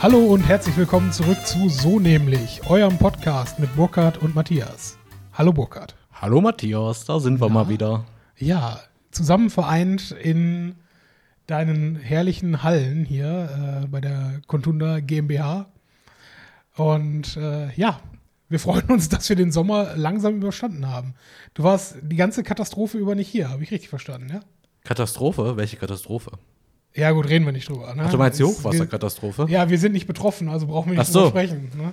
Hallo 0.00 0.18
und 0.18 0.40
herzlich 0.42 0.76
willkommen 0.76 1.12
zurück 1.12 1.46
zu 1.46 1.68
So 1.68 2.00
nämlich, 2.00 2.62
eurem 2.68 2.96
Podcast 2.98 3.58
mit 3.58 3.74
Burkhard 3.76 4.18
und 4.18 4.34
Matthias. 4.34 4.96
Hallo 5.34 5.52
Burkhard. 5.52 5.94
Hallo 6.12 6.40
Matthias, 6.40 7.04
da 7.04 7.20
sind 7.20 7.40
wir 7.40 7.48
Ja. 7.48 7.52
mal 7.52 7.68
wieder. 7.68 8.04
Ja, 8.38 8.80
zusammen 9.10 9.50
vereint 9.50 10.12
in 10.12 10.76
deinen 11.46 11.96
herrlichen 11.96 12.62
Hallen 12.62 13.04
hier 13.04 13.82
äh, 13.82 13.86
bei 13.88 14.00
der 14.00 14.40
Contunda 14.46 15.00
GmbH. 15.00 15.66
Und 16.76 17.36
äh, 17.36 17.70
ja, 17.74 18.00
wir 18.48 18.58
freuen 18.58 18.86
uns, 18.88 19.08
dass 19.08 19.28
wir 19.28 19.36
den 19.36 19.52
Sommer 19.52 19.96
langsam 19.96 20.36
überstanden 20.36 20.88
haben. 20.88 21.14
Du 21.54 21.62
warst 21.62 21.96
die 22.02 22.16
ganze 22.16 22.42
Katastrophe 22.42 22.96
über 22.96 23.14
nicht 23.14 23.28
hier, 23.28 23.50
habe 23.50 23.62
ich 23.62 23.70
richtig 23.70 23.90
verstanden, 23.90 24.30
ja? 24.32 24.40
Katastrophe? 24.84 25.58
Welche 25.58 25.76
Katastrophe? 25.76 26.32
Ja, 26.94 27.12
gut, 27.12 27.28
reden 27.28 27.44
wir 27.44 27.52
nicht 27.52 27.68
drüber. 27.68 27.94
Ne? 27.94 28.02
Ach, 28.06 28.10
du 28.10 28.18
meinst 28.18 28.38
die 28.38 28.44
Hochwasserkatastrophe? 28.44 29.46
Ja, 29.48 29.70
wir 29.70 29.78
sind 29.78 29.92
nicht 29.92 30.06
betroffen, 30.06 30.48
also 30.48 30.66
brauchen 30.66 30.90
wir 30.90 30.98
nicht 30.98 31.08
Ach 31.08 31.12
so. 31.12 31.20
drüber 31.20 31.30
sprechen. 31.42 31.70
Ne? 31.76 31.92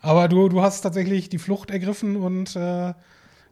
Aber 0.00 0.28
du, 0.28 0.48
du 0.48 0.62
hast 0.62 0.82
tatsächlich 0.82 1.28
die 1.28 1.38
Flucht 1.38 1.70
ergriffen 1.70 2.16
und 2.16 2.54
äh, 2.54 2.92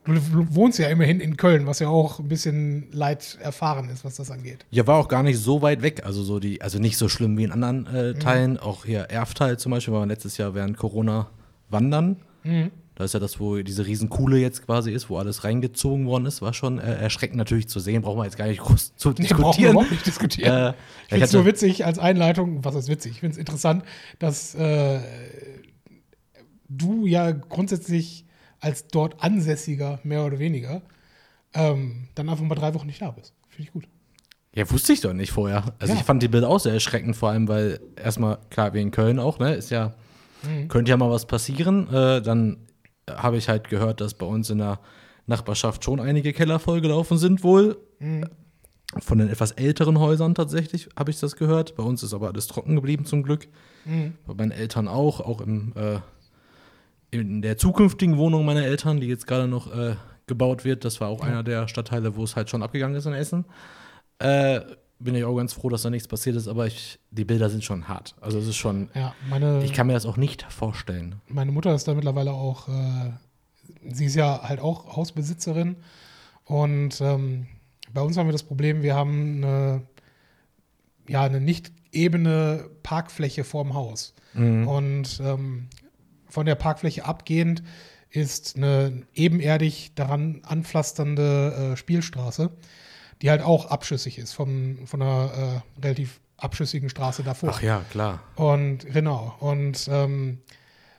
du 0.04 0.54
wohnst 0.54 0.78
ja 0.78 0.88
immerhin 0.88 1.18
in 1.18 1.36
Köln, 1.36 1.66
was 1.66 1.80
ja 1.80 1.88
auch 1.88 2.20
ein 2.20 2.28
bisschen 2.28 2.86
leid 2.92 3.36
erfahren 3.42 3.88
ist, 3.88 4.04
was 4.04 4.14
das 4.14 4.30
angeht. 4.30 4.64
Ja, 4.70 4.86
war 4.86 4.98
auch 4.98 5.08
gar 5.08 5.24
nicht 5.24 5.38
so 5.40 5.60
weit 5.62 5.82
weg. 5.82 6.02
Also 6.06 6.22
so 6.22 6.38
die, 6.38 6.62
also 6.62 6.78
nicht 6.78 6.96
so 6.98 7.08
schlimm 7.08 7.36
wie 7.36 7.42
in 7.44 7.50
anderen 7.50 7.86
äh, 7.88 8.12
Mhm. 8.14 8.20
Teilen. 8.20 8.58
Auch 8.58 8.84
hier 8.84 9.00
Erftal 9.10 9.58
zum 9.58 9.72
Beispiel, 9.72 9.92
war 9.92 10.02
wir 10.02 10.06
letztes 10.06 10.36
Jahr 10.36 10.54
während 10.54 10.76
Corona 10.76 11.28
wandern. 11.68 12.16
Mhm. 12.44 12.70
Da 12.96 13.04
ist 13.04 13.12
ja 13.14 13.20
das, 13.20 13.38
wo 13.38 13.56
diese 13.62 13.86
Riesenkuhle 13.86 14.38
jetzt 14.38 14.64
quasi 14.64 14.90
ist, 14.90 15.08
wo 15.10 15.18
alles 15.18 15.44
reingezogen 15.44 16.06
worden 16.06 16.24
ist, 16.26 16.40
war 16.42 16.54
schon 16.54 16.78
äh, 16.78 16.94
erschreckend 16.96 17.36
natürlich 17.36 17.68
zu 17.68 17.78
sehen. 17.78 18.02
Brauchen 18.02 18.18
wir 18.18 18.24
jetzt 18.24 18.38
gar 18.38 18.46
nicht 18.48 18.60
groß 18.62 18.96
zu 18.96 19.10
Nee, 19.10 19.14
brauchen 19.14 19.20
wir 19.20 19.36
diskutieren. 19.36 19.70
überhaupt 19.72 19.90
nicht 19.92 20.06
diskutieren. 20.06 20.52
Äh, 20.56 20.70
ich 21.04 21.08
finde 21.10 21.24
es 21.26 21.32
nur 21.34 21.44
witzig 21.44 21.84
als 21.84 21.98
Einleitung, 21.98 22.64
was 22.64 22.74
ist 22.74 22.88
witzig? 22.88 23.12
Ich 23.12 23.20
finde 23.20 23.34
es 23.34 23.38
interessant, 23.38 23.84
dass 24.18 24.54
äh, 24.54 24.98
du 26.68 27.06
ja 27.06 27.30
grundsätzlich 27.32 28.24
als 28.60 28.88
dort 28.88 29.22
Ansässiger, 29.22 30.00
mehr 30.02 30.24
oder 30.24 30.38
weniger, 30.38 30.82
ähm, 31.54 32.08
dann 32.14 32.28
einfach 32.28 32.44
mal 32.44 32.54
drei 32.54 32.74
Wochen 32.74 32.86
nicht 32.86 33.02
da 33.02 33.10
bist. 33.10 33.34
Finde 33.48 33.62
ich 33.68 33.72
gut. 33.72 33.84
Ja, 34.54 34.68
wusste 34.70 34.94
ich 34.94 35.02
doch 35.02 35.12
nicht 35.12 35.32
vorher. 35.32 35.74
Also 35.78 35.92
Ja. 35.92 36.00
ich 36.00 36.06
fand 36.06 36.22
die 36.22 36.28
Bilder 36.28 36.48
auch 36.48 36.60
sehr 36.60 36.72
erschreckend, 36.72 37.14
vor 37.14 37.28
allem, 37.30 37.46
weil 37.46 37.78
erstmal, 38.02 38.38
klar, 38.50 38.72
wie 38.72 38.80
in 38.80 38.90
Köln 38.90 39.18
auch, 39.18 39.38
ne, 39.38 39.54
ist 39.54 39.70
ja, 39.70 39.94
Mhm. 40.42 40.68
könnte 40.68 40.90
ja 40.90 40.96
mal 40.96 41.10
was 41.10 41.26
passieren. 41.26 41.88
Äh, 41.92 42.22
dann 42.22 42.58
habe 43.10 43.36
ich 43.36 43.48
halt 43.48 43.68
gehört, 43.68 44.00
dass 44.00 44.14
bei 44.14 44.26
uns 44.26 44.50
in 44.50 44.58
der 44.58 44.80
Nachbarschaft 45.26 45.84
schon 45.84 46.00
einige 46.00 46.32
Keller 46.32 46.58
vollgelaufen 46.58 47.18
sind, 47.18 47.42
wohl. 47.42 47.78
Mhm. 47.98 48.28
Von 48.98 49.18
den 49.18 49.28
etwas 49.28 49.50
älteren 49.52 49.98
Häusern 49.98 50.34
tatsächlich 50.34 50.88
habe 50.96 51.10
ich 51.10 51.18
das 51.18 51.36
gehört. 51.36 51.74
Bei 51.74 51.82
uns 51.82 52.02
ist 52.02 52.14
aber 52.14 52.28
alles 52.28 52.46
trocken 52.46 52.76
geblieben 52.76 53.04
zum 53.04 53.22
Glück. 53.22 53.48
Mhm. 53.84 54.14
Bei 54.26 54.34
meinen 54.34 54.52
Eltern 54.52 54.86
auch, 54.86 55.20
auch 55.20 55.40
im, 55.40 55.72
äh, 55.74 55.98
in 57.10 57.42
der 57.42 57.56
zukünftigen 57.56 58.16
Wohnung 58.16 58.44
meiner 58.44 58.64
Eltern, 58.64 59.00
die 59.00 59.08
jetzt 59.08 59.26
gerade 59.26 59.48
noch 59.48 59.72
äh, 59.74 59.96
gebaut 60.26 60.64
wird. 60.64 60.84
Das 60.84 61.00
war 61.00 61.08
auch 61.08 61.20
einer 61.20 61.42
der 61.42 61.66
Stadtteile, 61.68 62.16
wo 62.16 62.24
es 62.24 62.36
halt 62.36 62.48
schon 62.48 62.62
abgegangen 62.62 62.96
ist 62.96 63.06
in 63.06 63.12
Essen. 63.12 63.44
Äh, 64.18 64.60
bin 64.98 65.14
ich 65.14 65.24
auch 65.24 65.36
ganz 65.36 65.52
froh, 65.52 65.68
dass 65.68 65.82
da 65.82 65.90
nichts 65.90 66.08
passiert 66.08 66.36
ist, 66.36 66.48
aber 66.48 66.66
ich, 66.66 66.98
die 67.10 67.24
Bilder 67.24 67.50
sind 67.50 67.62
schon 67.64 67.86
hart. 67.88 68.14
Also 68.20 68.38
es 68.38 68.46
ist 68.46 68.56
schon, 68.56 68.88
Ja, 68.94 69.14
meine, 69.28 69.62
ich 69.64 69.72
kann 69.72 69.86
mir 69.86 69.92
das 69.92 70.06
auch 70.06 70.16
nicht 70.16 70.42
vorstellen. 70.50 71.16
meine 71.28 71.52
Mutter 71.52 71.74
ist 71.74 71.86
da 71.86 71.94
mittlerweile 71.94 72.32
auch, 72.32 72.68
äh, 72.68 73.12
sie 73.90 74.06
ist 74.06 74.14
ja 74.16 74.42
halt 74.42 74.60
auch 74.60 74.96
Hausbesitzerin 74.96 75.76
und 76.44 77.00
ähm, 77.00 77.46
bei 77.92 78.00
uns 78.00 78.16
haben 78.16 78.26
wir 78.28 78.32
das 78.32 78.42
Problem, 78.42 78.82
wir 78.82 78.94
haben 78.94 79.36
eine, 79.44 79.82
ja, 81.08 81.22
eine 81.22 81.40
nicht 81.40 81.72
ebene 81.92 82.68
Parkfläche 82.82 83.44
vorm 83.44 83.74
Haus. 83.74 84.12
Und 84.34 85.18
ähm, 85.24 85.68
von 86.28 86.44
der 86.44 86.56
Parkfläche 86.56 87.06
abgehend 87.06 87.62
ist 88.10 88.56
eine 88.56 89.04
ebenerdig 89.14 89.92
daran 89.94 90.42
anpflasternde 90.44 91.72
äh, 91.72 91.76
Spielstraße, 91.76 92.50
die 93.22 93.30
halt 93.30 93.42
auch 93.42 93.66
abschüssig 93.66 94.18
ist 94.18 94.32
vom, 94.32 94.86
von 94.86 95.02
einer 95.02 95.62
äh, 95.78 95.82
relativ 95.82 96.20
abschüssigen 96.36 96.88
Straße 96.88 97.22
davor. 97.22 97.50
Ach 97.52 97.62
ja, 97.62 97.82
klar. 97.90 98.20
Und 98.36 98.86
genau. 98.92 99.34
Und 99.40 99.88
ähm, 99.90 100.38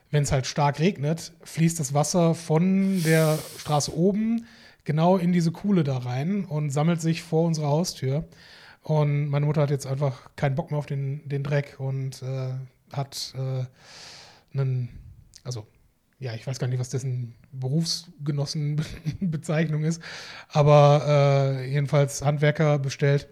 wenn 0.09 0.23
es 0.23 0.31
halt 0.31 0.47
stark 0.47 0.79
regnet, 0.79 1.33
fließt 1.43 1.79
das 1.79 1.93
Wasser 1.93 2.33
von 2.33 3.03
der 3.03 3.37
Straße 3.57 3.95
oben 3.95 4.45
genau 4.83 5.17
in 5.17 5.33
diese 5.33 5.51
Kuhle 5.51 5.83
da 5.83 5.97
rein 5.97 6.45
und 6.45 6.69
sammelt 6.69 7.01
sich 7.01 7.21
vor 7.21 7.43
unserer 7.43 7.67
Haustür. 7.67 8.23
Und 8.83 9.27
meine 9.27 9.45
Mutter 9.45 9.61
hat 9.61 9.69
jetzt 9.69 9.85
einfach 9.85 10.29
keinen 10.37 10.55
Bock 10.55 10.71
mehr 10.71 10.77
auf 10.79 10.85
den, 10.85 11.27
den 11.27 11.43
Dreck 11.43 11.75
und 11.77 12.21
äh, 12.23 12.53
hat 12.93 13.33
äh, 13.35 13.65
einen, 14.57 14.89
also 15.43 15.67
ja, 16.19 16.33
ich 16.33 16.47
weiß 16.47 16.57
gar 16.59 16.67
nicht, 16.67 16.79
was 16.79 16.89
dessen 16.89 17.35
Berufsgenossenbezeichnung 17.51 19.83
ist, 19.83 20.01
aber 20.49 21.57
äh, 21.61 21.69
jedenfalls 21.71 22.23
Handwerker 22.23 22.79
bestellt, 22.79 23.27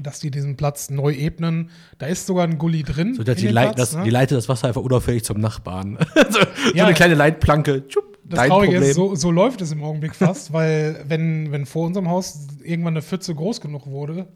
dass 0.00 0.20
die 0.20 0.30
diesen 0.30 0.56
Platz 0.56 0.88
neu 0.90 1.12
ebnen. 1.12 1.70
Da 1.98 2.06
ist 2.06 2.26
sogar 2.26 2.44
ein 2.44 2.56
Gully 2.58 2.82
drin. 2.82 3.14
So, 3.14 3.22
dass 3.24 3.36
die, 3.36 3.48
Leit, 3.48 3.74
Platz, 3.76 3.90
das, 3.90 3.98
ne? 3.98 4.04
die 4.04 4.10
leitet 4.10 4.38
das 4.38 4.48
Wasser 4.48 4.68
einfach 4.68 4.80
unauffällig 4.80 5.22
zum 5.24 5.38
Nachbarn. 5.38 5.98
so, 6.30 6.40
so 6.40 6.46
Ja. 6.74 6.86
eine 6.86 6.94
kleine 6.94 7.14
Leitplanke. 7.14 7.86
Tschupp, 7.86 8.16
Das 8.24 8.48
Traurige 8.48 8.72
Problem. 8.72 8.90
ist, 8.90 8.96
so, 8.96 9.14
so 9.14 9.30
läuft 9.30 9.60
es 9.60 9.70
im 9.70 9.84
Augenblick 9.84 10.14
fast, 10.14 10.52
weil 10.54 11.04
wenn, 11.06 11.52
wenn 11.52 11.66
vor 11.66 11.84
unserem 11.86 12.08
Haus 12.08 12.46
irgendwann 12.62 12.94
eine 12.94 13.02
Pfütze 13.02 13.34
groß 13.34 13.60
genug 13.60 13.86
wurde, 13.86 14.28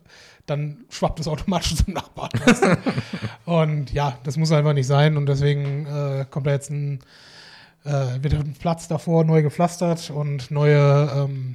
dann 0.44 0.84
schwappt 0.90 1.20
es 1.20 1.26
automatisch 1.26 1.74
zum 1.76 1.94
Nachbarn. 1.94 2.30
und 3.46 3.90
ja, 3.94 4.18
das 4.24 4.36
muss 4.36 4.52
einfach 4.52 4.74
nicht 4.74 4.86
sein 4.86 5.16
und 5.16 5.24
deswegen 5.26 5.86
äh, 5.86 6.26
kommt 6.30 6.46
da 6.46 6.50
jetzt 6.50 6.70
ein, 6.70 6.98
äh, 7.86 8.22
wird 8.22 8.34
ein 8.34 8.54
Platz 8.58 8.88
davor 8.88 9.24
neu 9.24 9.42
gepflastert 9.42 10.10
und 10.10 10.50
neue, 10.50 11.10
ähm, 11.14 11.54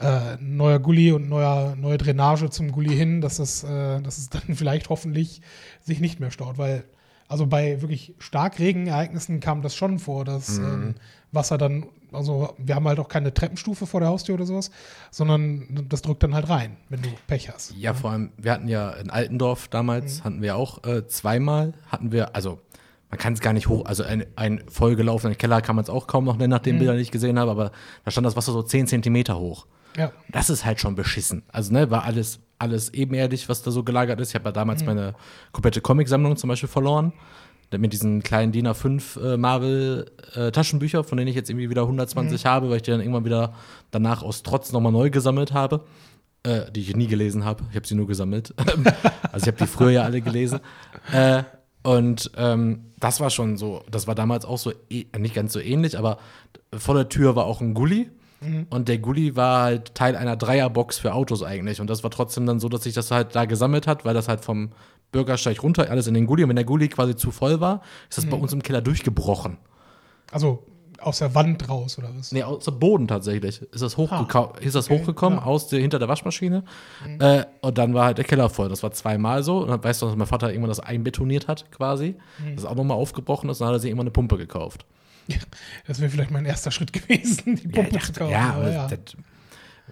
äh, 0.00 0.36
neuer 0.40 0.78
Gully 0.80 1.12
und 1.12 1.28
neuer, 1.28 1.76
neue 1.76 1.98
Drainage 1.98 2.50
zum 2.50 2.72
Gully 2.72 2.96
hin, 2.96 3.20
dass 3.20 3.38
es, 3.38 3.62
äh, 3.64 4.00
dass 4.00 4.18
es 4.18 4.28
dann 4.28 4.42
vielleicht 4.54 4.88
hoffentlich 4.88 5.40
sich 5.80 6.00
nicht 6.00 6.20
mehr 6.20 6.30
staut, 6.30 6.58
weil 6.58 6.84
also 7.28 7.46
bei 7.46 7.80
wirklich 7.80 8.14
Starkregenereignissen 8.18 9.40
kam 9.40 9.62
das 9.62 9.74
schon 9.74 9.98
vor, 9.98 10.26
dass 10.26 10.58
ähm, 10.58 10.96
Wasser 11.30 11.56
dann, 11.56 11.86
also 12.12 12.52
wir 12.58 12.74
haben 12.74 12.86
halt 12.86 12.98
auch 12.98 13.08
keine 13.08 13.32
Treppenstufe 13.32 13.86
vor 13.86 14.00
der 14.00 14.10
Haustür 14.10 14.34
oder 14.34 14.44
sowas, 14.44 14.70
sondern 15.10 15.86
das 15.88 16.02
drückt 16.02 16.22
dann 16.24 16.34
halt 16.34 16.50
rein, 16.50 16.76
wenn 16.90 17.00
du 17.00 17.08
Pech 17.28 17.48
hast. 17.50 17.74
Ja, 17.78 17.94
vor 17.94 18.10
allem, 18.10 18.32
wir 18.36 18.52
hatten 18.52 18.68
ja 18.68 18.90
in 18.90 19.08
Altendorf 19.08 19.68
damals, 19.68 20.18
Mhm. 20.18 20.24
hatten 20.24 20.42
wir 20.42 20.56
auch 20.56 20.84
äh, 20.84 21.06
zweimal, 21.06 21.72
hatten 21.90 22.12
wir, 22.12 22.36
also 22.36 22.60
man 23.12 23.18
kann 23.18 23.34
es 23.34 23.40
gar 23.40 23.52
nicht 23.52 23.68
hoch, 23.68 23.84
also 23.84 24.02
ein, 24.04 24.24
ein 24.36 24.64
vollgelaufener 24.68 25.34
Keller 25.36 25.60
kann 25.60 25.76
man 25.76 25.84
es 25.84 25.90
auch 25.90 26.06
kaum 26.06 26.24
noch 26.24 26.36
nennen, 26.38 26.50
nach 26.50 26.60
Mhm. 26.60 26.64
den 26.64 26.78
Bildern, 26.78 26.96
die 26.96 27.02
ich 27.02 27.10
gesehen 27.12 27.38
habe, 27.38 27.50
aber 27.52 27.70
da 28.04 28.10
stand 28.10 28.26
das 28.26 28.34
Wasser 28.36 28.52
so 28.52 28.62
10 28.62 28.86
Zentimeter 28.88 29.38
hoch. 29.38 29.66
Ja. 29.98 30.10
Das 30.30 30.48
ist 30.50 30.64
halt 30.64 30.80
schon 30.80 30.94
beschissen. 30.94 31.42
Also, 31.52 31.72
ne, 31.74 31.90
war 31.90 32.04
alles, 32.04 32.40
alles 32.58 32.88
ebenerdig, 32.94 33.48
was 33.50 33.62
da 33.62 33.70
so 33.70 33.84
gelagert 33.84 34.18
ist. 34.20 34.30
Ich 34.30 34.34
habe 34.34 34.46
ja 34.46 34.52
damals 34.52 34.80
Mhm. 34.80 34.86
meine 34.86 35.14
komplette 35.52 35.82
Comicsammlung 35.82 36.36
zum 36.38 36.48
Beispiel 36.48 36.68
verloren. 36.70 37.12
Mit 37.70 37.92
diesen 37.94 38.22
kleinen 38.22 38.52
DIN 38.52 38.66
A5 38.68 39.18
äh, 39.34 39.36
Marvel-Taschenbücher, 39.38 41.04
von 41.04 41.18
denen 41.18 41.28
ich 41.28 41.34
jetzt 41.36 41.48
irgendwie 41.50 41.70
wieder 41.70 41.82
120 41.82 42.46
habe, 42.46 42.68
weil 42.68 42.76
ich 42.76 42.82
die 42.82 42.90
dann 42.90 43.00
irgendwann 43.00 43.24
wieder 43.24 43.54
danach 43.90 44.22
aus 44.22 44.42
Trotz 44.42 44.72
nochmal 44.72 44.92
neu 44.92 45.10
gesammelt 45.10 45.52
habe. 45.52 45.84
Äh, 46.44 46.72
die 46.72 46.80
ich 46.80 46.96
nie 46.96 47.06
gelesen 47.06 47.44
habe. 47.44 47.62
Ich 47.70 47.76
habe 47.76 47.86
sie 47.86 47.94
nur 47.94 48.06
gesammelt. 48.08 48.52
also 49.30 49.44
ich 49.44 49.46
habe 49.46 49.58
die 49.58 49.66
früher 49.66 49.90
ja 49.90 50.02
alle 50.02 50.20
gelesen. 50.20 50.58
Äh, 51.12 51.44
und 51.82 52.30
ähm, 52.36 52.84
das 53.00 53.20
war 53.20 53.30
schon 53.30 53.56
so, 53.56 53.82
das 53.90 54.06
war 54.06 54.14
damals 54.14 54.44
auch 54.44 54.58
so, 54.58 54.72
eh- 54.90 55.06
nicht 55.18 55.34
ganz 55.34 55.52
so 55.52 55.60
ähnlich, 55.60 55.98
aber 55.98 56.18
vor 56.76 56.94
der 56.94 57.08
Tür 57.08 57.34
war 57.36 57.46
auch 57.46 57.60
ein 57.60 57.74
Gully. 57.74 58.10
Und 58.70 58.88
der 58.88 58.98
Gully 58.98 59.36
war 59.36 59.62
halt 59.62 59.94
Teil 59.94 60.16
einer 60.16 60.36
Dreierbox 60.36 60.98
für 60.98 61.14
Autos 61.14 61.44
eigentlich. 61.44 61.80
Und 61.80 61.88
das 61.88 62.02
war 62.02 62.10
trotzdem 62.10 62.44
dann 62.44 62.58
so, 62.58 62.68
dass 62.68 62.82
sich 62.82 62.92
das 62.92 63.12
halt 63.12 63.36
da 63.36 63.44
gesammelt 63.44 63.86
hat, 63.86 64.04
weil 64.04 64.14
das 64.14 64.26
halt 64.26 64.40
vom 64.44 64.70
Bürgersteig 65.12 65.62
runter 65.62 65.88
alles 65.88 66.08
in 66.08 66.14
den 66.14 66.26
Gully. 66.26 66.42
Und 66.42 66.48
wenn 66.48 66.56
der 66.56 66.64
Gully 66.64 66.88
quasi 66.88 67.14
zu 67.14 67.30
voll 67.30 67.60
war, 67.60 67.82
ist 68.10 68.18
das 68.18 68.26
bei 68.26 68.36
uns 68.36 68.52
im 68.52 68.60
Keller 68.60 68.80
durchgebrochen. 68.80 69.58
Also 70.32 70.64
aus 71.02 71.18
der 71.18 71.34
Wand 71.34 71.68
raus 71.68 71.98
oder 71.98 72.08
was? 72.16 72.32
Nee, 72.32 72.42
aus 72.42 72.64
dem 72.64 72.78
Boden 72.78 73.08
tatsächlich. 73.08 73.60
Ist 73.62 73.82
das, 73.82 73.96
hochgeka- 73.96 74.58
ist 74.58 74.74
das 74.74 74.90
okay, 74.90 74.98
hochgekommen 75.00 75.38
ja. 75.40 75.44
aus 75.44 75.68
der, 75.68 75.80
hinter 75.80 75.98
der 75.98 76.08
Waschmaschine. 76.08 76.64
Äh, 77.18 77.44
und 77.60 77.78
dann 77.78 77.94
war 77.94 78.06
halt 78.06 78.18
der 78.18 78.24
Keller 78.24 78.48
voll. 78.50 78.68
Das 78.68 78.82
war 78.82 78.92
zweimal 78.92 79.42
so. 79.42 79.58
Und 79.58 79.68
dann 79.68 79.82
weißt 79.82 80.02
du, 80.02 80.06
dass 80.06 80.16
mein 80.16 80.26
Vater 80.26 80.48
irgendwann 80.50 80.68
das 80.70 80.80
einbetoniert 80.80 81.48
hat, 81.48 81.70
quasi. 81.72 82.16
Das 82.54 82.62
ist 82.62 82.66
auch 82.66 82.74
nochmal 82.74 82.96
aufgebrochen 82.96 83.48
ist. 83.50 83.60
Und 83.60 83.66
dann 83.66 83.68
hat 83.68 83.76
er 83.76 83.80
sich 83.80 83.88
irgendwann 83.90 84.06
eine 84.06 84.12
Pumpe 84.12 84.36
gekauft. 84.38 84.84
Das 85.86 86.00
wäre 86.00 86.10
vielleicht 86.10 86.30
mein 86.30 86.44
erster 86.46 86.70
Schritt 86.70 86.92
gewesen, 86.92 87.56
die 87.56 87.68
Pumpe 87.68 87.98
zu 88.00 88.12
kaufen. 88.12 88.32
ja, 88.32 88.54
aber 88.54 88.70
ja. 88.70 88.88
das 88.88 89.16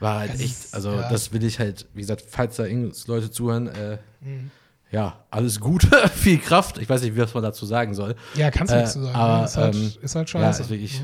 war 0.00 0.18
halt 0.20 0.32
Das 0.34 0.40
echt, 0.40 0.50
ist- 0.50 0.74
also 0.74 0.92
ja. 0.92 1.08
das 1.08 1.32
will 1.32 1.44
ich 1.44 1.58
halt, 1.58 1.86
wie 1.94 2.00
gesagt, 2.00 2.24
falls 2.28 2.56
da 2.56 2.64
irgendwas 2.64 3.06
Leute 3.06 3.30
zuhören, 3.30 3.66
äh, 3.68 3.98
Mhm. 4.22 4.50
Ja, 4.90 5.24
alles 5.30 5.60
gut, 5.60 5.88
viel 6.14 6.38
Kraft. 6.38 6.78
Ich 6.78 6.88
weiß 6.88 7.02
nicht, 7.02 7.14
wie 7.14 7.20
was 7.20 7.32
man 7.34 7.42
dazu 7.42 7.64
sagen 7.66 7.94
soll. 7.94 8.16
Ja, 8.34 8.50
kannst 8.50 8.72
du 8.72 8.76
Äh, 8.76 8.80
nichts 8.80 8.92
zu 8.94 9.02
sagen. 9.02 9.14
aber, 9.16 9.38
ne? 9.40 9.44
ist, 9.44 9.56
halt, 9.56 9.74
ähm, 9.74 9.92
ist 10.02 10.14
halt 10.14 10.32
Ja, 10.32 10.40
scheiße. 10.40 10.62
ist 10.62 10.70
wirklich, 10.70 11.02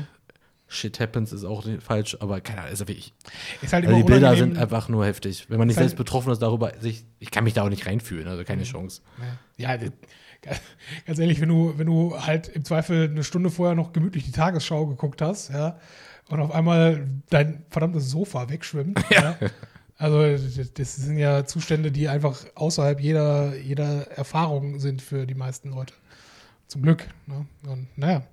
Shit 0.69 0.99
happens 0.99 1.31
ist 1.31 1.45
auch 1.45 1.63
nicht 1.63 1.81
falsch, 1.81 2.17
aber 2.19 2.41
keine 2.41 2.59
Ahnung, 2.63 2.73
ist 2.73 2.79
ja 2.81 2.87
wirklich. 2.89 3.13
ist 3.61 3.71
halt 3.71 3.85
Also 3.85 3.95
die 3.97 4.03
Bilder 4.03 4.35
sind 4.35 4.57
einfach 4.57 4.89
nur 4.89 5.05
heftig. 5.05 5.45
Wenn 5.49 5.59
man 5.59 5.67
nicht 5.67 5.77
halt- 5.77 5.85
selbst 5.87 5.97
betroffen 5.97 6.29
ist 6.33 6.41
darüber, 6.41 6.73
sich, 6.81 7.05
ich 7.19 7.31
kann 7.31 7.45
mich 7.45 7.53
da 7.53 7.63
auch 7.63 7.69
nicht 7.69 7.85
reinfühlen, 7.85 8.27
also 8.27 8.43
keine 8.43 8.63
Chance. 8.63 9.01
Ja, 9.55 9.77
das 9.77 9.91
ganz 11.05 11.19
ehrlich, 11.19 11.39
wenn 11.41 11.49
du, 11.49 11.73
wenn 11.77 11.87
du 11.87 12.19
halt 12.19 12.49
im 12.49 12.65
Zweifel 12.65 13.09
eine 13.09 13.23
Stunde 13.23 13.49
vorher 13.49 13.75
noch 13.75 13.93
gemütlich 13.93 14.25
die 14.25 14.31
Tagesschau 14.33 14.85
geguckt 14.87 15.21
hast, 15.21 15.49
ja, 15.51 15.79
und 16.29 16.41
auf 16.41 16.51
einmal 16.51 17.07
dein 17.29 17.63
verdammtes 17.69 18.09
Sofa 18.09 18.49
wegschwimmt, 18.49 18.99
ja. 19.09 19.37
Also 19.97 20.21
das- 20.75 20.95
sind 20.95 21.17
ja 21.17 21.45
Zustände, 21.45 21.91
die 21.91 22.07
einfach 22.07 22.45
außerhalb 22.55 22.99
jeder, 22.99 23.55
jeder 23.57 24.11
Erfahrung 24.11 24.79
sind 24.79 25.01
für 25.01 25.25
die 25.25 25.33
meisten 25.33 25.69
Leute. 25.69 25.93
Zum 26.67 26.81
Glück. 26.83 27.07
Ne? 27.25 27.45
Und 27.67 27.87
naja, 27.97 28.23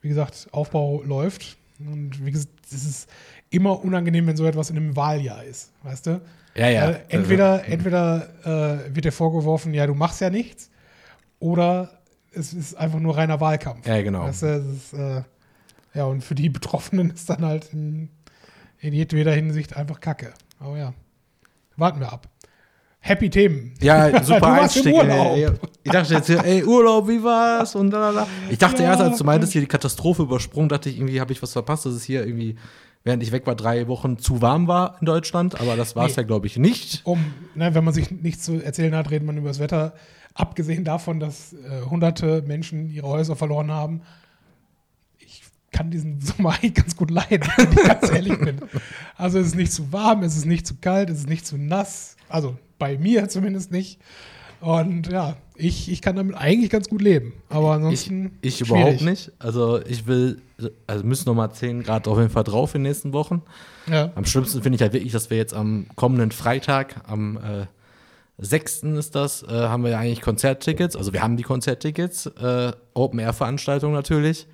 wie 0.00 0.08
gesagt, 0.08 0.48
Aufbau 0.52 1.02
läuft. 1.04 1.56
Und 1.78 2.24
wie 2.24 2.30
gesagt, 2.30 2.52
es 2.72 2.84
ist 2.84 3.08
immer 3.50 3.84
unangenehm, 3.84 4.26
wenn 4.26 4.36
so 4.36 4.46
etwas 4.46 4.70
in 4.70 4.76
einem 4.78 4.96
Wahljahr 4.96 5.44
ist, 5.44 5.72
weißt 5.82 6.06
du? 6.06 6.20
Ja, 6.54 6.68
ja. 6.70 6.90
Äh, 6.90 7.00
entweder 7.10 7.68
entweder 7.68 8.28
äh, 8.88 8.94
wird 8.94 9.04
dir 9.04 9.12
vorgeworfen, 9.12 9.74
ja, 9.74 9.86
du 9.86 9.94
machst 9.94 10.20
ja 10.22 10.30
nichts, 10.30 10.70
oder 11.38 12.00
es 12.32 12.54
ist 12.54 12.74
einfach 12.74 12.98
nur 12.98 13.16
reiner 13.16 13.40
Wahlkampf. 13.40 13.86
Ja, 13.86 14.00
genau. 14.02 14.22
Weißt 14.24 14.42
du, 14.42 14.46
ist, 14.74 14.92
äh, 14.94 15.22
ja, 15.94 16.04
und 16.04 16.24
für 16.24 16.34
die 16.34 16.48
Betroffenen 16.48 17.10
ist 17.10 17.28
dann 17.28 17.44
halt 17.44 17.72
in, 17.74 18.08
in 18.80 18.94
jedweder 18.94 19.32
Hinsicht 19.32 19.76
einfach 19.76 20.00
Kacke. 20.00 20.32
Aber 20.58 20.76
ja, 20.78 20.94
warten 21.76 22.00
wir 22.00 22.12
ab. 22.12 22.28
Happy 23.00 23.30
Themen. 23.30 23.74
Ja, 23.80 24.22
super 24.24 24.52
Einstieg. 24.52 24.86
Ey. 24.94 25.48
Ich 25.84 25.92
dachte 25.92 26.14
jetzt, 26.14 26.28
ey, 26.28 26.64
Urlaub, 26.64 27.06
wie 27.08 27.22
war's? 27.22 27.74
Und 27.76 27.90
da, 27.92 28.10
da, 28.10 28.20
da. 28.22 28.26
Ich 28.50 28.58
dachte 28.58 28.82
Ja. 28.82 28.90
erst, 28.90 29.00
als 29.02 29.18
du 29.18 29.24
meintest, 29.24 29.52
hier 29.52 29.60
die 29.60 29.68
Katastrophe 29.68 30.22
übersprungen, 30.22 30.68
dachte 30.68 30.88
ich, 30.88 30.96
irgendwie 30.98 31.20
habe 31.20 31.32
ich 31.32 31.40
was 31.42 31.52
verpasst, 31.52 31.86
dass 31.86 31.94
es 31.94 32.02
hier 32.02 32.26
irgendwie, 32.26 32.56
während 33.04 33.22
ich 33.22 33.30
weg 33.30 33.46
war, 33.46 33.54
drei 33.54 33.86
Wochen 33.86 34.18
zu 34.18 34.42
warm 34.42 34.66
war 34.66 34.96
in 35.00 35.06
Deutschland. 35.06 35.60
Aber 35.60 35.76
das 35.76 35.94
war 35.94 36.06
es 36.06 36.16
Nee. 36.16 36.22
ja, 36.22 36.26
glaube 36.26 36.48
ich, 36.48 36.56
nicht. 36.58 37.02
Um, 37.04 37.24
ne, 37.54 37.72
wenn 37.74 37.84
man 37.84 37.94
sich 37.94 38.10
nichts 38.10 38.42
zu 38.42 38.60
erzählen 38.60 38.94
hat, 38.96 39.10
redet 39.10 39.26
man 39.26 39.36
über 39.36 39.48
das 39.48 39.60
Wetter. 39.60 39.94
Abgesehen 40.34 40.82
davon, 40.84 41.20
dass 41.20 41.52
äh, 41.52 41.82
hunderte 41.88 42.42
Menschen 42.42 42.90
ihre 42.90 43.06
Häuser 43.06 43.36
verloren 43.36 43.70
haben. 43.70 44.00
Ich 45.76 45.78
kann 45.78 45.90
diesen 45.90 46.20
Sommer 46.22 46.54
eigentlich 46.54 46.72
ganz 46.74 46.96
gut 46.96 47.10
leiden, 47.10 47.46
wenn 47.58 47.70
ich 47.70 47.84
ganz 47.84 48.10
ehrlich 48.10 48.38
bin. 48.38 48.60
Also 49.16 49.38
es 49.38 49.48
ist 49.48 49.56
nicht 49.56 49.72
zu 49.72 49.92
warm, 49.92 50.22
es 50.22 50.34
ist 50.34 50.46
nicht 50.46 50.66
zu 50.66 50.76
kalt, 50.80 51.10
es 51.10 51.18
ist 51.18 51.28
nicht 51.28 51.46
zu 51.46 51.58
nass. 51.58 52.16
Also 52.30 52.56
bei 52.78 52.96
mir 52.96 53.28
zumindest 53.28 53.72
nicht. 53.72 54.00
Und 54.60 55.08
ja, 55.12 55.36
ich, 55.54 55.90
ich 55.90 56.00
kann 56.00 56.16
damit 56.16 56.34
eigentlich 56.34 56.70
ganz 56.70 56.88
gut 56.88 57.02
leben. 57.02 57.34
Aber 57.50 57.68
Ich, 57.68 57.74
ansonsten. 57.76 58.38
ich 58.40 58.56
schwierig. 58.56 58.70
überhaupt 58.70 59.00
nicht. 59.02 59.32
Also 59.38 59.84
ich 59.84 60.06
will, 60.06 60.40
also 60.86 61.04
müssen 61.04 61.28
noch 61.28 61.34
mal 61.34 61.52
10 61.52 61.82
Grad 61.82 62.08
auf 62.08 62.16
jeden 62.16 62.30
Fall 62.30 62.44
drauf 62.44 62.74
in 62.74 62.82
den 62.82 62.90
nächsten 62.90 63.12
Wochen. 63.12 63.42
Ja. 63.86 64.12
Am 64.14 64.24
schlimmsten 64.24 64.62
finde 64.62 64.76
ich 64.76 64.82
halt 64.82 64.94
wirklich, 64.94 65.12
dass 65.12 65.28
wir 65.28 65.36
jetzt 65.36 65.52
am 65.52 65.86
kommenden 65.94 66.30
Freitag, 66.30 67.02
am 67.06 67.36
äh, 67.36 67.66
6. 68.38 68.82
ist 68.98 69.14
das, 69.14 69.42
äh, 69.42 69.48
haben 69.48 69.82
wir 69.84 69.90
ja 69.90 69.98
eigentlich 69.98 70.22
Konzerttickets. 70.22 70.96
Also 70.96 71.12
wir 71.12 71.22
haben 71.22 71.36
die 71.36 71.42
Konzerttickets, 71.42 72.26
äh, 72.26 72.72
Open-Air-Veranstaltung 72.94 73.92
natürlich. 73.92 74.46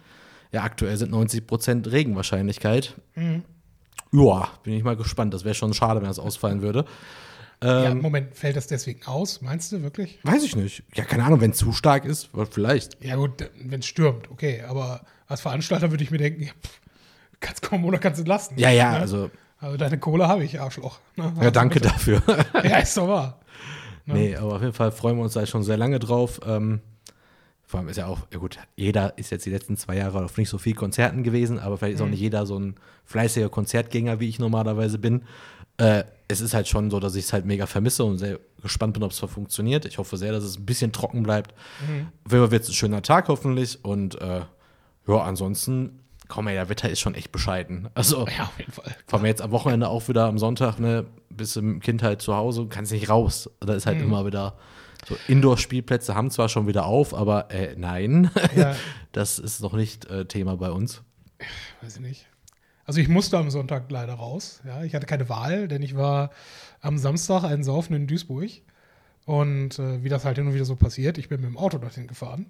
Ja, 0.52 0.62
aktuell 0.62 0.96
sind 0.96 1.12
90% 1.12 1.90
Regenwahrscheinlichkeit. 1.90 2.94
Mhm. 3.14 3.42
Ja, 4.12 4.48
bin 4.62 4.74
ich 4.74 4.84
mal 4.84 4.96
gespannt. 4.96 5.32
Das 5.32 5.44
wäre 5.44 5.54
schon 5.54 5.72
schade, 5.74 6.00
wenn 6.00 6.08
das 6.08 6.18
ausfallen 6.18 6.60
würde. 6.60 6.84
ja, 7.62 7.90
Ähm, 7.90 8.00
Moment, 8.02 8.34
fällt 8.36 8.56
das 8.56 8.66
deswegen 8.66 9.06
aus? 9.06 9.40
Meinst 9.40 9.72
du 9.72 9.82
wirklich? 9.82 10.18
weiß 10.24 10.44
ich 10.44 10.54
nicht. 10.56 10.82
Ja, 10.94 11.04
keine 11.04 11.24
Ahnung, 11.24 11.40
wenn 11.40 11.52
es 11.52 11.56
zu 11.56 11.72
stark 11.72 12.04
ist, 12.04 12.28
vielleicht. 12.50 13.02
Ja, 13.02 13.16
gut, 13.16 13.50
wenn 13.62 13.80
es 13.80 13.86
stürmt, 13.86 14.30
okay. 14.30 14.62
Aber 14.68 15.00
als 15.26 15.40
Veranstalter 15.40 15.90
würde 15.90 16.04
ich 16.04 16.10
mir 16.10 16.18
denken, 16.18 16.42
ja, 16.42 16.50
pff, 16.62 16.80
kannst 17.40 17.62
kommen 17.62 17.84
oder 17.84 17.98
kannst 17.98 18.20
du 18.20 18.24
lassen. 18.24 18.58
Ja, 18.58 18.68
ja, 18.70 18.92
Ne? 18.92 18.98
also, 18.98 19.30
Also 19.58 19.76
deine 19.78 19.98
Kohle 19.98 20.28
habe 20.28 20.44
ich, 20.44 20.60
Arschloch. 20.60 20.98
Ne? 21.16 21.32
ja, 21.40 21.50
danke 21.50 21.80
dafür. 21.80 22.22
Ja, 22.62 22.78
ist 22.78 22.96
doch 22.98 23.08
wahr. 23.08 23.38
Nee, 24.04 24.36
aber 24.36 24.56
auf 24.56 24.60
jeden 24.60 24.74
Fall 24.74 24.90
freuen 24.92 25.16
wir 25.16 25.22
uns 25.22 25.32
da 25.34 25.46
schon 25.46 25.62
sehr 25.62 25.76
lange 25.78 25.98
drauf. 26.00 26.40
Ähm, 26.44 26.80
vor 27.72 27.80
allem 27.80 27.88
ist 27.88 27.96
ja 27.96 28.06
auch, 28.06 28.18
ja 28.30 28.38
gut, 28.38 28.58
jeder 28.76 29.16
ist 29.16 29.30
jetzt 29.30 29.46
die 29.46 29.50
letzten 29.50 29.78
zwei 29.78 29.96
Jahre 29.96 30.22
auf 30.22 30.36
nicht 30.36 30.50
so 30.50 30.58
viel 30.58 30.74
Konzerten 30.74 31.22
gewesen, 31.22 31.58
aber 31.58 31.78
vielleicht 31.78 31.94
ist 31.94 32.00
auch 32.02 32.06
nicht 32.06 32.20
jeder 32.20 32.44
so 32.44 32.58
ein 32.58 32.74
fleißiger 33.06 33.48
Konzertgänger, 33.48 34.20
wie 34.20 34.28
ich 34.28 34.38
normalerweise 34.38 34.98
bin. 34.98 35.22
Äh, 35.78 36.04
es 36.28 36.42
ist 36.42 36.52
halt 36.52 36.68
schon 36.68 36.90
so, 36.90 37.00
dass 37.00 37.14
ich 37.14 37.24
es 37.24 37.32
halt 37.32 37.46
mega 37.46 37.64
vermisse 37.66 38.04
und 38.04 38.18
sehr 38.18 38.38
gespannt 38.60 38.92
bin, 38.92 39.02
ob 39.02 39.12
es 39.12 39.16
funktioniert. 39.26 39.86
Ich 39.86 39.96
hoffe 39.96 40.18
sehr, 40.18 40.30
dass 40.32 40.44
es 40.44 40.58
ein 40.58 40.66
bisschen 40.66 40.92
trocken 40.92 41.22
bleibt. 41.22 41.52
Auf 42.26 42.32
Fall 42.42 42.50
wird 42.50 42.62
es 42.64 42.68
ein 42.68 42.74
schöner 42.74 43.00
Tag 43.00 43.28
hoffentlich 43.28 43.82
und 43.82 44.20
äh, 44.20 44.42
ja, 45.08 45.16
ansonsten, 45.16 46.00
komm 46.28 46.48
ey, 46.48 46.54
der 46.54 46.68
Wetter 46.68 46.90
ist 46.90 47.00
schon 47.00 47.14
echt 47.14 47.32
bescheiden. 47.32 47.88
Also, 47.94 48.26
Ja, 48.36 48.44
auf 48.44 48.58
jeden 48.58 48.72
Fall. 48.72 48.94
vor 49.06 49.18
allem 49.18 49.26
jetzt 49.26 49.40
am 49.40 49.50
Wochenende 49.50 49.88
auch 49.88 50.06
wieder 50.08 50.26
am 50.26 50.36
Sonntag, 50.38 50.78
ne, 50.78 51.06
bist 51.30 51.56
im 51.56 51.80
Kind 51.80 52.02
halt 52.02 52.20
zu 52.20 52.36
Hause, 52.36 52.66
kannst 52.68 52.92
nicht 52.92 53.08
raus. 53.08 53.48
Da 53.60 53.72
ist 53.72 53.86
halt 53.86 53.96
Mhm. 53.98 54.04
immer 54.04 54.26
wieder 54.26 54.56
so 55.06 55.16
Indoor-Spielplätze 55.28 56.14
haben 56.14 56.30
zwar 56.30 56.48
schon 56.48 56.66
wieder 56.66 56.86
auf, 56.86 57.14
aber 57.14 57.50
äh, 57.50 57.74
nein, 57.76 58.30
Ja, 58.56 58.76
das 59.12 59.38
ist 59.38 59.60
noch 59.60 59.72
nicht 59.72 60.04
äh, 60.06 60.24
Thema 60.26 60.56
bei 60.56 60.70
uns. 60.70 61.02
weiß 61.80 61.96
ich 61.96 62.00
nicht. 62.00 62.26
Also 62.84 63.00
ich 63.00 63.08
musste 63.08 63.38
am 63.38 63.50
Sonntag 63.50 63.90
leider 63.90 64.14
raus. 64.14 64.60
Ja, 64.66 64.82
ich 64.84 64.94
hatte 64.94 65.06
keine 65.06 65.28
Wahl, 65.28 65.68
denn 65.68 65.82
ich 65.82 65.96
war 65.96 66.30
am 66.80 66.98
Samstag 66.98 67.44
einen 67.44 67.62
Saufen 67.64 67.94
in 67.94 68.06
Duisburg. 68.06 68.50
Und 69.24 69.78
äh, 69.78 70.02
wie 70.02 70.08
das 70.08 70.24
halt 70.24 70.38
und 70.40 70.52
wieder 70.52 70.64
so 70.64 70.74
passiert, 70.74 71.16
ich 71.16 71.28
bin 71.28 71.40
mit 71.40 71.48
dem 71.48 71.56
Auto 71.56 71.78
dorthin 71.78 72.08
gefahren. 72.08 72.46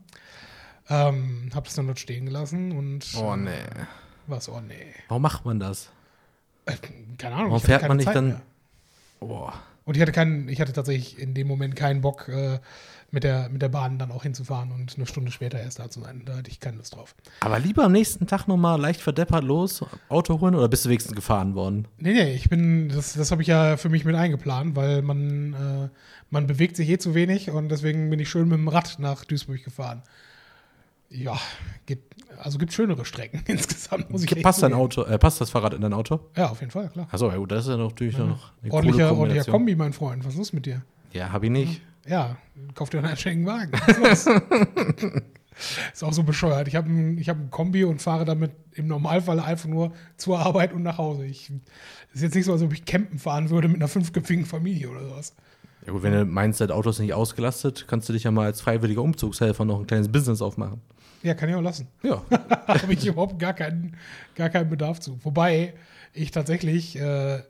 Ähm, 0.88 1.50
hab 1.54 1.66
es 1.66 1.74
dann 1.74 1.86
dort 1.86 2.00
stehen 2.00 2.24
gelassen 2.26 2.72
und 2.72 3.06
Oh 3.16 3.34
äh, 3.34 3.36
nee. 3.36 3.52
was, 4.26 4.48
oh 4.48 4.60
nee. 4.60 4.86
Warum 5.08 5.22
macht 5.22 5.44
man 5.44 5.60
das? 5.60 5.90
Äh, 6.64 6.76
keine 7.18 7.34
Ahnung. 7.36 7.50
Warum 7.50 7.60
fährt 7.62 7.86
man 7.86 7.98
nicht 7.98 8.06
Zeit 8.06 8.16
dann-. 8.16 8.40
Boah. 9.20 9.52
Und 9.84 9.96
ich 9.96 10.02
hatte 10.02 10.12
keinen, 10.12 10.48
ich 10.48 10.60
hatte 10.60 10.72
tatsächlich 10.72 11.18
in 11.18 11.34
dem 11.34 11.48
Moment 11.48 11.76
keinen 11.76 12.00
Bock, 12.00 12.28
äh, 12.28 12.58
mit, 13.12 13.24
der, 13.24 13.50
mit 13.50 13.62
der 13.62 13.68
Bahn 13.68 13.98
dann 13.98 14.10
auch 14.10 14.22
hinzufahren 14.22 14.72
und 14.72 14.96
eine 14.96 15.06
Stunde 15.06 15.30
später 15.30 15.60
erst 15.60 15.78
da 15.78 15.90
zu 15.90 16.00
sein. 16.00 16.22
Da 16.24 16.36
hatte 16.38 16.50
ich 16.50 16.60
keine 16.60 16.78
Lust 16.78 16.96
drauf. 16.96 17.14
Aber 17.40 17.58
lieber 17.58 17.84
am 17.84 17.92
nächsten 17.92 18.26
Tag 18.26 18.48
nochmal 18.48 18.80
leicht 18.80 19.00
verdeppert 19.00 19.44
los, 19.44 19.84
Auto 20.08 20.40
holen 20.40 20.54
oder 20.54 20.68
bist 20.68 20.84
du 20.84 20.88
wenigstens 20.88 21.14
gefahren 21.14 21.54
worden? 21.54 21.86
Nee, 21.98 22.14
nee, 22.14 22.32
ich 22.32 22.48
bin, 22.48 22.88
das, 22.88 23.12
das 23.12 23.30
habe 23.30 23.42
ich 23.42 23.48
ja 23.48 23.76
für 23.76 23.90
mich 23.90 24.04
mit 24.04 24.16
eingeplant, 24.16 24.74
weil 24.74 25.02
man, 25.02 25.52
äh, 25.52 25.88
man 26.30 26.46
bewegt 26.46 26.76
sich 26.76 26.88
eh 26.88 26.98
zu 26.98 27.14
wenig 27.14 27.50
und 27.50 27.68
deswegen 27.68 28.08
bin 28.08 28.18
ich 28.18 28.30
schön 28.30 28.48
mit 28.48 28.58
dem 28.58 28.68
Rad 28.68 28.98
nach 28.98 29.24
Duisburg 29.24 29.62
gefahren. 29.62 30.02
Ja, 31.12 31.38
gibt, 31.86 32.14
also 32.38 32.58
gibt 32.58 32.72
schönere 32.72 33.04
Strecken 33.04 33.42
insgesamt, 33.46 34.10
muss 34.10 34.24
ich 34.24 34.42
Passt 34.42 34.62
dein. 34.62 34.72
Auto, 34.72 35.02
äh, 35.04 35.18
passt 35.18 35.40
das 35.40 35.50
Fahrrad 35.50 35.74
in 35.74 35.82
dein 35.82 35.92
Auto? 35.92 36.20
Ja, 36.36 36.50
auf 36.50 36.60
jeden 36.60 36.72
Fall, 36.72 36.88
klar. 36.88 37.08
Achso, 37.10 37.30
ja 37.30 37.36
gut, 37.36 37.52
das 37.52 37.64
ist 37.64 37.70
ja 37.70 37.76
natürlich 37.76 38.16
noch 38.18 38.26
eine 38.26 38.70
coole 38.70 38.72
Ordentlicher, 38.72 38.72
ordentlicher 38.72 39.08
Kombination. 39.08 39.52
Kombi, 39.52 39.76
mein 39.76 39.92
Freund. 39.92 40.24
Was 40.24 40.32
ist 40.32 40.38
los 40.38 40.52
mit 40.52 40.66
dir? 40.66 40.82
Ja, 41.12 41.32
hab 41.32 41.44
ich 41.44 41.50
nicht. 41.50 41.82
Ja, 42.06 42.36
kauf 42.74 42.90
dir 42.90 42.98
einen 42.98 43.08
einstelligen 43.08 43.46
Wagen. 43.46 43.72
Was 43.72 44.26
ist 44.26 44.26
los? 44.26 44.42
ist 45.92 46.04
auch 46.04 46.12
so 46.12 46.22
bescheuert. 46.22 46.68
Ich 46.68 46.76
habe 46.76 46.90
ein, 46.90 47.18
ich 47.18 47.28
hab 47.28 47.36
ein 47.36 47.50
Kombi 47.50 47.84
und 47.84 48.00
fahre 48.00 48.24
damit 48.24 48.52
im 48.72 48.86
Normalfall 48.86 49.38
einfach 49.40 49.68
nur 49.68 49.92
zur 50.16 50.38
Arbeit 50.38 50.72
und 50.72 50.82
nach 50.82 50.98
Hause. 50.98 51.26
Ich, 51.26 51.52
ist 52.12 52.22
jetzt 52.22 52.34
nicht 52.34 52.46
so, 52.46 52.52
als 52.52 52.62
ob 52.62 52.72
ich 52.72 52.84
campen 52.84 53.18
fahren 53.18 53.50
würde 53.50 53.68
mit 53.68 53.76
einer 53.76 53.88
fünfköpfigen 53.88 54.46
Familie 54.46 54.88
oder 54.88 55.04
sowas. 55.04 55.34
Ja 55.86 55.92
gut, 55.92 56.02
wenn 56.02 56.12
du 56.12 56.24
meinst, 56.24 56.60
dein 56.60 56.70
Auto 56.70 56.90
ist 56.90 57.00
nicht 57.00 57.12
ausgelastet, 57.12 57.86
kannst 57.88 58.08
du 58.08 58.12
dich 58.12 58.24
ja 58.24 58.30
mal 58.30 58.46
als 58.46 58.60
freiwilliger 58.60 59.02
Umzugshelfer 59.02 59.64
noch 59.64 59.80
ein 59.80 59.86
kleines 59.86 60.10
Business 60.10 60.40
aufmachen. 60.40 60.80
Ja, 61.22 61.34
kann 61.34 61.48
ich 61.48 61.54
auch 61.54 61.62
lassen. 61.62 61.88
Ja. 62.02 62.22
Da 62.66 62.80
habe 62.80 62.94
ich 62.94 63.06
überhaupt 63.06 63.38
gar 63.38 63.52
keinen, 63.54 63.96
gar 64.34 64.48
keinen 64.48 64.70
Bedarf 64.70 65.00
zu. 65.00 65.18
Wobei 65.24 65.74
ich 66.14 66.30
tatsächlich 66.30 66.98
äh, 66.98 67.42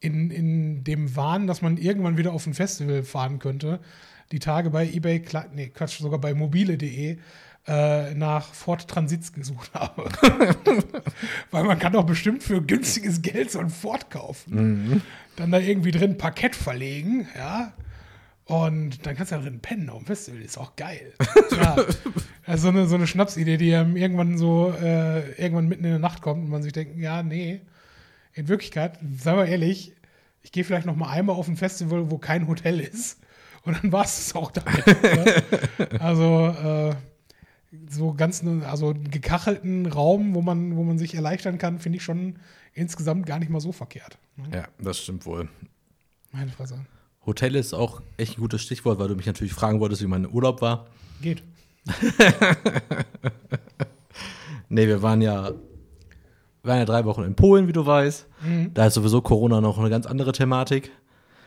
in, 0.00 0.30
in 0.30 0.84
dem 0.84 1.14
Wahn, 1.16 1.46
dass 1.46 1.62
man 1.62 1.76
irgendwann 1.76 2.16
wieder 2.16 2.32
auf 2.32 2.46
ein 2.46 2.54
Festival 2.54 3.02
fahren 3.02 3.38
könnte, 3.38 3.80
die 4.32 4.38
Tage 4.38 4.70
bei 4.70 4.86
eBay, 4.86 5.22
nee, 5.54 5.68
Quatsch, 5.68 5.98
sogar 5.98 6.20
bei 6.20 6.32
mobile.de 6.34 7.18
äh, 7.66 8.14
nach 8.14 8.52
Ford 8.52 8.86
Transits 8.88 9.32
gesucht 9.32 9.72
habe. 9.74 10.08
Weil 11.50 11.64
man 11.64 11.78
kann 11.78 11.92
doch 11.92 12.04
bestimmt 12.04 12.42
für 12.42 12.62
günstiges 12.62 13.22
Geld 13.22 13.50
so 13.50 13.58
ein 13.58 13.70
Ford 13.70 14.10
kaufen. 14.10 15.02
Dann 15.36 15.50
da 15.50 15.58
irgendwie 15.58 15.90
drin 15.90 16.18
Parkett 16.18 16.54
verlegen, 16.54 17.26
ja. 17.36 17.72
Und 18.46 19.06
dann 19.06 19.16
kannst 19.16 19.32
du 19.32 19.36
da 19.36 19.42
drin 19.42 19.60
pennen 19.60 19.88
auf 19.88 20.02
dem 20.02 20.06
Festival, 20.06 20.40
ist 20.42 20.58
auch 20.58 20.76
geil. 20.76 21.14
ja. 21.50 21.76
Also 22.44 22.64
so 22.64 22.68
eine, 22.68 22.86
so 22.86 22.94
eine 22.94 23.06
Schnapsidee, 23.06 23.56
die 23.56 23.74
einem 23.74 23.96
irgendwann 23.96 24.36
so 24.36 24.70
äh, 24.70 25.30
irgendwann 25.40 25.66
mitten 25.66 25.84
in 25.84 25.90
der 25.90 25.98
Nacht 25.98 26.20
kommt 26.20 26.44
und 26.44 26.50
man 26.50 26.62
sich 26.62 26.72
denkt, 26.72 26.98
ja, 26.98 27.22
nee. 27.22 27.62
In 28.34 28.48
Wirklichkeit, 28.48 28.98
sagen 29.18 29.38
wir 29.38 29.46
ehrlich, 29.46 29.94
ich 30.42 30.52
gehe 30.52 30.64
vielleicht 30.64 30.86
noch 30.86 30.96
mal 30.96 31.10
einmal 31.10 31.36
auf 31.36 31.48
ein 31.48 31.56
Festival, 31.56 32.10
wo 32.10 32.18
kein 32.18 32.46
Hotel 32.46 32.80
ist. 32.80 33.20
Und 33.62 33.82
dann 33.82 33.92
war 33.92 34.04
es 34.04 34.34
auch 34.34 34.50
damit. 34.50 34.84
Also 36.00 36.48
äh, 36.48 36.94
so 37.88 38.12
ganz, 38.12 38.44
also 38.44 38.90
einen 38.90 39.10
gekachelten 39.10 39.86
Raum, 39.86 40.34
wo 40.34 40.42
man, 40.42 40.76
wo 40.76 40.82
man 40.82 40.98
sich 40.98 41.14
erleichtern 41.14 41.56
kann, 41.56 41.78
finde 41.78 41.96
ich 41.96 42.04
schon 42.04 42.38
insgesamt 42.74 43.24
gar 43.24 43.38
nicht 43.38 43.50
mal 43.50 43.60
so 43.60 43.72
verkehrt. 43.72 44.18
Ne? 44.36 44.44
Ja, 44.52 44.68
das 44.78 44.98
stimmt 44.98 45.24
wohl. 45.24 45.48
Meine 46.32 46.50
Fresse. 46.50 46.84
Hotel 47.26 47.54
ist 47.56 47.72
auch 47.74 48.02
echt 48.16 48.36
ein 48.38 48.40
gutes 48.40 48.62
Stichwort, 48.62 48.98
weil 48.98 49.08
du 49.08 49.14
mich 49.16 49.26
natürlich 49.26 49.52
fragen 49.54 49.80
wolltest, 49.80 50.02
wie 50.02 50.06
mein 50.06 50.28
Urlaub 50.30 50.60
war. 50.60 50.86
Geht. 51.22 51.42
Nee, 54.68 54.86
wir 54.88 55.02
waren 55.02 55.20
ja, 55.20 55.50
wir 55.50 55.54
waren 56.70 56.78
ja 56.78 56.84
drei 56.84 57.04
Wochen 57.04 57.22
in 57.22 57.34
Polen, 57.36 57.68
wie 57.68 57.72
du 57.72 57.84
weißt. 57.84 58.26
Da 58.72 58.86
ist 58.86 58.94
sowieso 58.94 59.20
Corona 59.20 59.60
noch 59.60 59.78
eine 59.78 59.90
ganz 59.90 60.06
andere 60.06 60.32
Thematik. 60.32 60.90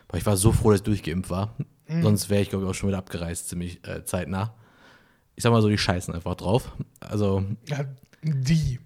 Aber 0.07 0.17
ich 0.17 0.25
war 0.25 0.37
so 0.37 0.51
froh, 0.51 0.69
dass 0.71 0.79
ich 0.79 0.83
durchgeimpft 0.83 1.29
war. 1.29 1.53
Sonst 2.01 2.29
wäre 2.29 2.41
ich, 2.41 2.49
glaube 2.49 2.65
ich, 2.65 2.69
auch 2.69 2.75
schon 2.75 2.89
wieder 2.89 2.99
abgereist, 2.99 3.49
ziemlich 3.49 3.85
äh, 3.87 4.03
zeitnah. 4.05 4.53
Ich 5.35 5.43
sag 5.43 5.51
mal 5.51 5.61
so, 5.61 5.67
die 5.69 5.77
scheißen 5.77 6.13
einfach 6.13 6.35
drauf. 6.35 6.71
Also, 6.99 7.43
Ja, 7.65 7.79
die. 8.23 8.79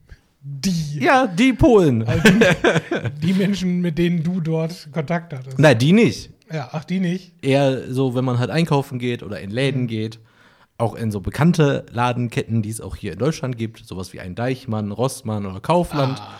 Die. 0.43 0.99
ja, 0.99 1.27
die 1.27 1.53
Polen. 1.53 2.01
Also 2.03 2.23
die, 2.31 3.09
die 3.21 3.33
Menschen, 3.33 3.79
mit 3.81 3.97
denen 3.99 4.23
du 4.23 4.41
dort 4.41 4.89
Kontakt 4.91 5.33
hattest. 5.33 5.59
Nein, 5.59 5.77
die 5.77 5.93
nicht. 5.93 6.30
Ja, 6.51 6.69
ach, 6.71 6.83
die 6.83 6.99
nicht. 6.99 7.33
Eher 7.43 7.91
so, 7.91 8.15
wenn 8.15 8.25
man 8.25 8.39
halt 8.39 8.49
einkaufen 8.49 8.99
geht 8.99 9.23
oder 9.23 9.39
in 9.39 9.51
Läden 9.51 9.87
geht. 9.87 10.19
Auch 10.77 10.95
in 10.95 11.11
so 11.11 11.19
bekannte 11.19 11.85
Ladenketten, 11.91 12.61
die 12.61 12.69
es 12.69 12.81
auch 12.81 12.95
hier 12.95 13.13
in 13.13 13.19
Deutschland 13.19 13.57
gibt. 13.57 13.85
Sowas 13.85 14.13
wie 14.13 14.19
ein 14.19 14.35
Deichmann, 14.35 14.91
Rossmann 14.91 15.45
oder 15.45 15.59
Kaufland. 15.59 16.19
Ah. 16.19 16.39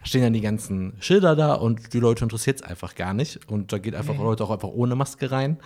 Da 0.00 0.06
stehen 0.06 0.22
dann 0.22 0.32
die 0.32 0.40
ganzen 0.40 0.94
Schilder 1.00 1.36
da 1.36 1.54
und 1.54 1.92
die 1.92 1.98
Leute 1.98 2.24
interessiert 2.24 2.60
es 2.60 2.62
einfach 2.62 2.94
gar 2.94 3.12
nicht. 3.12 3.40
Und 3.50 3.72
da 3.72 3.78
geht 3.78 3.94
einfach 3.94 4.16
Leute 4.16 4.44
auch 4.44 4.50
einfach 4.50 4.68
ohne 4.68 4.94
Maske 4.94 5.30
rein. 5.30 5.58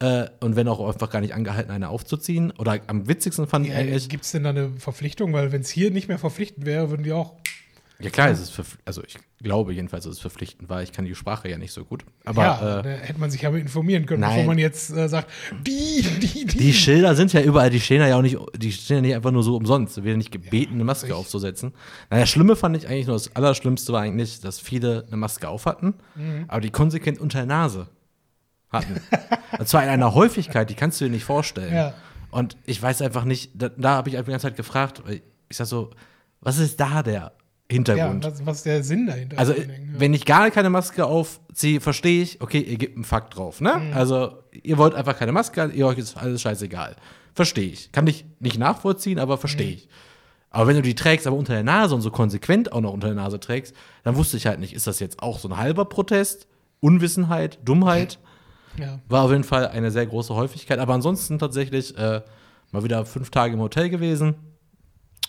Äh, 0.00 0.26
und 0.40 0.54
wenn 0.54 0.68
auch 0.68 0.86
einfach 0.86 1.10
gar 1.10 1.20
nicht 1.20 1.34
angehalten, 1.34 1.70
eine 1.70 1.88
aufzuziehen. 1.88 2.52
Oder 2.58 2.80
am 2.86 3.08
witzigsten 3.08 3.46
fand 3.46 3.66
ich 3.66 3.72
Ja, 3.72 3.78
eigentlich. 3.78 4.08
Gibt 4.08 4.24
es 4.24 4.32
denn 4.32 4.44
da 4.44 4.50
eine 4.50 4.70
Verpflichtung? 4.78 5.32
Weil 5.32 5.52
wenn 5.52 5.62
es 5.62 5.70
hier 5.70 5.90
nicht 5.90 6.08
mehr 6.08 6.18
verpflichtend 6.18 6.66
wäre, 6.66 6.90
würden 6.90 7.02
die 7.02 7.12
auch. 7.12 7.34
Ja, 8.00 8.10
klar, 8.10 8.28
es 8.28 8.38
ist 8.40 8.52
also 8.84 9.02
ich 9.02 9.16
glaube 9.42 9.72
jedenfalls, 9.74 10.04
dass 10.04 10.14
es 10.14 10.20
verpflichtend 10.20 10.68
war. 10.68 10.84
Ich 10.84 10.92
kann 10.92 11.04
die 11.04 11.16
Sprache 11.16 11.48
ja 11.48 11.58
nicht 11.58 11.72
so 11.72 11.84
gut. 11.84 12.04
Aber 12.24 12.42
ja, 12.44 12.78
äh, 12.78 12.82
da 12.84 12.88
hätte 12.90 13.18
man 13.18 13.28
sich 13.30 13.42
ja 13.42 13.50
informieren 13.50 14.06
können, 14.06 14.20
Nein. 14.20 14.30
bevor 14.36 14.44
man 14.46 14.58
jetzt 14.58 14.90
äh, 14.90 15.08
sagt, 15.08 15.28
die, 15.66 16.02
die, 16.20 16.46
die. 16.46 16.58
die 16.58 16.72
Schilder 16.72 17.16
sind 17.16 17.32
ja 17.32 17.40
überall, 17.40 17.70
die 17.70 17.80
stehen 17.80 18.00
ja 18.00 18.16
auch 18.16 18.22
nicht, 18.22 18.38
die 18.56 18.70
stehen 18.70 18.96
ja 18.98 19.02
nicht 19.02 19.14
einfach 19.16 19.32
nur 19.32 19.42
so 19.42 19.56
umsonst. 19.56 19.96
Wir 19.96 20.04
werden 20.04 20.18
nicht 20.18 20.30
gebeten, 20.30 20.74
eine 20.74 20.84
Maske 20.84 21.06
richtig. 21.06 21.18
aufzusetzen. 21.18 21.72
Na, 22.08 22.20
das 22.20 22.28
Schlimme 22.28 22.54
fand 22.54 22.76
ich 22.76 22.86
eigentlich 22.86 23.08
nur, 23.08 23.16
das 23.16 23.34
Allerschlimmste 23.34 23.92
war 23.92 24.02
eigentlich, 24.02 24.40
dass 24.40 24.60
viele 24.60 25.04
eine 25.08 25.16
Maske 25.16 25.48
auf 25.48 25.66
hatten, 25.66 25.94
Mhm. 26.14 26.44
aber 26.46 26.60
die 26.60 26.70
konsequent 26.70 27.18
unter 27.18 27.38
der 27.38 27.46
Nase 27.46 27.88
hatten. 28.70 29.00
Und 29.58 29.66
zwar 29.66 29.82
in 29.82 29.88
einer 29.88 30.14
Häufigkeit, 30.14 30.70
die 30.70 30.74
kannst 30.74 31.00
du 31.00 31.06
dir 31.06 31.10
nicht 31.10 31.24
vorstellen. 31.24 31.74
Ja. 31.74 31.94
Und 32.30 32.56
ich 32.64 32.80
weiß 32.80 33.02
einfach 33.02 33.24
nicht, 33.24 33.50
da, 33.54 33.70
da 33.70 33.90
habe 33.96 34.08
ich 34.08 34.16
einfach 34.16 34.26
die 34.26 34.32
ganze 34.32 34.46
Zeit 34.46 34.56
gefragt, 34.56 35.02
ich 35.48 35.56
sag 35.56 35.66
so, 35.66 35.90
was 36.40 36.58
ist 36.58 36.78
da 36.78 37.02
der 37.02 37.32
ja, 37.70 37.74
Hintergrund? 37.74 38.24
was, 38.24 38.46
was 38.46 38.56
ist 38.58 38.66
der 38.66 38.82
Sinn 38.82 39.06
dahinter? 39.06 39.38
Also, 39.38 39.52
ja. 39.52 39.62
wenn 39.96 40.14
ich 40.14 40.24
gar 40.24 40.50
keine 40.50 40.70
Maske 40.70 41.04
aufziehe, 41.04 41.80
verstehe 41.80 42.22
ich, 42.22 42.40
okay, 42.40 42.60
ihr 42.60 42.78
gebt 42.78 42.96
einen 42.96 43.04
Fakt 43.04 43.36
drauf, 43.36 43.60
ne? 43.60 43.74
Mhm. 43.74 43.92
Also, 43.96 44.38
ihr 44.62 44.78
wollt 44.78 44.94
einfach 44.94 45.18
keine 45.18 45.32
Maske, 45.32 45.66
ihr 45.74 45.86
euch 45.86 45.98
ist 45.98 46.16
alles 46.16 46.40
scheißegal. 46.42 46.96
Verstehe 47.34 47.68
ich. 47.68 47.92
Kann 47.92 48.06
ich 48.06 48.24
nicht 48.40 48.58
nachvollziehen, 48.58 49.18
aber 49.18 49.36
verstehe 49.38 49.68
Mhm. 49.68 49.74
ich. 49.74 49.88
Aber 50.50 50.66
wenn 50.66 50.76
du 50.76 50.82
die 50.82 50.94
trägst, 50.94 51.26
aber 51.26 51.36
unter 51.36 51.52
der 51.52 51.62
Nase 51.62 51.94
und 51.94 52.00
so 52.00 52.10
konsequent 52.10 52.72
auch 52.72 52.80
noch 52.80 52.92
unter 52.92 53.08
der 53.08 53.16
Nase 53.16 53.38
trägst, 53.38 53.74
dann 54.02 54.16
wusste 54.16 54.38
ich 54.38 54.46
halt 54.46 54.60
nicht, 54.60 54.72
ist 54.72 54.86
das 54.86 54.98
jetzt 54.98 55.22
auch 55.22 55.38
so 55.38 55.48
ein 55.48 55.58
halber 55.58 55.84
Protest, 55.84 56.46
Unwissenheit, 56.80 57.58
Dummheit? 57.64 58.18
ja. 58.78 58.98
War 59.08 59.24
auf 59.24 59.30
jeden 59.30 59.44
Fall 59.44 59.68
eine 59.68 59.90
sehr 59.90 60.06
große 60.06 60.34
Häufigkeit. 60.34 60.78
Aber 60.78 60.94
ansonsten 60.94 61.38
tatsächlich 61.38 61.96
äh, 61.98 62.22
mal 62.72 62.82
wieder 62.82 63.04
fünf 63.04 63.30
Tage 63.30 63.54
im 63.54 63.60
Hotel 63.60 63.90
gewesen. 63.90 64.36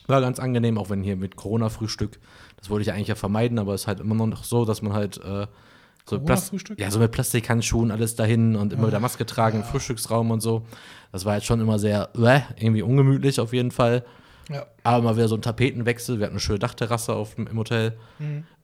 War 0.08 0.22
ganz 0.22 0.40
angenehm, 0.40 0.78
auch 0.78 0.90
wenn 0.90 1.04
hier 1.04 1.16
mit 1.16 1.36
Corona-Frühstück, 1.36 2.20
das 2.58 2.70
wollte 2.70 2.82
ich 2.82 2.88
ja 2.88 2.94
eigentlich 2.94 3.08
ja 3.10 3.16
vermeiden, 3.16 3.60
aber 3.60 3.74
es 3.74 3.82
ist 3.82 3.88
halt 3.88 4.00
immer 4.00 4.16
noch 4.26 4.44
so, 4.44 4.66
dass 4.66 4.82
man 4.82 4.94
halt 4.94 5.18
äh, 5.24 5.48
so, 6.10 6.20
Plast 6.20 6.52
ja, 6.78 6.90
so 6.90 7.00
mit 7.00 7.12
Plastikhandschuhen 7.12 7.92
alles 7.92 8.16
dahin 8.16 8.56
und 8.56 8.74
immer 8.74 8.88
wieder 8.88 9.00
Maske 9.00 9.26
tragen 9.26 9.60
im 9.60 9.64
Frühstücksraum 9.64 10.32
und 10.32 10.42
so. 10.42 10.66
Das 11.12 11.26
war 11.26 11.36
jetzt 11.36 11.46
schon 11.46 11.62
immer 11.62 11.78
sehr 11.78 12.10
äh, 12.18 12.42
irgendwie 12.58 12.82
ungemütlich 12.82 13.40
auf 13.40 13.54
jeden 13.54 13.72
Fall. 13.72 14.04
ja. 14.50 14.66
Aber 14.84 15.04
mal 15.04 15.16
wieder 15.16 15.28
so 15.28 15.36
ein 15.36 15.44
Tapetenwechsel. 15.44 16.18
Wir 16.18 16.26
hatten 16.26 16.34
eine 16.34 16.40
schöne 16.40 16.60
Dachterrasse 16.60 17.14
auf 17.14 17.36
dem, 17.36 17.46
im 17.48 17.58
Hotel. 17.58 17.98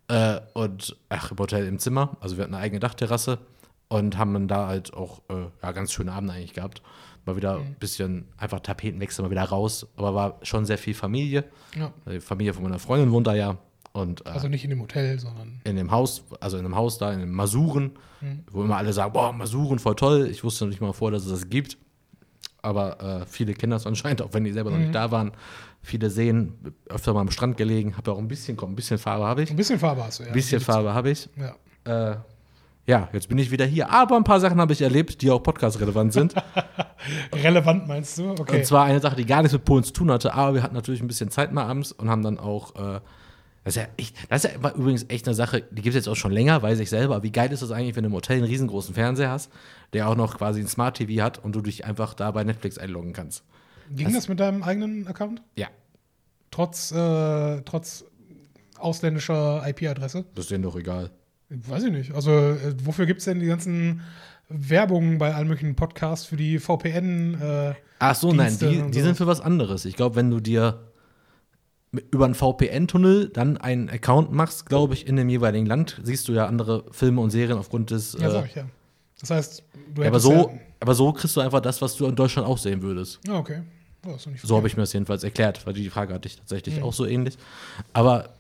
Äh, 0.08 0.40
und, 0.54 0.96
ach, 1.10 1.32
im 1.32 1.38
Hotel 1.38 1.68
im 1.68 1.80
Zimmer. 1.80 2.18
Also 2.20 2.38
wir 2.38 2.44
hatten 2.44 2.56
eine 2.56 2.64
eigene 2.64 2.80
Dachterrasse 2.80 3.40
und 3.88 4.18
haben 4.18 4.34
dann 4.34 4.48
da 4.48 4.68
halt 4.68 4.94
auch 4.94 5.22
äh, 5.30 5.46
ja, 5.62 5.72
ganz 5.72 5.94
schöne 5.94 6.12
Abende 6.12 6.34
eigentlich 6.34 6.54
gehabt. 6.54 6.82
Mal 7.26 7.36
wieder 7.36 7.58
ein 7.58 7.76
bisschen 7.80 8.26
einfach 8.38 8.60
Tapetenwechsel, 8.60 9.24
mal 9.24 9.32
wieder 9.32 9.44
raus. 9.44 9.88
Aber 9.98 10.14
war 10.14 10.40
schon 10.44 10.66
sehr 10.66 10.78
viel 10.78 10.94
Familie. 10.94 11.44
ja. 11.76 11.92
Die 12.10 12.20
Familie 12.20 12.54
von 12.54 12.64
meiner 12.64 12.80
Freundin 12.80 13.12
wohnt 13.12 13.28
da 13.28 13.34
ja. 13.34 13.58
Und 13.94 14.26
äh, 14.26 14.30
Also 14.30 14.48
nicht 14.48 14.64
in 14.64 14.70
dem 14.72 14.82
Hotel, 14.82 15.18
sondern. 15.20 15.62
in 15.64 15.76
dem 15.78 15.90
Haus, 15.92 16.24
also 16.42 16.58
in 16.58 16.66
einem 16.66 16.76
Haus 16.76 16.98
da, 16.98 17.14
in 17.14 17.20
dem 17.22 17.32
Masuren, 17.32 17.92
wo 18.52 18.64
immer 18.64 18.78
alle 18.78 18.92
sagen, 18.92 19.14
boah, 19.14 19.32
Masuren, 19.32 19.80
voll 19.80 19.96
toll. 19.96 20.28
Ich 20.30 20.44
wusste 20.44 20.66
noch 20.66 20.70
nicht 20.72 20.82
mal 20.82 20.92
vor, 20.94 21.12
dass 21.12 21.24
es 21.26 21.32
das 21.32 21.50
gibt. 21.50 21.78
Aber 22.62 23.00
äh, 23.22 23.26
viele 23.28 23.54
kennen 23.54 23.72
das 23.72 23.86
anscheinend, 23.88 24.22
auch 24.22 24.34
wenn 24.34 24.44
die 24.44 24.52
selber 24.52 24.72
noch 24.72 24.78
nicht 24.80 24.94
da 24.96 25.12
waren. 25.12 25.32
Viele 25.82 26.10
sehen, 26.10 26.54
öfter 26.90 27.14
mal 27.14 27.22
am 27.22 27.30
Strand 27.32 27.58
gelegen, 27.58 27.96
habe 27.96 28.10
ja 28.12 28.16
auch 28.18 28.20
ein 28.20 28.28
bisschen, 28.28 28.58
komm, 28.58 28.72
ein 28.72 28.76
bisschen 28.76 28.98
Farbe 28.98 29.24
habe 29.26 29.44
ich. 29.44 29.50
Ein 29.50 29.54
Ein 29.54 29.58
bisschen 29.58 29.80
Farbe 29.80 30.04
hast 30.04 30.20
du, 30.20 30.24
ja. 30.24 30.32
bisschen 30.34 30.60
Farbe 30.60 30.94
habe 30.94 31.12
ich. 31.12 31.30
Ja. 31.86 32.12
Äh, 32.12 32.18
ja, 32.88 33.10
jetzt 33.14 33.30
bin 33.30 33.38
ich 33.38 33.52
wieder 33.52 33.66
hier. 33.66 33.90
Aber 33.90 34.16
ein 34.16 34.24
paar 34.24 34.40
Sachen 34.40 34.60
habe 34.60 34.74
ich 34.74 34.82
erlebt, 34.82 35.22
die 35.22 35.32
auch 35.32 35.42
podcast-relevant 35.42 36.14
sind. 36.14 36.36
Relevant 37.34 37.88
meinst 37.88 38.18
du? 38.18 38.32
Okay. 38.32 38.58
Und 38.58 38.66
zwar 38.66 38.86
eine 38.86 39.00
Sache, 39.00 39.16
die 39.16 39.26
gar 39.26 39.42
nichts 39.42 39.54
mit 39.54 39.66
Polen 39.66 39.84
zu 39.84 39.94
tun 39.94 40.12
hatte, 40.12 40.34
aber 40.34 40.56
wir 40.56 40.64
hatten 40.64 40.76
natürlich 40.76 41.02
ein 41.02 41.08
bisschen 41.08 41.32
Zeit 41.32 41.52
mal 41.52 41.64
abends 41.66 41.92
und 41.92 42.10
haben 42.10 42.24
dann 42.24 42.38
auch, 42.38 42.76
äh, 42.76 43.00
das 43.64 43.76
ist 43.76 43.82
ja 43.82 43.88
echt, 43.98 44.16
das 44.30 44.44
ist 44.44 44.54
ja 44.54 44.72
übrigens 44.72 45.06
echt 45.10 45.28
eine 45.28 45.36
Sache, 45.36 45.62
die 45.72 45.82
gibt 45.82 45.88
es 45.88 45.96
jetzt 45.96 46.08
auch 46.08 46.16
schon 46.16 46.32
länger, 46.32 46.62
weiß 46.62 46.80
ich 46.80 46.90
selber, 46.90 47.16
aber 47.16 47.24
wie 47.24 47.32
geil 47.32 47.52
ist 47.52 47.62
das 47.62 47.72
eigentlich, 47.72 47.96
wenn 47.96 48.04
du 48.04 48.10
im 48.10 48.16
Hotel 48.16 48.38
einen 48.38 48.46
riesengroßen 48.46 48.94
Fernseher 48.94 49.32
hast, 49.32 49.52
der 49.94 50.08
auch 50.08 50.16
noch 50.16 50.38
quasi 50.38 50.62
ein 50.62 50.68
Smart 50.68 50.98
TV 50.98 51.24
hat 51.24 51.44
und 51.44 51.56
du 51.56 51.62
dich 51.62 51.86
einfach 51.86 52.14
da 52.14 52.32
bei 52.32 52.44
Netflix 52.44 52.78
einloggen 52.78 53.14
kannst. 53.14 53.44
Ging 53.92 54.14
das 54.14 54.28
mit 54.28 54.40
deinem 54.40 54.64
eigenen 54.64 55.08
Account? 55.08 55.42
Ja, 55.56 55.68
Trotz, 56.56 56.90
äh, 56.94 57.62
trotz 57.64 58.06
ausländischer 58.78 59.62
IP-Adresse? 59.68 60.24
das 60.36 60.46
ist 60.46 60.52
denen 60.52 60.64
doch 60.64 60.78
egal. 60.78 61.12
Weiß 61.50 61.84
ich 61.84 61.92
nicht. 61.92 62.14
Also, 62.14 62.32
äh, 62.32 62.74
wofür 62.84 63.06
gibt 63.06 63.20
es 63.20 63.26
denn 63.26 63.40
die 63.40 63.46
ganzen 63.48 64.02
Werbungen 64.50 65.18
bei 65.18 65.34
allen 65.36 65.48
möglichen 65.48 65.76
Podcasts 65.76 66.26
für 66.26 66.38
die 66.38 66.60
VPN? 66.60 67.40
Äh, 67.42 67.74
Ach 68.00 68.16
so, 68.16 68.34
nein, 68.34 68.48
Dienste 68.48 68.70
die, 68.70 68.78
und 68.80 68.88
die 68.92 69.00
sowas. 69.00 69.04
sind 69.06 69.16
für 69.18 69.28
was 69.28 69.42
anderes. 69.42 69.86
Ich 69.86 69.96
glaube, 69.96 70.16
wenn 70.16 70.30
du 70.32 70.40
dir 70.40 70.80
über 72.12 72.26
einen 72.26 72.36
VPN-Tunnel 72.36 73.30
dann 73.30 73.58
einen 73.58 73.90
Account 73.90 74.32
machst, 74.32 74.66
glaube 74.66 74.94
ich, 74.96 75.08
in 75.08 75.16
dem 75.16 75.30
jeweiligen 75.30 75.66
Land, 75.66 76.02
siehst 76.04 76.28
du 76.28 76.34
ja 76.34 76.46
andere 76.46 76.84
Filme 76.92 77.22
und 77.22 77.30
Serien 77.30 77.58
aufgrund 77.58 77.92
des. 77.92 78.14
ja, 78.20 78.28
äh, 78.28 78.32
sag 78.32 78.46
ich 78.48 78.56
ja. 78.56 78.66
Das 79.22 79.30
heißt, 79.30 79.64
du 79.94 80.02
ja, 80.02 80.08
aber, 80.10 80.18
hättest 80.18 80.26
so, 80.26 80.52
aber 80.82 80.94
so 80.94 81.14
kriegst 81.14 81.36
du 81.38 81.42
einfach 81.42 81.62
das, 81.62 81.82
was 81.82 81.96
du 81.96 82.06
in 82.06 82.16
Deutschland 82.16 82.48
auch 82.48 82.58
sehen 82.58 82.82
würdest. 82.82 83.20
Ja, 83.26 83.36
okay. 83.36 83.62
Ja, 84.06 84.14
So 84.44 84.58
habe 84.58 84.68
ich 84.68 84.76
mir 84.76 84.84
das 84.84 84.94
jedenfalls 84.94 85.24
erklärt, 85.24 85.66
weil 85.66 85.74
die 85.74 85.90
Frage 85.90 86.14
hatte 86.14 86.28
ich 86.28 86.38
tatsächlich 86.38 86.78
Mhm. 86.78 86.84
auch 86.84 86.94
so 86.94 87.06
ähnlich. 87.06 87.38
Aber 87.94 88.35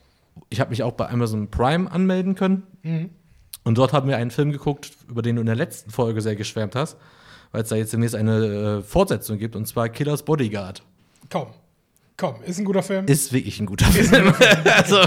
ich 0.49 0.59
habe 0.59 0.69
mich 0.69 0.83
auch 0.83 0.93
bei 0.93 1.09
Amazon 1.09 1.49
Prime 1.49 1.89
anmelden 1.91 2.35
können. 2.35 2.63
Mhm. 2.83 3.09
Und 3.63 3.77
dort 3.77 3.93
haben 3.93 4.07
wir 4.07 4.17
einen 4.17 4.31
Film 4.31 4.51
geguckt, 4.51 4.91
über 5.09 5.21
den 5.21 5.35
du 5.35 5.41
in 5.41 5.47
der 5.47 5.55
letzten 5.55 5.89
Folge 5.89 6.21
sehr 6.21 6.35
geschwärmt 6.35 6.75
hast, 6.75 6.97
weil 7.51 7.63
es 7.63 7.69
da 7.69 7.75
jetzt 7.75 7.93
demnächst 7.93 8.15
eine 8.15 8.79
äh, 8.79 8.81
Fortsetzung 8.81 9.39
gibt, 9.39 9.55
und 9.55 9.67
zwar 9.67 9.89
Killers 9.89 10.23
Bodyguard. 10.23 10.83
Komm. 11.31 11.47
Komm, 12.17 12.35
ist 12.45 12.59
ein 12.59 12.63
guter 12.65 12.81
Film. 12.83 13.07
Ist 13.07 13.33
wirklich 13.33 13.59
ein 13.59 13.65
guter 13.65 13.87
Film. 13.87 14.33
also, 14.77 14.99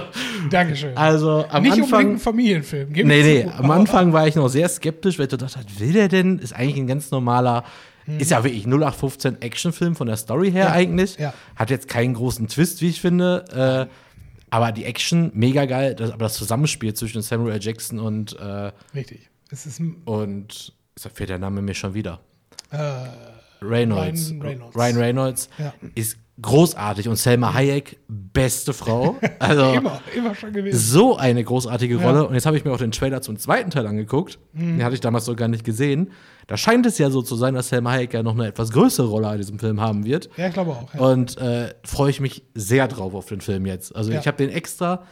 Dankeschön. 0.51 0.95
also 0.95 1.47
am 1.49 1.63
nicht 1.63 1.73
unbedingt 1.73 1.95
Anfang. 1.95 2.11
ein 2.13 2.19
Familienfilm. 2.19 2.93
Gib 2.93 3.07
Nee, 3.07 3.23
nee, 3.23 3.51
am 3.51 3.71
Anfang 3.71 4.13
war 4.13 4.27
ich 4.29 4.35
noch 4.35 4.49
sehr 4.49 4.69
skeptisch, 4.69 5.19
weil 5.19 5.25
ich 5.25 5.31
dachte, 5.31 5.45
was 5.45 5.81
will 5.81 5.95
der 5.95 6.09
denn? 6.09 6.39
Ist 6.39 6.53
eigentlich 6.53 6.77
ein 6.77 6.87
ganz 6.87 7.11
normaler, 7.11 7.65
ist 8.19 8.31
ja 8.31 8.45
wirklich 8.45 8.67
0815 8.67 9.41
Actionfilm 9.41 9.97
von 9.97 10.07
der 10.07 10.17
Story 10.17 10.51
her 10.51 10.67
Ja, 10.67 10.73
eigentlich. 10.73 11.17
ja. 11.19 11.33
Hat 11.57 11.71
jetzt 11.71 11.89
keinen 11.89 12.13
großen 12.13 12.47
Twist, 12.49 12.83
wie 12.83 12.89
ich 12.89 13.01
finde. 13.01 13.89
Äh, 13.89 14.08
aber 14.51 14.73
die 14.73 14.85
Action, 14.85 15.31
mega 15.35 15.65
geil. 15.67 15.95
Das, 15.95 16.11
aber 16.11 16.25
das 16.27 16.35
Zusammenspiel 16.35 16.95
zwischen 16.95 17.23
Samuel 17.23 17.55
L. 17.55 17.63
Jackson 17.63 17.99
und, 17.99 18.39
äh, 18.39 18.73
Richtig. 18.95 19.29
Es 19.51 19.67
ist 19.67 19.81
und 20.05 20.73
jetzt 20.97 21.17
fehlt 21.17 21.31
der 21.31 21.39
Name 21.39 21.63
mir 21.63 21.75
schon 21.75 21.95
wieder. 21.95 22.21
äh, 22.71 22.77
Reynolds. 23.63 24.31
Ryan 24.31 24.43
Reynolds. 24.43 24.77
Ryan 24.77 24.97
Reynolds 24.97 25.49
Ja. 25.59 25.75
ist 25.95 26.17
großartig 26.41 27.09
und 27.09 27.17
Selma 27.17 27.53
Hayek, 27.55 27.99
beste 28.09 28.73
Frau. 28.73 29.17
Also 29.41 29.73
immer, 29.73 30.01
immer 30.17 30.35
schon 30.35 30.53
gewesen. 30.53 30.79
so 30.79 31.17
eine 31.17 31.43
großartige 31.45 31.97
Ja. 31.97 32.03
Rolle. 32.07 32.27
Und 32.29 32.35
jetzt 32.35 32.47
habe 32.47 32.57
ich 32.57 32.65
mir 32.65 32.73
auch 32.73 32.79
den 32.79 32.91
Trailer 32.93 33.23
zum 33.23 33.39
zweiten 33.39 33.71
Teil 33.71 33.87
angeguckt. 33.87 34.39
Den 34.53 34.83
hatte 34.85 34.95
ich 34.95 35.01
damals 35.01 35.25
so 35.25 35.35
gar 35.37 35.49
nicht 35.49 35.65
gesehen. 35.65 36.11
Da 36.47 36.57
scheint 36.57 36.87
es 36.87 36.99
ja 36.99 37.11
so 37.11 37.23
zu 37.23 37.37
sein, 37.37 37.55
dass 37.55 37.69
Selma 37.69 37.93
Hayek 37.93 38.15
ja 38.15 38.23
noch 38.23 38.35
eine 38.35 38.47
etwas 38.47 38.71
größere 38.73 39.07
Rolle 39.07 39.31
in 39.33 39.39
diesem 39.39 39.59
Film 39.59 39.81
haben 39.81 40.05
wird. 40.05 40.29
Ja, 40.37 40.49
ich 40.49 40.55
glaube 40.55 40.73
auch. 40.73 40.93
Ja. 40.95 41.01
Und 41.01 41.37
äh, 41.39 41.75
freue 41.85 42.11
ich 42.11 42.21
mich 42.21 42.43
sehr 42.55 42.89
drauf 42.89 43.15
auf 43.15 43.27
den 43.27 43.41
Film 43.41 43.67
jetzt. 43.67 43.95
Also 43.95 44.13
Ja. 44.13 44.19
ich 44.21 44.27
habe 44.27 44.37
den 44.39 44.51
extra, 44.51 45.03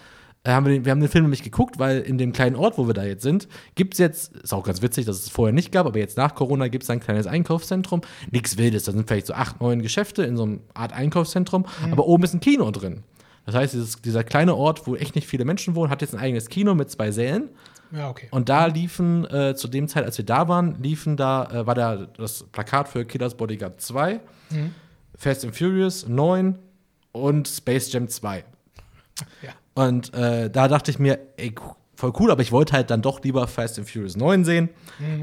haben 0.55 0.67
wir, 0.67 0.73
den, 0.73 0.85
wir 0.85 0.93
haben 0.93 1.01
den 1.01 1.09
Film 1.09 1.25
nämlich 1.25 1.43
geguckt, 1.43 1.79
weil 1.79 2.01
in 2.01 2.19
dem 2.19 2.33
kleinen 2.33 2.57
Ort, 2.57 2.79
wo 2.79 2.87
wir 2.87 2.95
da 2.95 3.05
jetzt 3.05 3.23
sind, 3.23 3.49
gibt 3.75 3.95
es 3.95 3.99
jetzt, 3.99 4.35
ist 4.37 4.53
auch 4.53 4.65
ganz 4.65 4.83
witzig, 4.83 5.07
dass 5.07 5.17
es 5.17 5.29
vorher 5.29 5.53
nicht 5.53 5.73
gab, 5.73 5.87
aber 5.87 5.99
jetzt 5.99 6.17
nach 6.17 6.35
Corona 6.35 6.69
gibt 6.69 6.85
es 6.85 6.91
ein 6.91 7.01
kleines 7.01 7.27
Einkaufszentrum. 7.27 8.03
Nichts 8.31 8.57
Wildes, 8.59 8.85
da 8.85 8.93
sind 8.93 9.09
vielleicht 9.09 9.27
so 9.27 9.35
acht, 9.35 9.61
neun 9.61 9.83
Geschäfte 9.83 10.23
in 10.25 10.37
so 10.37 10.45
einer 10.45 10.59
Art 10.75 10.93
Einkaufszentrum, 10.93 11.67
aber 11.91 12.07
oben 12.07 12.25
ist 12.25 12.35
ein 12.35 12.41
Kino 12.41 12.71
drin. 12.71 13.03
Das 13.47 13.55
heißt, 13.55 13.75
dieses, 13.75 14.03
dieser 14.03 14.25
kleine 14.25 14.57
Ort, 14.57 14.87
wo 14.87 14.97
echt 14.97 15.15
nicht 15.15 15.27
viele 15.29 15.45
Menschen 15.45 15.75
wohnen, 15.75 15.91
hat 15.91 16.03
jetzt 16.03 16.15
ein 16.15 16.21
eigenes 16.21 16.49
Kino 16.49 16.75
mit 16.75 16.91
zwei 16.91 17.13
Sälen. 17.13 17.51
ja, 17.93 18.11
okay. 18.11 18.29
Und 18.33 18.49
da 18.49 18.67
liefen, 18.67 19.25
äh, 19.27 19.55
zu 19.55 19.69
dem 19.69 19.87
Zeit, 19.89 20.05
als 20.05 20.19
wir 20.19 20.25
da 20.25 20.49
waren, 20.49 20.83
liefen 20.83 21.17
da, 21.17 21.45
äh, 21.51 21.67
war 21.67 21.77
da 21.77 22.07
das 22.17 22.45
Plakat 22.51 22.89
für 22.89 23.05
Killers 23.05 23.37
Bodyguard 23.37 23.81
2, 23.81 24.21
Fast 25.17 25.45
and 25.45 25.57
Furious 25.57 26.07
9 26.09 26.59
und 27.13 27.49
Space 27.49 27.93
Jam 27.93 28.09
2. 28.09 28.45
Ja. 29.43 29.51
Und 29.77 30.15
äh, 30.15 30.49
da 30.51 30.69
dachte 30.69 30.91
ich 30.91 30.99
mir, 30.99 31.19
ey, 31.37 31.55
voll 31.97 32.13
cool, 32.19 32.31
aber 32.31 32.41
ich 32.41 32.51
wollte 32.51 32.73
halt 32.73 32.91
dann 32.91 33.03
doch 33.03 33.23
lieber 33.23 33.47
Fast 33.47 33.79
and 33.79 33.89
Furious 33.89 34.17
9 34.17 34.43
sehen. 34.45 34.71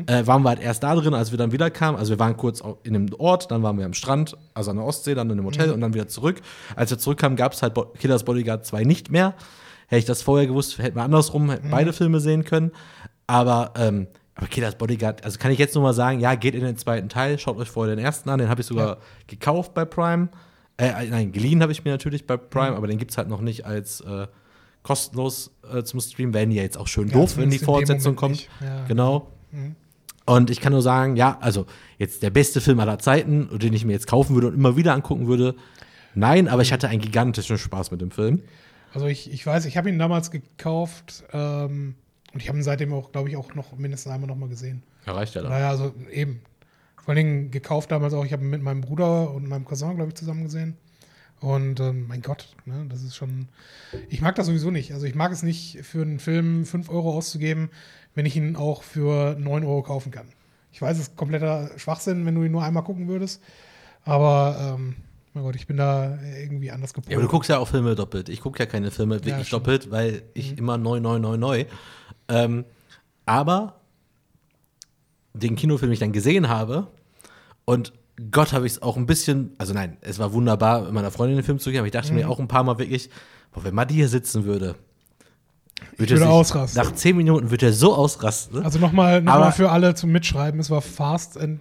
Äh, 0.05 0.27
waren 0.27 0.43
wir 0.43 0.49
halt 0.49 0.61
erst 0.61 0.83
da 0.83 0.93
drin, 0.93 1.15
als 1.15 1.31
wir 1.31 1.39
dann 1.39 1.51
wieder 1.51 1.71
kamen. 1.71 1.97
Also 1.97 2.11
wir 2.13 2.19
waren 2.19 2.37
kurz 2.37 2.61
in 2.83 2.95
einem 2.95 3.09
Ort, 3.17 3.49
dann 3.49 3.63
waren 3.63 3.79
wir 3.79 3.85
am 3.85 3.95
Strand, 3.95 4.37
also 4.53 4.69
an 4.69 4.77
der 4.77 4.85
Ostsee, 4.85 5.15
dann 5.15 5.27
in 5.31 5.39
einem 5.39 5.47
Hotel 5.47 5.71
und 5.71 5.81
dann 5.81 5.95
wieder 5.95 6.07
zurück. 6.07 6.39
Als 6.75 6.91
wir 6.91 6.99
zurückkamen, 6.99 7.35
gab 7.35 7.53
es 7.53 7.63
halt 7.63 7.73
Bo 7.73 7.85
Killers 7.97 8.23
Bodyguard 8.23 8.63
2 8.63 8.83
nicht 8.83 9.09
mehr. 9.09 9.33
Hätte 9.87 9.99
ich 9.99 10.05
das 10.05 10.21
vorher 10.21 10.45
gewusst, 10.45 10.77
hätten 10.77 10.97
wir 10.97 11.03
andersrum 11.03 11.49
hätten 11.49 11.71
beide 11.71 11.91
Filme 11.91 12.19
sehen 12.19 12.43
können. 12.43 12.71
Aber, 13.25 13.73
ähm, 13.75 14.05
aber 14.35 14.45
Killers 14.47 14.75
Bodyguard, 14.75 15.25
also 15.25 15.39
kann 15.39 15.51
ich 15.51 15.57
jetzt 15.57 15.73
nur 15.73 15.83
mal 15.83 15.93
sagen, 15.93 16.19
ja, 16.19 16.35
geht 16.35 16.53
in 16.53 16.63
den 16.63 16.77
zweiten 16.77 17.09
Teil, 17.09 17.39
schaut 17.39 17.57
euch 17.57 17.69
vorher 17.69 17.95
den 17.95 18.05
ersten 18.05 18.29
an, 18.29 18.37
den 18.37 18.49
habe 18.49 18.61
ich 18.61 18.67
sogar 18.67 18.97
gekauft 19.25 19.73
bei 19.73 19.83
Prime. 19.83 20.29
Äh, 20.77 21.07
nein, 21.07 21.31
geliehen 21.31 21.63
habe 21.63 21.71
ich 21.71 21.83
mir 21.83 21.91
natürlich 21.91 22.27
bei 22.27 22.37
Prime, 22.37 22.75
aber 22.75 22.85
den 22.85 22.99
gibt 22.99 23.11
es 23.11 23.17
halt 23.17 23.29
noch 23.29 23.41
nicht 23.41 23.65
als 23.65 24.01
äh, 24.01 24.27
kostenlos 24.83 25.51
äh, 25.73 25.83
zum 25.83 25.99
Stream. 25.99 26.33
Werden 26.33 26.51
ja 26.51 26.61
jetzt 26.61 26.77
auch 26.77 26.87
schön 26.87 27.07
Ja, 27.07 27.13
doof, 27.13 27.37
wenn 27.37 27.49
die 27.49 27.59
Fortsetzung 27.59 28.15
kommt. 28.15 28.47
Ja. 28.61 28.85
Genau. 28.85 29.27
Und 30.25 30.49
ich 30.49 30.61
kann 30.61 30.71
nur 30.71 30.81
sagen, 30.81 31.15
ja, 31.15 31.37
also 31.41 31.65
jetzt 31.97 32.23
der 32.23 32.29
beste 32.29 32.61
Film 32.61 32.79
aller 32.79 32.99
Zeiten, 32.99 33.49
den 33.59 33.73
ich 33.73 33.83
mir 33.85 33.93
jetzt 33.93 34.07
kaufen 34.07 34.35
würde 34.35 34.47
und 34.47 34.53
immer 34.53 34.77
wieder 34.77 34.93
angucken 34.93 35.27
würde. 35.27 35.55
Nein, 36.15 36.47
aber 36.47 36.61
ich 36.61 36.71
hatte 36.71 36.87
einen 36.87 37.01
gigantischen 37.01 37.57
Spaß 37.57 37.91
mit 37.91 38.01
dem 38.01 38.11
Film. 38.11 38.41
Also 38.93 39.07
ich, 39.07 39.31
ich 39.31 39.45
weiß, 39.45 39.65
ich 39.65 39.75
habe 39.75 39.89
ihn 39.89 39.97
damals 39.97 40.31
gekauft 40.31 41.23
ähm, 41.33 41.95
und 42.33 42.41
ich 42.41 42.47
habe 42.47 42.57
ihn 42.57 42.63
seitdem 42.63 42.93
auch, 42.93 43.11
glaube 43.11 43.29
ich, 43.29 43.35
auch 43.35 43.55
noch 43.55 43.75
mindestens 43.77 44.11
einmal 44.11 44.27
noch 44.27 44.35
mal 44.35 44.49
gesehen. 44.49 44.83
Ja, 45.05 45.13
reicht 45.13 45.35
ja 45.35 45.41
dann. 45.41 45.51
Naja, 45.51 45.69
also 45.69 45.93
eben. 46.11 46.41
Vor 46.97 47.09
allen 47.09 47.17
Dingen 47.17 47.51
gekauft 47.51 47.91
damals 47.91 48.13
auch, 48.13 48.23
ich 48.23 48.31
habe 48.31 48.43
ihn 48.43 48.49
mit 48.49 48.61
meinem 48.61 48.79
Bruder 48.79 49.31
und 49.31 49.45
meinem 49.49 49.65
Cousin, 49.65 49.95
glaube 49.95 50.09
ich, 50.09 50.15
zusammen 50.15 50.43
gesehen. 50.43 50.77
Und 51.43 51.81
ähm, 51.81 52.07
mein 52.07 52.21
Gott, 52.21 52.47
ne, 52.63 52.85
das 52.87 53.03
ist 53.03 53.17
schon. 53.17 53.49
Ich 54.07 54.21
mag 54.21 54.33
das 54.35 54.45
sowieso 54.45 54.71
nicht. 54.71 54.93
Also 54.93 55.05
ich 55.05 55.13
mag 55.13 55.29
es 55.33 55.43
nicht, 55.43 55.79
für 55.83 56.01
einen 56.01 56.19
Film 56.19 56.65
5 56.65 56.87
Euro 56.89 57.11
auszugeben, 57.11 57.69
wenn 58.15 58.25
ich 58.25 58.37
ihn 58.37 58.55
auch 58.55 58.81
für 58.81 59.35
9 59.37 59.65
Euro 59.65 59.83
kaufen 59.83 60.09
kann. 60.09 60.25
Ich 60.71 60.81
weiß, 60.81 60.95
es 60.95 61.09
ist 61.09 61.17
kompletter 61.17 61.69
Schwachsinn, 61.75 62.25
wenn 62.25 62.33
du 62.33 62.43
ihn 62.43 62.51
nur 62.53 62.63
einmal 62.63 62.85
gucken 62.85 63.09
würdest. 63.09 63.43
Aber 64.05 64.77
ähm, 64.79 64.95
mein 65.33 65.43
Gott, 65.43 65.57
ich 65.57 65.67
bin 65.67 65.75
da 65.75 66.17
irgendwie 66.39 66.71
anders 66.71 66.93
gepolt. 66.93 67.11
Ja, 67.11 67.17
aber 67.17 67.25
du 67.25 67.31
guckst 67.31 67.49
ja 67.49 67.57
auch 67.57 67.67
Filme 67.67 67.93
doppelt. 67.95 68.29
Ich 68.29 68.39
gucke 68.39 68.59
ja 68.59 68.65
keine 68.65 68.89
Filme 68.89 69.15
wirklich 69.15 69.47
stimmt. 69.47 69.67
doppelt, 69.67 69.91
weil 69.91 70.23
ich 70.33 70.57
immer 70.57 70.77
neu, 70.77 71.01
neu, 71.01 71.19
neu, 71.19 71.35
neu. 71.35 71.65
Ähm, 72.29 72.63
aber 73.25 73.81
den 75.33 75.57
Kinofilm, 75.57 75.89
den 75.89 75.93
ich 75.93 75.99
dann 75.99 76.13
gesehen 76.13 76.47
habe, 76.47 76.87
und 77.65 77.91
Gott 78.31 78.53
habe 78.53 78.65
ich 78.67 78.73
es 78.73 78.81
auch 78.81 78.95
ein 78.97 79.05
bisschen, 79.07 79.51
also 79.57 79.73
nein, 79.73 79.97
es 80.01 80.19
war 80.19 80.33
wunderbar, 80.33 80.83
mit 80.83 80.93
meiner 80.93 81.09
Freundin 81.11 81.37
den 81.37 81.43
Film 81.43 81.59
zu 81.59 81.71
gehen, 81.71 81.79
aber 81.79 81.87
ich 81.87 81.93
dachte 81.93 82.13
mir 82.13 82.29
auch 82.29 82.39
ein 82.39 82.47
paar 82.47 82.63
Mal 82.63 82.77
wirklich, 82.77 83.09
boah, 83.51 83.63
wenn 83.63 83.73
Matti 83.73 83.95
hier 83.95 84.07
sitzen 84.07 84.45
würde, 84.45 84.75
würde 85.97 86.17
sich- 86.17 86.25
ausrasten. 86.27 86.81
Nach 86.83 86.93
zehn 86.93 87.17
Minuten 87.17 87.49
würde 87.49 87.67
er 87.67 87.73
so 87.73 87.95
ausrasten. 87.95 88.63
Also 88.63 88.79
nochmal 88.79 89.21
noch 89.21 89.39
mal 89.39 89.51
für 89.51 89.71
alle 89.71 89.95
zum 89.95 90.11
Mitschreiben, 90.11 90.59
es 90.59 90.69
war 90.69 90.81
Fast 90.81 91.37
and. 91.37 91.59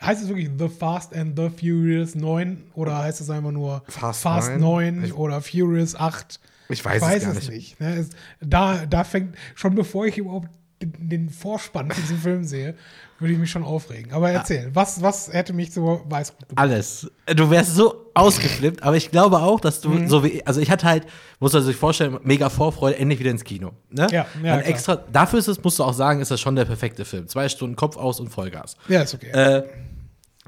Heißt 0.00 0.20
es 0.20 0.28
wirklich 0.28 0.50
The 0.58 0.68
Fast 0.68 1.14
and 1.14 1.38
the 1.38 1.48
Furious 1.48 2.16
9 2.16 2.64
oder 2.74 2.98
heißt 2.98 3.20
es 3.20 3.30
einfach 3.30 3.52
nur 3.52 3.84
Fast 3.86 4.22
Fast, 4.22 4.48
9? 4.50 4.60
9 4.60 5.04
Ich- 5.04 5.14
oder 5.14 5.40
Furious 5.40 5.94
8? 5.94 6.40
Ich 6.68 6.84
weiß 6.84 7.02
es 7.02 7.22
gar 7.22 7.34
nicht. 7.52 7.78
ne? 7.80 7.94
es, 7.96 8.10
da, 8.40 8.84
da 8.86 9.04
fängt, 9.04 9.36
schon 9.54 9.74
bevor 9.76 10.06
ich 10.06 10.18
überhaupt 10.18 10.48
den, 10.82 10.92
den 11.08 11.30
Vorspann 11.30 11.88
zu 11.92 12.00
diesem 12.00 12.18
Film 12.18 12.42
sehe, 12.44 12.74
würde 13.22 13.32
ich 13.32 13.38
mich 13.38 13.50
schon 13.50 13.64
aufregen. 13.64 14.12
Aber 14.12 14.30
erzähl, 14.30 14.70
was, 14.74 15.00
was 15.00 15.32
hätte 15.32 15.52
mich 15.54 15.72
so 15.72 16.02
weiß 16.08 16.36
gebracht? 16.36 16.58
Alles. 16.58 17.10
Du 17.34 17.48
wärst 17.50 17.74
so 17.74 18.10
ausgeflippt, 18.14 18.82
aber 18.82 18.96
ich 18.96 19.10
glaube 19.10 19.38
auch, 19.38 19.58
dass 19.60 19.80
du 19.80 19.88
Mhm. 19.88 20.08
so 20.08 20.22
wie, 20.24 20.44
also 20.46 20.60
ich 20.60 20.70
hatte 20.70 20.86
halt, 20.86 21.06
muss 21.40 21.54
man 21.54 21.62
sich 21.62 21.76
vorstellen, 21.76 22.18
mega 22.24 22.50
Vorfreude, 22.50 22.98
endlich 22.98 23.18
wieder 23.20 23.30
ins 23.30 23.44
Kino. 23.44 23.72
Ne? 23.90 24.06
Ja, 24.10 24.26
ja, 24.42 24.56
Dann 24.56 24.60
extra, 24.66 24.96
dafür 24.96 25.38
ist 25.38 25.48
es, 25.48 25.62
musst 25.64 25.78
du 25.78 25.84
auch 25.84 25.94
sagen, 25.94 26.20
ist 26.20 26.30
das 26.30 26.40
schon 26.40 26.54
der 26.56 26.66
perfekte 26.66 27.04
Film. 27.06 27.26
Zwei 27.28 27.48
Stunden 27.48 27.76
Kopf 27.76 27.96
aus 27.96 28.20
und 28.20 28.28
Vollgas. 28.28 28.76
Ja, 28.88 29.00
ist 29.02 29.14
okay. 29.14 29.30
Äh, 29.30 29.62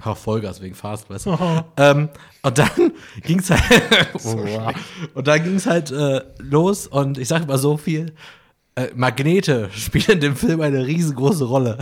auch 0.03 0.17
Vollgas 0.17 0.61
wegen 0.61 0.75
Fast, 0.75 1.09
weißt 1.09 1.27
du. 1.27 1.31
Oh. 1.41 1.61
ähm, 1.79 2.09
und 2.43 2.59
dann 2.59 2.69
ging's 3.23 3.49
halt, 3.51 3.63
und 5.15 5.27
dann 5.27 5.43
ging's 5.45 5.67
halt 5.67 5.91
äh, 5.91 6.21
los 6.39 6.87
und 6.87 7.17
ich 7.17 7.29
sag 7.29 7.47
mal 7.47 7.57
so 7.59 7.77
viel, 7.77 8.13
äh, 8.77 8.89
Magnete 8.97 9.71
spielen 9.73 10.05
in 10.15 10.21
dem 10.21 10.37
Film 10.37 10.61
eine 10.61 10.85
riesengroße 10.85 11.45
Rolle. 11.45 11.79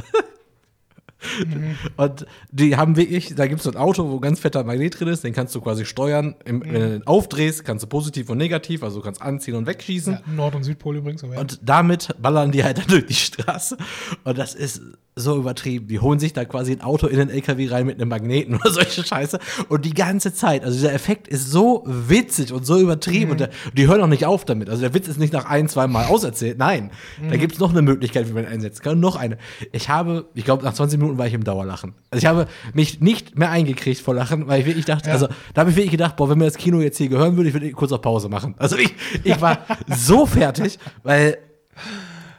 Und 1.96 2.26
die 2.50 2.76
haben 2.76 2.96
wirklich, 2.96 3.34
da 3.34 3.46
gibt 3.46 3.60
es 3.60 3.64
so 3.64 3.70
ein 3.70 3.76
Auto, 3.76 4.10
wo 4.10 4.20
ganz 4.20 4.40
fetter 4.40 4.64
Magnet 4.64 4.98
drin 4.98 5.08
ist, 5.08 5.24
den 5.24 5.32
kannst 5.32 5.54
du 5.54 5.60
quasi 5.60 5.84
steuern. 5.84 6.34
Im, 6.44 6.62
Wenn 6.62 6.72
du 6.72 6.88
den 6.90 7.06
aufdrehst, 7.06 7.64
kannst 7.64 7.84
du 7.84 7.88
positiv 7.88 8.30
und 8.30 8.38
negativ, 8.38 8.82
also 8.82 8.98
du 8.98 9.04
kannst 9.04 9.22
anziehen 9.22 9.54
und 9.54 9.66
wegschießen. 9.66 10.14
ja, 10.14 10.32
Nord- 10.32 10.54
und 10.54 10.64
Südpol 10.64 10.96
übrigens. 10.96 11.24
Aber 11.24 11.34
ja. 11.34 11.40
Und 11.40 11.60
damit 11.62 12.08
ballern 12.20 12.52
die 12.52 12.64
halt 12.64 12.78
dann 12.78 12.86
durch 12.88 13.06
die 13.06 13.14
Straße. 13.14 13.76
Und 14.24 14.38
das 14.38 14.54
ist 14.54 14.82
so 15.14 15.36
übertrieben. 15.36 15.88
Die 15.88 16.00
holen 16.00 16.18
sich 16.18 16.32
da 16.32 16.44
quasi 16.46 16.72
ein 16.72 16.80
Auto 16.80 17.06
in 17.06 17.18
den 17.18 17.28
LKW 17.28 17.68
rein 17.68 17.84
mit 17.86 17.96
einem 17.96 18.08
Magneten 18.08 18.54
oder 18.60 18.70
solche 18.70 19.04
Scheiße. 19.04 19.38
Und 19.68 19.84
die 19.84 19.92
ganze 19.92 20.32
Zeit, 20.32 20.64
also 20.64 20.74
dieser 20.74 20.94
Effekt 20.94 21.28
ist 21.28 21.50
so 21.50 21.84
witzig 21.86 22.52
und 22.52 22.64
so 22.64 22.78
übertrieben. 22.78 23.32
Und 23.32 23.40
der, 23.40 23.50
die 23.76 23.86
hören 23.86 24.00
auch 24.00 24.06
nicht 24.06 24.24
auf 24.24 24.44
damit. 24.44 24.70
Also 24.70 24.80
der 24.80 24.94
Witz 24.94 25.08
ist 25.08 25.18
nicht 25.18 25.32
nach 25.32 25.44
ein, 25.44 25.68
zwei 25.68 25.86
Mal 25.86 26.06
auserzählt. 26.06 26.56
Nein, 26.58 26.90
da 27.28 27.36
gibt 27.36 27.52
es 27.52 27.58
noch 27.58 27.70
eine 27.70 27.82
Möglichkeit, 27.82 28.28
wie 28.28 28.32
man 28.32 28.44
ihn 28.44 28.50
einsetzen 28.50 28.82
kann. 28.82 28.92
Und 28.94 29.00
noch 29.00 29.16
eine. 29.16 29.36
Ich 29.72 29.90
habe, 29.90 30.26
ich 30.34 30.44
glaube, 30.44 30.64
nach 30.64 30.72
20 30.72 30.98
Minuten 30.98 31.11
war 31.18 31.26
ich 31.26 31.34
im 31.34 31.44
Dauerlachen. 31.44 31.94
Also 32.10 32.22
ich 32.22 32.26
habe 32.26 32.46
mich 32.74 33.00
nicht 33.00 33.38
mehr 33.38 33.50
eingekriegt 33.50 34.00
vor 34.00 34.14
Lachen, 34.14 34.46
weil 34.48 34.60
ich 34.60 34.66
wirklich 34.66 34.84
dachte, 34.84 35.08
Ja. 35.08 35.14
also 35.14 35.28
da 35.54 35.60
habe 35.60 35.70
ich 35.70 35.76
wirklich 35.76 35.92
gedacht, 35.92 36.16
boah, 36.16 36.28
wenn 36.30 36.38
mir 36.38 36.44
das 36.46 36.56
Kino 36.56 36.80
jetzt 36.80 36.98
hier 36.98 37.08
gehören 37.08 37.36
würde, 37.36 37.48
ich 37.48 37.54
würde 37.54 37.70
kurz 37.72 37.92
auf 37.92 38.00
Pause 38.02 38.28
machen. 38.28 38.54
Also 38.58 38.76
ich, 38.76 38.94
ich 39.24 39.40
war 39.40 39.58
so 39.88 40.26
fertig, 40.26 40.78
weil 41.02 41.38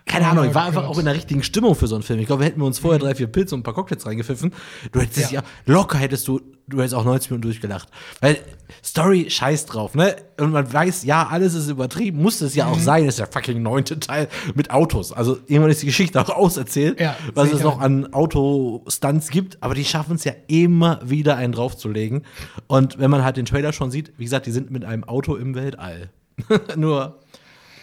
keine 0.05 0.25
Oh 0.25 0.29
Ahnung, 0.29 0.45
ich 0.49 0.53
war 0.55 0.65
einfach 0.65 0.85
auch 0.87 0.99
in 0.99 1.05
der 1.05 1.13
richtigen 1.15 1.43
Stimmung 1.43 1.75
für 1.75 1.87
so 1.87 1.95
einen 1.95 2.03
Film. 2.03 2.19
Ich 2.19 2.27
glaube, 2.27 2.41
wir 2.41 2.47
hätten 2.47 2.59
wir 2.59 2.65
uns 2.65 2.79
vorher 2.79 2.99
drei, 2.99 3.15
vier 3.15 3.27
Pilze 3.27 3.55
und 3.55 3.61
ein 3.61 3.63
paar 3.63 3.73
Cocktails 3.73 4.05
reingepfiffen. 4.05 4.53
Du 4.91 4.99
hättest 4.99 5.31
Ja. 5.31 5.41
ja, 5.41 5.47
locker 5.65 5.97
hättest 5.97 6.27
du, 6.27 6.41
du 6.67 6.79
hättest 6.79 6.93
auch 6.93 7.05
90 7.05 7.31
Minuten 7.31 7.43
durchgelacht. 7.43 7.87
Weil 8.19 8.37
Story 8.83 9.29
scheiß 9.29 9.65
drauf, 9.65 9.95
ne? 9.95 10.15
Und 10.39 10.51
man 10.51 10.71
weiß, 10.71 11.03
ja, 11.05 11.27
alles 11.27 11.53
ist 11.53 11.69
übertrieben, 11.69 12.21
muss 12.21 12.41
es 12.41 12.53
ja 12.53 12.65
auch 12.67 12.77
Mhm. 12.77 12.81
sein, 12.83 13.05
ist 13.05 13.19
der 13.19 13.27
fucking 13.27 13.61
neunte 13.61 13.99
Teil 13.99 14.27
mit 14.55 14.71
Autos. 14.71 15.13
Also 15.13 15.37
irgendwann 15.47 15.71
ist 15.71 15.81
die 15.81 15.85
Geschichte 15.87 16.19
auch 16.21 16.29
auserzählt, 16.35 16.99
Ja, 16.99 17.15
was 17.33 17.45
sicher. 17.45 17.57
es 17.57 17.63
noch 17.63 17.79
an 17.79 18.13
Autostunts 18.13 19.29
gibt, 19.29 19.61
aber 19.63 19.73
die 19.73 19.85
schaffen 19.85 20.15
es 20.15 20.25
ja 20.25 20.33
immer 20.47 20.99
wieder 21.03 21.37
einen 21.37 21.53
draufzulegen. 21.53 22.23
Und 22.67 22.99
wenn 22.99 23.09
man 23.09 23.23
halt 23.23 23.37
den 23.37 23.45
Trailer 23.45 23.71
schon 23.73 23.89
sieht, 23.89 24.11
wie 24.17 24.23
gesagt, 24.25 24.45
die 24.47 24.51
sind 24.51 24.69
mit 24.69 24.83
einem 24.83 25.03
Auto 25.05 25.35
im 25.35 25.55
Weltall. 25.55 26.09
Nur 26.75 27.19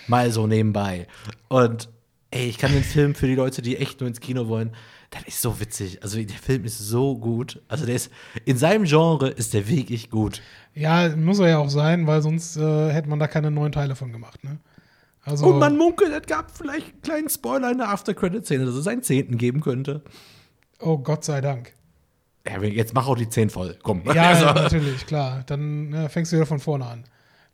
mal 0.06 0.30
so 0.32 0.46
nebenbei. 0.46 1.06
Und 1.48 1.88
ey, 2.30 2.46
ich 2.48 2.58
kann 2.58 2.72
den 2.72 2.84
Film 2.84 3.14
für 3.14 3.26
die 3.26 3.34
Leute, 3.34 3.62
die 3.62 3.76
echt 3.76 4.00
nur 4.00 4.08
ins 4.08 4.20
Kino 4.20 4.48
wollen, 4.48 4.72
das 5.10 5.22
ist 5.26 5.42
so 5.42 5.58
witzig. 5.60 6.02
Also 6.02 6.22
der 6.22 6.36
Film 6.36 6.64
ist 6.64 6.78
so 6.78 7.18
gut. 7.18 7.60
Also 7.68 7.84
der 7.86 7.96
ist 7.96 8.10
in 8.44 8.56
seinem 8.56 8.84
Genre 8.84 9.28
ist 9.28 9.54
der 9.54 9.66
wirklich 9.68 10.10
gut. 10.10 10.40
ja, 10.74 11.08
muss 11.16 11.40
er 11.40 11.48
ja 11.48 11.58
auch 11.58 11.70
sein, 11.70 12.06
weil 12.06 12.22
sonst 12.22 12.56
äh, 12.56 12.92
hätte 12.92 13.08
man 13.08 13.18
da 13.18 13.26
keine 13.26 13.50
neuen 13.50 13.72
Teile 13.72 13.96
von 13.96 14.12
gemacht. 14.12 14.44
Ne? 14.44 14.58
Also, 15.24 15.46
Und 15.46 15.58
man 15.58 15.76
munkelt, 15.76 16.12
es 16.12 16.26
gab 16.26 16.56
vielleicht 16.56 16.92
einen 16.92 17.02
kleinen 17.02 17.28
Spoiler 17.28 17.70
in 17.72 17.78
der 17.78 17.88
After-Credit-Szene, 17.88 18.64
dass 18.64 18.74
es 18.74 18.86
einen 18.86 19.02
Zehnten 19.02 19.36
geben 19.36 19.60
könnte. 19.60 20.02
oh 20.78 20.98
Gott 20.98 21.24
sei 21.24 21.40
Dank. 21.40 21.72
Ja, 22.46 22.62
jetzt 22.62 22.94
mach 22.94 23.06
auch 23.06 23.16
die 23.16 23.28
10 23.28 23.50
voll. 23.50 23.76
Komm. 23.82 24.02
Ja, 24.06 24.12
Also, 24.30 24.46
natürlich, 24.46 25.06
klar. 25.06 25.42
Dann 25.46 25.92
äh, 25.92 26.08
fängst 26.08 26.32
du 26.32 26.36
wieder 26.36 26.46
von 26.46 26.58
vorne 26.60 26.86
an. 26.86 27.04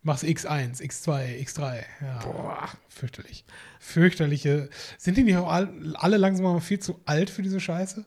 Machst 0.06 0.22
X1, 0.22 0.80
X2, 0.80 1.42
X3. 1.44 1.82
Ja, 2.00 2.18
Boah. 2.20 2.68
fürchterlich. 2.88 3.44
Fürchterliche. 3.80 4.70
Sind 4.98 5.16
die 5.16 5.24
nicht 5.24 5.36
auch 5.36 5.50
all, 5.50 5.68
alle 5.96 6.16
langsam 6.16 6.44
mal 6.44 6.60
viel 6.60 6.78
zu 6.78 7.00
alt 7.06 7.28
für 7.28 7.42
diese 7.42 7.58
Scheiße? 7.58 8.04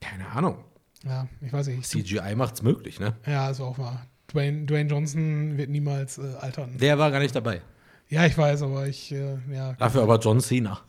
Keine 0.00 0.28
Ahnung. 0.28 0.64
Ja, 1.04 1.26
ich 1.40 1.52
weiß 1.52 1.66
nicht. 1.66 1.84
CGI 1.84 2.36
macht's 2.36 2.62
möglich, 2.62 3.00
ne? 3.00 3.16
Ja, 3.26 3.50
ist 3.50 3.60
auch 3.60 3.76
wahr. 3.76 4.06
Dwayne, 4.32 4.66
Dwayne 4.66 4.88
Johnson 4.88 5.58
wird 5.58 5.68
niemals 5.70 6.18
äh, 6.18 6.32
altern. 6.38 6.76
Der 6.78 6.96
war 6.96 7.10
gar 7.10 7.18
nicht 7.18 7.34
dabei. 7.34 7.60
Ja, 8.08 8.24
ich 8.26 8.38
weiß, 8.38 8.62
aber 8.62 8.86
ich, 8.86 9.10
äh, 9.10 9.36
ja. 9.52 9.72
Dafür 9.72 10.02
aber 10.04 10.20
John 10.20 10.40
Cena. 10.40 10.80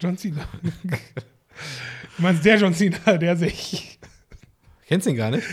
John 0.00 0.18
Cena. 0.18 0.44
du 0.82 2.22
meinst 2.22 2.44
der 2.44 2.56
John 2.58 2.74
Cena, 2.74 3.16
der 3.16 3.36
sich. 3.36 4.00
Kennst 4.88 5.06
du 5.06 5.10
ihn 5.10 5.16
gar 5.16 5.30
nicht? 5.30 5.46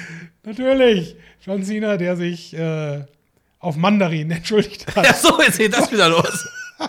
Natürlich! 0.43 1.15
John 1.45 1.63
Cena, 1.63 1.97
der 1.97 2.15
sich 2.17 2.53
äh, 2.55 3.03
auf 3.59 3.75
Mandarin 3.75 4.31
entschuldigt 4.39 4.87
hat. 4.95 5.05
Ja, 5.05 5.13
so, 5.13 5.39
jetzt 5.41 5.57
geht 5.57 5.73
das 5.73 5.91
wieder 5.91 6.09
los. 6.09 6.47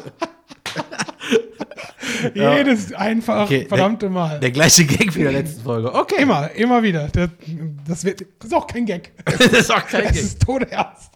Jedes 2.35 2.93
einfach 2.93 3.45
Okay, 3.45 3.61
der- 3.61 3.69
verdammte 3.69 4.09
Mal. 4.09 4.41
Der 4.41 4.51
gleiche 4.51 4.85
Gag 4.85 5.15
wie 5.15 5.19
in 5.21 5.25
der 5.25 5.33
letzten 5.33 5.63
Folge. 5.63 5.93
Okay. 5.95 6.23
immer, 6.23 6.51
immer 6.53 6.83
wieder. 6.83 7.09
Das, 7.09 7.31
das, 7.87 8.05
wird, 8.05 8.21
das 8.39 8.47
ist 8.49 8.55
auch 8.55 8.67
kein 8.67 8.87
Gag. 8.87 9.13
das 9.25 9.41
ist 9.47 9.71
auch 9.71 9.87
kein 9.87 10.05
Es 10.07 10.13
Gag. 10.13 10.23
ist 10.23 10.43
todernst. 10.43 11.11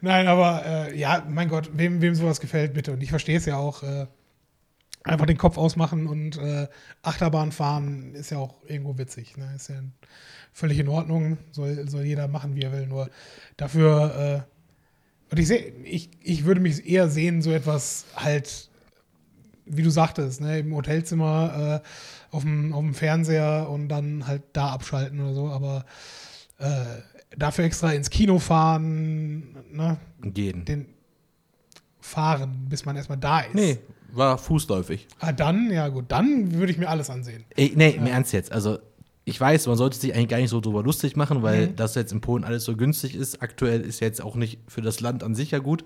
Nein, 0.00 0.26
aber 0.28 0.64
äh, 0.64 0.98
ja, 0.98 1.24
mein 1.28 1.48
Gott, 1.48 1.70
wem, 1.74 2.00
wem 2.00 2.14
sowas 2.14 2.40
gefällt, 2.40 2.72
bitte. 2.74 2.92
Und 2.92 3.02
ich 3.02 3.10
verstehe 3.10 3.36
es 3.36 3.46
ja 3.46 3.56
auch. 3.56 3.82
Äh, 3.82 4.06
einfach 5.04 5.26
den 5.26 5.38
Kopf 5.38 5.56
ausmachen 5.56 6.06
und 6.06 6.36
äh, 6.38 6.66
Achterbahn 7.02 7.50
fahren 7.50 8.14
ist 8.14 8.30
ja 8.30 8.38
auch 8.38 8.56
irgendwo 8.66 8.98
witzig. 8.98 9.36
Ne? 9.38 9.50
Ist 9.56 9.68
ja 9.70 9.76
völlig 10.52 10.78
in 10.78 10.88
Ordnung. 10.88 11.38
Soll, 11.52 11.88
soll 11.88 12.04
jeder 12.04 12.28
machen, 12.28 12.54
wie 12.56 12.62
er 12.62 12.72
will. 12.72 12.86
Nur 12.86 13.10
dafür 13.56 14.46
Und 15.30 15.38
ich 15.38 15.46
sehe, 15.46 15.72
ich, 15.84 16.10
ich 16.22 16.44
würde 16.44 16.60
mich 16.60 16.88
eher 16.88 17.08
sehen, 17.08 17.42
so 17.42 17.52
etwas 17.52 18.06
halt, 18.16 18.70
wie 19.66 19.82
du 19.82 19.90
sagtest, 19.90 20.40
ne, 20.40 20.60
im 20.60 20.74
Hotelzimmer, 20.74 21.82
äh, 21.84 22.34
auf, 22.34 22.42
dem, 22.42 22.72
auf 22.72 22.82
dem 22.82 22.94
Fernseher 22.94 23.68
und 23.68 23.88
dann 23.88 24.26
halt 24.26 24.42
da 24.52 24.70
abschalten 24.70 25.20
oder 25.20 25.34
so, 25.34 25.48
aber 25.48 25.84
äh, 26.58 26.84
dafür 27.36 27.64
extra 27.64 27.92
ins 27.92 28.10
Kino 28.10 28.38
fahren, 28.38 29.56
ne? 29.70 29.98
Gehen. 30.22 30.64
Den 30.64 30.86
fahren, 32.00 32.66
bis 32.70 32.86
man 32.86 32.96
erstmal 32.96 33.18
da 33.18 33.40
ist. 33.40 33.54
Nee, 33.54 33.78
war 34.12 34.38
fußläufig. 34.38 35.06
Ah, 35.20 35.32
dann, 35.32 35.70
ja 35.70 35.88
gut, 35.88 36.06
dann 36.08 36.54
würde 36.54 36.72
ich 36.72 36.78
mir 36.78 36.88
alles 36.88 37.10
ansehen. 37.10 37.44
Ey, 37.54 37.74
nee, 37.76 37.90
im 37.90 38.06
Ernst 38.06 38.32
jetzt. 38.32 38.50
Also, 38.50 38.78
ich 39.28 39.40
weiß, 39.40 39.66
man 39.66 39.76
sollte 39.76 39.98
sich 39.98 40.14
eigentlich 40.14 40.28
gar 40.28 40.38
nicht 40.38 40.50
so 40.50 40.60
drüber 40.60 40.82
lustig 40.82 41.16
machen, 41.16 41.42
weil 41.42 41.68
Mhm. 41.68 41.76
das 41.76 41.94
jetzt 41.94 42.12
in 42.12 42.20
Polen 42.20 42.44
alles 42.44 42.64
so 42.64 42.76
günstig 42.76 43.14
ist. 43.14 43.42
Aktuell 43.42 43.80
ist 43.82 44.00
jetzt 44.00 44.22
auch 44.22 44.34
nicht 44.36 44.58
für 44.68 44.80
das 44.82 45.00
Land 45.00 45.22
an 45.22 45.34
sich 45.34 45.50
ja 45.50 45.58
gut. 45.58 45.84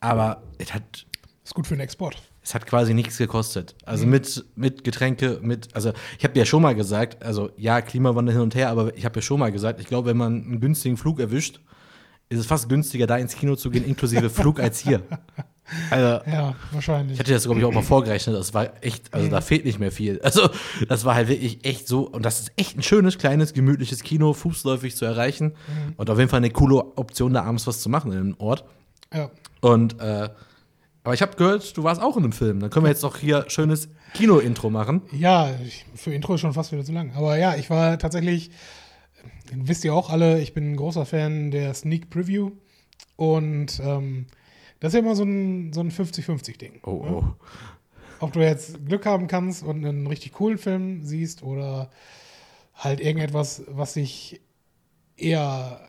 Aber 0.00 0.42
es 0.58 0.72
hat, 0.74 1.06
Ist 1.44 1.54
gut 1.54 1.66
für 1.66 1.74
den 1.74 1.80
Export. 1.80 2.16
es 2.42 2.54
hat 2.54 2.66
quasi 2.66 2.94
nichts 2.94 3.18
gekostet. 3.18 3.74
Also 3.84 4.04
Mhm. 4.04 4.10
mit, 4.12 4.44
mit 4.54 4.84
Getränke, 4.84 5.38
mit, 5.42 5.74
also 5.74 5.92
ich 6.18 6.24
habe 6.24 6.38
ja 6.38 6.44
schon 6.44 6.62
mal 6.62 6.74
gesagt, 6.74 7.22
also 7.22 7.50
ja, 7.56 7.80
Klimawandel 7.80 8.34
hin 8.34 8.42
und 8.42 8.54
her, 8.54 8.68
aber 8.70 8.96
ich 8.96 9.04
habe 9.04 9.16
ja 9.16 9.22
schon 9.22 9.40
mal 9.40 9.50
gesagt, 9.50 9.80
ich 9.80 9.86
glaube, 9.86 10.08
wenn 10.10 10.16
man 10.16 10.32
einen 10.44 10.60
günstigen 10.60 10.96
Flug 10.96 11.18
erwischt, 11.20 11.60
ist 12.28 12.38
es 12.40 12.46
fast 12.46 12.68
günstiger, 12.68 13.06
da 13.06 13.16
ins 13.16 13.34
Kino 13.34 13.56
zu 13.56 13.70
gehen, 13.70 13.84
inklusive 13.84 14.28
Flug, 14.30 14.60
als 14.60 14.78
hier. 14.78 15.02
Also, 15.90 16.30
Ja, 16.30 16.54
wahrscheinlich. 16.72 17.14
ich 17.14 17.20
hatte 17.20 17.32
das, 17.32 17.44
glaube 17.44 17.60
ich, 17.60 17.66
auch 17.66 17.72
mal 17.72 17.82
vorgerechnet. 17.82 18.34
Das 18.36 18.54
war 18.54 18.70
echt, 18.82 19.12
also 19.12 19.28
da 19.28 19.40
fehlt 19.40 19.64
nicht 19.64 19.78
mehr 19.78 19.92
viel. 19.92 20.20
Also, 20.22 20.48
das 20.88 21.04
war 21.04 21.14
halt 21.14 21.28
wirklich 21.28 21.64
echt 21.64 21.86
so. 21.88 22.02
Und 22.08 22.24
das 22.24 22.40
ist 22.40 22.52
echt 22.56 22.76
ein 22.76 22.82
schönes, 22.82 23.18
kleines, 23.18 23.52
gemütliches 23.52 24.02
Kino, 24.02 24.32
fußläufig 24.32 24.96
zu 24.96 25.04
erreichen. 25.04 25.54
Und 25.96 26.10
auf 26.10 26.18
jeden 26.18 26.30
Fall 26.30 26.38
eine 26.38 26.50
coole 26.50 26.76
Option, 26.96 27.34
da 27.34 27.42
abends 27.44 27.66
was 27.66 27.80
zu 27.80 27.88
machen 27.88 28.12
in 28.12 28.18
dem 28.18 28.36
Ort. 28.38 28.64
Ja. 29.14 29.30
Und, 29.60 30.00
äh, 30.00 30.28
aber 31.04 31.14
ich 31.14 31.22
habe 31.22 31.36
gehört, 31.36 31.76
du 31.76 31.84
warst 31.84 32.02
auch 32.02 32.16
in 32.16 32.24
einem 32.24 32.32
Film. 32.32 32.60
Dann 32.60 32.68
können 32.70 32.84
wir 32.84 32.90
jetzt 32.90 33.02
doch 33.02 33.16
hier 33.16 33.44
schönes 33.48 33.88
Kino-Intro 34.14 34.68
machen. 34.70 35.02
Ja, 35.12 35.50
für 35.94 36.12
Intro 36.12 36.34
ist 36.34 36.40
schon 36.42 36.52
fast 36.52 36.72
wieder 36.72 36.84
zu 36.84 36.92
lang. 36.92 37.12
Aber 37.14 37.38
ja, 37.38 37.54
ich 37.56 37.70
war 37.70 37.98
tatsächlich, 37.98 38.50
wisst 39.52 39.84
ihr 39.84 39.94
auch 39.94 40.10
alle, 40.10 40.40
ich 40.40 40.52
bin 40.54 40.72
ein 40.72 40.76
großer 40.76 41.06
Fan 41.06 41.50
der 41.50 41.72
Sneak 41.74 42.10
Preview. 42.10 42.50
Und 43.16 43.80
ähm, 43.82 44.26
das 44.80 44.90
ist 44.90 44.94
ja 44.94 45.00
immer 45.00 45.14
so 45.16 45.24
ein, 45.24 45.72
so 45.72 45.80
ein 45.80 45.90
50-50-Ding. 45.90 46.80
Oh, 46.84 47.04
ne? 47.04 47.10
oh. 47.12 47.24
Ob 48.20 48.32
du 48.32 48.40
jetzt 48.40 48.84
Glück 48.86 49.06
haben 49.06 49.26
kannst 49.28 49.62
und 49.62 49.84
einen 49.84 50.06
richtig 50.06 50.32
coolen 50.32 50.58
Film 50.58 51.04
siehst 51.04 51.42
oder 51.42 51.90
halt 52.74 53.00
irgendetwas, 53.00 53.62
was 53.68 53.94
dich 53.94 54.40
eher 55.16 55.88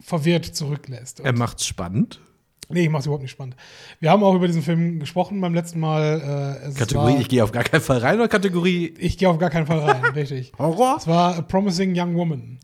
verwirrt 0.00 0.44
zurücklässt. 0.46 1.20
Und 1.20 1.26
Er 1.26 1.32
macht's 1.32 1.66
spannend. 1.66 2.20
nee, 2.68 2.84
ich 2.84 2.90
mach's 2.90 3.06
überhaupt 3.06 3.22
nicht 3.22 3.30
spannend. 3.32 3.56
Wir 4.00 4.10
haben 4.10 4.22
auch 4.22 4.34
über 4.34 4.46
diesen 4.46 4.62
Film 4.62 4.98
gesprochen 4.98 5.40
beim 5.40 5.54
letzten 5.54 5.80
Mal. 5.80 6.60
Äh, 6.66 6.72
Kategorie, 6.78 7.14
war, 7.14 7.20
ich 7.20 7.28
gehe 7.28 7.44
auf 7.44 7.52
gar 7.52 7.64
keinen 7.64 7.80
Fall 7.82 7.98
rein, 7.98 8.16
oder 8.16 8.28
Kategorie 8.28 8.94
ich 8.98 9.16
gehe 9.18 9.28
auf 9.28 9.38
gar 9.38 9.50
keinen 9.50 9.66
Fall 9.66 9.78
rein, 9.80 10.04
richtig. 10.14 10.52
Horror? 10.58 10.96
Es 10.98 11.06
war 11.06 11.36
A 11.36 11.42
Promising 11.42 11.92
Young 11.96 12.14
Woman. 12.16 12.58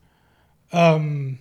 Ähm, 0.73 1.39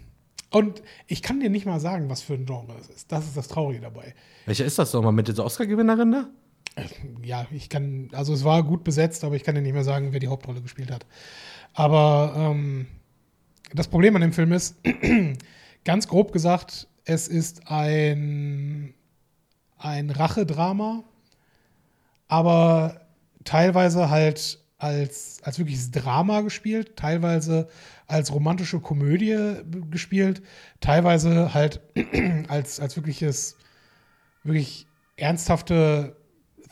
und 0.49 0.81
ich 1.07 1.21
kann 1.21 1.39
dir 1.39 1.49
nicht 1.49 1.65
mal 1.65 1.79
sagen, 1.79 2.09
was 2.09 2.21
für 2.21 2.33
ein 2.33 2.45
Genre 2.45 2.75
es 2.79 2.89
ist. 2.89 3.11
Das 3.11 3.25
ist 3.25 3.35
das 3.35 3.47
Traurige 3.47 3.81
dabei. 3.81 4.13
Welcher 4.45 4.65
ist 4.65 4.79
das 4.79 4.93
nochmal 4.93 5.11
mit 5.11 5.27
dieser 5.27 5.45
Oscar-Gewinnerin 5.45 6.11
da? 6.11 6.29
Ja, 7.23 7.47
ich 7.51 7.69
kann, 7.69 8.09
also 8.13 8.33
es 8.33 8.43
war 8.43 8.63
gut 8.63 8.83
besetzt, 8.83 9.23
aber 9.23 9.35
ich 9.35 9.43
kann 9.43 9.55
dir 9.55 9.61
nicht 9.61 9.73
mehr 9.73 9.83
sagen, 9.83 10.13
wer 10.13 10.19
die 10.19 10.27
Hauptrolle 10.27 10.61
gespielt 10.61 10.91
hat. 10.91 11.05
Aber 11.73 12.33
ähm, 12.35 12.87
das 13.73 13.87
Problem 13.87 14.15
an 14.15 14.21
dem 14.21 14.33
Film 14.33 14.53
ist, 14.53 14.75
ganz 15.85 16.07
grob 16.07 16.31
gesagt, 16.31 16.87
es 17.03 17.27
ist 17.27 17.69
ein, 17.69 18.93
ein 19.77 20.09
Rachedrama, 20.09 21.03
aber 22.27 23.07
teilweise 23.43 24.09
halt 24.09 24.59
als, 24.77 25.41
als 25.43 25.57
wirkliches 25.57 25.91
Drama 25.91 26.41
gespielt, 26.41 26.95
teilweise 26.95 27.67
als 28.07 28.33
romantische 28.33 28.79
Komödie 28.79 29.35
b- 29.65 29.81
gespielt, 29.89 30.41
teilweise 30.79 31.53
halt 31.53 31.81
als, 32.47 32.79
als 32.79 32.95
wirkliches, 32.95 33.57
wirklich 34.43 34.87
ernsthafte 35.17 36.15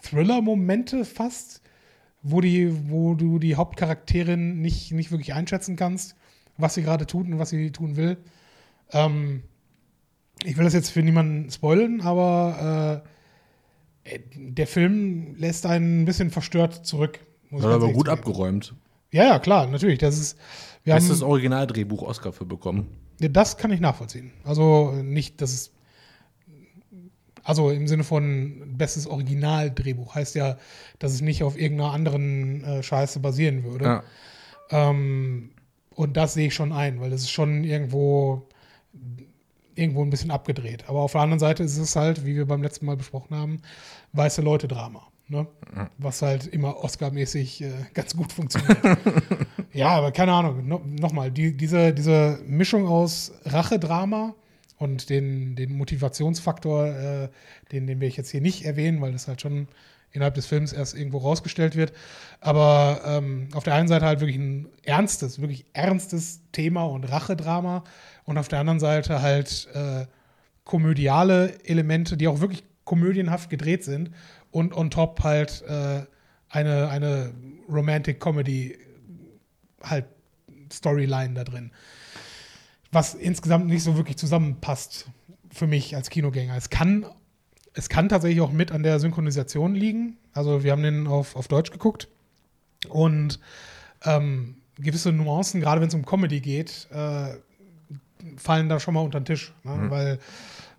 Thriller-Momente 0.02 1.04
fast, 1.06 1.62
wo, 2.22 2.42
die, 2.42 2.90
wo 2.90 3.16
du 3.16 3.40
die 3.40 3.56
Hauptcharakterin 3.56 4.62
nicht, 4.62 4.92
nicht 4.92 5.12
wirklich 5.12 5.34
einschätzen 5.34 5.76
kannst, 5.76 6.16
was 6.58 6.76
sie 6.76 6.84
gerade 6.84 7.06
tut 7.06 7.28
und 7.28 7.38
was 7.40 7.50
sie 7.50 7.72
tun 7.72 7.98
will. 7.98 8.18
Ähm, 8.92 9.44
ich 10.44 10.58
will 10.58 10.64
das 10.64 10.74
jetzt 10.74 10.90
für 10.90 11.04
niemanden 11.04 11.50
spoilen, 11.50 12.02
aber 12.02 13.04
äh, 14.06 14.20
der 14.36 14.68
Film 14.68 15.36
lässt 15.38 15.66
einen 15.66 16.02
ein 16.02 16.06
bisschen 16.06 16.30
verstört 16.30 16.86
zurück. 16.86 17.20
muss 17.50 17.62
ich 17.64 17.68
Hat 17.68 17.76
aber 17.76 17.92
gut 17.92 18.10
abgeräumt. 18.10 18.76
Ja, 19.12 19.24
ja, 19.24 19.40
klar, 19.40 19.68
natürlich. 19.68 20.00
Das 20.00 20.18
ist, 20.18 20.38
wir 20.84 20.94
Bestes 20.94 21.22
haben, 21.22 21.30
Originaldrehbuch 21.30 22.02
Oscar 22.04 22.32
für 22.32 22.46
bekommen. 22.46 22.88
ja, 23.20 23.28
das 23.30 23.58
kann 23.58 23.72
ich 23.72 23.80
nachvollziehen. 23.80 24.32
Also 24.44 24.92
nicht, 24.92 25.42
dass 25.42 25.54
es, 25.54 25.72
also 27.44 27.70
im 27.70 27.88
Sinne 27.88 28.04
von 28.04 28.76
bestes 28.78 29.08
Originaldrehbuch 29.08 30.16
heißt 30.16 30.36
ja, 30.36 30.58
dass 31.00 31.14
es 31.14 31.22
nicht 31.22 31.44
auf 31.44 31.58
irgendeiner 31.58 31.92
anderen 31.92 32.64
äh, 32.64 32.84
Scheiße 32.84 33.20
basieren 33.20 33.64
würde. 33.64 33.86
Ja. 33.86 34.04
Ähm, 34.72 35.52
und 35.96 36.18
das 36.18 36.34
sehe 36.34 36.48
ich 36.48 36.54
schon 36.54 36.72
ein, 36.72 37.00
weil 37.00 37.14
es 37.14 37.22
ist 37.22 37.32
schon 37.32 37.64
irgendwo, 37.64 38.48
irgendwo 39.76 40.04
ein 40.04 40.10
bisschen 40.10 40.32
abgedreht. 40.32 40.86
Aber 40.88 41.00
auf 41.00 41.14
der 41.14 41.22
anderen 41.22 41.40
Seite 41.40 41.64
ist 41.64 41.78
es 41.78 41.96
halt, 41.96 42.26
wie 42.26 42.36
wir 42.36 42.46
beim 42.46 42.62
letzten 42.62 42.86
Mal 42.86 42.98
besprochen 42.98 43.36
haben, 43.36 43.62
weiße 44.14 44.42
Leute-Drama. 44.42 45.08
Ne? 45.28 45.48
Was 45.98 46.22
halt 46.22 46.46
immer 46.48 46.78
Oscar-mäßig 46.84 47.62
äh, 47.64 47.72
ganz 47.94 48.16
gut 48.16 48.32
funktioniert. 48.32 48.78
ja, 49.74 49.90
aber 49.90 50.12
keine 50.12 50.34
Ahnung. 50.34 50.68
No, 50.68 50.82
Nochmal, 50.86 51.32
die, 51.32 51.58
diese, 51.58 51.94
diese 51.94 52.40
Mischung 52.46 52.88
aus 52.88 53.32
Rache-Drama 53.44 54.36
und 54.78 55.10
den, 55.10 55.56
den 55.56 55.76
Motivationsfaktor, 55.78 56.88
äh, 56.88 57.30
den, 57.72 57.88
den 57.88 58.02
wir 58.02 58.10
jetzt 58.10 58.30
hier 58.30 58.42
nicht 58.42 58.66
erwähnen, 58.66 59.02
weil 59.02 59.14
das 59.14 59.28
halt 59.28 59.42
schon 59.42 59.68
innerhalb 60.12 60.36
des 60.36 60.46
Films 60.46 60.74
erst 60.74 60.96
irgendwo 60.96 61.18
rausgestellt 61.18 61.76
wird. 61.76 61.92
Aber 62.40 63.02
ähm, 63.06 63.48
auf 63.54 63.64
der 63.64 63.74
einen 63.74 63.88
Seite 63.88 64.06
halt 64.06 64.20
wirklich 64.20 64.38
ein 64.38 64.70
ernstes, 64.84 65.42
wirklich 65.42 65.66
ernstes 65.74 66.42
Thema 66.52 66.84
und 66.84 67.04
Rachedrama 67.04 67.84
und 68.26 68.38
auf 68.38 68.48
der 68.48 68.60
anderen 68.60 68.80
Seite 68.80 69.24
halt 69.24 69.68
äh, 69.74 70.06
komödiale 70.64 71.60
Elemente, 71.66 72.16
die 72.16 72.28
auch 72.28 72.42
wirklich 72.42 72.64
komödienhaft 72.86 73.50
gedreht 73.50 73.84
sind 73.84 74.12
und 74.56 74.74
on 74.74 74.90
top 74.90 75.22
halt 75.22 75.64
äh, 75.68 76.06
eine, 76.48 76.88
eine 76.88 77.34
Romantic 77.68 78.22
Comedy 78.22 78.78
halt 79.84 80.06
Storyline 80.72 81.34
da 81.34 81.44
drin. 81.44 81.72
Was 82.90 83.16
insgesamt 83.16 83.68
nicht 83.68 83.84
so 83.84 83.98
wirklich 83.98 84.16
zusammenpasst 84.16 85.08
für 85.52 85.68
mich 85.68 85.94
als 85.94 86.10
Kinogänger. 86.10 86.56
Es 86.56 86.70
kann, 86.70 87.06
es 87.74 87.90
kann 87.90 88.08
tatsächlich 88.08 88.40
auch 88.40 88.54
mit 88.54 88.72
an 88.72 88.82
der 88.82 89.02
Synchronisation 89.02 89.76
liegen. 89.76 90.16
Also 90.32 90.64
wir 90.64 90.72
haben 90.72 90.84
den 90.84 91.06
auf, 91.06 91.36
auf 91.36 91.50
Deutsch 91.50 91.72
geguckt 91.72 92.08
und 92.88 93.42
ähm, 94.06 94.56
gewisse 94.80 95.12
Nuancen, 95.12 95.60
gerade 95.60 95.82
wenn 95.82 95.90
es 95.90 95.94
um 95.94 96.06
Comedy 96.06 96.40
geht, 96.40 96.88
äh, 96.92 97.36
fallen 98.38 98.70
da 98.70 98.80
schon 98.80 98.94
mal 98.94 99.02
unter 99.02 99.20
den 99.20 99.26
Tisch. 99.26 99.54
Ne? 99.64 99.90
Weil 99.90 100.20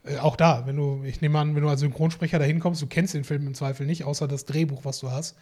äh, 0.07 0.19
auch 0.19 0.37
da, 0.37 0.67
wenn 0.67 0.77
du, 0.77 1.03
ich 1.05 1.21
nehme 1.21 1.39
an, 1.39 1.55
wenn 1.55 1.63
du 1.63 1.69
als 1.69 1.81
Synchronsprecher 1.81 2.39
da 2.39 2.45
hinkommst, 2.45 2.81
du 2.83 2.87
kennst 2.87 3.15
den 3.15 3.25
Film 3.25 3.47
im 3.47 3.55
Zweifel 3.55 3.87
nicht, 3.87 4.05
außer 4.05 4.29
das 4.29 4.45
Drehbuch, 4.45 4.85
was 4.85 5.01
du 5.01 5.11
hast, 5.11 5.37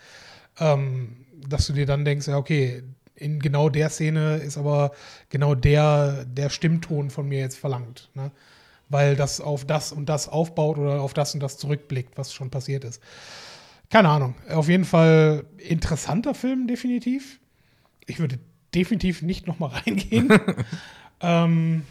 ähm, 0.59 1.16
dass 1.46 1.66
du 1.66 1.72
dir 1.72 1.87
dann 1.87 2.05
denkst, 2.05 2.29
ja, 2.29 2.37
okay, 2.37 2.83
in 3.16 3.38
genau 3.38 3.68
der 3.68 3.90
Szene 3.90 4.37
ist 4.37 4.59
aber 4.59 4.92
genau 5.31 5.55
der, 5.55 6.24
der 6.24 6.50
Stimmton 6.50 7.11
von 7.11 7.29
mir 7.29 7.40
jetzt 7.40 7.59
verlangt. 7.59 8.11
Ne? 8.14 8.31
Weil 8.88 9.16
das 9.16 9.40
auf 9.40 9.64
das 9.64 9.92
und 9.92 10.09
das 10.09 10.29
aufbaut 10.29 10.79
oder 10.79 11.00
auf 11.00 11.14
das 11.14 11.35
und 11.35 11.40
das 11.40 11.57
zurückblickt, 11.59 12.18
was 12.18 12.33
schon 12.33 12.50
passiert 12.50 12.85
ist. 12.85 13.00
Keine 13.90 14.09
Ahnung. 14.09 14.35
Auf 14.50 14.68
jeden 14.68 14.85
Fall 14.85 15.44
interessanter 15.59 16.35
Film, 16.35 16.66
definitiv. 16.66 17.38
Ich 18.07 18.18
würde 18.18 18.38
definitiv 18.74 19.22
nicht 19.22 19.46
nochmal 19.46 19.70
reingehen. 19.87 20.29
ähm, 21.20 21.85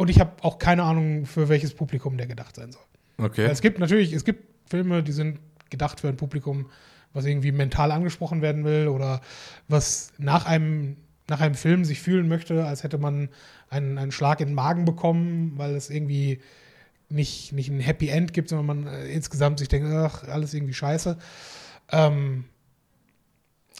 und 0.00 0.08
ich 0.08 0.18
habe 0.18 0.32
auch 0.40 0.58
keine 0.58 0.84
Ahnung, 0.84 1.26
für 1.26 1.50
welches 1.50 1.74
Publikum 1.74 2.16
der 2.16 2.26
gedacht 2.26 2.56
sein 2.56 2.72
soll. 2.72 2.80
Okay. 3.18 3.44
Es 3.44 3.60
gibt 3.60 3.78
natürlich, 3.78 4.14
es 4.14 4.24
gibt 4.24 4.44
Filme, 4.66 5.02
die 5.02 5.12
sind 5.12 5.40
gedacht 5.68 6.00
für 6.00 6.08
ein 6.08 6.16
Publikum, 6.16 6.70
was 7.12 7.26
irgendwie 7.26 7.52
mental 7.52 7.92
angesprochen 7.92 8.40
werden 8.40 8.64
will 8.64 8.88
oder 8.88 9.20
was 9.68 10.14
nach 10.16 10.46
einem, 10.46 10.96
nach 11.28 11.42
einem 11.42 11.54
Film 11.54 11.84
sich 11.84 12.00
fühlen 12.00 12.28
möchte, 12.28 12.64
als 12.64 12.82
hätte 12.82 12.96
man 12.96 13.28
einen, 13.68 13.98
einen 13.98 14.10
Schlag 14.10 14.40
in 14.40 14.46
den 14.48 14.54
Magen 14.54 14.86
bekommen, 14.86 15.52
weil 15.56 15.74
es 15.74 15.90
irgendwie 15.90 16.40
nicht, 17.10 17.52
nicht 17.52 17.68
ein 17.68 17.80
Happy 17.80 18.08
End 18.08 18.32
gibt, 18.32 18.48
sondern 18.48 18.84
man 18.84 18.86
äh, 18.86 19.06
insgesamt 19.08 19.58
sich 19.58 19.68
denkt, 19.68 19.86
ach, 19.92 20.24
alles 20.24 20.54
irgendwie 20.54 20.72
scheiße. 20.72 21.18
Ähm, 21.92 22.46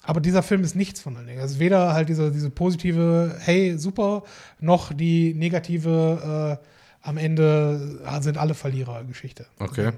aber 0.03 0.21
dieser 0.21 0.43
Film 0.43 0.63
ist 0.63 0.75
nichts 0.75 1.01
von 1.01 1.17
allen 1.17 1.27
Dingen. 1.27 1.41
Also 1.41 1.59
weder 1.59 1.93
halt 1.93 2.09
diese, 2.09 2.33
diese 2.33 2.51
positive, 2.51 3.37
hey, 3.41 3.77
super, 3.79 4.23
noch 4.59 4.93
die 4.93 5.35
negative, 5.35 6.59
äh, 6.61 6.67
am 7.03 7.17
Ende 7.17 8.01
äh, 8.05 8.21
sind 8.21 8.39
alle 8.39 8.55
Verlierer-Geschichte. 8.55 9.47
Okay. 9.59 9.93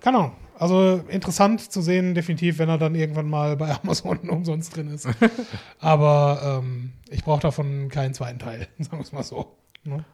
Keine 0.00 0.18
Ahnung. 0.18 0.32
Also 0.58 1.02
interessant 1.08 1.72
zu 1.72 1.80
sehen, 1.80 2.14
definitiv, 2.14 2.58
wenn 2.58 2.68
er 2.68 2.76
dann 2.76 2.94
irgendwann 2.94 3.28
mal 3.28 3.56
bei 3.56 3.74
Amazon 3.82 4.18
umsonst 4.28 4.76
drin 4.76 4.88
ist. 4.88 5.08
Aber 5.78 6.60
ähm, 6.62 6.92
ich 7.08 7.24
brauche 7.24 7.40
davon 7.40 7.88
keinen 7.88 8.14
zweiten 8.14 8.38
Teil, 8.38 8.68
sagen 8.78 8.98
wir 8.98 9.00
es 9.00 9.12
mal 9.12 9.22
so. 9.22 9.56
Ne? 9.84 10.04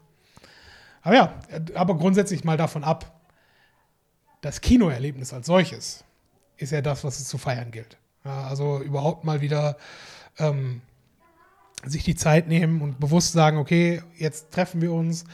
Aber 1.03 1.15
ja, 1.15 1.35
aber 1.77 1.97
grundsätzlich 1.97 2.43
mal 2.43 2.57
davon 2.57 2.83
ab, 2.83 3.21
das 4.41 4.61
Kinoerlebnis 4.61 5.33
als 5.33 5.47
solches 5.47 6.05
ist 6.57 6.73
ja 6.73 6.83
das, 6.83 7.05
was 7.05 7.21
es 7.21 7.29
zu 7.29 7.39
feiern 7.39 7.71
gilt. 7.71 7.97
Ja, 8.27 8.43
also 8.49 8.81
überhaupt 8.83 9.25
mal 9.25 9.41
wieder 9.41 9.77
ähm, 10.39 10.83
sich 11.85 12.03
die 12.05 12.17
Zeit 12.17 12.49
nehmen 12.49 12.83
und 12.83 12.99
bewusst 12.99 13.33
sagen, 13.33 13.59
okay, 13.59 14.03
jetzt 14.19 14.51
treffen 14.53 14.81
wir 14.83 14.93
uns, 14.93 15.25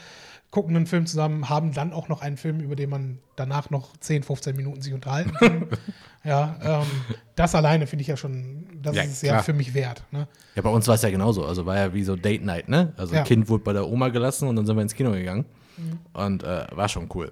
gucken 0.51 0.75
einen 0.75 0.85
Film 0.85 1.07
zusammen, 1.07 1.49
haben 1.49 1.73
dann 1.73 1.91
auch 1.93 2.07
noch 2.09 2.21
einen 2.21 2.37
Film, 2.37 2.59
über 2.59 2.75
den 2.75 2.91
man 2.91 3.17
danach 3.35 3.71
noch 3.71 3.97
10, 3.97 4.21
15 4.21 4.55
Minuten 4.55 4.81
sich 4.81 4.93
unterhalten 4.93 5.33
kann. 5.33 5.67
ja, 6.23 6.55
ähm, 6.63 6.87
das 7.35 7.55
alleine 7.55 7.87
finde 7.87 8.01
ich 8.01 8.07
ja 8.07 8.15
schon, 8.17 8.67
das 8.83 8.95
Ja, 8.95 9.01
ist 9.01 9.11
es 9.13 9.21
ja 9.23 9.31
klar. 9.33 9.43
für 9.43 9.53
mich 9.53 9.73
wert. 9.73 10.03
Ne? 10.11 10.27
Ja, 10.53 10.61
bei 10.61 10.69
uns 10.69 10.87
war 10.87 10.93
es 10.93 11.01
ja 11.01 11.09
genauso. 11.09 11.43
Also 11.45 11.65
war 11.65 11.77
ja 11.77 11.93
wie 11.95 12.03
so 12.03 12.15
Date 12.15 12.43
Night, 12.43 12.69
ne? 12.69 12.93
Also 12.97 13.15
Ja. 13.15 13.23
Kind 13.23 13.49
wurde 13.49 13.63
bei 13.63 13.73
der 13.73 13.87
Oma 13.87 14.09
gelassen 14.09 14.47
und 14.47 14.55
dann 14.55 14.67
sind 14.67 14.75
wir 14.75 14.83
ins 14.83 14.93
Kino 14.93 15.11
gegangen. 15.11 15.45
Mhm. 15.77 15.99
Und 16.13 16.43
äh, 16.43 16.67
war 16.71 16.87
schon 16.87 17.09
cool. 17.15 17.31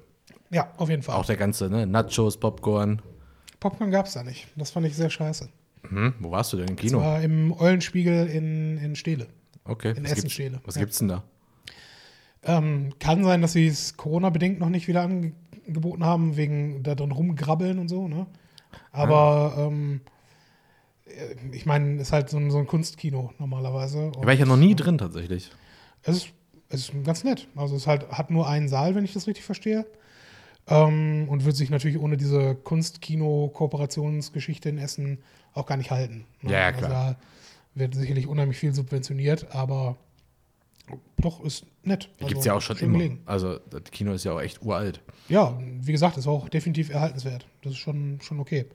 Ja, 0.49 0.71
auf 0.77 0.89
jeden 0.89 1.03
Fall. 1.03 1.15
Auch 1.15 1.25
der 1.25 1.37
ganze, 1.37 1.69
ne? 1.69 1.85
Nachos, 1.85 2.37
Popcorn. 2.39 3.03
Popcorn 3.61 3.91
gab 3.91 4.07
es 4.07 4.13
da 4.13 4.23
nicht. 4.23 4.47
Das 4.57 4.71
fand 4.71 4.85
ich 4.85 4.95
sehr 4.97 5.09
scheiße. 5.09 5.47
Hm, 5.87 6.15
wo 6.19 6.31
warst 6.31 6.51
du 6.51 6.57
denn 6.57 6.67
im 6.67 6.75
Das 6.75 6.85
Kino? 6.85 6.99
war 6.99 7.21
im 7.21 7.53
Eulenspiegel 7.53 8.27
in, 8.27 8.77
in 8.79 8.95
Steele. 8.97 9.27
Okay. 9.63 9.91
in 9.95 10.03
was 10.03 10.11
Essen 10.11 10.21
gibt's, 10.23 10.33
Stele. 10.33 10.61
was 10.65 10.75
Ja. 10.75 10.81
gibt's 10.81 10.97
denn 10.97 11.07
da? 11.07 11.23
Ähm, 12.43 12.93
kann 12.99 13.23
sein, 13.23 13.41
dass 13.41 13.53
sie 13.53 13.67
es 13.67 13.95
Corona-bedingt 13.97 14.59
noch 14.59 14.69
nicht 14.69 14.87
wieder 14.87 15.03
angeboten 15.03 16.03
haben, 16.03 16.35
wegen 16.37 16.81
da 16.83 16.95
drin 16.95 17.11
rumgrabbeln 17.11 17.77
und 17.79 17.87
so, 17.87 18.07
ne? 18.07 18.25
Aber 18.91 19.53
ähm, 19.57 20.01
äh, 21.05 21.35
ich 21.55 21.65
meine, 21.67 22.01
ist 22.01 22.11
halt 22.11 22.29
so 22.29 22.37
ein, 22.37 22.49
so 22.49 22.57
ein 22.57 22.65
Kunstkino 22.67 23.31
normalerweise. 23.37 24.11
Da 24.15 24.25
war 24.25 24.33
ich 24.33 24.39
ja 24.39 24.45
noch 24.47 24.57
nie 24.57 24.73
drin 24.75 24.97
tatsächlich. 24.97 25.51
Es 26.01 26.17
ist, 26.17 26.29
es 26.69 26.89
ist 26.89 27.03
ganz 27.03 27.23
nett. 27.23 27.47
Also 27.55 27.75
es 27.75 27.85
halt, 27.85 28.09
hat 28.11 28.31
nur 28.31 28.47
einen 28.49 28.67
Saal, 28.69 28.95
wenn 28.95 29.05
ich 29.05 29.13
das 29.13 29.27
richtig 29.27 29.45
verstehe. 29.45 29.85
Ähm, 30.71 31.27
und 31.29 31.45
wird 31.45 31.55
sich 31.55 31.69
natürlich 31.69 31.99
ohne 31.99 32.17
diese 32.17 32.55
Kunstkino-Kooperationsgeschichte 32.55 34.69
in 34.69 34.77
Essen 34.77 35.19
auch 35.53 35.65
gar 35.65 35.77
nicht 35.77 35.91
halten. 35.91 36.25
ne? 36.41 36.51
Ja, 36.51 36.59
ja, 36.59 36.71
klar. 36.71 36.91
Also 36.91 37.13
da 37.13 37.17
wird 37.75 37.95
sicherlich 37.95 38.27
unheimlich 38.27 38.57
viel 38.57 38.73
subventioniert, 38.73 39.53
aber 39.53 39.97
doch, 41.17 41.43
ist 41.43 41.65
nett. 41.83 42.09
Die 42.19 42.25
gibt's 42.25 42.45
ja 42.45 42.53
auch 42.53 42.61
schon 42.61 42.77
immer. 42.77 42.97
gelegen. 42.97 43.21
Also 43.25 43.59
das 43.69 43.83
Kino 43.91 44.13
ist 44.13 44.23
ja 44.23 44.33
auch 44.33 44.41
echt 44.41 44.61
uralt. 44.61 45.01
Ja, 45.29 45.59
wie 45.79 45.91
gesagt, 45.91 46.17
ist 46.17 46.27
auch 46.27 46.49
definitiv 46.49 46.89
erhaltenswert. 46.89 47.47
Das 47.61 47.73
ist 47.73 47.79
schon, 47.79 48.19
schon 48.21 48.39
okay. 48.39 48.65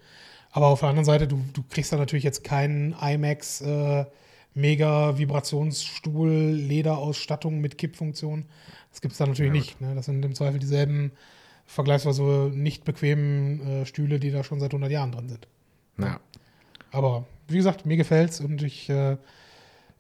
Aber 0.50 0.68
auf 0.68 0.80
der 0.80 0.88
anderen 0.88 1.04
Seite, 1.04 1.28
du, 1.28 1.44
du 1.52 1.62
kriegst 1.68 1.92
da 1.92 1.96
natürlich 1.96 2.24
jetzt 2.24 2.44
keinen 2.44 2.94
IMAX 3.00 3.60
äh, 3.60 4.06
mega 4.54 5.18
Vibrationsstuhl, 5.18 6.30
Lederausstattung 6.30 7.60
mit 7.60 7.76
Kippfunktion. 7.76 8.46
Das 8.90 9.00
gibt 9.02 9.12
es 9.12 9.18
da 9.18 9.26
natürlich 9.26 9.52
Ja, 9.52 9.58
nicht. 9.58 9.80
Ne? 9.80 9.94
Das 9.94 10.06
sind 10.06 10.24
im 10.24 10.34
Zweifel 10.34 10.58
dieselben 10.58 11.12
vergleichsweise 11.66 12.50
nicht 12.54 12.84
bequemen 12.84 13.60
äh, 13.60 13.86
Stühle, 13.86 14.18
die 14.18 14.30
da 14.30 14.44
schon 14.44 14.60
seit 14.60 14.72
100 14.72 14.90
Jahren 14.90 15.12
drin 15.12 15.28
sind. 15.28 15.48
Ja. 15.98 16.20
Aber 16.90 17.26
wie 17.48 17.56
gesagt, 17.56 17.86
mir 17.86 17.96
gefällt's 17.96 18.40
und 18.40 18.62
ich, 18.62 18.88
äh, 18.88 19.16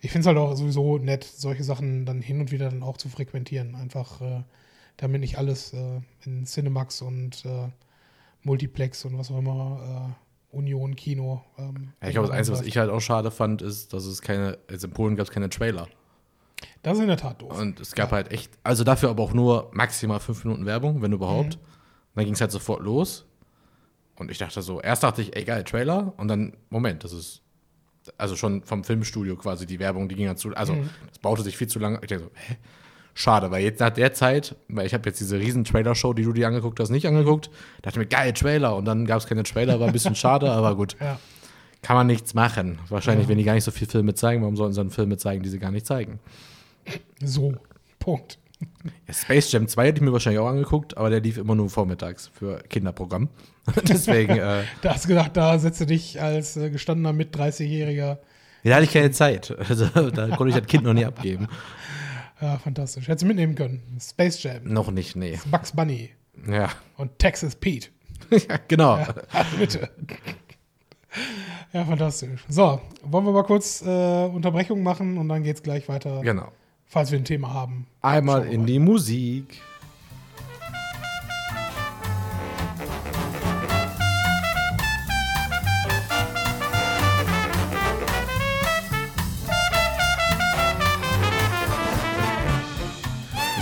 ich 0.00 0.10
finde 0.10 0.20
es 0.20 0.26
halt 0.26 0.38
auch 0.38 0.54
sowieso 0.54 0.98
nett, 0.98 1.24
solche 1.24 1.64
Sachen 1.64 2.06
dann 2.06 2.22
hin 2.22 2.40
und 2.40 2.52
wieder 2.52 2.70
dann 2.70 2.82
auch 2.82 2.96
zu 2.96 3.08
frequentieren. 3.08 3.74
Einfach, 3.74 4.20
äh, 4.20 4.42
damit 4.96 5.20
nicht 5.20 5.38
alles 5.38 5.72
äh, 5.72 6.00
in 6.24 6.46
Cinemax 6.46 7.02
und 7.02 7.44
äh, 7.44 7.68
Multiplex 8.42 9.04
und 9.04 9.18
was 9.18 9.30
auch 9.30 9.38
immer, 9.38 10.14
äh, 10.52 10.56
Union, 10.56 10.96
Kino. 10.96 11.44
Ähm, 11.58 11.92
Ja, 12.00 12.08
ich 12.08 12.14
glaube, 12.14 12.28
das 12.28 12.36
Einzige, 12.36 12.58
was 12.58 12.66
ich 12.66 12.78
halt 12.78 12.90
auch 12.90 13.00
schade 13.00 13.30
fand, 13.30 13.62
ist, 13.62 13.92
dass 13.92 14.04
es 14.04 14.22
keine, 14.22 14.58
also 14.68 14.86
in 14.86 14.92
Polen 14.92 15.16
gab 15.16 15.26
es 15.26 15.32
keine 15.32 15.50
Trailer. 15.50 15.88
Das 16.82 16.96
ist 16.96 17.02
in 17.02 17.08
der 17.08 17.16
Tat 17.16 17.42
doof. 17.42 17.58
Und 17.58 17.80
es 17.80 17.94
gab 17.94 18.12
halt 18.12 18.30
echt, 18.32 18.50
also 18.62 18.84
dafür 18.84 19.10
aber 19.10 19.22
auch 19.22 19.32
nur 19.34 19.70
maximal 19.72 20.20
fünf 20.20 20.44
Minuten 20.44 20.64
Werbung, 20.66 21.02
wenn 21.02 21.12
überhaupt. 21.12 21.56
Mhm. 21.56 21.60
Und 21.62 22.16
dann 22.16 22.24
ging 22.24 22.34
es 22.34 22.40
halt 22.40 22.50
sofort 22.52 22.80
los. 22.82 23.26
Und 24.16 24.30
ich 24.30 24.38
dachte 24.38 24.62
so, 24.62 24.80
erst 24.80 25.02
dachte 25.02 25.20
ich, 25.20 25.36
ey 25.36 25.44
geil, 25.44 25.64
Trailer. 25.64 26.14
Und 26.16 26.28
dann, 26.28 26.54
Moment, 26.70 27.04
das 27.04 27.12
ist, 27.12 27.42
also 28.16 28.36
schon 28.36 28.62
vom 28.62 28.84
Filmstudio 28.84 29.36
quasi 29.36 29.66
die 29.66 29.78
Werbung, 29.78 30.08
die 30.08 30.14
ging 30.14 30.28
halt 30.28 30.38
zu, 30.38 30.54
also 30.54 30.74
Mhm. 30.74 30.88
das 31.08 31.18
baute 31.18 31.42
sich 31.42 31.56
viel 31.56 31.66
zu 31.68 31.78
lange. 31.78 31.98
Ich 32.02 32.08
dachte 32.08 32.24
so, 32.24 32.30
hä? 32.34 32.56
Schade, 33.18 33.50
weil 33.50 33.62
jetzt 33.62 33.80
nach 33.80 33.90
der 33.90 34.12
Zeit, 34.12 34.54
weil 34.68 34.86
ich 34.86 34.92
habe 34.92 35.08
jetzt 35.08 35.18
diese 35.20 35.38
riesen 35.38 35.64
Trailer-Show, 35.64 36.12
die 36.12 36.22
du 36.22 36.32
dir 36.34 36.46
angeguckt 36.48 36.78
hast, 36.80 36.90
nicht 36.90 37.06
angeguckt, 37.06 37.50
dachte 37.82 37.98
mir, 37.98 38.04
geil, 38.06 38.32
Trailer. 38.34 38.76
Und 38.76 38.84
dann 38.84 39.06
gab 39.06 39.18
es 39.18 39.26
keine 39.26 39.42
Trailer, 39.42 39.80
war 39.80 39.86
ein 39.86 39.92
bisschen 39.92 40.14
schade, 40.14 40.50
aber 40.50 40.76
gut. 40.76 40.96
Ja. 41.00 41.18
Kann 41.86 41.94
man 41.96 42.08
nichts 42.08 42.34
machen. 42.34 42.80
Wahrscheinlich, 42.88 43.26
Ja. 43.26 43.28
wenn 43.28 43.38
die 43.38 43.44
gar 43.44 43.54
nicht 43.54 43.62
so 43.62 43.70
viel 43.70 43.86
Filme 43.86 44.12
zeigen, 44.14 44.42
warum 44.42 44.56
sollen 44.56 44.72
sie 44.72 44.80
dann 44.80 44.90
Filme 44.90 45.16
zeigen, 45.18 45.44
die 45.44 45.48
sie 45.48 45.60
gar 45.60 45.70
nicht 45.70 45.86
zeigen? 45.86 46.18
So, 47.22 47.54
Punkt. 48.00 48.38
Ja, 49.06 49.14
Space 49.14 49.52
Jam 49.52 49.68
2 49.68 49.86
hätte 49.86 49.98
ich 49.98 50.02
mir 50.02 50.12
wahrscheinlich 50.12 50.40
auch 50.40 50.48
angeguckt, 50.48 50.96
aber 50.96 51.10
der 51.10 51.20
lief 51.20 51.36
immer 51.38 51.54
nur 51.54 51.70
vormittags 51.70 52.26
für 52.34 52.58
Kinderprogramm. 52.70 53.28
Deswegen, 53.88 54.32
äh, 54.36 54.64
Da 54.82 54.94
hast 54.94 55.04
du 55.04 55.08
gedacht, 55.10 55.36
da 55.36 55.58
setze 55.60 55.86
dich 55.86 56.20
als 56.20 56.56
äh, 56.56 56.70
gestandener 56.70 57.12
mit 57.12 57.36
30-Jähriger. 57.36 57.94
ja, 58.16 58.18
da 58.64 58.74
hatte 58.74 58.84
ich 58.84 58.92
keine 58.92 59.12
Zeit. 59.12 59.54
Also, 59.68 59.86
da 60.10 60.34
konnte 60.36 60.48
ich 60.48 60.56
das 60.60 60.66
Kind 60.66 60.82
noch 60.84 60.92
nie 60.94 61.04
abgeben. 61.04 61.46
Ja, 62.40 62.58
fantastisch. 62.58 63.06
Hättest 63.06 63.22
du 63.22 63.26
mitnehmen 63.28 63.54
können. 63.54 63.80
Space 64.00 64.42
Jam, 64.42 64.64
Noch 64.64 64.90
nicht, 64.90 65.14
nee. 65.14 65.38
Bugs 65.50 65.70
Bunny 65.72 66.10
Ja, 66.50 66.70
und 66.96 67.16
Texas 67.20 67.54
Pete. 67.54 67.88
ja 68.30 68.58
genau. 68.66 68.98
Ja, 68.98 69.14
bitte. 69.58 69.88
Ja, 71.72 71.84
fantastisch. 71.84 72.44
So, 72.48 72.80
wollen 73.02 73.24
wir 73.26 73.32
mal 73.32 73.42
kurz 73.44 73.82
äh, 73.82 74.26
Unterbrechung 74.26 74.82
machen 74.82 75.18
und 75.18 75.28
dann 75.28 75.42
geht's 75.42 75.62
gleich 75.62 75.88
weiter, 75.88 76.20
Genau. 76.22 76.48
falls 76.86 77.10
wir 77.10 77.18
ein 77.18 77.24
Thema 77.24 77.52
haben. 77.52 77.86
Einmal 78.02 78.46
in 78.46 78.64
die 78.66 78.78
Musik. 78.78 79.60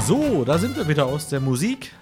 So, 0.06 0.44
da 0.44 0.58
sind 0.58 0.76
wir 0.76 0.86
wieder 0.86 1.06
aus 1.06 1.28
der 1.28 1.40
Musik. 1.40 1.92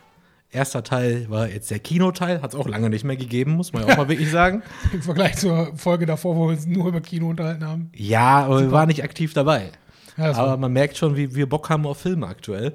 Erster 0.53 0.83
Teil 0.85 1.29
war 1.31 1.49
jetzt 1.49 1.71
der 1.71 1.79
Kinoteil, 1.79 2.43
hat 2.43 2.53
es 2.53 2.59
auch 2.61 2.69
lange 2.69 2.91
nicht 2.91 3.05
mehr 3.05 3.17
gegeben, 3.17 3.53
muss 3.53 3.73
man 3.73 3.87
ja 3.87 3.95
auch 3.95 3.97
mal 3.97 4.09
wirklich 4.09 4.31
sagen. 4.31 4.63
Im 4.93 5.01
Vergleich 5.03 5.37
zur 5.37 5.75
Folge 5.77 6.05
davor, 6.07 6.37
wo 6.37 6.47
wir 6.49 6.53
uns 6.53 6.67
nur 6.67 6.87
über 6.89 7.01
Kino 7.01 7.29
unterhalten 7.31 7.67
haben. 7.67 7.91
Ja, 7.95 8.45
aber 8.45 8.61
wir 8.61 8.71
waren 8.71 8.89
nicht 8.89 9.03
aktiv 9.03 9.33
dabei. 9.33 9.71
Ja, 10.19 10.33
Aber 10.37 10.59
man 10.59 10.73
merkt 10.73 10.99
schon, 10.99 11.17
wie 11.17 11.35
wir 11.35 11.49
Bock 11.49 11.71
haben 11.71 11.87
auf 11.87 11.99
Filme 11.99 12.27
aktuell. 12.27 12.75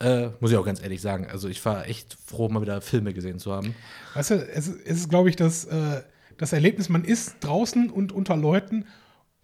Äh, 0.00 0.30
muss 0.40 0.50
ich 0.50 0.56
auch 0.58 0.66
ganz 0.66 0.82
ehrlich 0.82 1.00
sagen. 1.00 1.26
Also 1.30 1.48
ich 1.48 1.64
war 1.64 1.86
echt 1.88 2.18
froh, 2.26 2.48
mal 2.48 2.60
wieder 2.60 2.80
Filme 2.80 3.14
gesehen 3.14 3.38
zu 3.38 3.52
haben. 3.52 3.74
weißt 4.14 4.30
du, 4.30 4.34
es, 4.34 4.66
ist- 4.68 4.80
es 4.84 4.96
ist, 4.98 5.08
glaube 5.08 5.30
ich, 5.30 5.36
das, 5.36 5.64
äh, 5.66 6.02
das 6.38 6.52
Erlebnis, 6.52 6.88
man 6.88 7.04
ist 7.04 7.36
draußen 7.40 7.88
und 7.88 8.10
unter 8.12 8.36
Leuten, 8.36 8.84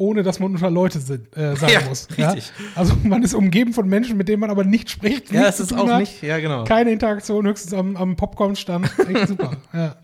ohne 0.02 0.24
dass 0.24 0.40
man 0.40 0.52
unter 0.52 0.68
Leute 0.68 0.98
sind, 0.98 1.34
äh, 1.36 1.54
sein 1.54 1.70
Ja, 1.70 1.80
muss. 1.88 2.08
richtig. 2.10 2.52
Also 2.74 2.94
man 3.04 3.22
ist 3.22 3.34
umgeben 3.34 3.72
von 3.72 3.88
Menschen, 3.88 4.16
mit 4.16 4.26
denen 4.28 4.40
man 4.40 4.50
aber 4.50 4.64
nicht 4.64 4.90
spricht. 4.90 5.30
Ja, 5.30 5.46
es 5.46 5.60
ist 5.60 5.72
auch 5.72 5.88
hat. 5.88 6.00
nicht, 6.00 6.22
ja 6.22 6.40
genau. 6.40 6.64
Keine 6.64 6.90
Interaktion, 6.90 7.46
höchstens 7.46 7.72
am, 7.72 7.96
am 7.96 8.16
Popcorn-Stand. 8.16 8.90
Echt 9.08 9.28
super. 9.28 9.52
Ja. 9.72 9.96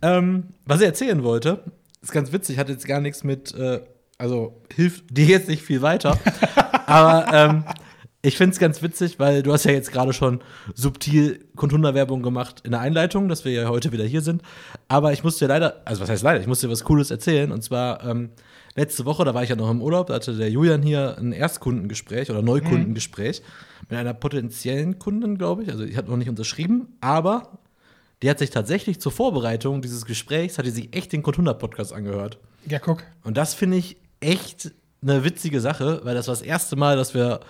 Ähm, 0.00 0.44
was 0.64 0.80
ich 0.80 0.86
erzählen 0.86 1.24
wollte, 1.24 1.64
ist 2.02 2.12
ganz 2.12 2.32
witzig, 2.32 2.56
hat 2.56 2.68
jetzt 2.68 2.86
gar 2.86 3.00
nichts 3.00 3.24
mit, 3.24 3.52
äh, 3.52 3.80
also 4.16 4.62
hilft 4.72 5.04
dir 5.10 5.26
jetzt 5.26 5.48
nicht 5.48 5.62
viel 5.62 5.82
weiter. 5.82 6.16
aber 6.86 7.26
ähm, 7.34 7.64
ich 8.22 8.36
finde 8.36 8.52
es 8.52 8.58
ganz 8.58 8.82
witzig, 8.82 9.18
weil 9.18 9.42
du 9.42 9.52
hast 9.52 9.64
ja 9.64 9.72
jetzt 9.72 9.92
gerade 9.92 10.12
schon 10.12 10.40
subtil 10.74 11.46
Kundunderwerbung 11.56 12.22
gemacht 12.22 12.62
in 12.64 12.72
der 12.72 12.80
Einleitung, 12.80 13.28
dass 13.28 13.44
wir 13.44 13.52
ja 13.52 13.68
heute 13.68 13.92
wieder 13.92 14.04
hier 14.04 14.22
sind. 14.22 14.42
Aber 14.86 15.12
ich 15.12 15.22
musste 15.24 15.44
dir 15.44 15.48
leider, 15.48 15.82
also 15.84 16.00
was 16.00 16.10
heißt 16.10 16.22
leider, 16.22 16.40
ich 16.40 16.46
musste 16.46 16.66
dir 16.66 16.72
was 16.72 16.84
Cooles 16.84 17.10
erzählen. 17.10 17.52
Und 17.52 17.62
zwar 17.62 18.04
ähm, 18.04 18.30
letzte 18.74 19.04
Woche, 19.04 19.24
da 19.24 19.34
war 19.34 19.42
ich 19.42 19.48
ja 19.50 19.56
noch 19.56 19.70
im 19.70 19.82
Urlaub, 19.82 20.08
da 20.08 20.14
hatte 20.14 20.36
der 20.36 20.50
Julian 20.50 20.82
hier 20.82 21.16
ein 21.18 21.32
Erstkundengespräch 21.32 22.30
oder 22.30 22.42
Neukundengespräch 22.42 23.42
mit 23.88 23.98
einer 23.98 24.14
potenziellen 24.14 24.98
Kundin, 24.98 25.38
glaube 25.38 25.62
ich. 25.62 25.70
Also 25.70 25.84
ich 25.84 25.96
hatte 25.96 26.10
noch 26.10 26.16
nicht 26.16 26.28
unterschrieben, 26.28 26.96
aber 27.00 27.58
die 28.22 28.30
hat 28.30 28.38
sich 28.38 28.50
tatsächlich 28.50 29.00
zur 29.00 29.12
Vorbereitung 29.12 29.80
dieses 29.80 30.04
Gesprächs, 30.04 30.58
hat 30.58 30.66
die 30.66 30.70
sich 30.70 30.94
echt 30.94 31.12
den 31.12 31.22
Code 31.22 31.36
100 31.36 31.58
Podcast 31.58 31.92
angehört. 31.92 32.38
ja, 32.66 32.78
guck. 32.78 33.04
Und 33.24 33.36
das 33.36 33.54
finde 33.54 33.76
ich 33.76 33.96
echt 34.20 34.72
eine 35.02 35.24
witzige 35.24 35.60
Sache, 35.60 36.00
weil 36.04 36.14
das 36.14 36.26
war 36.26 36.34
das 36.34 36.42
erste 36.42 36.76
Mal, 36.76 36.96
dass 36.96 37.14
wir 37.14 37.40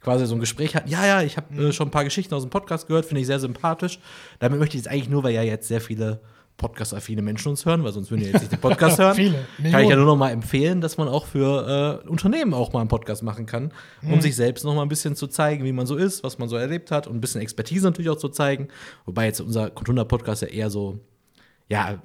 quasi 0.00 0.26
so 0.26 0.34
ein 0.34 0.40
Gespräch 0.40 0.74
hatten. 0.76 0.88
Ja, 0.88 1.06
ja, 1.06 1.22
ich 1.22 1.36
habe 1.36 1.54
äh, 1.68 1.72
schon 1.72 1.88
ein 1.88 1.90
paar 1.90 2.04
Geschichten 2.04 2.34
aus 2.34 2.42
dem 2.42 2.50
Podcast 2.50 2.86
gehört, 2.86 3.06
finde 3.06 3.20
ich 3.20 3.26
sehr 3.26 3.40
sympathisch. 3.40 3.98
Damit 4.38 4.58
möchte 4.58 4.76
ich 4.76 4.84
jetzt 4.84 4.92
eigentlich 4.92 5.08
nur, 5.08 5.24
weil 5.24 5.34
ja 5.34 5.42
jetzt 5.42 5.68
sehr 5.68 5.80
viele 5.80 6.20
podcast-affine 6.56 7.20
Menschen 7.20 7.48
uns 7.48 7.66
hören, 7.66 7.82
weil 7.84 7.92
sonst 7.92 8.10
würden 8.10 8.22
ja 8.22 8.28
jetzt 8.28 8.40
nicht 8.42 8.52
den 8.52 8.60
Podcast 8.60 8.98
hören. 9.00 9.14
Viele, 9.16 9.38
Kann 9.70 9.82
ich 9.82 9.88
ja 9.90 9.96
nur 9.96 10.06
noch 10.06 10.16
mal 10.16 10.30
empfehlen, 10.30 10.80
dass 10.80 10.96
man 10.96 11.08
auch 11.08 11.26
für 11.26 12.02
äh, 12.04 12.08
Unternehmen 12.08 12.54
auch 12.54 12.72
mal 12.72 12.80
einen 12.80 12.88
Podcast 12.88 13.22
machen 13.22 13.46
kann, 13.46 13.72
um 14.02 14.20
sich 14.20 14.36
selbst 14.36 14.64
noch 14.64 14.74
mal 14.74 14.82
ein 14.82 14.88
bisschen 14.88 15.16
zu 15.16 15.26
zeigen, 15.26 15.64
wie 15.64 15.72
man 15.72 15.86
so 15.86 15.96
ist, 15.96 16.22
was 16.22 16.38
man 16.38 16.48
so 16.48 16.56
erlebt 16.56 16.90
hat 16.90 17.06
und 17.06 17.16
ein 17.16 17.20
bisschen 17.20 17.40
Expertise 17.40 17.84
natürlich 17.84 18.10
auch 18.10 18.16
zu 18.18 18.28
zeigen. 18.28 18.68
Wobei 19.04 19.26
jetzt 19.26 19.40
unser 19.40 19.70
Contunda-Podcast 19.70 20.42
ja 20.42 20.48
eher 20.48 20.70
so, 20.70 21.00
ja, 21.68 22.02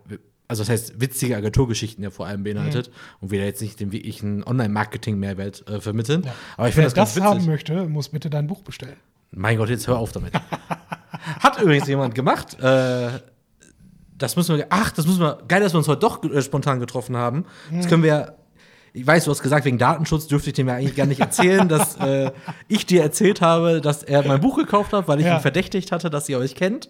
also 0.48 0.64
das 0.64 0.70
heißt 0.70 1.00
witzige 1.00 1.38
Agenturgeschichten 1.38 2.04
ja 2.04 2.10
vor 2.10 2.26
allem 2.26 2.44
beinhaltet 2.44 2.90
und 3.22 3.30
wir 3.30 3.40
da 3.40 3.46
jetzt 3.46 3.62
nicht 3.62 3.80
den 3.80 3.92
wirklichen 3.92 4.44
Online-Marketing-Mehrwert 4.44 5.68
äh, 5.70 5.80
vermitteln. 5.80 6.26
Aber 6.58 6.68
ich 6.68 6.76
Wer 6.76 6.90
finde 6.90 6.96
das 6.96 7.14
das, 7.14 7.16
ganz 7.16 7.24
haben 7.26 7.38
witzig. 7.38 7.50
möchte, 7.50 7.88
muss 7.88 8.10
bitte 8.10 8.32
dein 8.32 8.48
Buch 8.48 8.64
bestellen. 8.64 8.96
Mein 9.32 9.58
Gott, 9.58 9.70
jetzt 9.70 9.88
hör 9.88 10.00
auf 10.00 10.12
damit. 10.12 10.34
Hat 11.40 11.62
übrigens 11.62 11.88
jemand 11.88 12.16
gemacht. 12.16 12.60
Äh, 12.60 13.20
das 14.20 14.36
müssen 14.36 14.56
wir. 14.58 14.68
Ach, 14.70 14.92
das 14.92 15.08
müssen 15.08 15.22
wir. 15.22 15.40
Geil, 15.48 15.62
dass 15.62 15.74
wir 15.74 15.80
uns 15.80 15.88
heute 15.88 16.02
doch 16.02 16.24
äh, 16.24 16.42
spontan 16.42 16.80
getroffen 16.80 17.18
haben. 17.18 17.46
Das 17.74 17.88
können 17.88 18.04
wir. 18.04 18.36
Ich 18.92 19.06
weiß, 19.06 19.26
du 19.26 19.32
hast 19.32 19.44
gesagt, 19.44 19.66
wegen 19.66 19.78
Datenschutz 19.78 20.28
dürfte 20.28 20.50
ich 20.50 20.56
dem 20.56 20.68
ja 20.68 20.76
eigentlich 20.76 20.96
gar 20.96 21.06
nicht 21.06 21.20
erzählen, 21.22 21.68
dass 21.68 21.96
äh, 22.00 22.32
ich 22.68 22.86
dir 22.86 23.02
erzählt 23.04 23.40
habe, 23.42 23.82
dass 23.82 24.02
er 24.04 24.26
mein 24.28 24.42
Buch 24.42 24.58
gekauft 24.58 24.94
hat, 24.94 25.08
weil 25.08 25.20
ich 25.20 25.26
Ja. 25.28 25.36
ihn 25.36 25.42
verdächtigt 25.42 25.92
hatte, 25.92 26.10
dass 26.10 26.28
ihr 26.30 26.38
euch 26.40 26.56
kennt. 26.56 26.90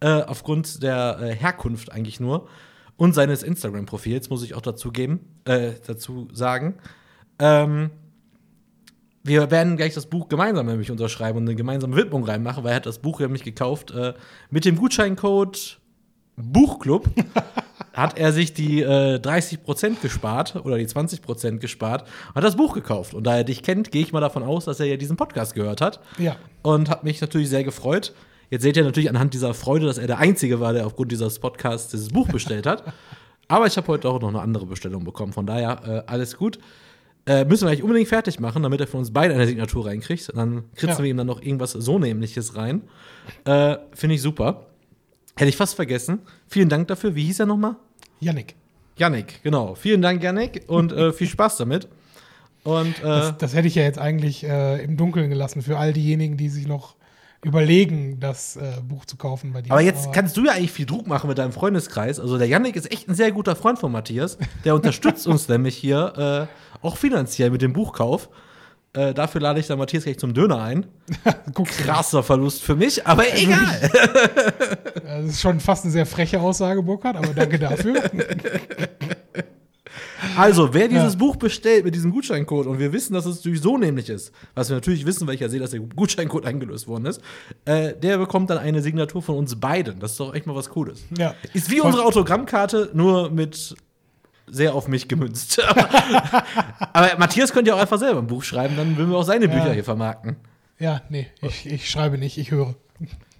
Äh, 0.00 0.22
aufgrund 0.22 0.82
der 0.82 1.18
äh, 1.20 1.34
Herkunft 1.34 1.92
eigentlich 1.92 2.18
nur. 2.20 2.48
Und 2.96 3.14
seines 3.14 3.44
Instagram-Profils, 3.44 4.28
muss 4.30 4.42
ich 4.42 4.54
auch 4.54 4.60
dazu 4.60 4.90
geben, 4.90 5.20
äh, 5.44 5.72
dazu 5.86 6.26
sagen. 6.32 6.74
Ähm, 7.38 7.90
wir 9.22 9.50
werden 9.50 9.76
gleich 9.76 9.94
das 9.94 10.06
Buch 10.06 10.28
gemeinsam 10.28 10.66
nämlich 10.66 10.90
unterschreiben 10.90 11.38
und 11.38 11.44
eine 11.44 11.54
gemeinsame 11.54 11.94
Widmung 11.96 12.24
reinmachen, 12.24 12.64
weil 12.64 12.72
er 12.72 12.76
hat 12.76 12.86
das 12.86 12.98
Buch 12.98 13.20
nämlich 13.20 13.44
gekauft 13.44 13.90
äh, 13.92 14.14
mit 14.50 14.64
dem 14.64 14.76
Gutscheincode 14.76 15.78
Buchclub. 16.40 17.08
hat 17.94 18.16
er 18.16 18.32
sich 18.32 18.52
die 18.54 18.80
äh, 18.82 19.16
30% 19.18 19.96
gespart 20.00 20.54
oder 20.64 20.78
die 20.78 20.86
20% 20.86 21.58
gespart 21.58 22.02
und 22.28 22.34
hat 22.36 22.44
das 22.44 22.54
Buch 22.56 22.74
gekauft. 22.74 23.12
Und 23.14 23.24
da 23.24 23.36
er 23.36 23.44
dich 23.44 23.62
kennt, 23.64 23.90
gehe 23.90 24.02
ich 24.02 24.12
mal 24.12 24.20
davon 24.20 24.42
aus, 24.44 24.66
dass 24.66 24.78
er 24.78 24.86
ja 24.86 24.96
diesen 24.96 25.16
Podcast 25.16 25.54
gehört 25.54 25.80
hat. 25.80 25.98
Ja. 26.18 26.36
Und 26.62 26.88
hat 26.90 27.02
mich 27.02 27.20
natürlich 27.20 27.48
sehr 27.48 27.64
gefreut. 27.64 28.12
Jetzt 28.50 28.62
seht 28.62 28.76
ihr 28.76 28.84
natürlich 28.84 29.10
anhand 29.10 29.34
dieser 29.34 29.52
Freude, 29.52 29.86
dass 29.86 29.98
er 29.98 30.06
der 30.06 30.18
Einzige 30.18 30.60
war, 30.60 30.72
der 30.72 30.86
aufgrund 30.86 31.10
dieses 31.12 31.38
Podcasts 31.40 31.90
dieses 31.90 32.08
Buch 32.10 32.28
bestellt 32.28 32.66
hat. 32.66 32.84
Aber 33.48 33.66
ich 33.66 33.76
habe 33.76 33.88
heute 33.88 34.08
auch 34.08 34.20
noch 34.20 34.28
eine 34.28 34.40
andere 34.40 34.66
Bestellung 34.66 35.04
bekommen. 35.04 35.32
Von 35.32 35.46
daher 35.46 36.04
äh, 36.06 36.10
alles 36.10 36.36
gut. 36.36 36.58
Äh, 37.26 37.44
müssen 37.46 37.64
wir 37.64 37.70
eigentlich 37.70 37.82
unbedingt 37.82 38.08
fertig 38.08 38.38
machen, 38.40 38.62
damit 38.62 38.80
er 38.80 38.86
von 38.86 39.00
uns 39.00 39.12
beide 39.12 39.34
eine 39.34 39.46
Signatur 39.46 39.86
reinkriegt. 39.86 40.30
Und 40.30 40.36
dann 40.36 40.64
kritzen 40.76 40.98
Ja. 40.98 41.04
wir 41.04 41.10
ihm 41.10 41.16
dann 41.16 41.26
noch 41.26 41.42
irgendwas 41.42 41.72
so 41.72 41.98
Nämliches 41.98 42.56
rein. 42.56 42.82
Äh, 43.44 43.76
Finde 43.92 44.14
ich 44.14 44.22
super. 44.22 44.66
Hätte 45.38 45.48
ich 45.48 45.56
fast 45.56 45.74
vergessen. 45.76 46.18
Vielen 46.48 46.68
Dank 46.68 46.88
dafür. 46.88 47.14
Wie 47.14 47.24
hieß 47.24 47.40
er 47.40 47.46
nochmal? 47.46 47.76
Yannick. 48.20 48.56
Yannick, 48.96 49.40
genau. 49.44 49.76
Vielen 49.76 50.02
Dank, 50.02 50.22
Yannick. 50.22 50.64
Und 50.66 50.92
äh, 50.92 51.12
viel 51.12 51.28
Spaß 51.28 51.58
damit. 51.58 51.86
Und 52.64 52.98
äh, 52.98 53.02
Das, 53.02 53.38
das 53.38 53.54
hätte 53.54 53.68
ich 53.68 53.76
ja 53.76 53.84
jetzt 53.84 53.98
eigentlich 54.00 54.42
äh, 54.44 54.82
im 54.82 54.96
Dunkeln 54.96 55.30
gelassen 55.30 55.62
für 55.62 55.78
all 55.78 55.92
diejenigen, 55.92 56.36
die 56.36 56.48
sich 56.48 56.66
noch 56.66 56.96
überlegen, 57.44 58.18
das 58.18 58.56
äh, 58.56 58.80
Buch 58.82 59.04
zu 59.04 59.16
kaufen 59.16 59.52
bei 59.52 59.62
dir. 59.62 59.70
Aber 59.70 59.80
jetzt 59.80 60.12
kannst 60.12 60.36
du 60.36 60.44
ja 60.44 60.52
eigentlich 60.52 60.72
viel 60.72 60.86
Druck 60.86 61.06
machen 61.06 61.28
mit 61.28 61.38
deinem 61.38 61.52
Freundeskreis. 61.52 62.18
Also 62.18 62.36
der 62.36 62.48
Yannick 62.48 62.74
ist 62.74 62.90
echt 62.90 63.08
ein 63.08 63.14
sehr 63.14 63.30
guter 63.30 63.54
Freund 63.54 63.78
von 63.78 63.92
Matthias. 63.92 64.38
Der 64.64 64.74
unterstützt 64.74 65.26
uns 65.28 65.48
nämlich 65.48 65.76
hier 65.76 66.48
äh, 66.82 66.84
auch 66.84 66.96
finanziell 66.96 67.50
mit 67.50 67.62
dem 67.62 67.72
Buchkauf. 67.72 68.28
Äh, 68.94 69.12
dafür 69.14 69.40
lade 69.40 69.60
ich 69.60 69.66
dann 69.66 69.78
Matthias 69.78 70.04
gleich 70.04 70.18
zum 70.18 70.32
Döner 70.34 70.62
ein. 70.62 70.86
Krasser 71.84 72.22
Verlust 72.22 72.62
für 72.62 72.74
mich, 72.74 73.06
aber 73.06 73.24
egal. 73.36 73.90
das 75.04 75.24
ist 75.26 75.40
schon 75.40 75.60
fast 75.60 75.84
eine 75.84 75.92
sehr 75.92 76.06
freche 76.06 76.40
Aussage, 76.40 76.82
Burkhard, 76.82 77.16
aber 77.16 77.28
danke 77.34 77.58
dafür. 77.58 78.02
Also, 80.36 80.74
wer 80.74 80.88
dieses 80.88 81.12
Ja. 81.14 81.18
Buch 81.18 81.36
bestellt 81.36 81.84
mit 81.84 81.94
diesem 81.94 82.10
Gutscheincode 82.12 82.66
und 82.66 82.78
wir 82.78 82.92
wissen, 82.92 83.14
dass 83.14 83.24
es 83.26 83.36
natürlich 83.36 83.60
so 83.60 83.78
nämlich 83.78 84.08
ist, 84.08 84.32
was 84.54 84.68
wir 84.68 84.74
natürlich 84.76 85.06
wissen, 85.06 85.26
weil 85.26 85.34
ich 85.34 85.40
ja 85.40 85.48
sehe, 85.48 85.60
dass 85.60 85.70
der 85.70 85.80
Gutscheincode 85.80 86.44
eingelöst 86.44 86.86
worden 86.88 87.06
ist, 87.06 87.20
äh, 87.64 87.94
der 87.94 88.18
bekommt 88.18 88.50
dann 88.50 88.58
eine 88.58 88.82
Signatur 88.82 89.22
von 89.22 89.36
uns 89.36 89.58
beiden. 89.58 90.00
Das 90.00 90.12
ist 90.12 90.20
doch 90.20 90.34
echt 90.34 90.46
mal 90.46 90.54
was 90.56 90.70
Cooles. 90.70 91.04
Ja. 91.16 91.34
Ist 91.54 91.70
wie 91.70 91.78
Voll- 91.78 91.86
unsere 91.86 92.04
Autogrammkarte, 92.04 92.90
nur 92.94 93.30
mit 93.30 93.74
sehr 94.50 94.74
auf 94.74 94.88
mich 94.88 95.08
gemünzt. 95.08 95.60
aber, 96.92 97.18
Matthias 97.18 97.52
könnte 97.52 97.70
ja 97.70 97.74
auch 97.76 97.80
einfach 97.80 97.98
selber 97.98 98.20
ein 98.20 98.26
Buch 98.26 98.42
schreiben, 98.42 98.76
dann 98.76 98.96
würden 98.96 99.10
wir 99.10 99.16
auch 99.18 99.22
seine 99.24 99.48
Bücher 99.48 99.72
hier 99.72 99.84
vermarkten. 99.84 100.36
Ja, 100.78 101.02
nee, 101.08 101.26
ich, 101.42 101.66
ich 101.66 101.90
schreibe 101.90 102.18
nicht, 102.18 102.38
ich 102.38 102.50
höre. 102.50 102.74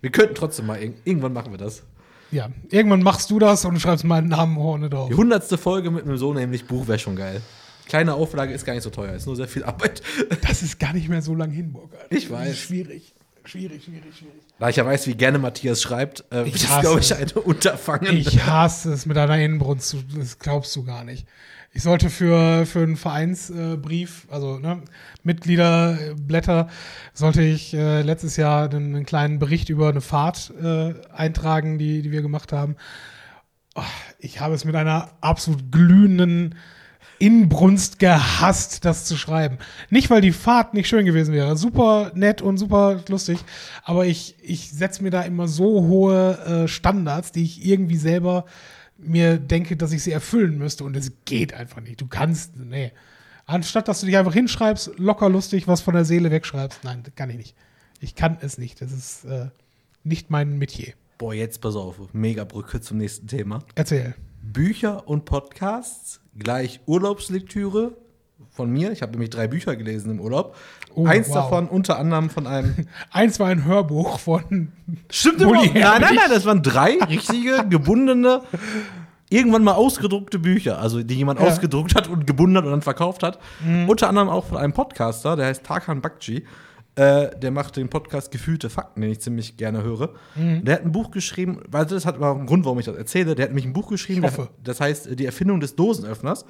Wir 0.01 0.11
könnten 0.11 0.35
trotzdem 0.35 0.67
mal, 0.67 0.79
irg- 0.79 0.95
irgendwann 1.05 1.33
machen 1.33 1.53
wir 1.53 1.59
das. 1.59 1.83
Ja, 2.31 2.49
irgendwann 2.71 3.03
machst 3.03 3.31
du 3.31 3.39
das 3.39 3.65
und 3.65 3.81
schreibst 3.81 4.05
meinen 4.05 4.29
Namen 4.29 4.57
vorne 4.57 4.91
drauf. 4.91 5.09
Die 5.09 5.15
hundertste 5.15 5.57
Folge 5.57 5.91
mit 5.91 6.05
einem 6.05 6.19
so 6.19 6.35
nämlich 6.35 6.67
Buch 6.67 6.87
wäre 6.89 6.99
schon 6.99 7.17
geil. 7.17 7.41
Kleine 7.87 8.15
Auflage 8.15 8.53
ist 8.53 8.67
gar 8.67 8.75
nicht 8.75 8.83
so 8.83 8.91
teuer, 8.91 9.15
ist 9.15 9.27
nur 9.27 9.35
sehr 9.37 9.49
viel 9.49 9.65
Arbeit. 9.65 10.03
Das 10.47 10.63
ist 10.63 10.79
gar 10.79 10.93
nicht 10.93 11.09
mehr 11.09 11.23
so 11.23 11.35
lang 11.35 11.51
hin, 11.51 11.73
Burkhard. 11.73 12.07
Ich 12.11 12.31
weiß. 12.31 12.57
Schwierig. 12.59 13.15
Schwierig, 13.49 13.83
schwierig, 13.85 14.15
schwierig. 14.17 14.35
Da 14.59 14.69
ich 14.69 14.77
ja 14.77 14.85
weiß, 14.85 15.07
wie 15.07 15.15
gerne 15.15 15.39
Matthias 15.39 15.81
schreibt, 15.83 16.25
äh, 16.31 16.43
Ich 16.45 16.55
ist 16.57 16.81
glaube 16.81 17.01
ich, 17.01 17.11
es. 17.11 17.19
ein 17.19 17.31
Unterfangen. 17.43 18.17
Ich 18.17 18.45
hasse 18.45 18.93
es 18.93 19.07
mit 19.07 19.17
einer 19.17 19.39
Inbrunst, 19.39 19.89
zu- 19.89 20.03
das 20.17 20.39
glaubst 20.39 20.75
du 20.77 20.85
gar 20.85 21.05
nicht. 21.05 21.27
Ich 21.73 21.83
sollte 21.83 22.11
für, 22.11 22.65
für 22.67 22.81
einen 22.81 22.97
Vereinsbrief, 22.97 24.27
also 24.31 24.59
ne, 24.59 24.83
Mitgliederblätter, 25.23 26.69
sollte 27.13 27.43
ich 27.43 27.75
äh, 27.75 28.03
letztes 28.03 28.37
Jahr 28.37 28.69
einen, 28.71 28.95
einen 28.97 29.07
kleinen 29.07 29.39
Bericht 29.39 29.69
über 29.69 29.89
eine 29.89 30.01
Fahrt 30.01 30.53
äh, 30.63 30.95
eintragen, 31.13 31.79
die, 31.79 32.03
die 32.03 32.11
wir 32.11 32.23
gemacht 32.23 32.53
haben. 32.53 32.77
Oh, 33.75 33.83
ich 34.19 34.41
habe 34.41 34.55
es 34.55 34.65
mit 34.65 34.75
einer 34.77 35.11
absolut 35.21 35.71
glühenden 35.71 36.55
Inbrunst 37.19 37.99
gehasst, 37.99 38.85
das 38.85 39.05
zu 39.05 39.17
schreiben. 39.17 39.59
Nicht, 39.91 40.11
weil 40.11 40.21
die 40.21 40.33
Fahrt 40.33 40.75
nicht 40.75 40.89
schön 40.89 41.05
gewesen 41.05 41.35
wäre. 41.35 41.57
Super 41.57 42.13
nett 42.15 42.43
und 42.43 42.59
super 42.59 43.03
lustig. 43.09 43.39
Aber 43.83 44.07
ich, 44.07 44.37
ich 44.43 44.71
setze 44.71 45.03
mir 45.03 45.11
da 45.11 45.23
immer 45.23 45.49
so 45.49 45.87
hohe 45.87 46.39
äh, 46.65 46.69
Standards, 46.69 47.33
die 47.33 47.43
ich 47.43 47.67
irgendwie 47.67 47.97
selber 47.97 48.45
mir 48.99 49.39
denke, 49.39 49.77
dass 49.77 49.93
ich 49.93 50.03
sie 50.03 50.13
erfüllen 50.13 50.59
müsste. 50.59 50.85
Und 50.85 50.97
es 50.97 51.13
geht 51.25 51.55
einfach 51.55 51.81
nicht. 51.81 52.01
Du 52.01 52.07
kannst, 52.07 52.57
nee. 52.57 52.93
Anstatt, 53.47 53.89
dass 53.89 54.01
du 54.01 54.07
dich 54.07 54.17
einfach 54.17 54.35
hinschreibst, 54.35 54.93
locker 54.99 55.29
lustig 55.29 55.67
was 55.67 55.81
von 55.81 55.95
der 55.95 56.05
Seele 56.05 56.31
wegschreibst. 56.31 56.85
Nein, 56.85 57.03
das 57.03 57.15
kann 57.15 57.31
ich 57.31 57.37
nicht. 57.37 57.57
Ich 58.01 58.15
kann 58.15 58.39
es 58.41 58.59
nicht. 58.59 58.81
Das 58.81 58.93
ist 58.93 59.25
äh, 59.25 59.47
nicht 60.05 60.31
mein 60.31 60.59
Metier. 60.59 60.93
Boah, 61.19 61.35
jetzt 61.35 61.61
pass 61.61 61.75
auf, 61.75 61.97
mega 62.13 62.45
Brücke 62.45 62.81
zum 62.81 62.99
nächsten 62.99 63.27
Thema. 63.27 63.61
Erzähl. 63.75 64.15
Bücher 64.53 65.07
und 65.09 65.25
Podcasts 65.25 66.21
gleich 66.39 66.81
Urlaubslektüre 66.87 67.93
von 68.51 68.71
mir. 68.71 68.93
Ich 68.93 69.03
habe 69.03 69.13
nämlich 69.13 69.31
drei 69.31 69.47
Bücher 69.49 69.77
gelesen 69.77 70.11
im 70.13 70.21
Urlaub. 70.21 70.57
Oh, 70.95 71.07
Eins 71.07 71.29
wow. 71.29 71.35
davon 71.37 71.69
unter 71.69 71.99
anderem 71.99 72.31
von 72.31 72.47
einem. 72.47 72.75
Eins 73.11 73.39
war 73.41 73.49
ein 73.49 73.65
Hörbuch 73.65 74.19
von. 74.19 74.73
Stimmt 75.11 75.41
überhaupt? 75.43 75.75
Nein, 75.75 76.01
nein, 76.01 76.15
nein, 76.15 76.31
das 76.31 76.45
waren 76.47 76.63
drei 76.63 76.99
richtige, 77.09 77.67
gebundene, 77.69 78.43
irgendwann 79.29 79.65
mal 79.65 79.75
ausgedruckte 79.75 80.39
Bücher. 80.39 80.81
Also, 80.81 81.03
die 81.03 81.15
jemand 81.17 81.41
Ja. 81.41 81.47
Mhm. 81.47 81.53
ausgedruckt 81.53 81.95
hat 81.95 82.09
und 82.09 82.27
gebunden 82.27 82.57
hat 82.57 82.65
und 82.65 82.71
dann 82.71 82.83
verkauft 82.83 83.23
hat. 83.23 83.39
Unter 83.87 84.09
anderem 84.09 84.29
auch 84.29 84.47
von 84.47 84.57
einem 84.57 84.73
Podcaster, 84.73 85.37
der 85.37 85.47
heißt 85.47 85.65
Tarkan 85.65 86.01
Bakci. 86.01 86.45
Äh, 86.99 87.39
der 87.39 87.53
macht 87.53 87.77
den 87.77 87.89
Podcast 87.89 88.33
Gefühlte 88.33 88.69
Fakten, 88.71 89.01
den 89.03 89.11
ich 89.13 89.21
ziemlich 89.21 89.57
gerne 89.57 89.85
höre. 89.85 90.15
Mhm. 90.35 90.65
Der 90.65 90.75
hat 90.75 90.83
ein 90.85 90.91
Buch 90.91 91.13
geschrieben, 91.13 91.61
weil 91.69 91.87
das 91.87 92.05
hat 92.05 92.17
aber 92.17 92.33
einen 92.35 92.47
Grund, 92.47 92.65
warum 92.65 92.79
ich 92.81 92.87
das 92.87 92.97
erzähle. 92.97 93.37
Der 93.37 93.45
hat 93.45 93.51
nämlich 93.51 93.67
ein 93.67 93.73
Buch 93.73 93.89
geschrieben, 93.89 94.25
Ich 94.25 94.33
der- 94.35 94.49
das 94.65 94.81
heißt 94.81 95.19
Die 95.19 95.25
Erfindung 95.27 95.61
des 95.61 95.77
Dosenöffners. 95.77 96.45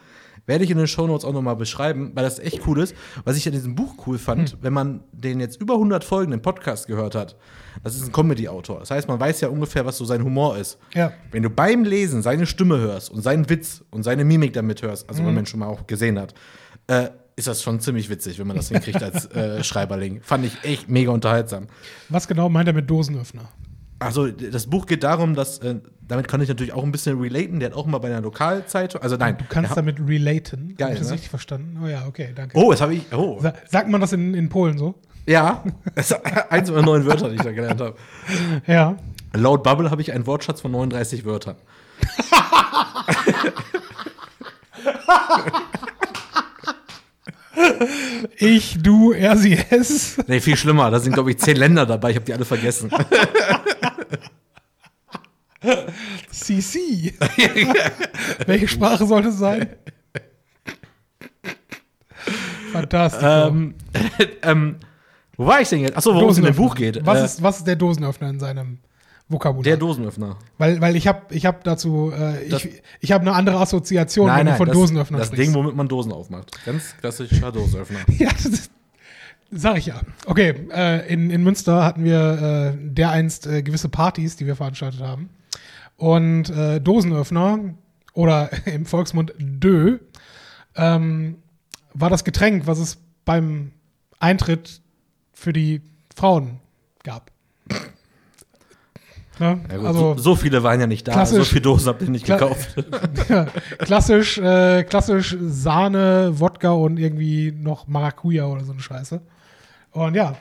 Werde 0.46 0.64
ich 0.64 0.70
in 0.70 0.78
den 0.78 0.86
Shownotes 0.86 1.26
auch 1.26 1.34
nochmal 1.34 1.56
beschreiben, 1.56 2.12
weil 2.14 2.24
das 2.24 2.38
echt 2.38 2.66
cool 2.66 2.80
ist. 2.80 2.94
Was 3.24 3.36
ich 3.36 3.46
an 3.46 3.52
diesem 3.52 3.74
Buch 3.74 4.06
cool 4.06 4.16
fand, 4.16 4.52
Hm. 4.52 4.58
wenn 4.62 4.72
man 4.72 5.00
den 5.12 5.40
jetzt 5.40 5.60
über 5.60 5.74
100 5.74 6.02
Folgen 6.04 6.32
im 6.32 6.40
Podcast 6.40 6.86
gehört 6.86 7.14
hat, 7.14 7.36
das 7.84 7.96
ist 7.96 8.04
ein 8.06 8.12
Comedy-Autor. 8.12 8.78
Das 8.78 8.90
heißt, 8.90 9.06
man 9.08 9.20
weiß 9.20 9.42
ja 9.42 9.48
ungefähr, 9.48 9.84
was 9.84 9.98
so 9.98 10.06
sein 10.06 10.24
Humor 10.24 10.56
ist. 10.56 10.78
Ja. 10.94 11.12
Wenn 11.30 11.42
du 11.42 11.50
beim 11.50 11.84
Lesen 11.84 12.22
seine 12.22 12.46
Stimme 12.46 12.78
hörst 12.78 13.10
und 13.10 13.20
seinen 13.20 13.50
Witz 13.50 13.84
und 13.90 14.04
seine 14.04 14.24
Mimik 14.24 14.54
damit 14.54 14.80
hörst, 14.80 15.04
Mhm. 15.04 15.08
also 15.10 15.26
wenn 15.26 15.34
man 15.34 15.44
schon 15.44 15.60
mal 15.60 15.66
auch 15.66 15.86
gesehen 15.86 16.18
hat, 16.18 16.32
äh, 16.86 17.10
ist 17.38 17.46
das 17.46 17.62
schon 17.62 17.80
ziemlich 17.80 18.10
witzig, 18.10 18.38
wenn 18.38 18.46
man 18.48 18.56
das 18.56 18.68
hinkriegt 18.68 19.02
als 19.02 19.26
äh, 19.26 19.62
Schreiberling. 19.64 20.20
Fand 20.22 20.44
ich 20.44 20.64
echt 20.64 20.88
mega 20.88 21.12
unterhaltsam. 21.12 21.68
Was 22.08 22.26
genau 22.26 22.48
meint 22.48 22.68
er 22.68 22.74
mit 22.74 22.90
Dosenöffner? 22.90 23.48
Also, 24.00 24.28
das 24.28 24.66
Buch 24.66 24.86
geht 24.86 25.02
darum, 25.02 25.34
dass, 25.34 25.58
äh, 25.58 25.76
damit 26.06 26.28
kann 26.28 26.40
ich 26.40 26.48
natürlich 26.48 26.72
auch 26.72 26.84
ein 26.84 26.92
bisschen 26.92 27.20
relaten. 27.20 27.60
Der 27.60 27.70
hat 27.70 27.76
auch 27.76 27.86
mal 27.86 27.98
bei 27.98 28.08
einer 28.08 28.20
Lokalzeitung, 28.20 29.02
also 29.02 29.16
nein. 29.16 29.38
Du 29.38 29.44
kannst 29.48 29.76
damit 29.76 29.98
relaten. 30.06 30.74
Geil, 30.76 30.88
Hab 30.88 30.94
ich 30.94 30.98
das 31.00 31.08
ne? 31.08 31.14
richtig 31.14 31.30
verstanden? 31.30 31.78
Oh 31.82 31.86
ja, 31.86 32.06
okay, 32.06 32.32
danke. 32.34 32.56
Oh, 32.56 32.70
jetzt 32.70 32.80
habe 32.80 32.94
ich. 32.94 33.12
Oh. 33.12 33.38
Sa 33.40 33.54
sagt 33.68 33.88
man 33.88 34.00
das 34.00 34.12
in, 34.12 34.34
in 34.34 34.48
Polen 34.48 34.78
so? 34.78 34.94
Ja, 35.26 35.62
das 35.94 36.10
ist 36.10 36.26
eins 36.50 36.70
meiner 36.70 36.82
neuen 36.82 37.06
Wörter, 37.06 37.28
die 37.28 37.36
ich 37.36 37.42
da 37.42 37.52
gelernt 37.52 37.80
habe. 37.80 37.96
Ja. 38.66 38.96
Laut 39.34 39.62
Bubble 39.62 39.90
habe 39.90 40.00
ich 40.00 40.12
einen 40.12 40.26
Wortschatz 40.26 40.60
von 40.62 40.72
39 40.72 41.24
Wörtern. 41.24 41.56
Ich, 48.36 48.78
du, 48.82 49.12
er, 49.12 49.36
sie, 49.36 49.58
es. 49.70 50.16
Nee, 50.26 50.40
viel 50.40 50.56
schlimmer. 50.56 50.90
Da 50.90 51.00
sind, 51.00 51.12
glaube 51.12 51.30
ich, 51.30 51.38
zehn 51.38 51.56
Länder 51.56 51.86
dabei. 51.86 52.10
Ich 52.10 52.16
habe 52.16 52.24
die 52.24 52.32
alle 52.32 52.44
vergessen. 52.44 52.90
CC. 56.30 57.14
Welche 58.46 58.68
Sprache 58.68 59.06
sollte 59.06 59.28
es 59.28 59.38
sein? 59.38 59.68
Fantastisch. 62.72 63.22
Ähm, 63.24 63.74
ähm, 64.42 64.76
wo 65.36 65.46
war 65.46 65.60
ich 65.60 65.68
denn 65.68 65.80
jetzt? 65.80 65.96
Achso, 65.96 66.14
worum 66.14 66.30
es 66.30 66.38
in 66.38 66.44
dem 66.44 66.54
Buch 66.54 66.74
geht. 66.74 67.04
Was, 67.04 67.20
Äh, 67.20 67.24
ist, 67.24 67.42
was 67.42 67.58
ist 67.58 67.66
der 67.66 67.76
Dosenöffner 67.76 68.28
in 68.28 68.38
seinem 68.40 68.78
Vokabular? 69.28 69.62
der 69.64 69.76
Dosenöffner. 69.76 70.36
weil, 70.56 70.80
weil 70.80 70.96
ich 70.96 71.06
habe 71.06 71.22
ich 71.34 71.44
hab 71.46 71.62
dazu, 71.64 72.12
äh, 72.12 72.48
Das- 72.48 72.64
ich, 72.64 72.82
ich 73.00 73.12
habe 73.12 73.22
eine 73.22 73.32
andere 73.34 73.58
Assoziation, 73.58 74.28
wenn 74.30 74.46
du 74.46 74.54
von 74.56 74.66
das, 74.66 74.74
Dosenöffner 74.76 75.18
das 75.18 75.26
sprichst. 75.28 75.46
Ding, 75.46 75.54
womit 75.54 75.74
man 75.76 75.86
Dosen 75.88 76.12
aufmacht. 76.12 76.50
Ganz 76.64 76.96
klassischer 76.98 77.52
Dosenöffner. 77.52 77.98
Ja, 78.18 78.30
das 78.32 78.46
ist, 78.46 78.70
sag 79.50 79.76
ich 79.78 79.86
ja. 79.86 80.00
Okay, 80.26 80.54
äh, 80.74 81.12
in, 81.12 81.30
in 81.30 81.42
Münster 81.42 81.84
hatten 81.84 82.04
wir 82.04 82.74
äh, 82.74 82.90
dereinst 82.90 83.46
äh, 83.46 83.62
gewisse 83.62 83.88
Partys, 83.90 84.36
die 84.36 84.46
wir 84.46 84.56
veranstaltet 84.56 85.00
haben. 85.00 85.28
Und 85.96 86.48
äh, 86.50 86.80
Dosenöffner 86.80 87.74
oder 88.14 88.50
im 88.66 88.86
Volksmund 88.86 89.34
Dö 89.38 89.98
ähm, 90.74 91.36
war 91.92 92.08
das 92.08 92.24
Getränk, 92.24 92.66
was 92.66 92.78
es 92.78 92.98
beim 93.24 93.72
Eintritt 94.20 94.80
für 95.32 95.52
die 95.52 95.82
Frauen 96.16 96.60
gab. 97.04 97.30
Ne? 99.40 99.60
Ja, 99.70 99.76
gut, 99.76 99.86
also 99.86 100.14
so, 100.16 100.18
so 100.18 100.36
viele 100.36 100.62
waren 100.62 100.80
ja 100.80 100.86
nicht 100.86 101.06
da. 101.06 101.24
so 101.26 101.44
viele 101.44 101.60
Dosen 101.62 101.88
habt 101.88 102.02
ihr 102.02 102.10
nicht 102.10 102.26
gekauft. 102.26 102.74
ja, 103.28 103.46
klassisch, 103.78 104.38
äh, 104.38 104.84
klassisch 104.84 105.36
Sahne, 105.40 106.32
Wodka 106.40 106.70
und 106.72 106.98
irgendwie 106.98 107.52
noch 107.52 107.86
Maracuja 107.86 108.46
oder 108.46 108.64
so 108.64 108.72
eine 108.72 108.80
Scheiße. 108.80 109.20
Und 109.92 110.14
ja, 110.14 110.36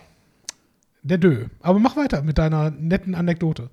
der 1.03 1.17
Dö. 1.17 1.45
Aber 1.61 1.79
mach 1.79 1.95
weiter 1.95 2.21
mit 2.21 2.37
deiner 2.37 2.71
netten 2.71 3.15
Anekdote. 3.15 3.69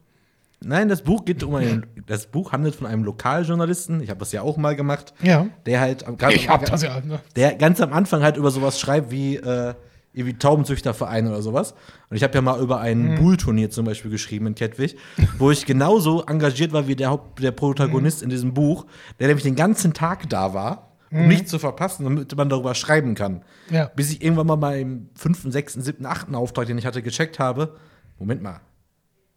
Nein, 0.65 0.89
das 0.89 1.03
Buch 1.03 1.25
geht 1.25 1.43
um 1.43 1.55
einen. 1.55 1.87
Das 2.07 2.27
Buch 2.27 2.53
handelt 2.53 2.75
von 2.75 2.87
einem 2.87 3.05
Lokaljournalisten. 3.05 4.01
Ich 4.01 4.11
habe 4.11 4.21
das 4.21 4.33
ja 4.33 4.43
auch 4.43 4.57
mal 4.57 4.77
gemacht. 4.77 5.13
Ja. 5.23 5.47
Der 5.67 5.81
halt 5.81 6.05
Ich 6.31 6.49
hab 6.49 6.65
das 6.65 6.83
ja. 6.83 7.01
Ne? 7.01 7.21
der 7.37 7.55
ganz 7.55 7.81
am 7.81 7.93
Anfang 7.93 8.23
halt 8.23 8.37
über 8.37 8.51
sowas 8.51 8.81
schreibt 8.81 9.11
wie 9.11 9.37
äh, 9.37 9.75
irgendwie 10.15 10.39
Taubenzüchterverein 10.39 11.27
oder 11.27 11.43
sowas. 11.43 11.75
Und 12.09 12.17
ich 12.17 12.23
habe 12.23 12.35
ja 12.35 12.41
mal 12.41 12.61
über 12.61 12.81
ein 12.81 13.11
Mhm. 13.13 13.15
Bull-Turnier 13.17 13.69
zum 13.71 13.85
Beispiel 13.85 14.11
geschrieben 14.11 14.47
in 14.47 14.55
Kettwig, 14.55 14.97
wo 15.39 15.51
ich 15.51 15.67
genauso 15.67 16.23
engagiert 16.25 16.73
war 16.73 16.87
wie 16.89 16.97
der 16.97 17.11
Haupt 17.11 17.43
der 17.43 17.51
Protagonist 17.51 18.19
Mhm. 18.21 18.25
in 18.25 18.31
diesem 18.31 18.55
Buch, 18.55 18.87
der 19.19 19.27
nämlich 19.29 19.43
den 19.45 19.57
ganzen 19.57 19.93
Tag 19.93 20.29
da 20.31 20.55
war, 20.55 20.93
um 21.11 21.29
nichts 21.29 21.51
zu 21.51 21.59
verpassen, 21.61 22.05
damit 22.05 22.37
man 22.37 22.49
darüber 22.49 22.75
schreiben 22.75 23.15
kann. 23.15 23.45
Ja. 23.71 23.87
Bis 23.95 24.11
ich 24.11 24.23
irgendwann 24.23 24.47
mal 24.49 24.57
beim 24.57 25.11
fünften, 25.15 25.53
sechsten, 25.53 25.81
siebten, 25.83 26.07
achten 26.07 26.35
Auftrag, 26.35 26.67
den 26.67 26.79
ich 26.79 26.87
hatte, 26.87 27.03
gecheckt 27.03 27.39
habe. 27.39 27.77
Moment 28.19 28.43
mal, 28.43 28.61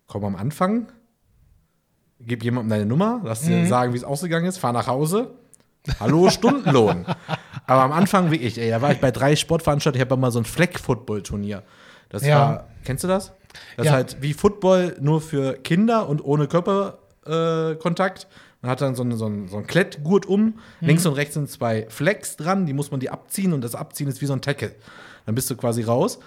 komm 0.07 0.23
am 0.25 0.35
Anfang, 0.35 0.87
gib 2.19 2.43
jemandem 2.43 2.69
deine 2.69 2.85
Nummer, 2.85 3.21
lass 3.23 3.41
dir 3.41 3.57
Mhm. 3.57 3.67
sagen, 3.67 3.93
wie 3.93 3.97
es 3.97 4.03
ausgegangen 4.03 4.45
ist, 4.47 4.57
fahr 4.57 4.73
nach 4.73 4.87
Hause. 4.87 5.35
Hallo, 5.99 6.29
Stundenlohn. 6.29 7.05
Aber 7.67 7.83
am 7.83 7.91
Anfang 7.91 8.31
wirklich, 8.31 8.57
ey, 8.57 8.69
da 8.69 8.81
war 8.81 8.91
ich 8.91 8.99
bei 8.99 9.11
drei 9.11 9.35
Sportveranstaltungen, 9.35 10.01
ich 10.03 10.09
habe 10.09 10.19
mal 10.19 10.31
so 10.31 10.39
ein 10.39 10.45
Fleck-Football-Turnier. 10.45 11.63
Das 12.09 12.25
Ja. 12.25 12.35
war, 12.39 12.67
kennst 12.85 13.03
du 13.03 13.07
das? 13.07 13.33
Das 13.75 13.85
Ja. 13.85 13.91
ist 13.91 13.95
halt 13.95 14.17
wie 14.21 14.33
Football, 14.33 14.95
nur 15.01 15.21
für 15.21 15.53
Kinder 15.53 16.07
und 16.07 16.23
ohne 16.23 16.47
Körperkontakt. 16.47 18.23
Äh, 18.23 18.27
man 18.61 18.71
hat 18.71 18.81
dann 18.81 18.95
so 18.95 19.03
einen, 19.03 19.17
so 19.17 19.25
einen, 19.25 19.47
so 19.49 19.57
einen 19.57 19.67
Klettgurt 19.67 20.25
um. 20.25 20.55
Links 20.81 21.05
und 21.05 21.13
rechts 21.13 21.33
sind 21.35 21.49
zwei 21.49 21.85
Flecks 21.89 22.37
dran, 22.37 22.65
die 22.65 22.73
muss 22.73 22.89
man 22.91 22.99
die 22.99 23.09
abziehen 23.09 23.53
und 23.53 23.61
das 23.63 23.75
Abziehen 23.75 24.07
ist 24.07 24.21
wie 24.21 24.25
so 24.25 24.33
ein 24.33 24.41
Tackle. 24.41 24.73
Dann 25.25 25.35
bist 25.35 25.49
du 25.49 25.55
quasi 25.55 25.83
raus. 25.83 26.19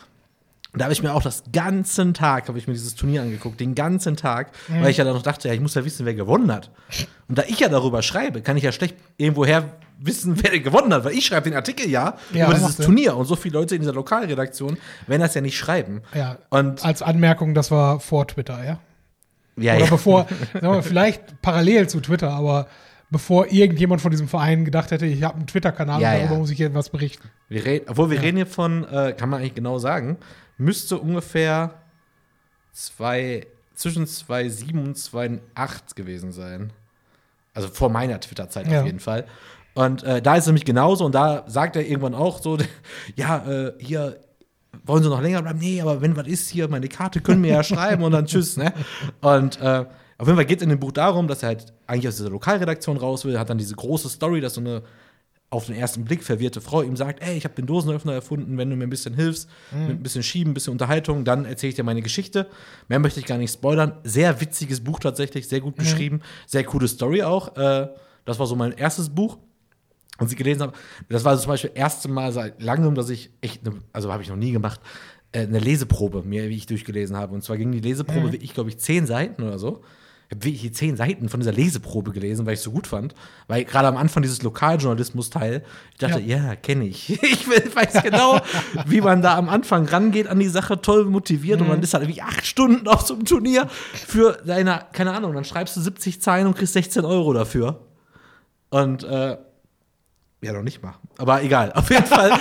Und 0.73 0.79
da 0.79 0.85
habe 0.85 0.93
ich 0.93 1.03
mir 1.03 1.13
auch 1.15 1.23
das 1.23 1.43
ganzen 1.53 2.15
Tag, 2.15 2.47
habe 2.47 2.57
ich 2.57 2.69
mir 2.69 2.75
dieses 2.75 2.95
Turnier 2.95 3.23
angeguckt, 3.23 3.59
den 3.59 3.75
ganzen 3.75 4.17
Tag, 4.17 4.53
weil 4.69 4.91
ich 4.91 4.99
ja 4.99 5.05
dann 5.05 5.15
noch 5.15 5.23
dachte, 5.23 5.49
ja, 5.49 5.55
ich 5.55 5.61
muss 5.61 5.75
ja 5.75 5.85
wissen, 5.85 6.07
wer 6.07 6.15
gewonnen 6.15 6.53
hat. 6.53 6.71
Und 7.29 7.37
da 7.39 7.43
ich 7.49 7.59
ja 7.59 7.69
darüber 7.69 8.03
schreibe, 8.03 8.41
kann 8.41 8.57
ich 8.57 8.63
ja 8.63 8.71
schlecht 8.71 8.95
irgendwoher 9.17 9.65
wissen, 10.03 10.43
wer 10.43 10.59
gewonnen 10.61 10.93
hat, 10.95 11.05
weil 11.05 11.13
ich 11.13 11.27
schreibe 11.27 11.49
den 11.51 11.57
Artikel 11.57 11.89
ja, 11.89 12.17
Ja, 12.33 12.47
über 12.47 12.55
dieses. 12.55 12.77
Turnier 12.77 13.17
und 13.17 13.27
so 13.27 13.37
viele 13.37 13.59
Leute 13.59 13.75
in 13.75 13.83
dieser 13.83 13.93
Lokalredaktion 13.93 14.77
werden 15.07 15.21
das 15.23 15.35
ja 15.35 15.41
nicht 15.41 15.57
schreiben. 15.59 16.03
Ja. 16.15 16.39
Und 16.49 16.85
Als 16.85 17.03
Anmerkung, 17.03 17.55
das 17.55 17.71
war 17.71 18.01
vor 18.01 18.27
Twitter, 18.27 18.65
ja? 18.65 18.79
ja, 19.57 19.75
Oder 19.77 19.85
ja. 19.85 19.91
bevor, 19.91 20.27
sagen 20.55 20.67
wir, 20.75 20.83
vielleicht 20.83 21.41
parallel 21.43 21.89
zu 21.89 22.01
Twitter, 22.01 22.31
aber 22.31 22.67
bevor 23.11 23.49
irgendjemand 23.53 24.01
von 24.01 24.11
diesem 24.11 24.29
Verein 24.29 24.65
gedacht 24.65 24.91
hätte, 24.91 25.05
ich 25.05 25.23
habe 25.23 25.37
einen 25.37 25.47
Twitter-Kanal 25.47 26.01
Ja, 26.01 26.13
und 26.13 26.19
darüber 26.19 26.33
ja. 26.35 26.39
muss 26.41 26.51
ich 26.51 26.61
etwas 26.61 26.91
berichten. 26.91 27.29
Wir 27.49 27.65
reden, 27.65 27.87
obwohl 27.89 28.11
wir 28.11 28.23
reden 28.23 28.37
hier 28.37 28.47
von, 28.47 28.85
äh, 28.89 29.13
kann 29.17 29.29
man 29.29 29.41
eigentlich 29.41 29.55
genau 29.55 29.79
sagen, 29.79 30.17
müsste 30.57 30.99
ungefähr 30.99 31.75
zwei, 32.73 33.47
zwischen 33.75 34.07
2,7 34.07 34.79
und 34.83 34.97
2,8 34.97 35.95
gewesen 35.97 36.33
sein. 36.33 36.73
Also 37.53 37.69
vor 37.69 37.91
meiner 37.91 38.21
Twitter-Zeit 38.21 38.69
Ja. 38.69 38.81
auf 38.81 38.87
jeden 38.87 39.01
Fall. 39.01 39.27
Und 39.81 40.03
äh, 40.03 40.21
da 40.21 40.35
ist 40.35 40.43
es 40.43 40.47
nämlich 40.47 40.67
genauso 40.67 41.07
und 41.07 41.15
da 41.15 41.45
sagt 41.47 41.75
er 41.75 41.87
irgendwann 41.87 42.15
auch 42.15 42.43
so, 42.43 42.59
ja, 43.17 43.39
äh, 43.49 43.73
hier 43.79 44.21
wollen 44.85 45.03
sie 45.03 45.09
noch 45.09 45.23
länger 45.23 45.41
bleiben? 45.41 45.59
Nee, 45.59 45.81
aber 45.81 46.03
wenn 46.03 46.17
was 46.17 46.27
ist 46.27 46.51
hier, 46.51 46.69
meine 46.69 46.89
Karte 46.89 47.23
können 47.23 47.41
mir 47.41 47.53
ja 47.53 47.63
schreiben 47.63 48.05
und 48.05 48.13
dann 48.13 48.27
tschüss, 48.27 48.59
ne? 48.59 48.75
Und 49.23 49.59
äh, 49.61 49.87
auf 50.19 50.27
jeden 50.27 50.37
Fall 50.37 50.45
geht 50.45 50.59
es 50.59 50.65
in 50.65 50.69
dem 50.69 50.79
Buch 50.79 50.93
darum, 50.93 51.29
dass 51.29 51.43
er 51.43 51.49
halt 51.49 51.73
eigentlich 51.87 52.09
aus 52.09 52.17
dieser 52.17 52.29
Lokalredaktion 52.29 52.99
raus 52.99 53.25
will, 53.25 53.39
hat 53.39 53.49
dann 53.49 53.57
diese 53.57 53.75
große 53.75 54.11
Story, 54.11 54.43
dass 54.43 54.55
so 54.55 54.61
eine 54.61 54.83
auf 55.49 55.67
den 55.67 55.77
ersten 55.77 56.05
Blick 56.05 56.23
verwirrte 56.23 56.61
Frau 56.61 56.83
ihm 56.83 56.97
sagt, 56.97 57.23
ey, 57.23 57.37
ich 57.37 57.45
habe 57.45 57.55
den 57.55 57.67
Dosenöffner 57.67 58.13
erfunden, 58.13 58.59
wenn 58.59 58.69
du 58.69 58.77
mir 58.77 58.85
ein 58.85 58.91
bisschen 58.91 59.15
hilfst, 59.15 59.49
mit 59.73 59.97
ein 59.97 60.03
bisschen 60.03 60.23
Schieben, 60.23 60.53
ein 60.53 60.55
bisschen 60.55 60.73
Unterhaltung, 60.73 61.25
dann 61.25 61.45
erzähle 61.47 61.71
ich 61.71 61.75
dir 61.75 61.83
meine 61.83 62.03
Geschichte. 62.03 62.47
Mehr 62.89 63.01
möchte 63.01 63.19
ich 63.19 63.27
gar 63.27 63.39
nicht 63.39 63.53
spoilern. 63.53 63.95
Sehr 64.05 64.41
witziges 64.41 64.85
Buch 64.85 65.01
tatsächlich, 65.01 65.49
sehr 65.49 65.61
gut 65.61 65.77
geschrieben, 65.77 66.21
sehr 66.47 66.63
coole 66.65 66.87
Story 66.87 67.23
auch. 67.23 67.57
Äh, 67.57 67.89
das 68.27 68.39
war 68.39 68.47
so 68.47 68.55
mein 68.55 68.73
erstes 68.73 69.09
Buch. 69.09 69.39
Und 70.21 70.29
sie 70.29 70.37
gelesen 70.37 70.63
habe, 70.63 70.75
das 71.09 71.25
war 71.25 71.37
zum 71.39 71.49
Beispiel 71.49 71.71
das 71.71 71.79
erste 71.79 72.09
Mal 72.09 72.31
seit 72.33 72.63
langem, 72.63 72.95
dass 72.95 73.11
ich 73.11 73.31
echt, 73.41 73.65
ne, 73.65 73.73
also 73.93 74.13
habe 74.13 74.23
ich 74.23 74.29
noch 74.29 74.37
nie 74.37 74.53
gemacht, 74.53 74.81
äh, 75.33 75.41
eine 75.41 75.59
Leseprobe 75.59 76.23
mir, 76.23 76.49
wie 76.49 76.57
ich 76.57 76.67
durchgelesen 76.67 77.17
habe. 77.17 77.35
Und 77.35 77.43
zwar 77.43 77.57
ging 77.57 77.73
die 77.73 77.81
Leseprobe, 77.81 78.37
ich 78.37 78.55
glaube 78.55 78.71
ich, 78.71 78.79
zehn 78.79 79.07
Seiten 79.07 79.43
oder 79.43 79.59
so. 79.59 79.83
Ich 80.29 80.37
habe 80.37 80.45
wirklich 80.45 80.63
die 80.63 80.73
zehn 80.73 80.97
Seiten 80.97 81.29
von 81.29 81.41
dieser 81.41 81.53
Leseprobe 81.53 82.13
gelesen, 82.13 82.47
weil 82.47 82.53
ich 82.53 82.61
es 82.61 82.65
so 82.65 82.71
gut 82.71 82.87
fand. 82.87 83.17
Weil 83.49 83.65
gerade 83.65 83.89
am 83.89 83.97
Anfang 83.97 84.23
dieses 84.23 84.43
Lokaljournalismus-Teil, 84.43 85.65
ich 85.91 85.99
dachte, 85.99 86.21
ja, 86.21 86.55
kenne 86.55 86.85
ich. 86.85 87.19
Ich 87.23 87.49
weiß 87.49 88.03
genau, 88.05 88.41
wie 88.87 89.01
man 89.01 89.23
da 89.23 89.37
am 89.37 89.49
Anfang 89.49 89.87
rangeht 89.87 90.29
an 90.29 90.39
die 90.39 90.49
Sache, 90.49 90.81
toll 90.81 91.05
motiviert. 91.07 91.61
Und 91.61 91.69
man 91.69 91.83
ist 91.83 91.95
halt 91.95 92.07
wie 92.07 92.23
acht 92.23 92.47
Stunden 92.47 92.87
auf 92.87 93.01
so 93.03 93.15
einem 93.15 93.25
Turnier 93.25 93.67
für 93.93 94.39
deine, 94.45 94.85
keine 94.93 95.13
Ahnung, 95.13 95.35
dann 95.35 95.45
schreibst 95.45 95.77
du 95.77 95.81
70 95.81 96.23
Zeilen 96.23 96.47
und 96.47 96.57
kriegst 96.57 96.75
16 96.75 97.05
Euro 97.05 97.33
dafür. 97.33 97.87
Und 98.69 99.03
äh, 99.03 99.37
ja, 100.43 100.53
noch 100.53 100.63
nicht 100.63 100.83
mal. 100.83 100.95
Aber 101.19 101.43
egal. 101.43 101.73
Auf 101.73 101.91
jeden 101.91 102.07
Fall. 102.07 102.33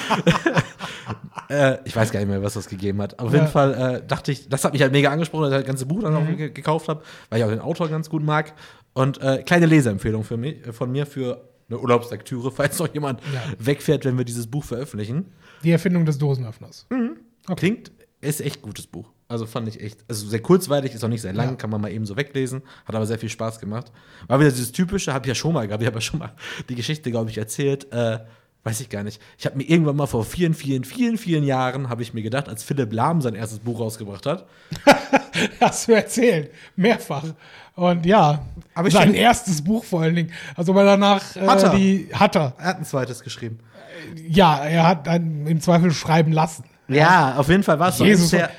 äh, 1.49 1.77
ich 1.85 1.95
weiß 1.95 2.11
gar 2.11 2.19
nicht 2.19 2.29
mehr, 2.29 2.41
was 2.43 2.53
das 2.53 2.67
gegeben 2.67 3.01
hat. 3.01 3.19
Auf 3.19 3.31
Ja. 3.33 3.39
jeden 3.39 3.51
Fall 3.51 3.73
äh, 4.03 4.07
dachte 4.07 4.31
ich, 4.31 4.47
das 4.49 4.63
hat 4.63 4.73
mich 4.73 4.81
halt 4.81 4.91
mega 4.91 5.09
angesprochen, 5.09 5.43
dass 5.43 5.51
ich 5.51 5.57
das 5.59 5.67
ganze 5.67 5.85
Buch 5.85 6.01
dann 6.01 6.15
auch 6.15 6.25
ge 6.25 6.49
gekauft 6.49 6.87
habe, 6.87 7.03
weil 7.29 7.39
ich 7.39 7.45
auch 7.45 7.49
den 7.49 7.59
Autor 7.59 7.89
ganz 7.89 8.09
gut 8.09 8.23
mag. 8.23 8.53
Und 8.93 9.21
äh, 9.21 9.43
kleine 9.43 9.65
Leseempfehlung 9.65 10.23
für 10.23 10.37
mich, 10.37 10.65
äh, 10.65 10.73
von 10.73 10.91
mir 10.91 11.05
für 11.05 11.47
eine 11.69 11.79
Urlaubslektüre, 11.79 12.51
falls 12.55 12.79
noch 12.79 12.93
jemand 12.93 13.21
Ja. 13.33 13.41
wegfährt, 13.59 14.05
wenn 14.05 14.17
wir 14.17 14.25
dieses 14.25 14.47
Buch 14.47 14.63
veröffentlichen. 14.63 15.25
Die 15.63 15.71
Erfindung 15.71 16.05
des 16.05 16.17
Dosenöffners. 16.17 16.87
Mhm. 16.89 17.17
Klingt, 17.55 17.91
ist 18.21 18.41
echt 18.41 18.61
gutes 18.61 18.87
Buch. 18.87 19.09
Also 19.29 19.45
fand 19.45 19.67
ich 19.67 19.79
echt, 19.79 19.99
also 20.09 20.27
sehr 20.27 20.41
kurzweilig, 20.41 20.93
ist 20.95 21.03
auch 21.03 21.07
nicht 21.07 21.21
sehr 21.21 21.33
lang, 21.33 21.49
Ja. 21.51 21.55
kann 21.55 21.69
man 21.69 21.79
mal 21.79 21.91
eben 21.91 22.05
so 22.05 22.17
weglesen, 22.17 22.63
hat 22.85 22.95
aber 22.95 23.05
sehr 23.05 23.19
viel 23.19 23.29
Spaß 23.29 23.59
gemacht. 23.59 23.91
War 24.27 24.39
wieder 24.39 24.49
dieses 24.49 24.71
typische, 24.71 25.13
habe 25.13 25.25
ich 25.25 25.29
ja 25.29 25.35
schon 25.35 25.53
mal 25.53 25.67
gehabt, 25.67 25.83
ich 25.83 25.87
habe 25.87 25.97
ja 25.97 26.01
schon 26.01 26.19
mal 26.19 26.31
die 26.67 26.73
Geschichte, 26.75 27.11
glaube 27.11 27.29
ich, 27.29 27.37
erzählt, 27.37 27.91
äh, 27.93 28.19
weiß 28.63 28.81
ich 28.81 28.89
gar 28.89 29.03
nicht. 29.03 29.21
Ich 29.37 29.45
habe 29.45 29.55
mir 29.57 29.63
irgendwann 29.69 29.95
mal 29.97 30.07
vor 30.07 30.25
vielen, 30.25 30.55
vielen, 30.55 30.83
vielen, 30.83 31.17
vielen 31.19 31.43
Jahren, 31.43 31.89
habe 31.89 32.01
ich 32.01 32.13
mir 32.13 32.23
gedacht, 32.23 32.49
als 32.49 32.63
Philipp 32.63 32.91
Lahm 32.91 33.21
sein 33.21 33.35
erstes 33.35 33.59
Buch 33.59 33.79
rausgebracht 33.79 34.25
hat, 34.25 34.47
Hast 35.61 35.87
du 35.87 35.93
erzählt. 35.93 36.51
Mehrfach. 36.75 37.23
Und 37.75 38.05
ja, 38.05 38.43
Aber 38.73 38.87
ich 38.87 38.93
sein 38.95 39.13
erstes 39.13 39.63
Buch 39.63 39.83
vor 39.85 40.01
allen 40.01 40.15
Dingen. 40.15 40.31
Also 40.55 40.73
weil 40.75 40.85
danach 40.85 41.35
äh, 41.35 41.47
Hat 41.47 41.63
er. 41.63 41.69
die 41.75 42.09
hat 42.11 42.35
er. 42.35 42.53
er 42.57 42.65
hat 42.65 42.77
ein 42.79 42.83
zweites 42.85 43.21
geschrieben. 43.23 43.59
Ja, 44.27 44.57
er 44.65 44.87
hat 44.87 45.07
dann 45.07 45.45
im 45.45 45.61
Zweifel 45.61 45.91
schreiben 45.91 46.31
lassen. 46.31 46.63
Ja, 46.89 47.35
auf 47.37 47.47
jeden 47.49 47.63
Fall 47.63 47.79
war 47.79 47.89
es 47.89 47.97
so. 47.97 48.05
Jesus, 48.05 48.33
eines 48.33 48.49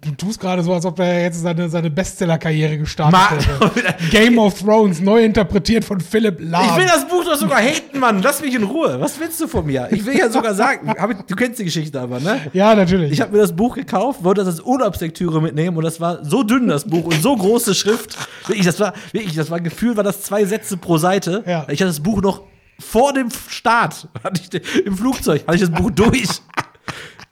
du 0.00 0.10
tust 0.16 0.40
gerade 0.40 0.62
so, 0.62 0.72
als 0.74 0.84
ob 0.84 0.98
er 0.98 1.22
jetzt 1.22 1.40
seine, 1.40 1.68
seine 1.68 1.88
Bestseller-Karriere 1.88 2.78
gestartet 2.78 3.12
Ma- 3.12 3.30
hätte. 3.30 3.94
Game 4.10 4.38
of 4.38 4.60
Thrones, 4.60 5.00
neu 5.00 5.22
interpretiert 5.24 5.84
von 5.84 6.00
Philipp 6.00 6.40
Ich 6.40 6.48
Lahm. 6.50 6.76
will 6.76 6.86
das 6.86 7.06
Buch 7.06 7.24
doch 7.24 7.36
sogar 7.36 7.60
haten, 7.60 7.98
Mann. 8.00 8.20
Lass 8.22 8.42
mich 8.42 8.54
in 8.54 8.64
Ruhe. 8.64 9.00
Was 9.00 9.18
willst 9.20 9.40
du 9.40 9.46
von 9.46 9.64
mir? 9.64 9.86
Ich 9.92 10.04
will 10.04 10.16
ja 10.18 10.28
sogar 10.30 10.54
sagen, 10.54 10.90
ich, 10.90 11.16
du 11.28 11.36
kennst 11.36 11.60
die 11.60 11.64
Geschichte 11.64 12.00
aber, 12.00 12.18
ne? 12.18 12.40
ja, 12.52 12.74
natürlich. 12.74 13.12
Ich 13.12 13.20
habe 13.20 13.32
mir 13.32 13.38
das 13.38 13.54
Buch 13.54 13.76
gekauft, 13.76 14.24
wollte 14.24 14.40
das 14.44 14.56
als 14.56 14.60
Urlaubslektüre 14.66 15.40
mitnehmen 15.40 15.76
und 15.76 15.84
das 15.84 16.00
war 16.00 16.24
so 16.24 16.42
dünn, 16.42 16.66
das 16.68 16.84
Buch, 16.84 17.04
und 17.04 17.22
so 17.22 17.36
große 17.36 17.74
Schrift. 17.74 18.16
Wirklich, 18.48 18.66
das 18.66 18.80
war, 18.80 18.94
wirklich, 19.12 19.36
das 19.36 19.48
war 19.50 19.60
Gefühl, 19.60 19.96
war 19.96 20.04
das 20.04 20.22
zwei 20.22 20.44
Sätze 20.44 20.76
pro 20.76 20.98
Seite. 20.98 21.44
Ja. 21.46 21.66
Ich 21.68 21.80
hatte 21.80 21.90
das 21.90 22.00
Buch 22.00 22.20
noch 22.20 22.42
vor 22.80 23.12
dem 23.12 23.28
Start, 23.48 24.08
hatte 24.24 24.40
ich, 24.42 24.84
im 24.86 24.96
Flugzeug, 24.96 25.42
hatte 25.46 25.54
ich 25.56 25.60
das 25.62 25.70
Buch 25.70 25.90
durch. 25.92 26.28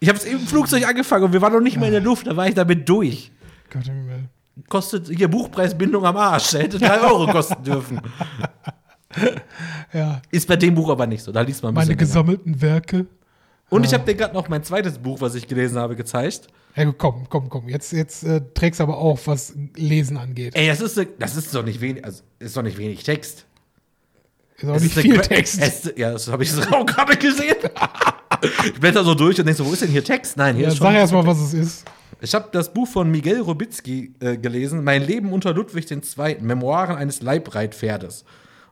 Ich 0.01 0.09
habe 0.09 0.19
es 0.19 0.25
im 0.25 0.41
Flugzeug 0.41 0.87
angefangen 0.87 1.25
und 1.25 1.33
wir 1.33 1.41
waren 1.41 1.53
noch 1.53 1.61
nicht 1.61 1.77
mehr 1.79 1.87
in 1.89 1.93
der 1.93 2.03
Luft, 2.03 2.27
da 2.27 2.37
war 2.37 2.47
ich 2.49 2.55
damit 2.55 2.89
durch. 2.89 3.31
Gott 3.73 3.87
im 3.89 3.95
Himmel. 3.95 4.25
kostet 4.69 5.09
hier 5.09 5.29
Buchpreisbindung 5.29 6.05
am 6.05 6.17
Arsch. 6.17 6.51
Der 6.51 6.63
hätte 6.65 6.79
3 6.79 7.01
Euro 7.11 7.27
kosten 7.33 7.63
dürfen. 7.65 8.01
Ja. 9.93 10.21
Ist 10.31 10.47
bei 10.49 10.57
dem 10.57 10.75
Buch 10.75 10.91
aber 10.91 11.07
nicht 11.07 11.23
so. 11.23 11.33
Da 11.33 11.41
liest 11.41 11.63
man 11.63 11.73
ein 11.73 11.75
Meine 11.75 11.87
bisschen. 11.97 11.99
länger. 11.99 12.07
gesammelten 12.09 12.61
Werke. 12.63 13.07
Und 13.69 13.85
ich 13.85 13.93
habe 13.95 14.05
dir 14.05 14.15
gerade 14.15 14.35
noch 14.35 14.49
mein 14.49 14.63
zweites 14.63 14.99
Buch, 14.99 15.21
was 15.21 15.35
ich 15.35 15.49
gelesen 15.49 15.79
habe, 15.79 15.97
gezeigt. 15.97 16.47
Ja, 16.77 16.93
komm, 16.93 17.27
komm, 17.29 17.49
komm. 17.49 17.69
Jetzt, 17.69 17.93
jetzt 17.93 18.23
äh, 18.23 18.41
trägst 18.55 18.81
aber 18.81 18.99
auf, 18.99 19.27
was 19.27 19.55
Lesen 19.75 20.19
angeht. 20.19 20.55
Ey, 20.55 20.69
das 20.69 20.81
ist, 20.81 21.01
das 21.19 21.37
ist 21.37 21.53
doch 21.55 21.65
nicht 21.65 21.81
wenig, 21.81 22.05
also 22.05 22.23
ist 22.39 22.57
doch 22.57 22.63
nicht 22.63 22.79
wenig 22.79 23.03
Text. 23.03 23.47
Ist 24.59 24.69
auch 24.69 24.77
Es 24.77 24.83
nicht 24.83 24.97
ist 24.97 25.03
viel 25.03 25.15
eine 25.15 25.23
Gra- 25.23 25.27
Text. 25.29 25.61
Es, 25.61 25.93
ja, 25.97 26.13
das 26.13 26.29
habe 26.29 26.45
ich 26.45 26.53
auch 26.73 26.87
gerade 26.87 27.17
gesehen. 27.17 27.57
ich 28.65 28.81
blätter 28.81 29.05
so 29.05 29.15
durch 29.15 29.39
und 29.39 29.47
denke 29.47 29.63
so, 29.63 29.67
wo 29.67 29.73
ist 29.73 29.83
denn 29.83 29.89
hier 29.91 30.05
Text? 30.05 30.37
Nein, 30.37 30.57
hier 30.57 30.65
Ja, 30.65 30.69
ist 30.71 30.79
schon. 30.79 30.87
sag 30.87 30.95
erst 30.95 31.13
mal, 31.13 31.27
was 31.27 31.39
es 31.41 31.55
ist. 31.55 31.85
Ich 32.21 32.35
habe 32.35 32.49
das 32.53 32.73
Buch 32.73 32.89
von 32.89 33.11
Miguel 33.11 33.41
Robitzky 33.41 34.15
äh, 34.21 34.37
gelesen, 34.39 34.83
Mein 34.85 35.03
Leben 35.07 35.33
unter 35.33 35.53
Ludwig 35.53 35.91
II., 35.91 36.37
Memoiren 36.41 36.97
eines 36.97 37.21
Leibreitpferdes. 37.23 38.25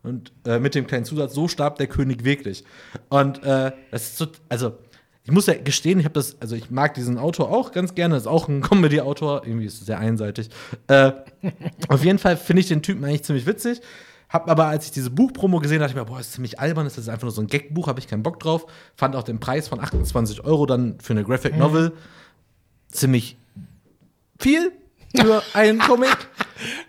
Und 0.02 0.32
äh, 0.46 0.58
mit 0.58 0.74
dem 0.74 0.86
kleinen 0.86 1.04
Zusatz, 1.04 1.34
so 1.34 1.48
starb 1.48 1.76
der 1.78 1.86
König 1.86 2.24
wirklich. 2.24 2.64
Und 3.08 3.42
äh, 3.44 3.72
das 3.90 4.02
ist 4.04 4.18
so, 4.18 4.26
also, 4.48 4.72
ich 5.24 5.30
muss 5.32 5.46
ja 5.46 5.54
gestehen, 5.54 5.98
ich 5.98 6.04
habe 6.04 6.12
das, 6.14 6.36
also 6.40 6.54
ich 6.56 6.70
mag 6.70 6.92
diesen 6.94 7.16
Autor 7.16 7.50
auch 7.50 7.72
ganz 7.72 7.94
gerne, 7.94 8.16
ist 8.16 8.26
auch 8.26 8.48
ein 8.48 8.60
Comedy-Autor, 8.68 9.46
irgendwie 9.46 9.66
ist 9.66 9.80
es 9.80 9.86
sehr 9.86 9.98
einseitig. 9.98 10.48
Äh, 10.88 11.12
auf 11.88 12.04
jeden 12.04 12.18
Fall 12.18 12.36
finde 12.36 12.60
ich 12.60 12.68
den 12.68 12.82
Typen 12.82 13.04
eigentlich 13.04 13.24
ziemlich 13.24 13.46
witzig. 13.46 13.80
Hab 14.34 14.50
aber, 14.50 14.66
als 14.66 14.86
ich 14.86 14.90
diese 14.90 15.10
Buchpromo 15.10 15.60
gesehen 15.60 15.76
habe, 15.80 15.84
dachte 15.88 15.92
ich 16.00 16.04
mir, 16.04 16.10
boah, 16.10 16.18
das 16.18 16.26
ist 16.26 16.32
ziemlich 16.34 16.58
albern, 16.58 16.84
das 16.86 16.98
ist 16.98 17.08
einfach 17.08 17.22
nur 17.22 17.30
so 17.30 17.40
ein 17.40 17.46
Gagbuch, 17.46 17.86
habe 17.86 18.00
ich 18.00 18.08
keinen 18.08 18.24
Bock 18.24 18.40
drauf. 18.40 18.66
Fand 18.96 19.14
auch 19.14 19.22
den 19.22 19.38
Preis 19.38 19.68
von 19.68 19.78
28 19.78 20.44
Euro 20.44 20.66
dann 20.66 20.98
für 21.00 21.12
eine 21.12 21.22
Graphic 21.22 21.56
Novel 21.56 21.92
ziemlich 22.90 23.36
viel 24.40 24.72
für 25.16 25.40
einen 25.54 25.78
Comic. 25.78 26.16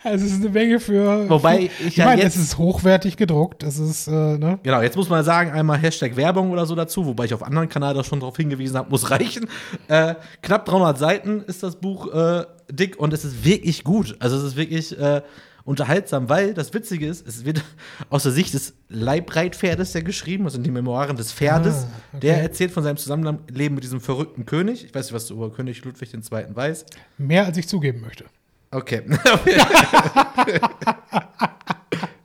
Also 0.03 0.25
es 0.25 0.33
ist 0.33 0.41
eine 0.41 0.49
Menge 0.49 0.79
für. 0.79 1.27
Wobei 1.27 1.69
für, 1.69 1.87
ich 1.87 1.95
ja 1.97 2.05
meine, 2.05 2.21
jetzt- 2.21 2.35
es 2.35 2.41
ist 2.43 2.57
hochwertig 2.59 3.17
gedruckt. 3.17 3.63
Es 3.63 3.79
ist, 3.79 4.07
äh, 4.07 4.11
ne? 4.37 4.59
Genau, 4.61 4.79
jetzt 4.81 4.95
muss 4.95 5.09
man 5.09 5.25
sagen, 5.25 5.49
einmal 5.51 5.79
Hashtag 5.79 6.15
Werbung 6.15 6.51
oder 6.51 6.67
so 6.67 6.75
dazu, 6.75 7.05
wobei 7.07 7.25
ich 7.25 7.33
auf 7.33 7.41
anderen 7.43 7.67
Kanälen 7.67 7.97
auch 7.97 8.05
schon 8.05 8.19
darauf 8.19 8.37
hingewiesen 8.37 8.77
habe, 8.77 8.91
muss 8.91 9.09
reichen. 9.11 9.47
Äh, 9.87 10.13
knapp 10.43 10.65
300 10.65 10.99
Seiten 10.99 11.41
ist 11.47 11.63
das 11.63 11.75
Buch 11.77 12.13
äh, 12.13 12.45
dick 12.71 12.97
und 12.99 13.11
es 13.11 13.25
ist 13.25 13.43
wirklich 13.43 13.83
gut. 13.83 14.15
Also 14.19 14.37
es 14.37 14.43
ist 14.43 14.55
wirklich 14.55 14.97
äh, 14.99 15.23
unterhaltsam, 15.65 16.29
weil 16.29 16.53
das 16.53 16.73
Witzige 16.73 17.07
ist, 17.07 17.27
es 17.27 17.43
wird 17.43 17.61
aus 18.09 18.23
der 18.23 18.31
Sicht 18.31 18.53
des 18.53 18.75
Leibreitpferdes 18.87 19.93
ja 19.93 20.01
geschrieben, 20.01 20.45
das 20.45 20.53
sind 20.53 20.65
die 20.65 20.71
Memoiren 20.71 21.17
des 21.17 21.33
Pferdes. 21.33 21.83
Ah, 21.83 21.87
okay. 22.13 22.19
Der 22.21 22.41
erzählt 22.41 22.71
von 22.71 22.83
seinem 22.83 22.97
Zusammenleben 22.97 23.75
mit 23.75 23.83
diesem 23.83 23.99
verrückten 23.99 24.45
König. 24.45 24.85
Ich 24.85 24.95
weiß 24.95 25.07
nicht, 25.07 25.13
was 25.13 25.25
du 25.27 25.33
über 25.33 25.51
König 25.51 25.83
Ludwig 25.83 26.13
II. 26.13 26.21
weißt. 26.55 26.95
Mehr 27.17 27.45
als 27.45 27.57
ich 27.57 27.67
zugeben 27.67 28.01
möchte. 28.01 28.25
Okay. 28.71 29.01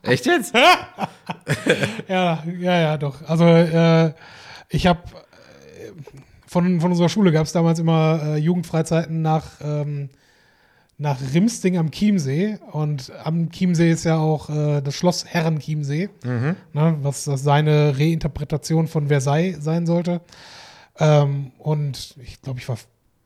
Echt 0.03 0.25
jetzt? 0.25 0.53
Ja, 2.07 2.43
ja, 2.59 2.79
ja, 2.81 2.97
doch. 2.97 3.21
Also 3.27 3.45
äh, 3.45 4.13
ich 4.69 4.87
habe 4.87 5.01
von, 6.45 6.81
von 6.81 6.91
unserer 6.91 7.09
Schule 7.09 7.31
gab 7.31 7.45
es 7.45 7.53
damals 7.53 7.79
immer 7.79 8.21
äh, 8.23 8.37
Jugendfreizeiten 8.37 9.21
nach, 9.21 9.45
ähm, 9.61 10.09
nach 11.01 11.17
Rimsting 11.33 11.77
am 11.77 11.91
Chiemsee. 11.91 12.59
Und 12.71 13.11
am 13.23 13.49
Chiemsee 13.49 13.91
ist 13.91 14.05
ja 14.05 14.17
auch 14.17 14.49
äh, 14.49 14.81
das 14.81 14.95
Schloss 14.95 15.25
Herren 15.25 15.59
Chiemsee, 15.59 16.09
ne, 16.73 16.97
was 17.01 17.25
seine 17.25 17.97
Reinterpretation 17.97 18.87
von 18.87 19.07
Versailles 19.07 19.57
sein 19.59 19.85
sollte. 19.85 20.21
Ähm, 20.99 21.51
und 21.57 22.15
ich 22.23 22.41
glaube, 22.41 22.59
ich 22.59 22.69
war 22.69 22.77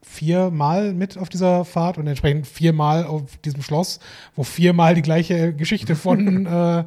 viermal 0.01 0.93
mit 0.93 1.17
auf 1.17 1.28
dieser 1.28 1.65
Fahrt 1.65 1.97
und 1.97 2.07
entsprechend 2.07 2.47
viermal 2.47 3.05
auf 3.05 3.38
diesem 3.43 3.61
Schloss, 3.61 3.99
wo 4.36 4.43
viermal 4.43 4.95
die 4.95 5.01
gleiche 5.01 5.53
Geschichte 5.53 5.95
von, 5.95 6.45
äh, 6.45 6.86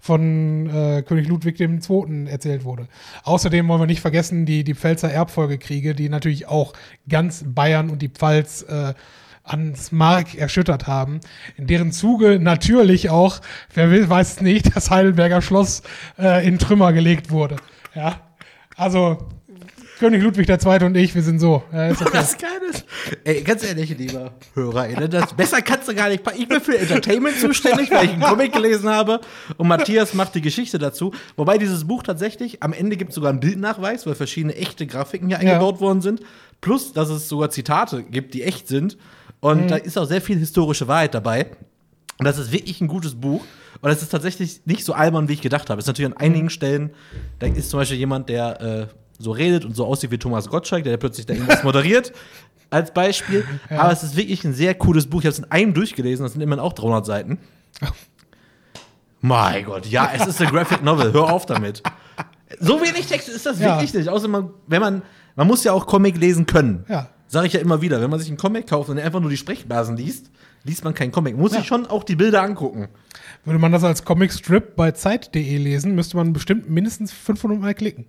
von 0.00 0.70
äh, 0.70 1.02
König 1.02 1.28
Ludwig 1.28 1.60
II. 1.60 2.26
erzählt 2.28 2.64
wurde. 2.64 2.88
Außerdem 3.24 3.68
wollen 3.68 3.82
wir 3.82 3.86
nicht 3.86 4.00
vergessen, 4.00 4.46
die, 4.46 4.64
die 4.64 4.74
Pfälzer 4.74 5.10
Erbfolgekriege, 5.10 5.94
die 5.94 6.08
natürlich 6.08 6.46
auch 6.46 6.72
ganz 7.08 7.44
Bayern 7.46 7.90
und 7.90 8.00
die 8.00 8.08
Pfalz 8.08 8.62
äh, 8.62 8.94
ans 9.44 9.92
Mark 9.92 10.34
erschüttert 10.34 10.86
haben, 10.86 11.20
in 11.56 11.66
deren 11.66 11.92
Zuge 11.92 12.40
natürlich 12.40 13.10
auch, 13.10 13.40
wer 13.74 13.90
will, 13.90 14.08
weiß 14.08 14.34
es 14.34 14.40
nicht, 14.40 14.74
das 14.74 14.90
Heidelberger 14.90 15.42
Schloss 15.42 15.82
äh, 16.18 16.46
in 16.46 16.58
Trümmer 16.58 16.92
gelegt 16.92 17.30
wurde. 17.30 17.56
Ja, 17.94 18.20
also 18.76 19.28
König 19.98 20.22
Ludwig 20.22 20.48
II. 20.48 20.84
und 20.84 20.96
ich, 20.96 21.14
wir 21.14 21.22
sind 21.22 21.38
so. 21.38 21.62
Ja, 21.72 21.86
ist 21.86 22.02
okay. 22.02 22.10
Das 22.12 22.36
Geiles. 22.36 22.84
Ey, 23.22 23.42
ganz 23.42 23.62
ehrlich, 23.62 23.96
lieber 23.96 24.32
Hörer, 24.54 24.88
ey, 24.88 25.08
das 25.08 25.34
besser 25.34 25.62
kannst 25.62 25.88
du 25.88 25.94
gar 25.94 26.08
nicht. 26.08 26.22
Ich 26.36 26.48
bin 26.48 26.60
für 26.60 26.76
Entertainment 26.76 27.38
zuständig, 27.38 27.90
weil 27.92 28.06
ich 28.06 28.10
einen 28.12 28.22
Comic 28.22 28.52
gelesen 28.52 28.88
habe 28.88 29.20
und 29.56 29.68
Matthias 29.68 30.12
macht 30.14 30.34
die 30.34 30.40
Geschichte 30.40 30.78
dazu. 30.78 31.12
Wobei 31.36 31.58
dieses 31.58 31.86
Buch 31.86 32.02
tatsächlich, 32.02 32.62
am 32.62 32.72
Ende 32.72 32.96
gibt 32.96 33.10
es 33.10 33.14
sogar 33.14 33.30
einen 33.30 33.40
Bildnachweis, 33.40 34.04
weil 34.06 34.16
verschiedene 34.16 34.56
echte 34.56 34.86
Grafiken 34.86 35.28
hier 35.28 35.38
eingebaut 35.38 35.80
worden 35.80 36.02
sind. 36.02 36.20
Plus, 36.60 36.92
dass 36.92 37.08
es 37.08 37.28
sogar 37.28 37.50
Zitate 37.50 38.02
gibt, 38.02 38.34
die 38.34 38.42
echt 38.42 38.66
sind. 38.66 38.96
Und 39.44 39.70
da 39.70 39.76
ist 39.76 39.98
auch 39.98 40.06
sehr 40.06 40.20
viel 40.22 40.38
historische 40.38 40.88
Wahrheit 40.88 41.14
dabei. 41.14 41.46
Und 42.18 42.24
das 42.24 42.38
ist 42.38 42.50
wirklich 42.52 42.80
ein 42.80 42.88
gutes 42.88 43.14
Buch. 43.14 43.44
Und 43.80 43.90
es 43.90 44.00
ist 44.02 44.08
tatsächlich 44.10 44.62
nicht 44.64 44.84
so 44.84 44.94
albern, 44.94 45.28
wie 45.28 45.34
ich 45.34 45.42
gedacht 45.42 45.68
habe. 45.68 45.78
Es 45.80 45.84
ist 45.84 45.88
natürlich 45.88 46.10
an 46.12 46.16
einigen 46.16 46.48
Stellen, 46.48 46.90
da 47.40 47.46
ist 47.46 47.68
zum 47.70 47.80
Beispiel 47.80 47.98
jemand, 47.98 48.28
der 48.28 48.60
äh, 48.60 48.86
so 49.18 49.32
redet 49.32 49.64
und 49.64 49.74
so 49.76 49.84
aussieht 49.84 50.10
wie 50.10 50.18
Thomas 50.18 50.48
Gottschalk, 50.48 50.84
der 50.84 50.96
plötzlich 50.96 51.26
da 51.26 51.34
irgendwas 51.34 51.62
moderiert, 51.64 52.12
als 52.70 52.92
Beispiel. 52.94 53.44
Aber 53.68 53.92
es 53.92 54.02
ist 54.02 54.16
wirklich 54.16 54.44
ein 54.44 54.54
sehr 54.54 54.74
cooles 54.74 55.06
Buch. 55.08 55.20
Ich 55.20 55.26
habe 55.26 55.32
es 55.32 55.38
in 55.38 55.50
einem 55.50 55.74
durchgelesen, 55.74 56.24
das 56.24 56.32
sind 56.32 56.40
immerhin 56.40 56.60
auch 56.64 56.72
300 56.72 57.04
Seiten. 57.04 57.38
Mein 59.20 59.64
Gott, 59.64 59.86
ja, 59.86 60.10
es 60.14 60.26
ist 60.26 60.40
eine 60.40 60.50
Graphic 60.50 60.82
Novel. 60.82 61.12
Hör 61.12 61.32
auf 61.32 61.46
damit. 61.46 61.82
So 62.60 62.80
wenig 62.80 63.06
Text 63.06 63.28
ist 63.28 63.46
das 63.46 63.58
Ja. 63.58 63.74
wirklich 63.76 63.94
nicht. 63.94 64.08
Außer 64.08 64.28
man, 64.28 64.50
wenn 64.66 64.80
man, 64.80 65.02
man 65.34 65.46
muss 65.46 65.64
ja 65.64 65.72
auch 65.72 65.86
Comic 65.86 66.16
lesen 66.18 66.46
können. 66.46 66.84
Ja. 66.88 67.08
Sage 67.34 67.48
ich 67.48 67.52
ja 67.52 67.60
immer 67.60 67.82
wieder. 67.82 68.00
Wenn 68.00 68.10
man 68.10 68.20
sich 68.20 68.28
einen 68.28 68.36
Comic 68.38 68.68
kauft 68.68 68.88
und 68.90 68.98
einfach 68.98 69.18
nur 69.20 69.28
die 69.28 69.36
Sprechblasen 69.36 69.96
liest, 69.96 70.30
liest 70.62 70.84
man 70.84 70.94
keinen 70.94 71.10
Comic. 71.10 71.36
Muss 71.36 71.52
Ja. 71.52 71.58
sich 71.58 71.66
schon 71.66 71.84
auch 71.86 72.04
die 72.04 72.14
Bilder 72.16 72.42
angucken. 72.42 72.88
Würde 73.44 73.58
man 73.58 73.72
das 73.72 73.82
als 73.82 74.04
Comicstrip 74.04 74.76
bei 74.76 74.92
Zeit.de 74.92 75.56
lesen, 75.58 75.94
müsste 75.96 76.16
man 76.16 76.32
bestimmt 76.32 76.70
mindestens 76.70 77.12
500 77.12 77.60
Mal 77.60 77.74
klicken. 77.74 78.06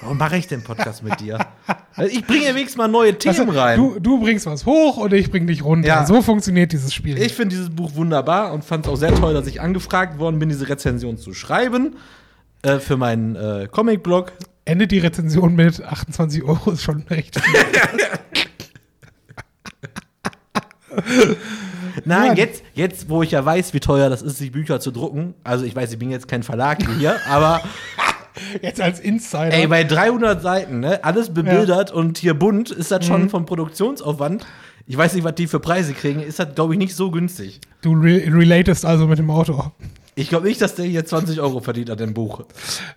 Warum 0.00 0.16
mache 0.18 0.36
ich 0.36 0.46
den 0.46 0.62
Podcast 0.62 1.02
mit 1.02 1.18
dir? 1.20 1.38
Ich 2.10 2.24
bringe 2.24 2.44
wenigstens 2.54 2.76
mal 2.76 2.86
neue 2.86 3.18
Themen 3.18 3.48
Also, 3.48 3.58
rein. 3.58 3.76
Du, 3.76 3.98
du 3.98 4.20
bringst 4.20 4.46
was 4.46 4.64
hoch 4.66 4.98
und 4.98 5.12
ich 5.12 5.32
bring 5.32 5.48
dich 5.48 5.64
runter. 5.64 5.88
Ja. 5.88 6.06
So 6.06 6.22
funktioniert 6.22 6.70
dieses 6.70 6.94
Spiel. 6.94 7.18
Ich 7.20 7.34
finde 7.34 7.56
dieses 7.56 7.70
Buch 7.70 7.96
wunderbar 7.96 8.52
und 8.52 8.64
fand 8.64 8.86
es 8.86 8.92
auch 8.92 8.94
sehr 8.96 9.12
toll, 9.16 9.34
dass 9.34 9.48
ich 9.48 9.60
angefragt 9.60 10.16
worden 10.20 10.38
bin, 10.38 10.48
diese 10.48 10.68
Rezension 10.68 11.16
zu 11.18 11.34
schreiben 11.34 11.96
äh, 12.62 12.78
für 12.78 12.96
meinen 12.96 13.34
äh, 13.34 13.66
Comic-Blog. 13.68 14.32
Endet 14.68 14.90
die 14.90 14.98
Rezension 14.98 15.54
mit 15.56 15.82
28 15.82 16.42
Euro, 16.42 16.72
ist 16.72 16.82
schon 16.82 17.02
recht 17.08 17.40
viel. 17.40 17.54
Nein, 22.04 22.26
Ja. 22.26 22.34
jetzt, 22.34 22.62
jetzt, 22.74 23.08
wo 23.08 23.22
ich 23.22 23.30
ja 23.30 23.42
weiß, 23.44 23.72
wie 23.72 23.80
teuer 23.80 24.10
das 24.10 24.20
ist, 24.20 24.36
sich 24.36 24.52
Bücher 24.52 24.78
zu 24.78 24.90
drucken. 24.90 25.34
Also 25.42 25.64
ich 25.64 25.74
weiß, 25.74 25.90
ich 25.92 25.98
bin 25.98 26.10
jetzt 26.10 26.28
kein 26.28 26.42
Verlag 26.42 26.78
hier, 26.98 27.16
aber 27.28 27.62
Jetzt 28.62 28.80
als 28.80 29.00
Insider. 29.00 29.52
ey, 29.52 29.66
bei 29.66 29.82
300 29.84 30.40
Seiten, 30.40 30.80
ne, 30.80 31.02
alles 31.02 31.32
bebildert 31.34 31.90
und 31.90 32.18
hier 32.18 32.34
bunt, 32.34 32.70
ist 32.70 32.90
das 32.92 33.04
schon 33.06 33.30
vom 33.30 33.46
Produktionsaufwand. 33.46 34.46
Ich 34.86 34.96
weiß 34.96 35.14
nicht, 35.14 35.24
was 35.24 35.34
die 35.34 35.46
für 35.48 35.60
Preise 35.60 35.92
kriegen, 35.92 36.20
ist 36.20 36.38
das, 36.38 36.54
glaube 36.54 36.74
ich, 36.74 36.78
nicht 36.78 36.94
so 36.94 37.10
günstig. 37.10 37.60
du 37.82 37.94
re 37.94 38.22
relatest 38.26 38.84
also 38.84 39.06
mit 39.08 39.18
dem 39.18 39.30
Autor. 39.30 39.72
Ich 40.18 40.28
glaube 40.28 40.46
nicht, 40.48 40.60
dass 40.60 40.74
der 40.74 40.84
hier 40.84 41.04
20 41.04 41.40
Euro 41.40 41.60
verdient 41.60 41.90
an 41.90 41.98
dem 41.98 42.12
Buch. 42.14 42.42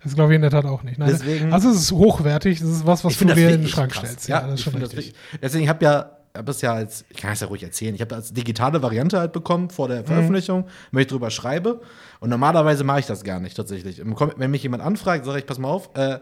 Das 0.02 0.14
glaube 0.14 0.32
ich 0.32 0.36
in 0.36 0.42
der 0.42 0.50
Tat 0.50 0.64
auch 0.64 0.82
nicht. 0.82 0.98
Nein, 0.98 1.08
Deswegen- 1.10 1.52
also 1.52 1.70
es 1.70 1.76
ist 1.82 1.92
hochwertig, 1.92 2.60
das 2.60 2.68
ist 2.68 2.86
was, 2.86 3.04
was 3.04 3.16
du 3.16 3.24
dir 3.26 3.50
in 3.50 3.60
den 3.62 3.68
Schrank 3.68 3.92
krass. 3.92 4.04
stellst. 4.08 4.28
Ja, 4.28 4.40
das 4.42 4.54
ist 4.54 4.62
schon 4.62 4.74
richtig. 4.74 5.14
Deswegen, 5.40 5.64
ich 5.64 5.68
habe 5.68 5.84
ja, 5.84 6.18
habe 6.36 6.50
es 6.50 6.60
ja 6.62 6.72
als, 6.74 7.04
ich 7.10 7.16
kann 7.18 7.32
es 7.32 7.40
ja 7.40 7.46
ruhig 7.46 7.62
erzählen, 7.62 7.94
ich 7.94 8.00
habe 8.00 8.08
das 8.08 8.18
als 8.18 8.32
digitale 8.32 8.82
Variante 8.82 9.18
halt 9.18 9.32
bekommen 9.32 9.70
vor 9.70 9.86
Mhm. 9.88 9.92
der 9.92 10.04
Veröffentlichung, 10.04 10.66
wenn 10.90 11.02
ich 11.02 11.06
drüber 11.08 11.30
schreibe. 11.30 11.80
Und 12.20 12.30
normalerweise 12.30 12.84
mache 12.84 13.00
ich 13.00 13.06
das 13.06 13.22
gar 13.22 13.38
nicht 13.40 13.56
tatsächlich. 13.56 14.00
Wenn 14.04 14.50
mich 14.50 14.62
jemand 14.62 14.82
anfragt, 14.82 15.24
sage 15.24 15.38
ich, 15.38 15.46
pass 15.46 15.58
mal 15.58 15.68
auf, 15.68 15.90
äh, 15.94 16.18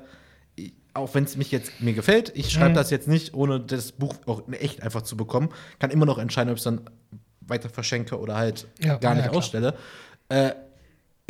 auch 0.92 1.14
wenn 1.14 1.24
es 1.24 1.36
mich 1.36 1.50
jetzt 1.52 1.80
mir 1.80 1.92
gefällt, 1.94 2.32
ich 2.34 2.46
Mhm. 2.46 2.50
schreibe 2.60 2.74
das 2.74 2.90
jetzt 2.90 3.06
nicht, 3.08 3.32
ohne 3.34 3.60
das 3.60 3.92
Buch 3.92 4.14
auch 4.26 4.46
in 4.48 4.54
echt 4.54 4.82
einfach 4.82 5.02
zu 5.02 5.16
bekommen. 5.16 5.48
Kann 5.78 5.90
immer 5.90 6.04
noch 6.06 6.18
entscheiden, 6.18 6.50
ob 6.50 6.56
ich 6.56 6.60
es 6.60 6.64
dann 6.64 6.80
weiter 7.40 7.68
verschenke 7.68 8.18
oder 8.18 8.36
halt 8.36 8.66
Ja, 8.80 8.96
gar 8.96 9.12
ja, 9.12 9.16
nicht 9.18 9.28
klar. 9.28 9.38
ausstelle. 9.38 9.74
Äh, 10.28 10.50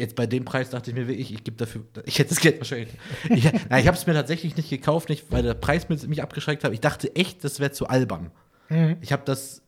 Jetzt 0.00 0.16
bei 0.16 0.26
dem 0.26 0.44
Preis 0.44 0.70
dachte 0.70 0.90
ich 0.90 0.96
mir 0.96 1.06
wirklich, 1.06 1.32
ich 1.32 1.44
gebe 1.44 1.56
dafür, 1.56 1.82
ich 2.04 2.18
hätte 2.18 2.30
das 2.30 2.40
Geld 2.40 2.58
wahrscheinlich. 2.58 2.88
Ich, 3.28 3.44
nein, 3.68 3.80
ich 3.80 3.86
habe 3.86 3.96
es 3.96 4.06
mir 4.06 4.14
tatsächlich 4.14 4.56
nicht 4.56 4.70
gekauft, 4.70 5.08
nicht 5.08 5.26
weil 5.30 5.42
der 5.42 5.54
Preis 5.54 5.88
mich 5.88 6.22
abgeschreckt 6.22 6.64
hat. 6.64 6.72
Ich 6.72 6.80
dachte 6.80 7.14
echt, 7.14 7.44
das 7.44 7.60
wäre 7.60 7.70
zu 7.72 7.86
albern. 7.88 8.30
Mhm. 8.68 8.96
Ich 9.00 9.12
habe 9.12 9.22
das, 9.24 9.62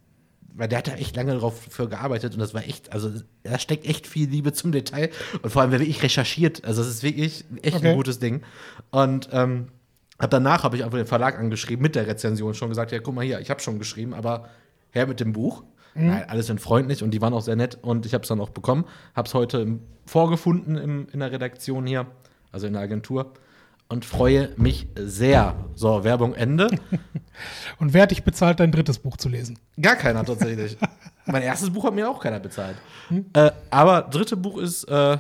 weil 0.54 0.68
der 0.68 0.78
hat 0.78 0.88
da 0.88 0.94
echt 0.94 1.14
lange 1.16 1.36
drauf 1.36 1.60
für 1.70 1.88
gearbeitet 1.88 2.34
und 2.34 2.40
das 2.40 2.54
war 2.54 2.64
echt, 2.64 2.92
also 2.92 3.10
da 3.42 3.58
steckt 3.58 3.86
echt 3.86 4.06
viel 4.06 4.28
Liebe 4.28 4.52
zum 4.52 4.72
Detail 4.72 5.10
und 5.42 5.50
vor 5.50 5.62
allem, 5.62 5.70
wer 5.70 5.80
wirklich 5.80 6.02
recherchiert, 6.02 6.64
also 6.64 6.82
es 6.82 6.88
ist 6.88 7.02
wirklich 7.02 7.44
echt 7.62 7.76
Okay. 7.76 7.88
ein 7.90 7.96
gutes 7.96 8.18
Ding. 8.18 8.42
Und 8.90 9.28
ähm, 9.32 9.68
Hab 10.18 10.30
danach 10.30 10.62
habe 10.62 10.76
ich 10.76 10.84
einfach 10.84 10.98
den 10.98 11.06
Verlag 11.06 11.38
angeschrieben 11.38 11.82
mit 11.82 11.94
der 11.94 12.06
Rezension 12.06 12.54
schon 12.54 12.68
gesagt, 12.68 12.92
ja, 12.92 13.00
guck 13.00 13.14
mal 13.14 13.24
hier, 13.24 13.40
ich 13.40 13.50
habe 13.50 13.60
schon 13.60 13.78
geschrieben, 13.78 14.14
aber 14.14 14.48
her 14.90 15.06
mit 15.06 15.20
dem 15.20 15.32
Buch. 15.32 15.64
Nein, 15.94 16.24
alle 16.28 16.42
sind 16.42 16.60
freundlich 16.60 17.02
und 17.02 17.10
die 17.10 17.20
waren 17.20 17.34
auch 17.34 17.42
sehr 17.42 17.56
nett 17.56 17.78
und 17.82 18.06
ich 18.06 18.14
habe 18.14 18.22
es 18.22 18.28
dann 18.28 18.40
auch 18.40 18.50
bekommen. 18.50 18.84
Habe 19.14 19.28
es 19.28 19.34
heute 19.34 19.78
vorgefunden 20.06 20.76
im, 20.76 21.06
in 21.12 21.20
der 21.20 21.32
Redaktion 21.32 21.86
hier, 21.86 22.06
also 22.50 22.66
in 22.66 22.72
der 22.72 22.82
Agentur 22.82 23.32
und 23.92 24.06
freue 24.06 24.48
mich 24.56 24.88
sehr. 24.96 25.54
So, 25.74 26.02
Werbung 26.02 26.34
Ende. 26.34 26.68
Und 27.78 27.92
wer 27.92 28.04
hat 28.04 28.10
dich 28.10 28.24
bezahlt, 28.24 28.58
dein 28.58 28.72
drittes 28.72 28.98
Buch 28.98 29.18
zu 29.18 29.28
lesen? 29.28 29.58
Gar 29.80 29.96
keiner 29.96 30.24
tatsächlich. 30.24 30.78
mein 31.26 31.42
erstes 31.42 31.70
Buch 31.70 31.84
hat 31.84 31.94
mir 31.94 32.08
auch 32.08 32.18
keiner 32.18 32.40
bezahlt. 32.40 32.76
Äh, 33.34 33.50
aber 33.68 34.02
dritte 34.02 34.38
Buch 34.38 34.58
ist, 34.58 34.84
äh, 34.84 35.18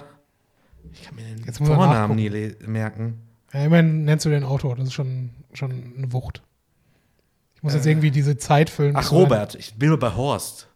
ich 0.90 1.02
kann 1.02 1.14
mir 1.14 1.24
den 1.24 1.44
Jetzt 1.44 1.58
Vornamen 1.58 2.16
nie 2.16 2.54
merken. 2.66 3.20
Ja, 3.52 3.64
immerhin 3.64 4.04
nennst 4.04 4.24
du 4.24 4.30
den 4.30 4.44
Autor, 4.44 4.76
das 4.76 4.86
ist 4.86 4.94
schon, 4.94 5.30
schon 5.52 5.92
eine 5.98 6.10
Wucht. 6.14 6.42
Ich 7.62 7.64
muss 7.64 7.74
jetzt 7.74 7.86
irgendwie 7.86 8.10
diese 8.10 8.36
Zeit 8.36 8.68
füllen. 8.70 8.96
Ach, 8.96 9.12
Robert, 9.12 9.54
ich 9.54 9.74
bin 9.74 9.90
nur 9.90 9.98
bei 9.98 10.12
Horst. 10.12 10.66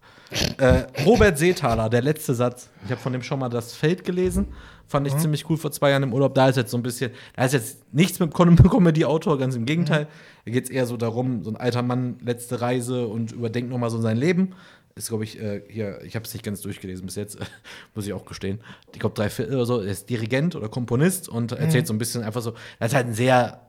äh, 0.58 0.84
Robert 1.04 1.36
Seethaler, 1.36 1.88
der 1.90 2.00
letzte 2.00 2.32
Satz. 2.32 2.68
Ich 2.84 2.92
habe 2.92 3.00
von 3.00 3.12
dem 3.12 3.22
schon 3.24 3.40
mal 3.40 3.48
das 3.48 3.74
Feld 3.74 4.04
gelesen. 4.04 4.46
Fand 4.86 5.04
ich 5.08 5.16
ziemlich 5.16 5.50
cool 5.50 5.56
vor 5.56 5.72
zwei 5.72 5.90
Jahren 5.90 6.04
im 6.04 6.12
Urlaub. 6.14 6.36
Da 6.36 6.48
ist 6.48 6.54
jetzt 6.54 6.70
so 6.70 6.76
ein 6.76 6.82
bisschen, 6.84 7.10
da 7.34 7.44
ist 7.44 7.54
jetzt 7.54 7.92
nichts 7.92 8.20
mit 8.20 8.32
Com- 8.32 8.54
Comedy-Autor, 8.70 9.36
ganz 9.36 9.56
im 9.56 9.66
Gegenteil. 9.66 10.06
Da 10.44 10.52
geht 10.52 10.62
es 10.64 10.70
eher 10.70 10.86
so 10.86 10.96
darum, 10.96 11.42
so 11.42 11.50
ein 11.50 11.56
alter 11.56 11.82
Mann, 11.82 12.18
letzte 12.24 12.60
Reise 12.60 13.08
und 13.08 13.32
überdenkt 13.32 13.68
nochmal 13.70 13.90
so 13.90 14.00
sein 14.00 14.16
Leben. 14.16 14.52
Ist, 14.94 15.08
glaube 15.08 15.24
ich, 15.24 15.40
äh, 15.42 15.62
hier, 15.68 16.00
ich 16.04 16.14
habe 16.14 16.24
es 16.24 16.32
nicht 16.34 16.44
ganz 16.44 16.60
durchgelesen 16.60 17.04
bis 17.04 17.16
jetzt, 17.16 17.36
muss 17.96 18.06
ich 18.06 18.12
auch 18.12 18.24
gestehen. 18.26 18.60
Ich 18.94 19.00
glaube, 19.00 19.16
drei 19.16 19.28
Viertel 19.28 19.56
oder 19.56 19.66
so. 19.66 19.80
Er 19.80 19.90
ist 19.90 20.08
Dirigent 20.08 20.54
oder 20.54 20.68
Komponist 20.68 21.28
und 21.28 21.50
erzählt 21.50 21.88
so 21.88 21.92
ein 21.92 21.98
bisschen 21.98 22.22
einfach 22.22 22.40
so. 22.42 22.52
Das 22.78 22.92
ist 22.92 22.94
halt 22.94 23.08
ein 23.08 23.12
sehr 23.14 23.60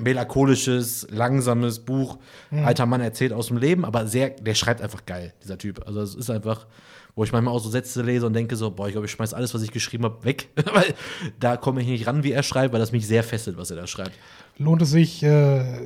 melancholisches, 0.00 1.06
langsames 1.10 1.80
Buch. 1.80 2.18
Alter 2.50 2.86
Mann 2.86 3.00
erzählt 3.00 3.32
aus 3.32 3.48
dem 3.48 3.56
Leben, 3.56 3.84
aber 3.84 4.06
sehr, 4.06 4.30
der 4.30 4.54
schreibt 4.54 4.80
einfach 4.80 5.06
geil, 5.06 5.34
dieser 5.42 5.58
Typ. 5.58 5.86
Also 5.86 6.00
es 6.00 6.14
ist 6.14 6.30
einfach, 6.30 6.66
wo 7.14 7.24
ich 7.24 7.32
manchmal 7.32 7.52
auch 7.52 7.58
so 7.58 7.68
Sätze 7.68 8.02
lese 8.02 8.26
und 8.26 8.32
denke 8.32 8.56
so, 8.56 8.70
boah, 8.70 8.86
ich 8.86 8.92
glaube, 8.92 9.06
ich 9.06 9.12
schmeiß 9.12 9.34
alles, 9.34 9.52
was 9.52 9.62
ich 9.62 9.72
geschrieben 9.72 10.04
habe, 10.04 10.24
weg. 10.24 10.48
weil 10.72 10.94
da 11.40 11.56
komme 11.56 11.80
ich 11.80 11.88
nicht 11.88 12.06
ran, 12.06 12.22
wie 12.22 12.32
er 12.32 12.42
schreibt, 12.42 12.72
weil 12.72 12.80
das 12.80 12.92
mich 12.92 13.06
sehr 13.06 13.24
fesselt, 13.24 13.56
was 13.56 13.70
er 13.70 13.76
da 13.76 13.86
schreibt. 13.86 14.12
lohnt 14.56 14.82
es 14.82 14.90
sich, 14.90 15.22
äh, 15.22 15.80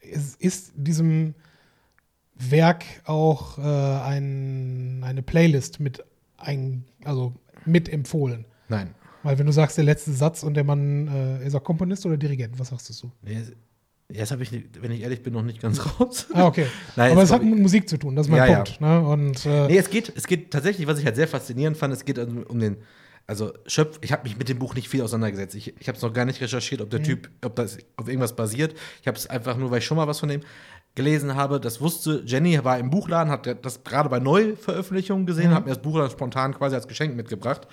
ist, 0.00 0.40
ist 0.40 0.72
diesem 0.76 1.34
Werk 2.36 2.84
auch 3.04 3.58
äh, 3.58 3.62
ein, 3.62 5.02
eine 5.04 5.22
Playlist 5.22 5.80
mit 5.80 6.04
ein, 6.36 6.84
also 7.04 7.34
mit 7.64 7.88
empfohlen? 7.88 8.44
Nein. 8.68 8.94
Weil 9.26 9.38
wenn 9.38 9.46
du 9.46 9.52
sagst, 9.52 9.76
der 9.76 9.84
letzte 9.84 10.12
Satz 10.12 10.42
und 10.42 10.54
der 10.54 10.64
Mann, 10.64 11.08
äh, 11.08 11.46
ist 11.46 11.54
er 11.54 11.60
Komponist 11.60 12.06
oder 12.06 12.16
Dirigent? 12.16 12.58
Was 12.58 12.68
sagst 12.68 13.02
du? 13.02 13.10
Nee, 13.22 13.38
Jetzt 14.08 14.30
habe 14.30 14.44
ich, 14.44 14.52
wenn 14.52 14.92
ich 14.92 15.00
ehrlich 15.00 15.24
bin, 15.24 15.32
noch 15.32 15.42
nicht 15.42 15.60
ganz 15.60 15.80
raus. 15.98 16.28
Ah, 16.32 16.46
okay. 16.46 16.66
Nein, 16.96 17.10
Aber 17.10 17.24
es 17.24 17.32
hat 17.32 17.42
mit 17.42 17.58
Musik 17.58 17.88
zu 17.88 17.96
tun, 17.98 18.14
das 18.14 18.26
ist 18.26 18.30
mein 18.30 18.38
Ja, 18.38 18.46
ja. 18.46 18.54
Punkt. 18.62 18.80
Ne? 18.80 19.00
Und 19.00 19.44
äh, 19.46 19.66
Nee, 19.66 19.78
es 19.78 19.90
geht, 19.90 20.12
es 20.14 20.28
geht 20.28 20.52
tatsächlich, 20.52 20.86
was 20.86 21.00
ich 21.00 21.04
halt 21.04 21.16
sehr 21.16 21.26
faszinierend 21.26 21.76
fand, 21.76 21.92
es 21.92 22.04
geht 22.04 22.20
um 22.20 22.44
um 22.44 22.60
den, 22.60 22.76
also 23.26 23.52
Schöpf, 23.66 23.98
ich 24.02 24.12
habe 24.12 24.22
mich 24.22 24.38
mit 24.38 24.48
dem 24.48 24.60
Buch 24.60 24.76
nicht 24.76 24.88
viel 24.88 25.02
auseinandergesetzt. 25.02 25.56
Ich, 25.56 25.74
ich 25.80 25.88
habe 25.88 25.96
es 25.96 26.02
noch 26.02 26.12
gar 26.12 26.24
nicht 26.24 26.40
recherchiert, 26.40 26.80
ob 26.80 26.90
der 26.90 27.02
Typ, 27.02 27.28
ob 27.44 27.56
das 27.56 27.78
auf 27.96 28.06
irgendwas 28.06 28.36
basiert. 28.36 28.74
Ich 29.02 29.08
habe 29.08 29.18
es 29.18 29.26
einfach 29.26 29.56
nur, 29.56 29.72
weil 29.72 29.78
ich 29.78 29.84
schon 29.84 29.96
mal 29.96 30.06
was 30.06 30.20
von 30.20 30.28
dem 30.28 30.42
gelesen 30.94 31.34
habe. 31.34 31.60
Das 31.60 31.80
wusste 31.80 32.22
Jenny, 32.24 32.64
war 32.64 32.78
im 32.78 32.90
Buchladen, 32.90 33.30
hat 33.32 33.64
das 33.64 33.82
gerade 33.82 34.08
bei 34.08 34.20
Neuveröffentlichungen 34.20 35.26
gesehen, 35.26 35.52
hat 35.52 35.64
mir 35.66 35.72
das 35.72 35.82
Buch 35.82 35.98
dann 35.98 36.10
spontan 36.10 36.54
quasi 36.54 36.76
als 36.76 36.86
Geschenk 36.86 37.16
mitgebracht. 37.16 37.66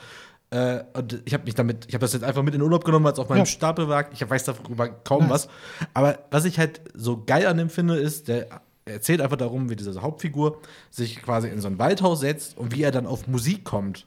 Äh, 0.54 0.84
und 0.94 1.20
ich 1.26 1.34
habe 1.34 1.46
mich 1.46 1.56
damit, 1.56 1.86
ich 1.88 1.96
habe 1.96 2.02
das 2.04 2.14
jetzt 2.14 2.24
einfach 2.24 2.44
mit 2.44 2.54
in 2.54 2.62
Urlaub 2.62 2.86
genommen, 2.86 3.06
weil 3.06 3.14
es 3.14 3.20
auf 3.20 3.28
meinem 3.28 3.40
Ja. 3.40 3.46
Stapel 3.48 3.88
lag. 3.88 4.10
Ich 4.14 4.30
weiß 4.30 4.44
darüber 4.44 4.88
kaum 4.88 5.24
Nice. 5.24 5.30
was. 5.32 5.50
Aber 5.96 6.20
was 6.30 6.46
ich 6.46 6.60
halt 6.60 6.82
so 6.94 7.24
geil 7.26 7.48
an 7.48 7.58
dem 7.58 7.70
finde, 7.72 7.96
ist, 7.96 8.28
der 8.28 8.62
erzählt 8.86 9.20
einfach 9.22 9.38
darum, 9.38 9.72
wie 9.72 9.76
diese 9.76 10.00
Hauptfigur 10.00 10.60
sich 10.92 11.22
quasi 11.24 11.48
in 11.48 11.60
so 11.60 11.68
ein 11.70 11.80
Waldhaus 11.80 12.20
setzt 12.20 12.56
und 12.58 12.76
wie 12.76 12.84
er 12.84 12.92
dann 12.92 13.08
auf 13.08 13.28
Musik 13.28 13.64
kommt, 13.64 14.06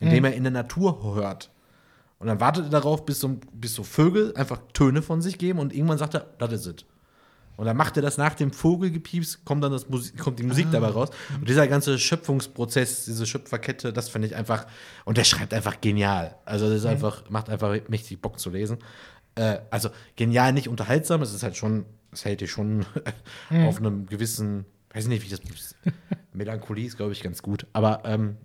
indem 0.00 0.24
er 0.24 0.34
in 0.34 0.42
der 0.42 0.52
Natur 0.52 1.14
hört. 1.14 1.50
Und 2.18 2.26
dann 2.26 2.40
wartet 2.40 2.64
er 2.64 2.70
darauf, 2.70 3.04
bis 3.04 3.20
so, 3.20 3.36
bis 3.52 3.74
so 3.74 3.84
Vögel 3.84 4.34
einfach 4.34 4.58
Töne 4.72 5.00
von 5.02 5.22
sich 5.22 5.38
geben 5.38 5.60
und 5.60 5.72
irgendwann 5.72 5.98
sagt 5.98 6.14
er, 6.14 6.26
das 6.38 6.52
ist 6.52 6.66
es. 6.66 6.74
Und 7.56 7.66
dann 7.66 7.76
macht 7.76 7.96
er 7.96 8.02
das 8.02 8.18
nach 8.18 8.34
dem 8.34 8.52
Vogelgepieps, 8.52 9.44
kommt 9.44 9.62
dann 9.62 9.72
das 9.72 9.88
Musik, 9.88 10.18
kommt 10.18 10.38
die 10.38 10.42
Musik 10.44 10.68
dabei 10.72 10.88
raus. 10.88 11.10
Und 11.38 11.48
dieser 11.48 11.68
ganze 11.68 11.98
Schöpfungsprozess, 11.98 13.04
diese 13.04 13.26
Schöpferkette, 13.26 13.92
das 13.92 14.08
finde 14.08 14.28
ich 14.28 14.34
einfach, 14.34 14.66
und 15.04 15.16
der 15.16 15.24
schreibt 15.24 15.54
einfach 15.54 15.80
genial. 15.80 16.36
Also 16.44 16.68
das 16.68 16.78
ist 16.78 16.86
einfach, 16.86 17.28
macht 17.30 17.48
einfach 17.48 17.76
mächtig 17.88 18.20
Bock 18.20 18.38
zu 18.38 18.50
lesen. 18.50 18.78
Äh, 19.36 19.58
also 19.70 19.90
genial, 20.16 20.52
nicht 20.52 20.68
unterhaltsam, 20.68 21.22
es 21.22 21.32
ist 21.32 21.42
halt 21.42 21.56
schon, 21.56 21.86
es 22.12 22.24
hält 22.24 22.40
dich 22.40 22.50
schon 22.50 22.86
auf 23.50 23.78
einem 23.78 24.06
gewissen, 24.06 24.64
weiß 24.92 25.06
nicht, 25.06 25.22
wie 25.22 25.32
ich 25.32 25.40
das, 25.40 25.74
Melancholie 26.32 26.86
ist, 26.86 26.96
glaube 26.96 27.12
ich, 27.12 27.22
ganz 27.22 27.42
gut. 27.42 27.66
Aber 27.72 28.02
ähm, 28.04 28.36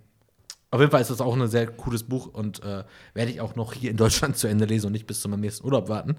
auf 0.70 0.80
jeden 0.80 0.92
Fall 0.92 1.00
ist 1.00 1.10
das 1.10 1.20
auch 1.20 1.36
ein 1.36 1.48
sehr 1.48 1.66
cooles 1.66 2.04
Buch 2.04 2.26
und 2.26 2.62
äh, 2.62 2.84
werde 3.14 3.30
ich 3.32 3.40
auch 3.40 3.56
noch 3.56 3.72
hier 3.72 3.90
in 3.90 3.96
Deutschland 3.96 4.36
zu 4.36 4.46
Ende 4.46 4.66
lesen 4.66 4.86
und 4.86 4.92
nicht 4.92 5.06
bis 5.06 5.20
zu 5.20 5.28
meinem 5.28 5.40
nächsten 5.40 5.64
Urlaub 5.64 5.88
warten. 5.88 6.16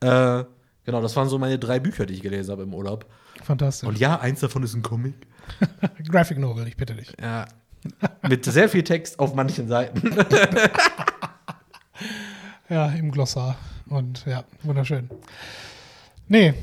Äh, 0.00 0.44
genau, 0.84 1.00
das 1.02 1.14
waren 1.16 1.28
so 1.28 1.38
meine 1.38 1.58
drei 1.58 1.78
Bücher, 1.80 2.06
die 2.06 2.14
ich 2.14 2.22
gelesen 2.22 2.50
habe 2.52 2.62
im 2.62 2.74
Urlaub. 2.74 3.06
fantastisch. 3.42 3.88
Und 3.88 3.98
ja, 3.98 4.18
eins 4.20 4.40
davon 4.40 4.62
ist 4.62 4.74
ein 4.74 4.82
Comic. 4.82 5.14
Graphic 6.08 6.38
Novel, 6.38 6.66
ich 6.68 6.76
bitte 6.76 6.94
dich. 6.94 7.12
Ja. 7.20 7.46
Mit 8.28 8.44
sehr 8.46 8.68
viel 8.70 8.82
Text 8.82 9.18
auf 9.18 9.34
manchen 9.34 9.68
Seiten. 9.68 10.02
Ja, 12.68 12.86
im 12.88 13.10
Glossar. 13.10 13.56
Und 13.86 14.24
ja, 14.26 14.44
wunderschön. 14.62 15.10
Nee, 16.28 16.54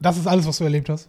das 0.00 0.16
ist 0.18 0.26
alles, 0.26 0.46
was 0.46 0.58
du 0.58 0.64
erlebt 0.64 0.88
hast. 0.88 1.08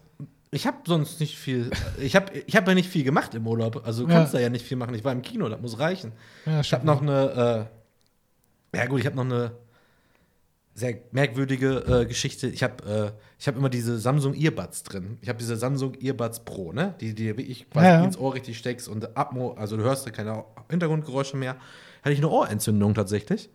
Ich 0.51 0.65
habe 0.68 0.78
sonst 0.86 1.20
nicht 1.20 1.38
viel. 1.38 1.72
Ich 1.99 2.15
habe 2.15 2.32
ich 2.45 2.55
hab 2.55 2.68
ja 2.68 2.74
nicht 2.76 2.89
viel 2.89 3.03
gemacht 3.03 3.34
im 3.36 3.45
Urlaub. 3.47 3.82
Also 3.86 4.05
du 4.05 4.11
Ja. 4.11 4.20
kannst 4.20 4.34
da 4.34 4.39
ja 4.39 4.49
nicht 4.49 4.65
viel 4.65 4.78
machen. 4.78 4.93
Ich 4.93 5.03
war 5.03 5.11
im 5.11 5.22
Kino, 5.24 5.49
das 5.49 5.59
muss 5.59 5.80
reichen. 5.80 6.11
Ja, 6.45 6.61
Ich 6.61 6.72
habe 6.74 6.86
noch 6.86 7.01
eine. 7.01 7.68
Äh, 8.74 8.78
ja, 8.78 8.86
gut, 8.86 8.99
ich 8.99 9.05
habe 9.07 9.15
noch 9.15 9.26
eine 9.26 9.51
sehr 10.78 10.99
merkwürdige 11.11 12.01
äh, 12.01 12.05
Geschichte. 12.05 12.47
Ich 12.47 12.61
habe 12.61 13.13
äh, 13.15 13.19
ich 13.39 13.47
hab 13.47 13.55
immer 13.57 13.69
diese 13.69 13.97
Samsung 13.97 14.36
Earbuds 14.36 14.84
drin. 14.84 15.17
Ich 15.21 15.28
habe 15.30 15.39
diese 15.39 15.55
Samsung 15.57 15.95
Earbuds 15.99 16.41
Pro, 16.45 16.71
ne? 16.71 16.93
Die 17.01 17.15
die 17.15 17.30
du 17.30 17.38
wirklich 17.38 17.67
quasi 17.71 17.88
Ja, 17.88 18.03
ins 18.03 18.15
Ohr 18.17 18.36
richtig 18.36 18.59
steckst 18.59 18.88
und 18.88 19.17
Atmo, 19.17 19.53
also 19.53 19.75
du 19.75 19.84
hörst 19.84 20.05
da 20.05 20.11
keine 20.11 20.43
Hintergrundgeräusche 20.69 21.36
mehr. 21.36 21.55
Hatte 22.03 22.11
ich 22.13 22.19
eine 22.19 22.30
Ohrentzündung 22.30 22.93
tatsächlich. 22.93 23.49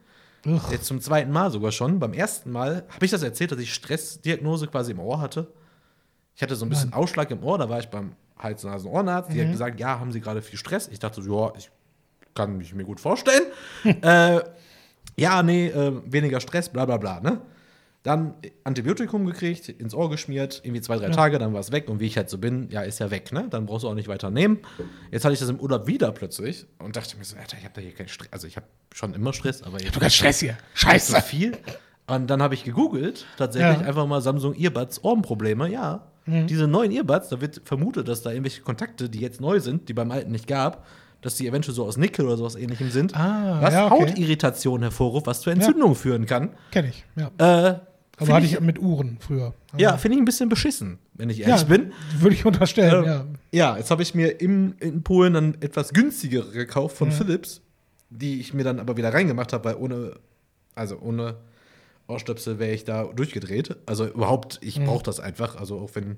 Ugh. 0.44 0.60
Jetzt 0.72 0.86
zum 0.86 1.00
zweiten 1.00 1.30
Mal 1.30 1.52
sogar 1.52 1.70
schon. 1.70 2.00
Beim 2.00 2.12
ersten 2.12 2.50
Mal 2.50 2.84
habe 2.88 3.04
ich 3.04 3.12
das 3.12 3.22
erzählt, 3.22 3.52
dass 3.52 3.60
ich 3.60 3.72
Stressdiagnose 3.72 4.66
quasi 4.66 4.90
im 4.90 4.98
Ohr 4.98 5.20
hatte. 5.20 5.46
Ich 6.34 6.42
hatte 6.42 6.56
so 6.56 6.66
ein 6.66 6.70
bisschen 6.70 6.92
Ausschlag 6.92 7.30
im 7.30 7.44
Ohr, 7.44 7.56
da 7.56 7.68
war 7.68 7.78
ich 7.78 7.88
beim 7.88 8.16
Hals-Nasen-Ohrenarzt. 8.38 9.32
Die 9.32 9.40
hat 9.40 9.46
Mhm. 9.46 9.52
gesagt, 9.52 9.78
ja, 9.78 10.00
haben 10.00 10.10
Sie 10.10 10.20
gerade 10.20 10.42
viel 10.42 10.58
Stress? 10.58 10.88
Ich 10.88 10.98
dachte 10.98 11.22
so, 11.22 11.38
ja, 11.46 11.52
ich 11.56 11.70
kann 12.34 12.56
mich 12.58 12.74
mir 12.74 12.82
gut 12.84 12.98
vorstellen. 12.98 13.44
äh, 14.02 14.40
ja, 15.18 15.42
nee, 15.42 15.68
äh, 15.68 15.92
weniger 16.06 16.40
Stress, 16.40 16.68
bla 16.68 16.84
bla 16.86 16.96
bla, 16.96 17.20
ne? 17.20 17.40
Dann 18.04 18.34
Antibiotikum 18.64 19.26
gekriegt, 19.26 19.68
ins 19.68 19.94
Ohr 19.94 20.10
geschmiert, 20.10 20.60
irgendwie 20.64 20.80
zwei, 20.80 20.96
drei 20.96 21.10
Tage, 21.10 21.38
dann 21.38 21.52
war 21.52 21.60
es 21.60 21.70
weg. 21.70 21.88
Und 21.88 22.00
wie 22.00 22.06
ich 22.06 22.16
halt 22.16 22.28
so 22.30 22.36
bin, 22.38 22.68
ja, 22.70 22.82
ist 22.82 22.98
ja 22.98 23.12
weg, 23.12 23.30
ne? 23.30 23.46
Dann 23.48 23.66
brauchst 23.66 23.84
du 23.84 23.88
auch 23.88 23.94
nicht 23.94 24.08
weiter 24.08 24.28
nehmen. 24.28 24.58
Jetzt 25.12 25.24
hatte 25.24 25.34
ich 25.34 25.38
das 25.38 25.48
im 25.48 25.60
Urlaub 25.60 25.86
wieder 25.86 26.10
plötzlich 26.10 26.66
und 26.80 26.96
dachte 26.96 27.16
mir 27.16 27.24
so, 27.24 27.36
Alter, 27.36 27.56
ich 27.58 27.64
habe 27.64 27.74
da 27.74 27.80
hier 27.80 27.92
keinen 27.92 28.08
Stress. 28.08 28.28
Also 28.32 28.48
ich 28.48 28.56
habe 28.56 28.66
schon 28.92 29.14
immer 29.14 29.32
Stress, 29.32 29.62
aber 29.62 29.80
jetzt 29.80 29.94
Du 29.94 30.00
hast 30.00 30.14
Stress 30.16 30.40
hier. 30.40 30.58
Scheiße. 30.74 31.20
viel. 31.22 31.56
Und 32.08 32.26
dann 32.28 32.42
habe 32.42 32.54
ich 32.54 32.64
gegoogelt, 32.64 33.24
tatsächlich 33.36 33.78
Ja. 33.80 33.86
einfach 33.86 34.06
mal 34.08 34.20
Samsung 34.20 34.56
Earbuds 34.56 35.04
Ohrenprobleme. 35.04 35.68
Ja, 35.70 36.08
Mhm. 36.26 36.48
diese 36.48 36.66
neuen 36.66 36.90
Earbuds, 36.90 37.28
da 37.28 37.40
wird 37.40 37.62
vermutet, 37.64 38.08
dass 38.08 38.22
da 38.22 38.30
irgendwelche 38.30 38.62
Kontakte, 38.62 39.08
die 39.08 39.20
jetzt 39.20 39.40
neu 39.40 39.60
sind, 39.60 39.88
die 39.88 39.92
beim 39.92 40.10
alten 40.10 40.32
nicht 40.32 40.48
gab, 40.48 40.84
dass 41.22 41.36
die 41.36 41.46
eventuell 41.46 41.74
so 41.74 41.86
aus 41.86 41.96
Nickel 41.96 42.26
oder 42.26 42.36
sowas 42.36 42.54
ähnlichem 42.56 42.90
sind, 42.90 43.16
Ah, 43.16 43.58
was 43.62 43.72
ja, 43.74 43.90
okay. 43.90 44.10
Hautirritation 44.10 44.82
hervorruft, 44.82 45.26
was 45.26 45.40
zu 45.40 45.48
Entzündungen 45.50 45.94
führen 45.96 46.26
kann. 46.26 46.50
Kenn 46.70 46.84
ich, 46.86 47.04
ja. 47.16 47.28
Äh, 47.38 47.78
Aber 48.18 48.34
hatte 48.34 48.44
ich, 48.46 48.52
ich 48.54 48.60
mit 48.60 48.78
Uhren 48.78 49.16
früher. 49.20 49.54
ja, 49.78 49.96
finde 49.96 50.16
ich 50.16 50.22
ein 50.22 50.24
bisschen 50.26 50.48
beschissen, 50.50 50.98
wenn 51.14 51.30
ich 51.30 51.38
ja, 51.38 51.48
ehrlich 51.48 51.64
bin. 51.66 51.92
Würde 52.18 52.34
ich 52.34 52.44
unterstellen, 52.44 53.04
Ähm, 53.04 53.10
ja. 53.10 53.26
Ja, 53.72 53.76
jetzt 53.78 53.90
habe 53.90 54.02
ich 54.02 54.14
mir 54.14 54.40
im, 54.40 54.74
in 54.80 55.02
Polen 55.02 55.32
dann 55.34 55.54
etwas 55.60 55.92
günstigere 55.92 56.50
gekauft 56.52 56.96
von 56.96 57.10
Philips, 57.10 57.60
die 58.10 58.40
ich 58.40 58.52
mir 58.52 58.64
dann 58.64 58.78
aber 58.80 58.96
wieder 58.98 59.14
reingemacht 59.14 59.52
habe, 59.52 59.64
weil 59.64 59.76
ohne, 59.76 60.14
also 60.74 60.98
ohne 61.00 61.36
Ohrstöpsel 62.08 62.58
wäre 62.58 62.72
ich 62.72 62.84
da 62.84 63.04
durchgedreht. 63.04 63.76
Also 63.86 64.06
überhaupt, 64.06 64.58
ich 64.62 64.78
Mhm. 64.78 64.84
brauche 64.86 65.02
das 65.04 65.20
einfach. 65.20 65.56
Also 65.56 65.78
auch 65.78 65.90
wenn 65.94 66.16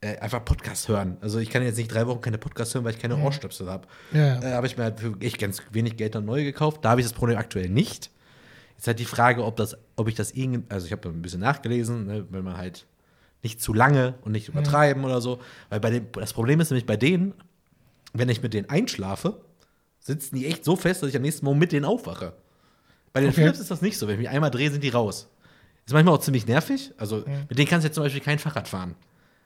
äh, 0.00 0.18
einfach 0.18 0.44
Podcast 0.44 0.88
hören. 0.88 1.16
Also 1.20 1.38
ich 1.38 1.50
kann 1.50 1.62
jetzt 1.62 1.76
nicht 1.76 1.88
drei 1.92 2.06
Wochen 2.06 2.20
keine 2.20 2.38
Podcasts 2.38 2.74
hören, 2.74 2.84
weil 2.84 2.92
ich 2.94 2.98
keine 2.98 3.16
Ohrstöpsel 3.16 3.68
habe. 3.70 3.88
Mhm. 4.12 4.18
Ja. 4.18 4.42
Äh, 4.42 4.52
habe 4.54 4.66
ich 4.66 4.76
mir 4.76 4.84
halt 4.84 5.00
für 5.00 5.14
echt 5.20 5.38
ganz 5.38 5.62
wenig 5.72 5.96
Geld 5.96 6.14
dann 6.14 6.24
neu 6.24 6.44
gekauft. 6.44 6.84
Da 6.84 6.90
habe 6.90 7.00
ich 7.00 7.06
das 7.06 7.14
Problem 7.14 7.38
aktuell 7.38 7.68
nicht. 7.68 8.10
Jetzt 8.76 8.86
halt 8.86 8.98
die 8.98 9.06
Frage, 9.06 9.44
ob 9.44 9.56
das, 9.56 9.76
ob 9.96 10.08
ich 10.08 10.14
das 10.14 10.32
irgend, 10.32 10.70
also 10.70 10.86
ich 10.86 10.92
habe 10.92 11.00
da 11.02 11.08
ein 11.08 11.22
bisschen 11.22 11.40
nachgelesen, 11.40 12.06
ne, 12.06 12.26
wenn 12.30 12.44
man 12.44 12.58
halt 12.58 12.86
nicht 13.42 13.60
zu 13.60 13.72
lange 13.72 14.14
und 14.22 14.32
nicht 14.32 14.48
übertreiben 14.48 15.04
oder 15.04 15.20
so. 15.20 15.40
Weil 15.70 15.80
bei 15.80 15.90
dem, 15.90 16.12
das 16.12 16.32
Problem 16.34 16.60
ist 16.60 16.70
nämlich 16.70 16.86
bei 16.86 16.96
denen, 16.96 17.32
wenn 18.12 18.28
ich 18.28 18.42
mit 18.42 18.52
denen 18.54 18.68
einschlafe, 18.68 19.40
sitzen 20.00 20.36
die 20.36 20.46
echt 20.46 20.64
so 20.64 20.76
fest, 20.76 21.02
dass 21.02 21.08
ich 21.08 21.16
am 21.16 21.22
nächsten 21.22 21.44
Morgen 21.46 21.58
mit 21.58 21.72
denen 21.72 21.84
aufwache. 21.84 22.34
Bei 23.12 23.20
den 23.20 23.30
Okay. 23.30 23.40
Philips 23.40 23.60
ist 23.60 23.70
das 23.70 23.80
nicht 23.80 23.96
so. 23.98 24.06
Wenn 24.06 24.14
ich 24.14 24.20
mich 24.20 24.28
einmal 24.28 24.50
drehe, 24.50 24.70
sind 24.70 24.84
die 24.84 24.90
raus. 24.90 25.28
Ist 25.86 25.92
manchmal 25.92 26.14
auch 26.14 26.20
ziemlich 26.20 26.46
nervig. 26.46 26.92
Also 26.98 27.24
mit 27.48 27.58
denen 27.58 27.68
kannst 27.68 27.84
du 27.84 27.88
jetzt 27.88 27.94
zum 27.94 28.04
Beispiel 28.04 28.20
kein 28.20 28.38
Fahrrad 28.38 28.68
fahren. 28.68 28.94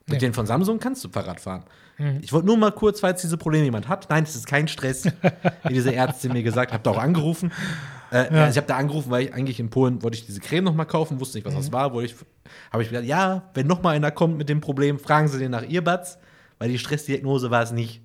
Mit 0.07 0.15
Nee. 0.15 0.19
denen 0.19 0.35
von 0.35 0.47
Samsung 0.47 0.79
kannst 0.81 1.05
du 1.05 1.09
Fahrrad 1.09 1.41
fahren. 1.41 1.65
Ich 2.23 2.33
wollte 2.33 2.47
nur 2.47 2.57
mal 2.57 2.73
kurz, 2.73 3.01
falls 3.01 3.21
diese 3.21 3.37
Probleme 3.37 3.65
jemand 3.67 3.87
hat. 3.87 4.09
Nein, 4.09 4.25
das 4.25 4.35
ist 4.35 4.47
kein 4.47 4.69
Stress, 4.69 5.05
wie 5.65 5.75
diese 5.75 5.95
Ärztin 5.95 6.33
mir 6.33 6.43
gesagt 6.43 6.73
hat. 6.73 6.79
Hab 6.79 6.85
da 6.85 6.91
auch 6.93 6.99
angerufen. 6.99 7.53
Äh, 8.11 8.17
also 8.31 8.51
ich 8.53 8.57
habe 8.57 8.67
da 8.67 8.77
angerufen, 8.79 9.11
weil 9.11 9.25
ich 9.27 9.35
eigentlich 9.35 9.61
in 9.61 9.69
Polen 9.69 10.03
wollte 10.03 10.17
ich 10.17 10.25
diese 10.25 10.41
Creme 10.41 10.65
noch 10.65 10.75
mal 10.75 10.87
kaufen, 10.87 11.21
wusste 11.21 11.37
nicht, 11.37 11.45
was 11.47 11.55
das 11.55 11.71
war. 11.73 11.83
Habe 11.93 12.03
ich 12.05 12.89
gesagt, 12.89 13.07
ja, 13.07 13.51
wenn 13.53 13.67
noch 13.67 13.83
mal 13.83 13.91
einer 13.95 14.11
kommt 14.11 14.39
mit 14.39 14.49
dem 14.49 14.63
Problem, 14.63 14.99
fragen 14.99 15.29
Sie 15.29 15.39
den 15.39 15.51
nach 15.51 15.63
Earbuds, 15.69 16.17
weil 16.59 16.71
die 16.71 16.79
Stressdiagnose 16.79 17.51
war 17.51 17.63
es 17.63 17.71
nicht. 17.71 18.01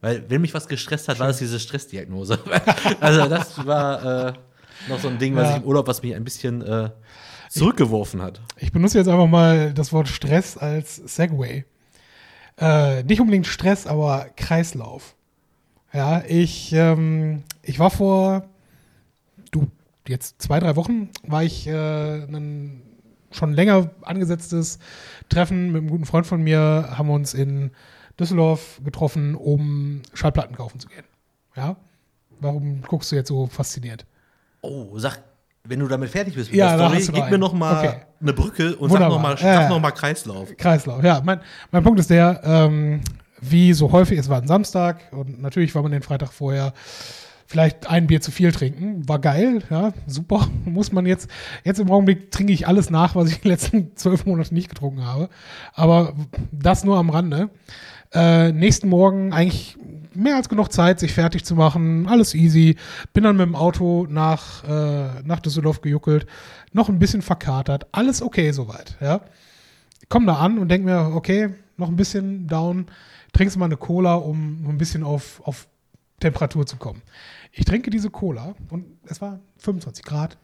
Weil 0.00 0.24
wenn 0.30 0.40
mich 0.42 0.54
was 0.54 0.68
gestresst 0.68 1.08
hat, 1.08 1.18
war 1.18 1.26
das 1.26 1.38
diese 1.38 1.58
Stressdiagnose. 1.58 2.38
also 3.00 3.26
das 3.28 3.66
war 3.66 4.28
äh, 4.28 4.32
noch 4.88 5.00
so 5.00 5.08
ein 5.08 5.18
Ding, 5.18 5.34
was 5.34 5.48
Ja. 5.48 5.56
ich 5.56 5.62
im 5.62 5.64
Urlaub, 5.68 5.88
was 5.88 6.00
mich 6.02 6.14
ein 6.14 6.22
bisschen 6.24 6.62
äh, 6.62 6.90
zurückgeworfen 7.56 8.22
hat. 8.22 8.40
Ich 8.58 8.72
benutze 8.72 8.98
jetzt 8.98 9.08
einfach 9.08 9.26
mal 9.26 9.72
das 9.72 9.92
Wort 9.92 10.08
Stress 10.08 10.56
als 10.56 10.96
Segway. 10.96 11.64
Äh, 12.58 13.02
nicht 13.02 13.20
unbedingt 13.20 13.46
Stress, 13.46 13.86
aber 13.86 14.26
Kreislauf. 14.36 15.14
Ja, 15.92 16.22
ich, 16.26 16.72
ähm, 16.72 17.44
ich 17.62 17.78
war 17.78 17.90
vor, 17.90 18.48
du, 19.50 19.66
jetzt 20.08 20.42
zwei, 20.42 20.60
drei 20.60 20.76
Wochen, 20.76 21.10
war 21.22 21.42
ich 21.42 21.66
äh, 21.66 22.24
ein 22.24 22.82
schon 23.30 23.52
länger 23.52 23.90
angesetztes 24.02 24.78
Treffen 25.28 25.72
mit 25.72 25.82
einem 25.82 25.90
guten 25.90 26.06
Freund 26.06 26.26
von 26.26 26.42
mir, 26.42 26.94
haben 26.96 27.08
wir 27.08 27.14
uns 27.14 27.34
in 27.34 27.70
Düsseldorf 28.18 28.80
getroffen, 28.84 29.34
um 29.34 30.02
Schallplatten 30.14 30.56
kaufen 30.56 30.80
zu 30.80 30.88
gehen. 30.88 31.04
Ja? 31.54 31.76
Warum 32.40 32.82
guckst 32.82 33.12
du 33.12 33.16
jetzt 33.16 33.28
so 33.28 33.46
fasziniert? 33.46 34.06
Oh, 34.62 34.98
sag, 34.98 35.22
wenn 35.68 35.80
du 35.80 35.88
damit 35.88 36.10
fertig 36.10 36.34
bist 36.34 36.50
mit 36.50 36.58
Ja, 36.58 36.76
der 36.76 37.00
Story, 37.00 37.20
gib 37.20 37.30
mir 37.30 37.38
noch 37.38 37.52
mal 37.52 37.78
Okay. 37.86 37.94
eine 38.20 38.32
Brücke 38.32 38.76
und 38.76 38.90
Wunderbar. 38.90 39.10
sag 39.10 39.16
noch 39.16 39.22
mal, 39.22 39.36
Ja, 39.38 39.46
ja. 39.54 39.60
sag 39.62 39.70
noch 39.70 39.80
mal 39.80 39.90
Kreislauf. 39.92 40.56
Kreislauf, 40.56 41.02
ja. 41.04 41.20
Mein, 41.24 41.40
mein 41.70 41.82
Punkt 41.82 42.00
ist 42.00 42.10
der, 42.10 42.40
ähm, 42.44 43.00
wie 43.40 43.72
so 43.72 43.92
häufig, 43.92 44.18
es 44.18 44.28
war 44.28 44.40
ein 44.40 44.48
Samstag 44.48 45.12
und 45.12 45.40
natürlich 45.40 45.74
war 45.74 45.82
man 45.82 45.92
den 45.92 46.02
Freitag 46.02 46.32
vorher 46.32 46.72
vielleicht 47.48 47.88
ein 47.88 48.06
Bier 48.08 48.20
zu 48.20 48.30
viel 48.32 48.50
trinken. 48.50 49.08
War 49.08 49.18
geil, 49.20 49.62
ja, 49.70 49.92
super. 50.06 50.48
Muss 50.64 50.90
man 50.92 51.06
jetzt, 51.06 51.28
jetzt 51.64 51.78
im 51.78 51.90
Augenblick 51.90 52.30
trinke 52.30 52.52
ich 52.52 52.66
alles 52.66 52.90
nach, 52.90 53.14
was 53.14 53.28
ich 53.28 53.36
in 53.36 53.42
den 53.42 53.50
letzten 53.50 53.90
zwölf 53.96 54.26
Monaten 54.26 54.54
nicht 54.54 54.68
getrunken 54.68 55.04
habe. 55.04 55.28
Aber 55.74 56.14
das 56.50 56.82
nur 56.84 56.96
am 56.98 57.10
Rande. 57.10 57.50
Äh, 58.12 58.52
nächsten 58.52 58.88
Morgen 58.88 59.32
eigentlich 59.32 59.76
mehr 60.16 60.36
als 60.36 60.48
genug 60.48 60.72
Zeit, 60.72 61.00
sich 61.00 61.12
fertig 61.12 61.44
zu 61.44 61.54
machen. 61.54 62.08
Alles 62.08 62.34
easy. 62.34 62.76
Bin 63.12 63.24
dann 63.24 63.36
mit 63.36 63.46
dem 63.46 63.54
Auto 63.54 64.06
nach, 64.08 64.64
äh, 64.64 65.22
nach 65.24 65.40
Düsseldorf 65.40 65.80
gejuckelt. 65.80 66.26
Noch 66.72 66.88
ein 66.88 66.98
bisschen 66.98 67.22
verkatert. 67.22 67.86
Alles 67.92 68.22
okay 68.22 68.50
soweit, 68.52 68.96
ja 69.00 69.20
komm 70.08 70.26
da 70.26 70.36
an 70.36 70.58
und 70.58 70.68
denk 70.68 70.84
mir, 70.84 71.12
okay, 71.14 71.54
noch 71.76 71.88
ein 71.88 71.96
bisschen 71.96 72.46
down, 72.46 72.86
trinkst 73.32 73.56
mal 73.56 73.66
eine 73.66 73.76
Cola, 73.76 74.14
um 74.14 74.66
ein 74.68 74.78
bisschen 74.78 75.02
auf, 75.02 75.40
auf 75.44 75.68
Temperatur 76.20 76.66
zu 76.66 76.76
kommen. 76.76 77.02
Ich 77.52 77.64
trinke 77.64 77.90
diese 77.90 78.10
Cola 78.10 78.54
und 78.70 78.86
es 79.04 79.20
war 79.20 79.40
25 79.58 80.04
Grad. 80.04 80.38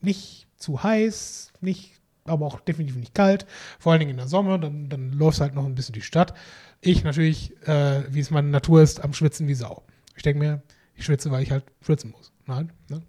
Nicht 0.00 0.46
zu 0.56 0.82
heiß, 0.82 1.52
nicht, 1.60 1.92
aber 2.24 2.46
auch 2.46 2.60
definitiv 2.60 2.96
nicht 2.96 3.14
kalt. 3.14 3.46
Vor 3.78 3.92
allen 3.92 4.00
Dingen 4.00 4.12
in 4.12 4.16
der 4.18 4.28
Sommer, 4.28 4.58
dann, 4.58 4.88
dann 4.88 5.12
läuft 5.12 5.40
halt 5.40 5.54
noch 5.54 5.64
ein 5.64 5.74
bisschen 5.74 5.94
die 5.94 6.02
Stadt. 6.02 6.34
Ich 6.84 7.02
natürlich, 7.02 7.56
äh, 7.66 8.02
wie 8.12 8.20
es 8.20 8.30
meine 8.30 8.48
Natur 8.48 8.82
ist, 8.82 9.02
am 9.02 9.14
Schwitzen 9.14 9.48
wie 9.48 9.54
Sau. 9.54 9.82
Ich 10.16 10.22
denke 10.22 10.38
mir, 10.38 10.62
ich 10.94 11.04
schwitze, 11.04 11.30
weil 11.30 11.42
ich 11.42 11.50
halt 11.50 11.64
schwitzen 11.80 12.10
muss. 12.10 12.32
Nein. 12.46 12.72
Ne? 12.88 13.02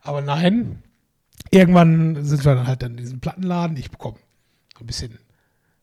Aber 0.00 0.22
nein, 0.22 0.82
irgendwann 1.50 2.24
sind 2.24 2.44
wir 2.44 2.54
dann 2.54 2.66
halt 2.66 2.82
in 2.82 2.96
diesem 2.96 3.20
Plattenladen. 3.20 3.76
Ich 3.76 3.90
bekomme 3.90 4.16
ein 4.80 4.86
bisschen, 4.86 5.18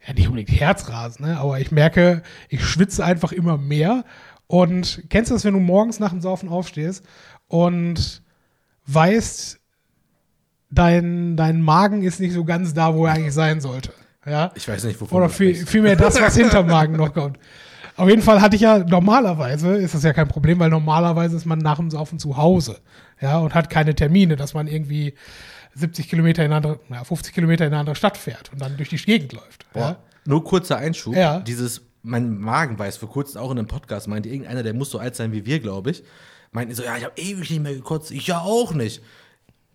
ja 0.06 0.14
nicht 0.14 0.28
unbedingt 0.28 0.60
Herzrasen, 0.60 1.26
ne? 1.26 1.38
aber 1.38 1.60
ich 1.60 1.72
merke, 1.72 2.24
ich 2.50 2.66
schwitze 2.66 3.06
einfach 3.06 3.32
immer 3.32 3.58
mehr. 3.58 4.06
Und 4.48 5.04
kennst 5.10 5.32
du 5.32 5.36
das, 5.36 5.44
wenn 5.46 5.54
du 5.54 5.60
morgens 5.60 6.00
nach 6.00 6.12
dem 6.12 6.22
Saufen 6.22 6.50
aufstehst 6.50 7.06
und 7.48 8.24
weißt, 8.88 9.60
dein, 10.72 11.38
dein 11.38 11.62
Magen 11.62 12.04
ist 12.04 12.20
nicht 12.20 12.34
so 12.34 12.44
ganz 12.44 12.74
da, 12.74 12.96
wo 12.96 13.06
er 13.06 13.14
eigentlich 13.14 13.34
sein 13.34 13.62
sollte? 13.62 13.92
Ja? 14.26 14.52
Ich 14.56 14.68
weiß 14.68 14.84
nicht, 14.86 15.00
wovon 15.00 15.18
Oder 15.18 15.30
viel, 15.30 15.56
vielmehr 15.56 15.96
das, 15.96 16.20
was 16.20 16.36
hinterm 16.36 16.68
Magen 16.68 16.96
noch 16.96 17.14
kommt. 17.14 17.38
Auf 17.98 18.10
jeden 18.10 18.22
Fall 18.22 18.42
hatte 18.42 18.56
ich 18.56 18.62
ja 18.62 18.80
normalerweise, 18.80 19.76
ist 19.76 19.94
das 19.94 20.04
ja 20.04 20.12
kein 20.12 20.28
Problem, 20.28 20.60
weil 20.60 20.70
normalerweise 20.70 21.38
ist 21.38 21.46
man 21.46 21.60
nach 21.60 21.78
dem 21.78 21.90
Saufen 21.90 22.20
zu 22.20 22.36
Hause. 22.36 22.80
Ja, 23.22 23.40
und 23.40 23.54
hat 23.54 23.70
keine 23.70 23.96
Termine, 23.96 24.36
dass 24.36 24.54
man 24.54 24.68
irgendwie 24.68 25.14
70 25.76 26.10
Kilometer 26.10 26.44
in 26.44 26.52
eine 26.52 26.56
andere, 26.56 26.80
ja, 26.90 27.04
50 27.04 27.34
Kilometer 27.34 27.66
in 27.66 27.72
eine 27.72 27.80
andere 27.80 27.96
Stadt 27.96 28.18
fährt 28.18 28.52
und 28.52 28.60
dann 28.62 28.76
durch 28.76 28.90
die 28.90 28.98
Gegend 28.98 29.32
läuft. 29.34 29.66
Ja? 29.74 29.82
Boah, 29.82 29.98
nur 30.26 30.44
kurzer 30.44 30.78
Einschub. 30.78 31.16
Ja. 31.16 31.40
Dieses, 31.40 31.84
mein 32.02 32.38
Magen 32.38 32.78
weiß, 32.78 32.98
vor 32.98 33.10
kurzem 33.10 33.42
auch 33.42 33.52
in 33.52 33.60
einem 33.60 33.68
Podcast 33.68 34.08
meinte 34.08 34.28
irgendeiner, 34.30 34.64
der 34.64 34.74
muss 34.74 34.90
so 34.90 35.00
alt 35.00 35.16
sein 35.16 35.32
wie 35.32 35.46
wir, 35.46 35.60
glaube 35.60 35.92
ich, 35.92 36.04
meinte 36.52 36.76
so, 36.76 36.84
ja, 36.84 36.98
ich 36.98 37.06
habe 37.06 37.14
ewig 37.18 37.50
nicht 37.50 37.62
mehr 37.62 37.74
gekotzt, 37.74 38.12
ich 38.12 38.28
ja 38.28 38.40
auch 38.40 38.74
nicht. 38.74 39.02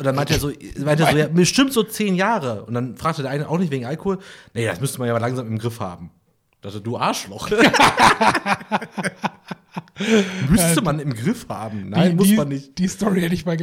Und 0.00 0.06
dann 0.06 0.14
meinte 0.14 0.32
er 0.32 0.40
so, 0.40 0.50
meinte 0.78 1.02
er 1.02 1.12
so 1.12 1.18
ja, 1.18 1.28
bestimmt 1.28 1.74
so 1.74 1.82
zehn 1.82 2.14
Jahre. 2.14 2.64
Und 2.64 2.72
dann 2.72 2.96
fragte 2.96 3.20
der 3.20 3.30
eine 3.30 3.46
auch 3.46 3.58
nicht 3.58 3.70
wegen 3.70 3.84
Alkohol. 3.84 4.18
Nee, 4.54 4.64
das 4.64 4.80
müsste 4.80 4.98
man 4.98 5.08
ja 5.08 5.14
aber 5.14 5.20
langsam 5.20 5.46
im 5.46 5.58
Griff 5.58 5.78
haben. 5.78 6.10
Ich 6.54 6.60
dachte, 6.62 6.80
du 6.80 6.96
Arschloch. 6.96 7.50
müsste 10.48 10.80
man 10.80 11.00
im 11.00 11.12
Griff 11.12 11.46
haben. 11.50 11.90
Nein, 11.90 12.12
die, 12.12 12.16
muss 12.16 12.28
die, 12.28 12.36
man 12.36 12.48
nicht. 12.48 12.78
Die 12.78 12.88
Story 12.88 13.20
hätte 13.20 13.34
ich 13.34 13.44
bei, 13.44 13.58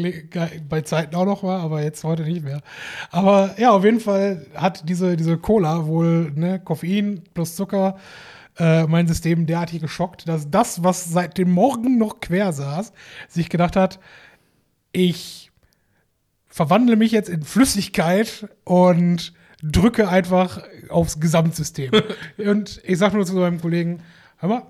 bei 0.70 0.82
Zeiten 0.82 1.16
auch 1.16 1.26
noch 1.26 1.42
mal, 1.42 1.60
aber 1.60 1.82
jetzt 1.82 2.04
heute 2.04 2.22
nicht 2.22 2.44
mehr. 2.44 2.62
Aber 3.10 3.56
ja, 3.58 3.72
auf 3.72 3.84
jeden 3.84 4.00
Fall 4.00 4.46
hat 4.54 4.88
diese, 4.88 5.18
diese 5.18 5.40
Cola 5.40 5.88
wohl 5.88 6.32
ne, 6.36 6.60
Koffein 6.60 7.24
plus 7.34 7.56
Zucker 7.56 7.98
äh, 8.60 8.86
mein 8.86 9.08
System 9.08 9.48
derartig 9.48 9.82
geschockt, 9.82 10.30
dass 10.30 10.52
das, 10.52 10.84
was 10.84 11.10
seit 11.10 11.40
dem 11.40 11.50
Morgen 11.50 11.98
noch 11.98 12.20
quer 12.20 12.54
saß, 12.54 12.94
sich 13.28 13.50
gedacht 13.50 13.76
hat, 13.76 14.00
ich 14.92 15.47
verwandle 16.58 16.96
mich 16.96 17.12
jetzt 17.12 17.30
in 17.30 17.44
Flüssigkeit 17.44 18.50
und 18.64 19.32
drücke 19.62 20.10
einfach 20.10 20.64
aufs 20.90 21.20
Gesamtsystem. 21.20 21.92
und 22.38 22.82
ich 22.84 22.98
sag 22.98 23.14
nur 23.14 23.28
zu 23.28 23.36
meinem 23.36 23.62
Kollegen, 23.62 24.02
hör 24.38 24.50
mal, 24.50 24.64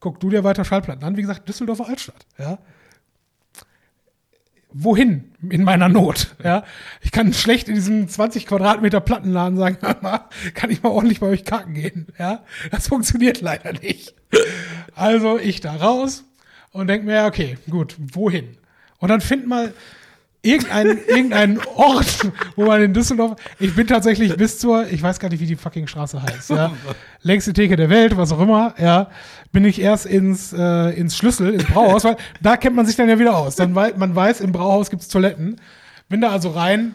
guck 0.00 0.18
du 0.18 0.28
dir 0.28 0.42
weiter 0.42 0.64
Schallplatten 0.64 1.04
an. 1.04 1.16
Wie 1.16 1.22
gesagt, 1.22 1.48
Düsseldorfer 1.48 1.88
Altstadt. 1.88 2.26
Ja. 2.36 2.58
Wohin 4.72 5.32
in 5.48 5.62
meiner 5.62 5.88
Not? 5.88 6.34
Ja. 6.42 6.64
Ich 7.00 7.12
kann 7.12 7.32
schlecht 7.32 7.68
in 7.68 7.76
diesem 7.76 8.08
20 8.08 8.46
Quadratmeter 8.46 9.00
Plattenladen 9.00 9.56
sagen, 9.56 9.78
hör 9.82 9.98
mal, 10.02 10.28
kann 10.54 10.70
ich 10.70 10.82
mal 10.82 10.90
ordentlich 10.90 11.20
bei 11.20 11.28
euch 11.28 11.44
kacken 11.44 11.74
gehen? 11.74 12.08
Ja. 12.18 12.44
Das 12.72 12.88
funktioniert 12.88 13.40
leider 13.40 13.72
nicht. 13.72 14.16
Also 14.96 15.38
ich 15.38 15.60
da 15.60 15.76
raus 15.76 16.24
und 16.72 16.88
denk 16.88 17.04
mir, 17.04 17.24
okay, 17.26 17.56
gut, 17.68 17.96
wohin? 17.98 18.56
Und 18.98 19.10
dann 19.10 19.20
find 19.20 19.46
mal 19.46 19.72
irgendeinen 20.42 20.98
irgendeinen 21.06 21.58
Ort, 21.76 22.30
wo 22.56 22.66
man 22.66 22.82
in 22.82 22.94
Düsseldorf. 22.94 23.36
Ich 23.58 23.74
bin 23.74 23.86
tatsächlich 23.86 24.36
bis 24.36 24.58
zur, 24.58 24.86
ich 24.88 25.02
weiß 25.02 25.18
gar 25.18 25.28
nicht, 25.28 25.40
wie 25.40 25.46
die 25.46 25.56
fucking 25.56 25.86
Straße 25.86 26.22
heißt, 26.22 26.50
ja. 26.50 26.72
Längste 27.22 27.52
Theke 27.52 27.76
der 27.76 27.90
Welt, 27.90 28.16
was 28.16 28.32
auch 28.32 28.40
immer, 28.40 28.74
ja. 28.78 29.10
Bin 29.52 29.64
ich 29.64 29.80
erst 29.80 30.06
ins, 30.06 30.52
äh, 30.52 30.90
ins 30.90 31.16
Schlüssel, 31.16 31.52
ins 31.54 31.64
Brauhaus, 31.64 32.04
weil 32.04 32.16
da 32.40 32.56
kennt 32.56 32.76
man 32.76 32.86
sich 32.86 32.96
dann 32.96 33.08
ja 33.08 33.18
wieder 33.18 33.36
aus. 33.36 33.56
Dann 33.56 33.74
wei 33.74 33.92
man 33.96 34.14
weiß, 34.14 34.40
im 34.40 34.52
Brauhaus 34.52 34.90
gibt's 34.90 35.08
Toiletten. 35.08 35.60
Bin 36.08 36.20
da 36.20 36.30
also 36.30 36.50
rein, 36.50 36.94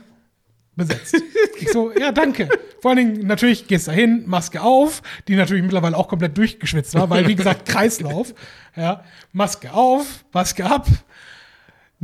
besetzt. 0.75 1.15
Ich 1.59 1.71
so, 1.71 1.91
ja, 1.97 2.11
danke. 2.11 2.49
Vor 2.81 2.91
allen 2.91 2.97
Dingen, 2.97 3.27
natürlich 3.27 3.67
gehst 3.67 3.87
du 3.87 3.91
hin, 3.91 4.23
Maske 4.25 4.61
auf, 4.61 5.01
die 5.27 5.35
natürlich 5.35 5.63
mittlerweile 5.63 5.95
auch 5.95 6.09
komplett 6.09 6.37
durchgeschwitzt 6.37 6.95
war, 6.95 7.09
weil, 7.09 7.27
wie 7.27 7.35
gesagt, 7.35 7.65
Kreislauf. 7.65 8.33
Ja, 8.75 9.03
Maske 9.31 9.71
auf, 9.71 10.25
Maske 10.33 10.65
ab. 10.65 10.87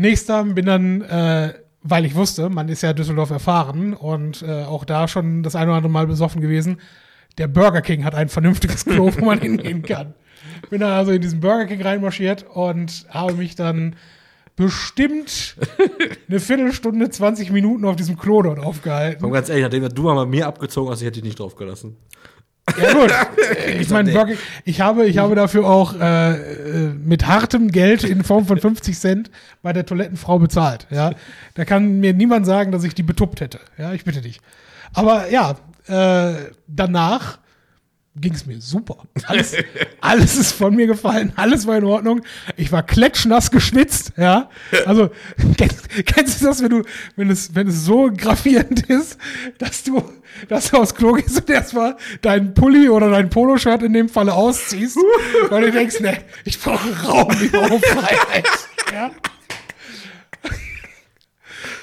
Nächster 0.01 0.43
bin 0.43 0.65
dann, 0.65 1.01
äh, 1.01 1.53
weil 1.83 2.05
ich 2.05 2.15
wusste, 2.15 2.49
man 2.49 2.69
ist 2.69 2.81
ja 2.81 2.91
Düsseldorf 2.91 3.29
erfahren 3.29 3.93
und 3.93 4.41
äh, 4.41 4.63
auch 4.63 4.83
da 4.83 5.07
schon 5.07 5.43
das 5.43 5.55
eine 5.55 5.67
oder 5.67 5.77
andere 5.77 5.91
Mal 5.91 6.07
besoffen 6.07 6.41
gewesen. 6.41 6.77
Der 7.37 7.47
Burger 7.47 7.81
King 7.81 8.03
hat 8.03 8.15
ein 8.15 8.27
vernünftiges 8.27 8.83
Klo, 8.83 9.11
wo 9.15 9.25
man 9.25 9.39
hingehen 9.41 9.83
kann. 9.83 10.15
Bin 10.71 10.81
dann 10.81 10.91
also 10.91 11.11
in 11.11 11.21
diesen 11.21 11.39
Burger 11.39 11.67
King 11.67 11.83
reinmarschiert 11.83 12.47
und 12.49 13.05
habe 13.09 13.33
mich 13.33 13.55
dann 13.55 13.95
bestimmt 14.55 15.55
eine 16.27 16.39
Viertelstunde, 16.39 17.09
20 17.09 17.51
Minuten 17.51 17.85
auf 17.85 17.95
diesem 17.95 18.17
Klo 18.17 18.41
dort 18.41 18.57
aufgehalten. 18.57 19.23
Und 19.23 19.33
ganz 19.33 19.49
ehrlich, 19.49 19.63
nachdem 19.63 19.87
du 19.87 20.01
mal 20.01 20.15
bei 20.15 20.25
mir 20.25 20.47
abgezogen 20.47 20.89
hast, 20.89 21.01
ich 21.01 21.05
hätte 21.05 21.21
dich 21.21 21.25
nicht 21.25 21.39
drauf 21.39 21.55
gelassen. 21.55 21.95
Ja 22.79 22.93
gut, 22.93 23.11
ich 23.79 23.89
meine. 23.89 24.11
Burger- 24.11 24.35
ich 24.65 24.79
habe, 24.81 25.05
ich 25.05 25.17
habe 25.17 25.35
dafür 25.35 25.65
auch 25.65 25.99
äh, 25.99 26.31
äh, 26.33 26.93
mit 26.93 27.27
hartem 27.27 27.69
Geld 27.71 28.03
in 28.03 28.23
Form 28.23 28.45
von 28.45 28.59
50 28.59 28.97
Cent 28.97 29.31
bei 29.61 29.73
der 29.73 29.85
Toilettenfrau 29.85 30.39
bezahlt. 30.39 30.87
Ja, 30.89 31.11
da 31.55 31.65
kann 31.65 31.99
mir 31.99 32.13
niemand 32.13 32.45
sagen, 32.45 32.71
dass 32.71 32.83
ich 32.83 32.93
die 32.95 33.03
betuppt 33.03 33.41
hätte. 33.41 33.59
Ja, 33.77 33.93
ich 33.93 34.03
bitte 34.05 34.21
dich. 34.21 34.39
Aber 34.93 35.29
ja, 35.29 35.55
äh, 35.87 36.35
danach 36.67 37.39
ging 38.15 38.33
es 38.33 38.45
mir 38.45 38.59
super. 38.59 38.97
Alles, 39.25 39.55
alles 40.01 40.35
ist 40.35 40.51
von 40.51 40.75
mir 40.75 40.87
gefallen, 40.87 41.31
alles 41.35 41.65
war 41.65 41.77
in 41.77 41.85
Ordnung. 41.85 42.21
Ich 42.57 42.71
war 42.71 42.83
klatschnass 42.83 43.51
geschwitzt, 43.51 44.13
ja. 44.17 44.49
Also, 44.85 45.11
kennst, 45.57 45.87
kennst 46.05 46.41
du 46.41 46.45
das, 46.45 46.61
wenn 46.61 46.69
du, 46.69 46.83
wenn 47.15 47.29
es, 47.29 47.55
wenn 47.55 47.67
es 47.67 47.85
so 47.85 48.11
gravierend 48.11 48.89
ist, 48.89 49.17
dass 49.59 49.83
du, 49.83 50.03
dass 50.49 50.71
du 50.71 50.77
aufs 50.77 50.95
Klo 50.95 51.13
gehst 51.13 51.39
und 51.39 51.49
erstmal 51.49 51.95
deinen 52.21 52.53
Pulli 52.53 52.89
oder 52.89 53.09
dein 53.09 53.29
Poloshirt 53.29 53.83
in 53.83 53.93
dem 53.93 54.09
Falle 54.09 54.33
ausziehst, 54.33 54.97
weil 55.49 55.65
du 55.65 55.71
denkst, 55.71 56.01
ne, 56.01 56.17
ich 56.43 56.59
brauche 56.59 56.89
Raum, 57.05 57.31
ich 57.41 57.51
brauche 57.51 57.79
Freiheit, 57.79 58.47
ja. 58.91 59.11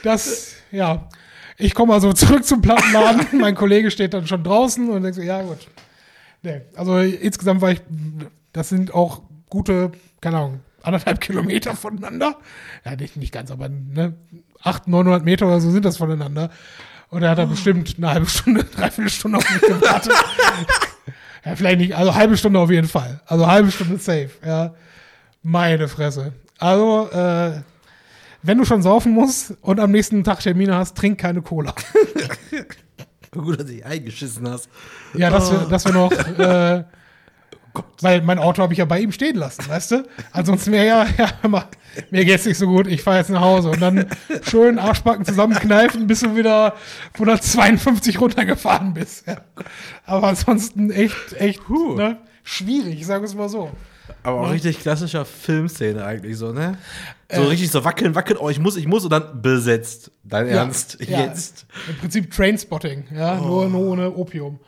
Das, 0.03 0.55
ja. 0.71 1.09
Ich 1.57 1.75
komme 1.75 1.93
also 1.93 2.13
zurück 2.13 2.45
zum 2.45 2.63
Plattenladen. 2.63 3.27
mein 3.41 3.55
Kollege 3.55 3.91
steht 3.91 4.15
dann 4.15 4.27
schon 4.27 4.45
draußen 4.45 4.89
und 4.89 5.03
denkt 5.03 5.17
so, 5.17 5.23
ja 5.23 5.43
gut. 5.43 5.67
Nee, 6.43 6.63
also 6.77 6.99
insgesamt 6.99 7.61
war 7.61 7.73
ich, 7.73 7.81
das 8.53 8.69
sind 8.69 8.95
auch 8.95 9.23
gute, 9.49 9.93
keine 10.21 10.37
Ahnung, 10.37 10.61
anderthalb 10.83 11.21
Kilometer 11.21 11.75
voneinander. 11.75 12.37
Ja, 12.85 12.97
nicht, 12.97 13.17
nicht 13.17 13.33
ganz, 13.33 13.51
aber 13.51 13.69
ne, 13.69 14.15
800, 14.63 14.89
900 14.89 15.25
Meter 15.25 15.47
oder 15.47 15.61
so 15.61 15.71
sind 15.71 15.85
das 15.85 15.97
voneinander. 15.97 16.51
Und 17.11 17.23
er 17.23 17.31
hat 17.31 17.39
dann 17.39 17.49
bestimmt 17.49 17.95
eine 17.97 18.11
halbe 18.11 18.27
Stunde, 18.27 18.65
dreiviertel 18.77 19.11
Stunde 19.11 19.39
auf 19.39 19.51
mich 19.51 19.63
gewartet. 19.63 20.13
ja, 21.45 21.57
vielleicht 21.57 21.79
nicht, 21.79 21.97
also 21.97 22.15
halbe 22.15 22.37
Stunde 22.37 22.59
auf 22.59 22.71
jeden 22.71 22.89
Fall. 22.89 23.21
Also 23.27 23.47
halbe 23.47 23.71
Stunde 23.71 23.99
safe, 23.99 24.31
ja. 24.45 24.75
Meine 25.43 25.89
Fresse. 25.89 26.33
Also, 26.59 27.09
äh, 27.11 27.63
wenn 28.43 28.59
du 28.59 28.65
schon 28.65 28.83
saufen 28.83 29.13
musst 29.13 29.55
und 29.63 29.81
am 29.81 29.91
nächsten 29.91 30.25
Tag 30.25 30.41
Termine 30.41 30.75
hast, 30.75 30.97
trink 30.97 31.19
keine 31.19 31.43
Cola. 31.43 31.75
Gut, 33.39 33.61
dass 33.61 33.67
du 33.67 33.73
dich 33.73 33.85
eingeschissen 33.85 34.49
hast. 34.49 34.69
Ja, 35.15 35.31
dass 35.31 35.51
wir, 35.51 35.59
dass 35.61 35.85
wir 35.85 35.93
noch, 35.93 36.13
äh, 36.39 36.85
weil 38.01 38.23
mein 38.23 38.39
Auto 38.39 38.63
habe 38.63 38.73
ich 38.73 38.79
ja 38.79 38.85
bei 38.85 39.01
ihm 39.01 39.13
stehen 39.13 39.37
lassen, 39.37 39.69
weißt 39.69 39.93
du? 39.93 40.09
Ansonsten 40.33 40.73
wäre 40.73 40.87
ja, 40.87 41.07
ja, 41.17 41.49
mal, 41.49 41.65
mir 42.11 42.25
geht's 42.25 42.47
nicht 42.47 42.59
so 42.59 42.67
gut, 42.67 42.87
ich 42.87 43.03
fahre 43.03 43.19
jetzt 43.19 43.31
nach 43.31 43.41
Hause 43.41 43.71
und 43.71 43.81
dann 43.81 44.07
schön 44.43 44.79
Arschbacken 44.79 45.25
zusammenkneifen, 45.25 46.07
bis 46.07 46.21
du 46.21 46.37
wieder 46.37 46.75
152 47.15 48.21
runtergefahren 48.21 48.95
bist. 48.95 49.27
Ja. 49.27 49.39
Aber 50.05 50.29
ansonsten 50.29 50.91
echt, 50.91 51.35
echt 51.35 51.69
ne, 51.69 52.19
schwierig, 52.43 53.07
sagen 53.07 53.23
wir 53.23 53.29
es 53.29 53.35
mal 53.35 53.49
so. 53.49 53.71
Aber 54.23 54.41
auch 54.41 54.51
richtig 54.51 54.81
klassischer 54.81 55.25
Filmszene 55.25 56.05
eigentlich 56.05 56.37
so, 56.37 56.53
ne? 56.53 56.79
So 57.31 57.45
richtig 57.45 57.71
so 57.71 57.85
wackeln, 57.85 58.15
wackeln, 58.15 58.39
oh, 58.39 58.49
ich 58.49 58.59
muss, 58.59 58.77
ich 58.77 58.87
muss 58.87 59.05
und 59.05 59.11
dann 59.11 59.43
besetzt. 59.43 60.11
Dein 60.25 60.47
Ernst? 60.49 60.99
Ja, 61.01 61.21
Jetzt? 61.21 61.67
Im 61.89 61.97
Prinzip 61.97 62.31
Trainspotting, 62.31 63.05
ja, 63.15 63.37
nur, 63.37 63.69
nur 63.69 63.87
ohne 63.87 64.15
Opium. 64.15 64.61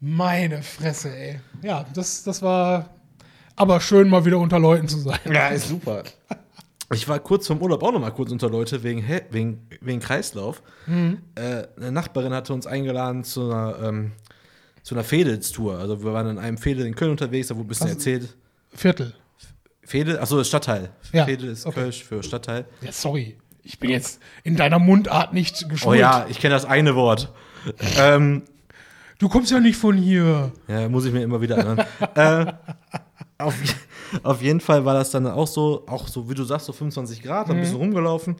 Meine 0.00 0.62
Fresse, 0.62 1.14
ey. 1.14 1.40
Ja, 1.62 1.84
das, 1.94 2.22
das 2.22 2.42
war 2.42 2.90
aber 3.56 3.80
schön, 3.80 4.08
mal 4.08 4.24
wieder 4.24 4.38
unter 4.38 4.58
Leuten 4.58 4.88
zu 4.88 4.98
sein. 4.98 5.18
Ja, 5.30 5.48
ist 5.48 5.68
super. 5.68 6.04
Ich 6.92 7.06
war 7.08 7.18
kurz 7.18 7.46
vom 7.46 7.60
Urlaub 7.60 7.82
auch 7.82 7.92
noch 7.92 8.00
mal 8.00 8.10
kurz 8.10 8.32
unter 8.32 8.48
Leute 8.48 8.82
wegen, 8.82 9.04
wegen, 9.30 9.68
wegen 9.80 10.00
Kreislauf. 10.00 10.62
Äh, 10.88 11.66
eine 11.76 11.92
Nachbarin 11.92 12.32
hatte 12.32 12.52
uns 12.52 12.66
eingeladen 12.66 13.22
zu 13.22 13.44
einer, 13.44 13.78
ähm, 13.82 14.12
zu 14.82 14.94
einer 14.94 15.04
Fädelstour. 15.04 15.78
Also 15.78 16.02
wir 16.02 16.12
waren 16.12 16.28
in 16.28 16.38
einem 16.38 16.56
Fädel 16.56 16.86
in 16.86 16.94
Köln 16.94 17.10
unterwegs, 17.10 17.48
da 17.48 17.54
wurde 17.56 17.66
ein 17.66 17.68
bisschen 17.68 17.88
Was? 17.88 17.94
erzählt. 17.94 18.36
Viertel. 18.72 19.14
Fädel, 19.82 20.18
achso, 20.18 20.42
Stadtteil. 20.44 20.90
Ja, 21.12 21.24
Fädel 21.24 21.50
ist 21.50 21.66
okay. 21.66 21.80
Kölsch 21.80 22.04
für 22.04 22.22
Stadtteil. 22.22 22.66
Ja, 22.80 22.92
sorry. 22.92 23.36
Ich 23.62 23.78
bin 23.78 23.90
jetzt 23.90 24.20
in 24.44 24.56
deiner 24.56 24.78
Mundart 24.78 25.32
nicht 25.32 25.62
Oh 25.64 25.68
geschult. 25.68 25.98
ja, 25.98 26.26
ich 26.28 26.38
kenne 26.38 26.54
das 26.54 26.64
eine 26.64 26.94
Wort. 26.94 27.32
ähm, 27.98 28.44
Du 29.20 29.28
kommst 29.28 29.50
ja 29.50 29.60
nicht 29.60 29.76
von 29.76 29.98
hier. 29.98 30.50
Ja, 30.66 30.88
muss 30.88 31.04
ich 31.04 31.12
mir 31.12 31.22
immer 31.22 31.42
wieder 31.42 31.58
erinnern. 31.58 31.86
äh, 32.14 32.52
auf, 33.36 33.54
auf 34.22 34.40
jeden 34.40 34.60
Fall 34.60 34.86
war 34.86 34.94
das 34.94 35.10
dann 35.10 35.26
auch 35.26 35.46
so, 35.46 35.84
auch 35.86 36.08
so, 36.08 36.30
wie 36.30 36.34
du 36.34 36.42
sagst, 36.42 36.64
so 36.64 36.72
25 36.72 37.22
Grad, 37.22 37.50
ein 37.50 37.60
bisschen 37.60 37.76
rumgelaufen. 37.76 38.36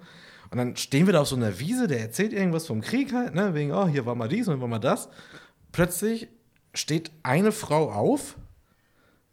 Und 0.51 0.57
dann 0.57 0.77
stehen 0.77 1.05
wir 1.05 1.13
da 1.13 1.21
auf 1.21 1.29
so 1.29 1.37
einer 1.37 1.59
Wiese, 1.61 1.87
der 1.87 2.01
erzählt 2.01 2.33
irgendwas 2.33 2.67
vom 2.67 2.81
Krieg 2.81 3.13
halt, 3.13 3.35
ne? 3.35 3.53
Wegen, 3.55 3.73
oh, 3.73 3.87
hier 3.89 4.07
war 4.07 4.15
mal 4.15 4.27
dies 4.27 4.49
und 4.49 4.55
hier 4.55 4.61
war 4.63 4.69
mal 4.69 4.79
das. 4.79 5.11
Plötzlich 5.71 6.29
steht 6.73 7.11
eine 7.23 7.53
Frau 7.53 7.93
auf, 7.93 8.37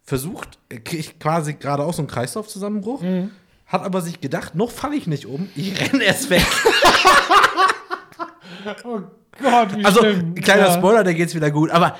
versucht, 0.08 0.58
äh, 0.70 0.78
kriegt 0.78 1.20
quasi 1.20 1.54
gerade 1.54 1.84
auch 1.84 1.92
so 1.94 2.00
einen 2.02 2.08
Kreislaufzusammenbruch, 2.08 3.02
hat 3.66 3.82
aber 3.82 4.00
sich 4.00 4.20
gedacht, 4.20 4.54
noch 4.54 4.70
falle 4.70 4.96
ich 4.96 5.06
nicht 5.06 5.26
um, 5.26 5.48
ich 5.54 5.78
renne 5.80 6.04
erst 6.04 6.30
weg. 6.30 6.44
Oh 8.84 9.00
Gott, 9.40 9.76
wie 9.76 9.84
Also, 9.84 10.00
schlimm. 10.00 10.34
kleiner 10.34 10.66
ja. 10.66 10.74
Spoiler, 10.74 11.04
der 11.04 11.14
geht's 11.14 11.34
wieder 11.34 11.50
gut. 11.50 11.70
Aber 11.70 11.96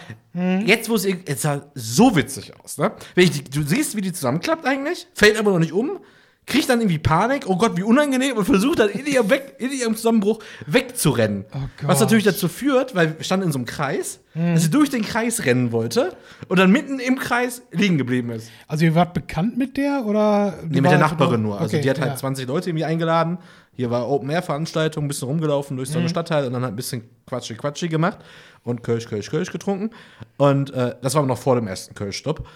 jetzt, 0.66 0.90
wo 0.90 0.96
es 0.96 1.06
sah 1.36 1.62
so 1.74 2.14
witzig 2.16 2.52
aus, 2.62 2.78
ne? 2.78 2.92
Wenn 3.14 3.24
ich 3.24 3.30
die, 3.30 3.44
du 3.44 3.62
siehst, 3.62 3.96
wie 3.96 4.00
die 4.00 4.12
zusammenklappt 4.12 4.66
eigentlich, 4.66 5.06
fällt 5.14 5.38
aber 5.38 5.52
noch 5.52 5.60
nicht 5.60 5.72
um, 5.72 6.00
kriegt 6.48 6.68
dann 6.68 6.80
irgendwie 6.80 6.98
Panik, 6.98 7.44
oh 7.46 7.56
Gott, 7.56 7.76
wie 7.76 7.82
unangenehm, 7.82 8.36
und 8.36 8.44
versucht 8.44 8.78
dann 8.80 8.88
in 8.88 9.06
ihrem, 9.06 9.30
weg, 9.30 9.54
in 9.58 9.70
ihrem 9.70 9.94
Zusammenbruch 9.94 10.40
wegzurennen. 10.66 11.44
Oh. 11.54 11.58
Was 11.82 12.00
natürlich 12.00 12.24
dazu 12.24 12.48
führt, 12.48 12.94
weil 12.94 13.16
wir 13.18 13.24
standen 13.24 13.46
in 13.46 13.52
so 13.52 13.58
einem 13.58 13.66
Kreis, 13.66 14.20
dass 14.34 14.62
sie 14.62 14.70
durch 14.70 14.88
den 14.88 15.02
Kreis 15.02 15.44
rennen 15.44 15.72
wollte 15.72 16.16
und 16.48 16.58
dann 16.58 16.70
mitten 16.70 17.00
im 17.00 17.18
Kreis 17.18 17.62
liegen 17.72 17.98
geblieben 17.98 18.30
ist. 18.30 18.50
Also 18.68 18.84
ihr 18.84 18.94
wart 18.94 19.12
bekannt 19.12 19.58
mit 19.58 19.76
der 19.76 20.04
oder? 20.06 20.54
Nee, 20.68 20.80
mit 20.80 20.90
der 20.90 20.98
Nachbarin 20.98 21.42
nur. 21.42 21.60
Also 21.60 21.76
Okay, 21.76 21.82
die 21.82 21.90
hat 21.90 22.00
halt 22.00 22.12
ja. 22.12 22.16
20 22.16 22.46
Leute 22.46 22.70
irgendwie 22.70 22.84
eingeladen. 22.84 23.38
Hier 23.72 23.90
war 23.90 24.08
Open-Air-Veranstaltung, 24.08 25.04
ein 25.04 25.08
bisschen 25.08 25.28
rumgelaufen 25.28 25.76
durch 25.76 25.90
so 25.90 25.98
eine 25.98 26.08
Stadtteil 26.08 26.46
und 26.46 26.52
dann 26.52 26.62
halt 26.62 26.72
ein 26.72 26.76
bisschen 26.76 27.02
Quatschi-Quatschi 27.28 27.88
gemacht 27.88 28.18
und 28.64 28.82
Kölsch, 28.82 29.06
Kölsch, 29.08 29.30
Kölsch 29.30 29.52
getrunken. 29.52 29.90
Und 30.36 30.72
äh, 30.72 30.94
das 31.00 31.14
war 31.14 31.24
noch 31.24 31.38
vor 31.38 31.54
dem 31.54 31.66
ersten 31.66 31.94
Kölsch-Stopp. 31.94 32.46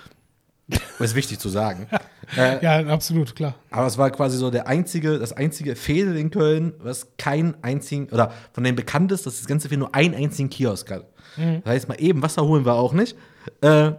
Ist 0.98 1.14
wichtig 1.14 1.38
zu 1.38 1.48
sagen. 1.48 1.86
äh, 2.36 2.62
Ja, 2.62 2.86
absolut, 2.86 3.34
klar. 3.34 3.54
aber 3.70 3.86
es 3.86 3.98
war 3.98 4.10
quasi 4.10 4.36
so 4.38 4.50
der 4.50 4.66
einzige, 4.66 5.18
das 5.18 5.32
einzige 5.32 5.76
Fädel 5.76 6.16
in 6.16 6.30
Köln, 6.30 6.74
was 6.78 7.08
keinen 7.18 7.54
einzigen, 7.62 8.08
oder 8.10 8.32
von 8.52 8.64
dem 8.64 8.76
bekannt 8.76 9.12
ist, 9.12 9.26
dass 9.26 9.38
das 9.38 9.46
ganze 9.46 9.68
Fädel 9.68 9.80
nur 9.80 9.94
einen 9.94 10.14
einzigen 10.14 10.50
Kiosk 10.50 10.90
hat. 10.90 11.06
Mhm. 11.36 11.62
Das 11.64 11.72
heißt, 11.74 11.88
mal 11.88 12.00
eben 12.00 12.22
Wasser 12.22 12.42
holen 12.46 12.64
wir 12.64 12.74
auch 12.74 12.92
nicht. 12.92 13.16
Äh, 13.60 13.92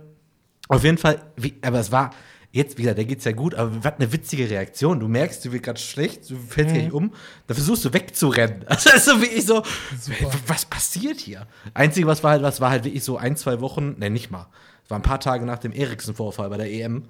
auf 0.69 0.83
jeden 0.83 0.97
Fall, 0.97 1.21
wie, 1.35 1.55
aber 1.61 1.79
es 1.79 1.91
war, 1.91 2.11
jetzt 2.53 2.77
wieder, 2.77 2.93
der 2.93 3.05
geht's 3.05 3.25
ja 3.25 3.31
gut, 3.31 3.55
aber 3.55 3.83
was 3.83 3.93
eine 3.95 4.13
witzige 4.13 4.49
Reaktion. 4.49 4.99
Du 4.99 5.07
merkst, 5.07 5.43
du 5.43 5.51
wird 5.51 5.63
gerade 5.63 5.79
schlecht, 5.79 6.29
du 6.29 6.35
fällst 6.37 6.75
gleich 6.75 6.93
um, 6.93 7.11
da 7.47 7.55
versuchst 7.55 7.83
du 7.83 7.93
wegzurennen. 7.93 8.63
Also 8.67 8.89
das 8.91 8.99
ist 8.99 9.05
so 9.05 9.19
wirklich 9.19 9.45
so, 9.45 9.63
Super. 9.99 10.31
was 10.47 10.65
passiert 10.65 11.19
hier? 11.19 11.47
Einzige, 11.73 12.05
was 12.07 12.23
war 12.23 12.31
halt, 12.31 12.43
was 12.43 12.61
war 12.61 12.69
halt 12.69 12.85
wirklich 12.85 13.03
so 13.03 13.17
ein, 13.17 13.35
zwei 13.35 13.59
Wochen, 13.59 13.95
ne, 13.97 14.09
nicht 14.11 14.29
mal. 14.29 14.47
Es 14.83 14.89
war 14.89 14.99
ein 14.99 15.03
paar 15.03 15.19
Tage 15.19 15.45
nach 15.45 15.59
dem 15.59 15.71
Eriksen-Vorfall 15.71 16.49
bei 16.49 16.57
der 16.57 16.71
EM. 16.71 17.03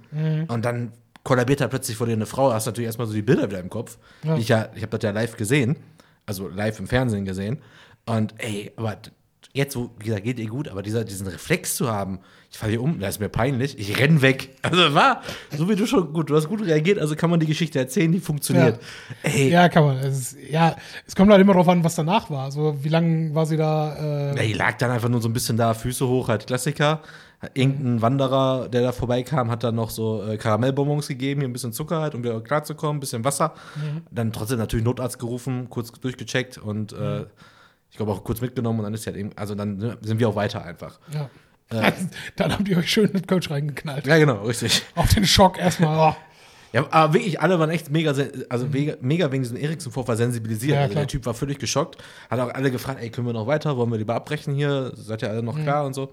Und 0.48 0.66
dann 0.66 0.92
kollabiert 1.24 1.62
da 1.62 1.68
plötzlich 1.68 1.98
vor 1.98 2.08
dir 2.08 2.14
eine 2.14 2.26
Frau, 2.26 2.54
hast 2.54 2.66
natürlich 2.66 2.88
erstmal 2.88 3.08
so 3.08 3.14
die 3.14 3.22
Bilder 3.22 3.50
wieder 3.50 3.60
im 3.60 3.70
Kopf. 3.70 3.98
Ja. 4.24 4.38
Ich, 4.38 4.50
ja, 4.50 4.70
ich 4.76 4.82
habe 4.82 4.98
das 4.98 5.04
ja 5.04 5.12
live 5.12 5.38
gesehen, 5.38 5.78
also 6.26 6.48
live 6.48 6.80
im 6.80 6.88
Fernsehen 6.88 7.26
gesehen. 7.26 7.60
Und 8.06 8.34
ey, 8.38 8.72
aber 8.76 8.98
jetzt, 9.54 9.76
wo, 9.76 9.92
wie 10.00 10.06
gesagt, 10.06 10.24
geht 10.24 10.40
ihr 10.40 10.48
gut, 10.48 10.68
aber 10.68 10.82
dieser, 10.82 11.04
diesen 11.06 11.28
Reflex 11.28 11.76
zu 11.76 11.92
haben, 11.92 12.20
ich 12.52 12.58
falle 12.58 12.72
hier 12.72 12.82
um, 12.82 13.00
da 13.00 13.08
ist 13.08 13.20
mir 13.20 13.30
peinlich, 13.30 13.78
ich 13.78 14.00
renn 14.00 14.22
weg. 14.22 14.50
Also 14.64 14.94
war, 14.96 15.22
so 15.56 15.70
wie 15.70 15.76
du 15.76 15.86
schon 15.86 16.12
gut, 16.12 16.30
du 16.30 16.36
hast 16.36 16.48
gut 16.50 16.66
reagiert, 16.66 16.98
also 16.98 17.16
kann 17.16 17.30
man 17.30 17.40
die 17.40 17.46
Geschichte 17.46 17.78
erzählen, 17.78 18.12
die 18.12 18.20
funktioniert. 18.20 18.80
Ey, 19.22 19.50
Ja, 19.52 19.70
kann 19.70 19.86
man. 19.86 19.98
Es 19.98 20.18
ist, 20.34 20.38
ja, 20.50 20.76
es 21.06 21.16
kommt 21.16 21.32
halt 21.32 21.40
immer 21.42 21.54
darauf 21.54 21.68
an, 21.68 21.84
was 21.84 21.94
danach 21.96 22.30
war. 22.32 22.46
Also 22.46 22.84
wie 22.84 22.90
lange 22.90 23.34
war 23.36 23.46
sie 23.46 23.58
da? 23.58 23.96
Äh, 23.96 24.36
Ja, 24.38 24.44
die 24.44 24.54
lag 24.54 24.78
dann 24.78 24.90
einfach 24.90 25.10
nur 25.10 25.22
so 25.22 25.30
ein 25.30 25.34
bisschen 25.34 25.58
da, 25.58 25.74
Füße 25.76 26.08
hoch, 26.08 26.30
halt 26.30 26.48
Klassiker. 26.48 27.02
Irgendein 27.54 28.02
Wanderer, 28.02 28.70
der 28.70 28.82
da 28.84 28.92
vorbeikam, 28.94 29.52
hat 29.52 29.64
dann 29.64 29.76
noch 29.76 29.90
so 29.90 30.24
äh, 30.24 30.38
Karamellbonbons 30.38 31.08
gegeben, 31.10 31.42
hier 31.42 31.50
ein 31.50 31.54
bisschen 31.54 31.74
Zucker 31.74 32.00
halt, 32.00 32.16
um 32.16 32.24
wieder 32.24 32.40
klarzukommen, 32.42 32.98
ein 32.98 33.00
bisschen 33.02 33.26
Wasser. 33.26 33.54
Dann 34.12 34.32
trotzdem 34.32 34.60
natürlich 34.60 34.86
Notarzt 34.86 35.20
gerufen, 35.20 35.68
kurz 35.70 35.92
durchgecheckt 35.92 36.58
und 36.58 36.94
äh, 36.94 37.26
ich 37.94 37.98
glaube 37.98 38.12
auch 38.12 38.24
kurz 38.24 38.42
mitgenommen 38.42 38.80
und 38.80 38.86
dann 38.86 38.94
ist 38.96 39.04
sie 39.04 39.12
halt 39.12 39.18
eben, 39.18 39.30
also 39.36 39.54
dann 39.54 39.78
ne, 39.78 39.98
sind 40.02 40.20
wir 40.20 40.28
auch 40.28 40.36
weiter 40.36 40.66
einfach. 40.66 41.00
ja. 41.14 41.30
Dann 42.36 42.52
habt 42.52 42.68
ihr 42.68 42.78
euch 42.78 42.92
schön 42.92 43.10
mit 43.14 43.28
Coach 43.28 43.50
reingeknallt. 43.50 44.06
Ja, 44.06 44.20
genau, 44.20 44.44
richtig. 44.44 44.84
Auf 44.94 45.10
den 45.10 45.26
Schock 45.26 45.58
erstmal. 45.58 46.12
Oh. 46.12 46.16
Ja, 46.74 46.88
aber 46.90 47.14
wirklich, 47.14 47.40
alle 47.40 47.60
waren 47.60 47.70
echt 47.70 47.92
mega, 47.92 48.16
also 48.50 48.66
mega, 48.66 48.96
mega 49.00 49.32
wegen 49.32 49.44
diesem 49.44 49.58
Eriksen-Vorfall 49.58 50.18
sensibilisiert. 50.18 50.74
Ja, 50.76 50.82
also 50.82 50.96
der. 50.96 51.06
Typ 51.06 51.24
war 51.28 51.36
völlig 51.36 51.60
geschockt. 51.60 52.02
Hat 52.32 52.40
auch 52.40 52.52
alle 52.52 52.72
gefragt, 52.72 53.00
ey, 53.00 53.12
können 53.12 53.28
wir 53.28 53.34
noch 53.34 53.46
weiter? 53.46 53.78
Wollen 53.78 53.92
wir 53.92 54.00
lieber 54.00 54.16
abbrechen 54.16 54.56
hier? 54.56 54.92
Seid 54.96 55.22
ihr 55.22 55.30
alle 55.30 55.44
noch 55.44 55.56
klar 55.62 55.86
und 55.86 55.94
so? 55.94 56.12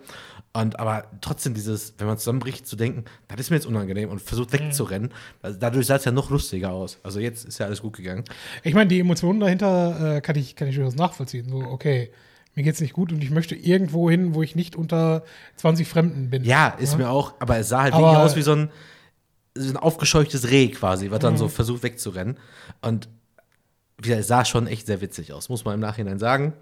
Und 0.53 0.81
aber 0.81 1.05
trotzdem 1.21 1.55
dieses, 1.55 1.95
wenn 1.99 2.09
man 2.09 2.19
zusammenbricht, 2.19 2.67
zu 2.67 2.75
denken, 2.75 3.05
das 3.29 3.39
ist 3.39 3.51
mir 3.51 3.57
jetzt 3.57 3.67
unangenehm 3.67 4.09
und 4.11 4.21
versucht 4.21 4.53
wegzurennen. 4.53 5.11
Also 5.43 5.57
dadurch 5.61 5.87
sah 5.87 5.95
es 5.97 6.05
ja 6.05 6.11
noch 6.11 6.29
lustiger 6.31 6.71
aus. 6.73 6.99
Also 7.05 7.21
jetzt 7.21 7.45
ist 7.45 7.59
ja 7.59 7.67
alles 7.67 7.81
gut 7.83 7.97
gegangen. 7.97 8.25
Ich 8.65 8.75
meine, 8.75 8.89
die 8.89 8.99
Emotionen 8.99 9.39
dahinter 9.39 10.17
äh, 10.17 10.21
kann 10.21 10.35
ich, 10.37 10.57
kann 10.57 10.67
ich 10.67 10.75
durchaus 10.75 10.97
nachvollziehen. 10.97 11.49
So, 11.49 11.59
okay, 11.59 12.11
mir 12.57 12.65
geht's 12.65 12.81
nicht 12.81 12.95
gut 12.95 13.13
und 13.13 13.23
ich 13.23 13.31
möchte 13.31 13.55
irgendwo 13.55 14.11
hin, 14.11 14.35
wo 14.35 14.43
ich 14.43 14.57
nicht 14.57 14.75
unter 14.75 15.23
20 15.57 15.87
Fremden 15.87 16.31
bin. 16.31 16.43
Ja, 16.43 16.69
ist 16.71 16.99
mir 16.99 17.11
auch, 17.11 17.35
aber 17.39 17.59
es 17.59 17.69
sah 17.69 17.83
halt 17.83 17.95
Aber- 17.95 18.07
wirklich 18.07 18.19
aus 18.19 18.35
wie 18.35 18.43
so 18.43 18.53
ein, 18.57 18.71
so 19.55 19.71
ein 19.71 19.77
aufgescheuchtes 19.77 20.51
Reh 20.51 20.69
quasi, 20.69 21.13
was 21.13 21.21
dann 21.21 21.37
so 21.37 21.47
versucht 21.47 21.85
wegzurennen. 21.85 22.39
Und 22.83 23.09
wieder, 24.03 24.19
es 24.19 24.27
sah 24.27 24.45
schon 24.45 24.67
echt 24.67 24.87
sehr 24.87 25.01
witzig 25.01 25.33
aus, 25.33 25.49
muss 25.49 25.65
man 25.65 25.75
im 25.75 25.81
Nachhinein 25.81 26.19
sagen. 26.19 26.55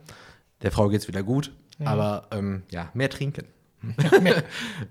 Der 0.60 0.72
Frau 0.72 0.88
geht's 0.90 1.08
wieder 1.08 1.22
gut, 1.22 1.52
aber 1.82 2.26
ähm, 2.32 2.64
ja, 2.70 2.90
mehr 2.92 3.08
trinken. 3.08 3.46
mehr, 4.22 4.42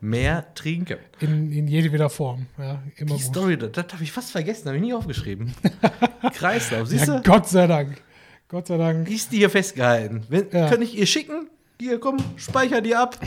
Mehr 0.01 0.53
trinken. 0.55 0.97
in, 1.19 1.51
in 1.51 1.67
jedweder 1.67 2.09
Form. 2.09 2.45
Ja, 2.57 2.81
immer 2.95 3.15
Die 3.15 3.21
gut. 3.23 3.33
Story, 3.33 3.57
das, 3.57 3.71
das 3.73 3.85
habe 3.93 4.03
ich 4.03 4.11
fast 4.11 4.31
vergessen, 4.31 4.67
habe 4.67 4.77
ich 4.77 4.81
nie 4.83 4.93
aufgeschrieben. 4.93 5.53
Kreislauf, 6.33 6.88
siehst 6.88 7.07
Ja, 7.07 7.19
du? 7.19 7.29
Gott 7.29 7.47
sei 7.49 7.67
Dank. 7.67 8.01
Gott 8.47 8.67
sei 8.67 8.77
Dank. 8.77 9.09
Ist 9.09 9.31
die 9.33 9.38
hier 9.38 9.49
festgehalten. 9.49 10.23
Wenn, 10.29 10.49
Ja. 10.51 10.69
Kann 10.69 10.81
ich 10.81 10.97
ihr 10.97 11.05
schicken? 11.05 11.49
Hier, 11.79 11.99
komm, 11.99 12.17
speicher 12.38 12.81
die 12.81 12.95
ab. 12.95 13.19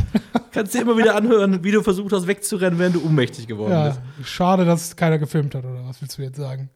Kannst 0.50 0.74
dir 0.74 0.80
immer 0.80 0.96
wieder 0.96 1.14
anhören, 1.14 1.62
wie 1.62 1.70
du 1.70 1.82
versucht 1.82 2.12
hast 2.12 2.26
wegzurennen, 2.26 2.78
während 2.78 2.96
du 2.96 3.04
ohnmächtig 3.04 3.46
geworden 3.46 3.72
Ja, 3.72 3.90
bist. 3.90 4.00
schade, 4.28 4.64
dass 4.64 4.96
keiner 4.96 5.18
gefilmt 5.18 5.54
hat, 5.54 5.64
oder 5.64 5.84
was 5.86 6.00
willst 6.00 6.18
du 6.18 6.22
jetzt 6.22 6.36
sagen? 6.38 6.68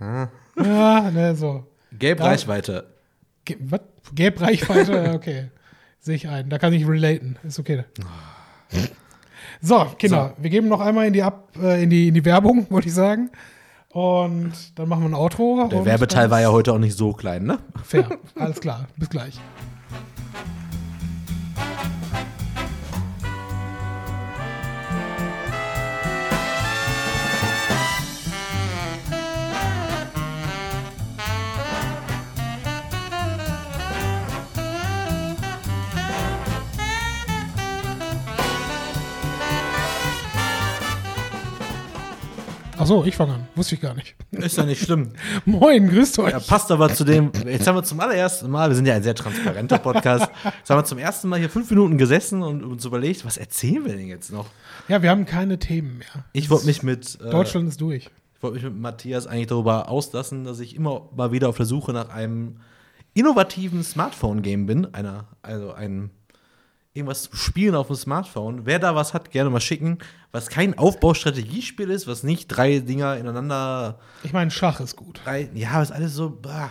Ah. 0.00 0.26
Ja, 0.56 1.10
ne, 1.10 1.36
so. 1.36 1.66
Gelb 1.96 2.18
Ja. 2.20 2.24
Reichweite. 2.26 2.86
Ge 3.44 3.56
was? 3.60 3.80
Gelb 4.14 4.40
Reichweite? 4.40 4.92
Ja, 4.92 5.12
okay. 5.14 5.50
Sehe 6.00 6.16
ich 6.16 6.28
ein. 6.28 6.48
Da 6.48 6.58
kann 6.58 6.72
ich 6.72 6.86
relaten. 6.88 7.38
Ist 7.42 7.58
okay. 7.58 7.84
So, 9.60 9.84
Kinder, 9.98 10.34
wir 10.38 10.48
geben 10.48 10.68
noch 10.68 10.80
einmal 10.80 11.06
in 11.06 11.12
die, 11.12 11.22
Ab 11.22 11.50
äh, 11.60 11.82
in 11.82 11.90
die, 11.90 12.08
in 12.08 12.14
die 12.14 12.24
Werbung, 12.24 12.66
wollte 12.70 12.88
ich 12.88 12.94
sagen. 12.94 13.30
Und 13.90 14.52
dann 14.78 14.88
machen 14.88 15.02
wir 15.02 15.10
ein 15.10 15.14
Outro. 15.14 15.68
Der 15.70 15.84
Werbeteil 15.84 16.30
war 16.30 16.40
ja 16.40 16.50
heute 16.50 16.72
auch 16.72 16.78
nicht 16.78 16.96
so 16.96 17.12
klein, 17.12 17.44
ne? 17.44 17.58
Fair. 17.84 18.08
Alles 18.36 18.60
klar. 18.60 18.86
Bis 18.96 19.10
gleich. 19.10 19.38
So, 42.90 43.04
ich 43.04 43.14
fange 43.14 43.34
an. 43.34 43.46
Wusste 43.54 43.76
ich 43.76 43.80
gar 43.80 43.94
nicht. 43.94 44.16
Ist 44.32 44.56
ja 44.56 44.64
nicht 44.64 44.82
schlimm. 44.82 45.12
Moin, 45.44 45.88
grüßt 45.88 46.18
euch. 46.18 46.32
Ja, 46.32 46.40
passt 46.40 46.72
aber 46.72 46.92
zu 46.92 47.04
dem. 47.04 47.30
Jetzt 47.46 47.68
haben 47.68 47.76
wir 47.76 47.84
zum 47.84 48.00
allerersten 48.00 48.50
Mal, 48.50 48.68
wir 48.68 48.74
sind 48.74 48.84
ja 48.84 48.94
ein 48.94 49.04
sehr 49.04 49.14
transparenter 49.14 49.78
Podcast, 49.78 50.28
jetzt 50.44 50.68
haben 50.68 50.78
wir 50.78 50.84
zum 50.84 50.98
ersten 50.98 51.28
Mal 51.28 51.38
hier 51.38 51.48
fünf 51.48 51.70
Minuten 51.70 51.98
gesessen 51.98 52.42
und 52.42 52.64
uns 52.64 52.84
überlegt, 52.84 53.24
was 53.24 53.36
erzählen 53.36 53.84
wir 53.84 53.96
denn 53.96 54.08
jetzt 54.08 54.32
noch? 54.32 54.46
Ja, 54.88 55.02
wir 55.02 55.10
haben 55.10 55.24
keine 55.24 55.60
Themen 55.60 55.98
mehr. 55.98 56.24
Ich 56.32 56.50
wollte 56.50 56.66
mich 56.66 56.82
mit. 56.82 57.16
Äh, 57.24 57.30
Deutschland 57.30 57.68
ist 57.68 57.80
durch. 57.80 58.10
Ich 58.34 58.42
wollte 58.42 58.56
mich 58.56 58.64
mit 58.64 58.76
Matthias 58.76 59.28
eigentlich 59.28 59.46
darüber 59.46 59.88
auslassen, 59.88 60.42
dass 60.42 60.58
ich 60.58 60.74
immer 60.74 61.10
mal 61.14 61.30
wieder 61.30 61.48
auf 61.48 61.58
der 61.58 61.66
Suche 61.66 61.92
nach 61.92 62.08
einem 62.08 62.56
innovativen 63.14 63.84
Smartphone-Game 63.84 64.66
bin. 64.66 64.92
Einer, 64.94 65.28
also 65.42 65.72
ein 65.72 66.10
irgendwas 66.92 67.22
zum 67.24 67.34
Spielen 67.34 67.74
auf 67.74 67.86
dem 67.86 67.96
Smartphone. 67.96 68.66
Wer 68.66 68.78
da 68.78 68.94
was 68.94 69.14
hat, 69.14 69.30
gerne 69.30 69.50
mal 69.50 69.60
schicken. 69.60 69.98
Was 70.32 70.48
kein 70.48 70.76
Aufbaustrategiespiel 70.76 71.90
ist, 71.90 72.06
was 72.06 72.22
nicht 72.22 72.48
drei 72.48 72.80
Dinger 72.80 73.16
ineinander. 73.16 73.98
Ich 74.22 74.32
meine, 74.32 74.50
Schach 74.50 74.80
ist 74.80 74.96
gut. 74.96 75.20
Drei, 75.24 75.48
ja, 75.54 75.80
was 75.80 75.92
alles 75.92 76.14
so. 76.14 76.30
Bah. 76.30 76.70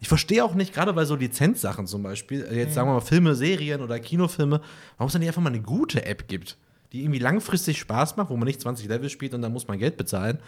Ich 0.00 0.08
verstehe 0.08 0.44
auch 0.44 0.54
nicht, 0.54 0.72
gerade 0.72 0.92
bei 0.92 1.04
so 1.04 1.16
Lizenzsachen 1.16 1.86
zum 1.86 2.02
Beispiel, 2.02 2.44
also 2.44 2.54
jetzt 2.54 2.74
sagen 2.74 2.88
wir 2.88 2.94
mal 2.94 3.00
Filme, 3.00 3.34
Serien 3.34 3.80
oder 3.80 3.98
Kinofilme, 3.98 4.60
warum 4.96 5.08
es 5.08 5.12
dann 5.12 5.20
nicht 5.20 5.28
einfach 5.28 5.42
mal 5.42 5.50
eine 5.50 5.60
gute 5.60 6.06
App 6.06 6.28
gibt, 6.28 6.56
die 6.92 7.02
irgendwie 7.02 7.18
langfristig 7.18 7.80
Spaß 7.80 8.16
macht, 8.16 8.30
wo 8.30 8.36
man 8.36 8.46
nicht 8.46 8.60
20 8.60 8.86
Level 8.86 9.10
spielt 9.10 9.34
und 9.34 9.42
dann 9.42 9.52
muss 9.52 9.66
man 9.66 9.76
Geld 9.76 9.96
bezahlen. 9.96 10.38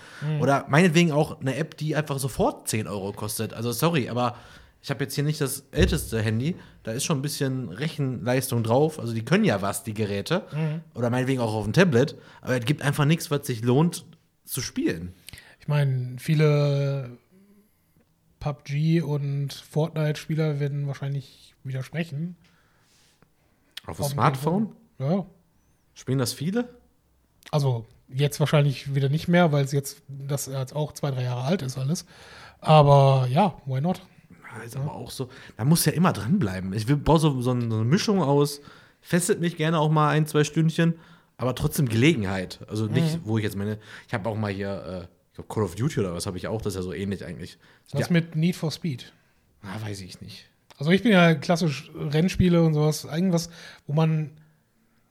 Oder 0.40 0.66
meinetwegen 0.68 1.10
auch 1.10 1.40
eine 1.40 1.56
App, 1.56 1.76
die 1.76 1.96
einfach 1.96 2.20
sofort 2.20 2.68
10 2.68 2.86
Euro 2.86 3.12
kostet. 3.12 3.52
Also 3.52 3.72
sorry, 3.72 4.08
aber 4.08 4.36
ich 4.82 4.90
habe 4.90 5.04
jetzt 5.04 5.14
hier 5.14 5.24
nicht 5.24 5.40
das 5.40 5.64
älteste 5.72 6.22
Handy, 6.22 6.56
da 6.82 6.92
ist 6.92 7.04
schon 7.04 7.18
ein 7.18 7.22
bisschen 7.22 7.68
Rechenleistung 7.68 8.62
drauf. 8.62 8.98
Also 8.98 9.12
die 9.12 9.24
können 9.24 9.44
ja 9.44 9.60
was, 9.60 9.84
die 9.84 9.94
Geräte. 9.94 10.46
Oder 10.94 11.10
meinetwegen 11.10 11.40
auch 11.40 11.54
auf 11.54 11.64
dem 11.64 11.74
Tablet. 11.74 12.16
Aber 12.40 12.56
es 12.56 12.64
gibt 12.64 12.82
einfach 12.82 13.04
nichts, 13.04 13.30
was 13.30 13.46
sich 13.46 13.62
lohnt 13.62 14.06
zu 14.44 14.62
spielen. 14.62 15.12
Ich 15.60 15.68
meine, 15.68 16.16
viele 16.18 17.18
PUBG 18.40 19.02
und 19.02 19.52
Fortnite-Spieler 19.52 20.58
werden 20.60 20.86
wahrscheinlich 20.86 21.54
widersprechen. 21.62 22.36
Auf 23.86 23.98
dem 23.98 24.04
Auf 24.04 24.08
dem 24.08 24.12
Smartphone? 24.14 24.76
Ja. 24.98 25.26
Spielen 25.94 26.18
das 26.18 26.32
viele? 26.32 26.68
Also 27.50 27.86
jetzt 28.08 28.40
wahrscheinlich 28.40 28.94
wieder 28.94 29.10
nicht 29.10 29.28
mehr, 29.28 29.52
weil 29.52 29.64
es 29.64 29.72
jetzt 29.72 30.02
das 30.08 30.46
jetzt 30.46 30.74
auch 30.74 30.92
zwei, 30.92 31.10
drei 31.10 31.24
Jahre 31.24 31.42
alt 31.42 31.62
ist 31.62 31.76
alles. 31.76 32.06
Aber 32.60 33.26
ja, 33.30 33.60
why 33.66 33.80
not? 33.80 34.00
Ja, 34.56 34.62
ist 34.62 34.76
aber 34.76 34.92
auch 34.94 35.10
so. 35.10 35.28
Da 35.56 35.64
muss 35.64 35.84
ja 35.84 35.92
immer 35.92 36.12
dranbleiben. 36.12 36.72
Ich 36.72 36.88
will- 36.88 36.96
brauche 36.96 37.20
so, 37.20 37.40
so 37.40 37.50
eine 37.52 37.64
Mischung 37.84 38.20
aus, 38.22 38.60
fesselt 39.00 39.40
mich 39.40 39.56
gerne 39.56 39.78
auch 39.78 39.90
mal 39.90 40.10
ein, 40.10 40.26
zwei 40.26 40.44
Stündchen, 40.44 40.94
aber 41.36 41.54
trotzdem 41.54 41.88
Gelegenheit. 41.88 42.58
Also 42.68 42.86
nicht, 42.86 43.20
wo 43.24 43.38
ich 43.38 43.44
jetzt 43.44 43.56
meine, 43.56 43.78
ich 44.08 44.14
habe 44.14 44.28
auch 44.28 44.36
mal 44.36 44.50
hier, 44.52 45.08
äh, 45.38 45.42
Call 45.48 45.62
of 45.62 45.74
Duty 45.74 46.00
oder 46.00 46.12
was 46.14 46.26
habe 46.26 46.36
ich 46.36 46.48
auch, 46.48 46.60
das 46.60 46.74
ist 46.74 46.76
ja 46.78 46.82
so 46.82 46.92
ähnlich 46.92 47.24
eigentlich. 47.24 47.58
Was 47.92 48.00
ja, 48.02 48.06
mit 48.10 48.36
Need 48.36 48.56
for 48.56 48.70
Speed? 48.70 49.12
ah, 49.62 49.80
weiß 49.82 50.00
ich 50.02 50.20
nicht. 50.20 50.46
Also 50.78 50.90
ich 50.90 51.02
bin 51.02 51.12
ja 51.12 51.34
klassisch 51.34 51.90
Rennspiele 51.94 52.62
und 52.62 52.74
sowas, 52.74 53.04
irgendwas, 53.04 53.48
wo 53.86 53.92
man, 53.94 54.30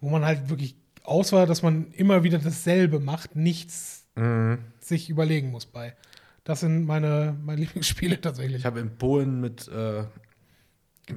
wo 0.01 0.09
man 0.09 0.25
halt 0.25 0.49
wirklich 0.49 0.75
Auswahl, 1.03 1.45
dass 1.47 1.63
man 1.63 1.91
immer 1.93 2.23
wieder 2.23 2.37
dasselbe 2.39 2.99
macht, 2.99 3.35
nichts 3.35 4.05
Mhm. 4.15 4.59
sich 4.79 5.09
überlegen 5.09 5.49
muss 5.51 5.65
bei. 5.65 5.95
Das 6.43 6.61
sind 6.61 6.85
meine, 6.85 7.37
meine 7.43 7.61
Lieblingsspiele 7.61 8.19
tatsächlich. 8.21 8.57
Ich 8.59 8.65
habe 8.65 8.79
in 8.79 8.97
Polen 8.97 9.41
mit, 9.41 9.67
äh, 9.67 10.03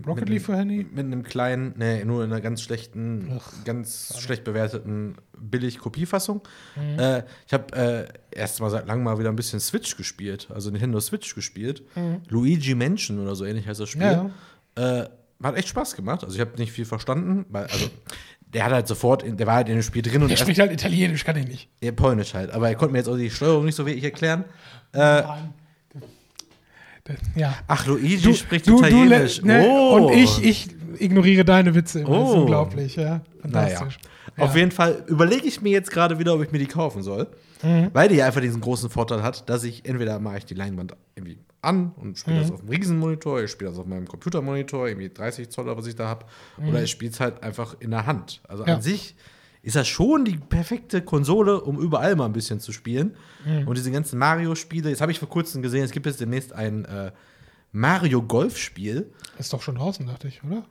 Rocket 0.07 0.29
League 0.29 0.43
für 0.43 0.57
Handy? 0.57 0.87
mit 0.91 1.05
einem 1.05 1.23
kleinen, 1.23 1.75
nee, 1.77 2.03
nur 2.05 2.25
in 2.25 2.33
einer 2.33 2.41
ganz 2.41 2.62
schlechten, 2.62 3.31
Ach, 3.37 3.53
ganz 3.64 4.18
schlecht 4.18 4.43
bewerteten 4.43 5.16
Billig-Kopiefassung. 5.39 6.41
Mhm. 6.77 6.99
Äh, 6.99 7.25
ich 7.47 7.53
habe 7.53 7.77
äh, 7.77 8.09
erst 8.31 8.61
mal 8.61 8.70
seit 8.70 8.87
langem 8.87 9.05
mal 9.05 9.18
wieder 9.18 9.29
ein 9.29 9.37
bisschen 9.37 9.61
Switch 9.61 9.97
gespielt, 9.97 10.49
also 10.51 10.70
Nintendo 10.70 10.99
Switch 11.01 11.35
gespielt. 11.35 11.83
Luigi 12.29 12.75
Mansion 12.75 13.18
oder 13.18 13.35
so 13.35 13.45
ähnlich 13.45 13.66
heißt 13.66 13.81
das 13.81 13.91
Spiel. 13.91 14.16
Mhm. 14.16 14.31
Ja, 14.79 15.01
Äh, 15.03 15.09
hat 15.43 15.57
echt 15.57 15.68
Spaß 15.68 15.97
gemacht. 15.97 16.25
Also 16.25 16.37
ich 16.37 16.41
habe 16.41 16.57
nicht 16.57 16.73
viel 16.73 16.85
verstanden, 16.85 17.45
weil, 17.49 17.64
also 17.66 17.91
der 18.55 18.64
hat 18.64 18.72
halt 18.72 18.86
sofort, 18.88 19.22
in, 19.22 19.36
der 19.36 19.46
war 19.46 19.55
halt 19.57 19.68
in 19.68 19.76
dem 19.76 19.82
Spiel 19.82 20.03
drin 20.03 20.16
und 20.22 20.28
Der 20.28 20.30
erst, 20.30 20.42
spricht 20.42 20.61
halt 20.61 20.72
Italienisch, 20.72 21.24
kann 21.24 21.36
ich 21.36 21.46
nicht. 21.48 21.68
ja, 21.82 21.92
Polnisch 21.92 22.34
halt. 22.34 22.50
Aber 22.53 22.68
er 22.68 22.74
konnte 22.74 22.92
mir 22.92 22.98
jetzt 22.98 23.09
auch 23.09 23.16
die 23.16 23.30
Steuerung 23.30 23.64
nicht 23.64 23.74
so 23.74 23.86
wirklich 23.86 24.05
erklären. 24.05 24.44
Äh, 24.92 25.22
Ja. 27.34 27.55
ach, 27.66 27.86
Luigi 27.86 28.34
spricht 28.34 28.66
du, 28.68 28.78
Italienisch. 28.78 29.40
Du, 29.40 29.46
ne, 29.46 29.66
oh. 29.68 29.96
Und 29.96 30.14
ich, 30.14 30.42
ich 30.44 30.68
ignoriere 30.98 31.44
deine 31.44 31.74
Witze. 31.74 32.00
immer. 32.00 32.11
Das 32.18 32.28
ist 32.28 32.34
Oh. 32.34 32.40
unglaublich, 32.42 32.96
ja. 32.96 33.20
Naja. 33.42 33.76
Fantastisch. 33.78 33.98
Auf 34.38 34.57
jeden 34.57 34.70
Fall 34.70 35.05
überlege 35.09 35.46
ich 35.46 35.61
mir 35.61 35.70
jetzt 35.72 35.90
gerade 35.90 36.18
wieder, 36.18 36.34
ob 36.34 36.42
ich 36.42 36.53
mir 36.53 36.59
die 36.59 36.66
kaufen 36.66 37.03
soll. 37.03 37.26
Mhm. 37.62 37.88
Weil 37.92 38.09
die 38.09 38.16
ja 38.16 38.26
einfach 38.26 38.40
diesen 38.40 38.61
großen 38.61 38.88
Vorteil 38.88 39.22
hat, 39.22 39.48
dass 39.50 39.64
ich 39.64 39.84
entweder 39.86 40.18
mache 40.20 40.38
ich 40.38 40.44
die 40.46 40.55
Leinwand 40.55 40.94
irgendwie 41.16 41.38
an 41.63 41.93
und 41.97 42.19
spiele 42.19 42.37
Mhm. 42.37 42.41
das 42.43 42.51
auf 42.53 42.61
dem 42.61 42.69
Riesenmonitor, 42.69 43.43
ich 43.43 43.51
spiele 43.51 43.71
das 43.71 43.79
auf 43.79 43.87
meinem 43.87 44.07
Computermonitor, 44.07 44.89
irgendwie 44.89 45.09
30 45.09 45.49
Zoll 45.49 45.67
was 45.77 45.87
ich 45.87 45.95
da 45.97 46.09
habe, 46.09 46.27
oder 46.69 46.83
ich 46.83 46.91
spiele 46.91 47.11
es 47.13 47.21
halt 47.21 47.43
einfach 47.43 47.77
in 47.81 47.91
der 47.93 48.05
Hand. 48.07 48.43
Also 48.49 48.65
Mhm. 48.65 48.69
Ja. 48.69 48.75
an 48.77 48.83
sich 48.83 49.15
ist 49.63 49.77
das 49.77 49.87
schon 49.87 50.25
die 50.25 50.37
perfekte 50.39 51.03
Konsole, 51.03 51.61
um 51.61 51.79
überall 51.79 52.17
mal 52.17 52.27
ein 52.27 52.33
bisschen 52.33 52.59
zu 52.59 52.73
spielen. 52.73 53.15
Mhm. 53.47 53.69
Und 53.69 53.77
diese 53.79 53.93
ganzen 53.93 54.19
Mario-Spiele, 54.19 54.91
jetzt 54.91 55.01
habe 55.01 55.13
ich 55.13 55.21
vor 55.21 55.29
kurzem 55.29 55.63
gesehen, 55.63 55.85
es 55.85 55.93
gibt 55.93 56.05
jetzt 56.07 56.21
demnächst 56.21 56.53
ein 56.53 56.85
äh, 56.85 57.13
Mario-Golf-Spiel. 57.71 59.13
Ist 59.39 59.53
doch 59.53 59.63
schon 59.63 59.77
draußen, 59.77 60.07
dachte 60.07 60.29
ich, 60.29 60.43
oder? 60.45 60.65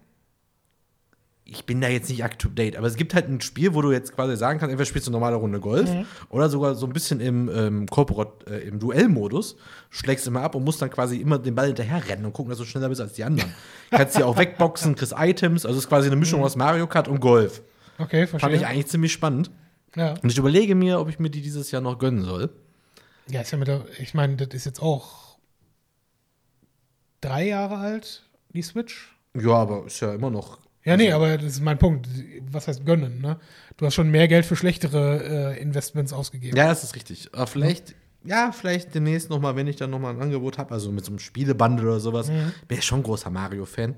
Ich 1.52 1.66
bin 1.66 1.82
da 1.82 1.90
jetzt 1.90 2.10
nicht 2.10 2.24
up 2.24 2.40
to 2.40 2.48
date, 2.48 2.78
aber 2.78 2.88
es 2.88 2.96
gibt 2.96 3.14
halt 3.14 3.28
ein 3.28 3.42
Spiel, 3.42 3.74
wo 3.74 3.82
du 3.82 3.92
jetzt 3.92 4.16
quasi 4.16 4.38
sagen 4.38 4.58
kannst, 4.58 4.72
entweder 4.72 4.86
spielst 4.86 5.08
du 5.08 5.12
eine 5.12 5.20
normale 5.20 5.36
Runde 5.36 5.60
Golf 5.60 5.90
oder 6.30 6.50
sogar 6.50 6.76
so 6.76 6.86
ein 6.86 6.94
bisschen 6.94 7.20
im, 7.20 7.50
ähm, 7.54 7.88
Corporate, 7.88 8.50
äh, 8.50 8.68
im 8.68 8.80
Duellmodus, 8.80 9.58
schlägst 9.90 10.26
immer 10.28 10.44
ab 10.44 10.56
und 10.56 10.64
musst 10.64 10.82
dann 10.82 10.90
quasi 10.90 11.18
immer 11.18 11.40
den 11.40 11.54
Ball 11.54 11.68
hinterher 11.68 12.08
rennen 12.08 12.26
und 12.26 12.32
gucken, 12.32 12.52
dass 12.52 12.60
du 12.60 12.64
schneller 12.64 12.88
bist 12.88 13.02
als 13.02 13.14
die 13.14 13.26
anderen. 13.26 13.54
Kannst 13.92 14.18
die 14.18 14.24
auch 14.24 14.38
wegboxen, 14.38 14.96
kriegst 14.96 15.14
Items, 15.18 15.66
also 15.66 15.78
es 15.78 15.84
ist 15.84 15.90
quasi 15.90 16.08
eine 16.08 16.16
Mischung 16.16 16.42
aus 16.42 16.56
Mario 16.56 16.88
Kart 16.88 17.10
und 17.10 17.20
Golf. 17.20 17.62
Okay, 17.98 18.28
Fand 18.28 18.40
verstehe. 18.40 18.62
ich 18.62 18.66
eigentlich 18.66 18.88
ziemlich 18.88 19.12
spannend. 19.12 19.52
ja. 19.96 20.14
Und 20.24 20.32
ich 20.32 20.38
überlege 20.38 20.74
mir, 20.74 21.02
ob 21.02 21.10
ich 21.10 21.20
mir 21.20 21.30
die 21.30 21.42
dieses 21.42 21.70
Jahr 21.72 21.82
noch 21.82 22.00
gönnen 22.00 22.24
soll. 22.24 22.50
ja, 23.28 23.42
ist 23.42 23.52
ja 23.52 23.58
mit 23.58 23.68
der, 23.68 23.84
ich 24.00 24.14
meine, 24.14 24.38
das 24.38 24.56
ist 24.56 24.66
jetzt 24.66 24.82
auch 24.82 25.38
drei 27.20 27.48
Jahre 27.48 27.76
alt, 27.76 28.24
die 28.54 28.62
Switch. 28.62 29.16
Ja, 29.38 29.56
aber 29.56 29.86
ist 29.86 30.00
ja 30.00 30.14
immer 30.14 30.30
noch. 30.30 30.60
Ja, 30.84 30.98
nee, 30.98 31.12
aber 31.12 31.38
das 31.38 31.54
ist 31.54 31.62
mein 31.62 31.78
Punkt. 31.78 32.08
Was 32.50 32.68
heißt 32.68 32.86
gönnen, 32.86 33.22
ne? 33.22 33.40
Du 33.78 33.86
hast 33.86 33.94
schon 33.94 34.10
mehr 34.10 34.28
Geld 34.28 34.46
für 34.46 34.56
schlechtere 34.56 35.54
äh, 35.56 35.62
Investments 35.62 36.12
ausgegeben. 36.12 36.58
Ja, 36.58 36.68
das 36.68 36.84
ist 36.84 36.96
richtig. 36.96 37.30
Aber 37.34 37.48
vielleicht, 37.48 37.96
ja, 38.24 38.52
vielleicht 38.52 38.96
demnächst 38.96 39.30
noch 39.30 39.40
mal, 39.40 39.56
wenn 39.56 39.68
ich 39.68 39.76
dann 39.76 39.92
noch 39.92 40.00
mal 40.00 40.10
ein 40.10 40.22
Angebot 40.22 40.58
habe, 40.58 40.74
also 40.74 40.92
mit 40.92 41.06
so 41.06 41.12
einem 41.12 41.20
Spielebundle 41.20 41.88
oder 41.88 42.00
sowas. 42.00 42.28
Bin 42.28 42.78
ja 42.78 42.82
schon 42.82 43.02
ein 43.02 43.04
großer 43.04 43.30
Mario-Fan. 43.30 43.96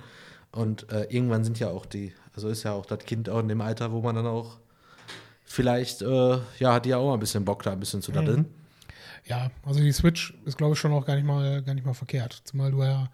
Und 0.51 0.91
äh, 0.91 1.05
irgendwann 1.09 1.43
sind 1.43 1.59
ja 1.59 1.69
auch 1.69 1.85
die, 1.85 2.13
also 2.35 2.47
ist 2.49 2.63
ja 2.63 2.73
auch 2.73 2.85
das 2.85 2.99
Kind 2.99 3.27
auch 3.27 3.39
in 3.39 3.47
dem 3.47 3.61
Alter, 3.61 3.91
wo 3.91 4.01
man 4.01 4.15
dann 4.15 4.27
auch 4.27 4.59
vielleicht, 5.43 6.01
äh, 6.01 6.37
ja, 6.59 6.73
hat 6.73 6.85
die 6.85 6.89
ja 6.89 6.97
auch 6.97 7.07
mal 7.07 7.15
ein 7.15 7.19
bisschen 7.19 7.43
Bock, 7.43 7.63
da 7.63 7.71
ein 7.71 7.79
bisschen 7.79 8.01
zu 8.01 8.11
daddeln. 8.11 8.45
Ja, 9.25 9.49
also 9.65 9.79
die 9.79 9.91
Switch 9.91 10.33
ist, 10.45 10.57
glaube 10.57 10.73
ich, 10.73 10.79
schon 10.79 10.91
auch 10.91 11.05
gar 11.05 11.15
nicht 11.15 11.25
mal, 11.25 11.63
gar 11.63 11.73
nicht 11.73 11.85
mal 11.85 11.93
verkehrt. 11.93 12.41
Zumal 12.43 12.71
du 12.71 12.83
ja 12.83 13.09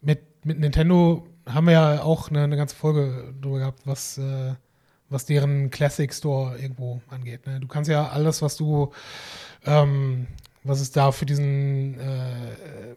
mit, 0.00 0.20
mit 0.44 0.60
Nintendo 0.60 1.26
haben 1.48 1.66
wir 1.66 1.72
ja 1.72 2.02
auch 2.02 2.30
eine, 2.30 2.42
eine 2.44 2.56
ganze 2.56 2.76
Folge 2.76 3.34
drüber 3.40 3.58
gehabt, 3.58 3.80
was, 3.86 4.18
äh, 4.18 4.54
was 5.08 5.26
deren 5.26 5.70
Classic 5.70 6.12
Store 6.12 6.58
irgendwo 6.58 7.00
angeht. 7.08 7.46
Ne? 7.46 7.60
Du 7.60 7.66
kannst 7.68 7.90
ja 7.90 8.08
alles, 8.08 8.42
was 8.42 8.56
du, 8.56 8.92
ähm, 9.64 10.26
was 10.64 10.80
es 10.80 10.90
da 10.90 11.12
für 11.12 11.26
diesen 11.26 11.98
äh, 11.98 12.94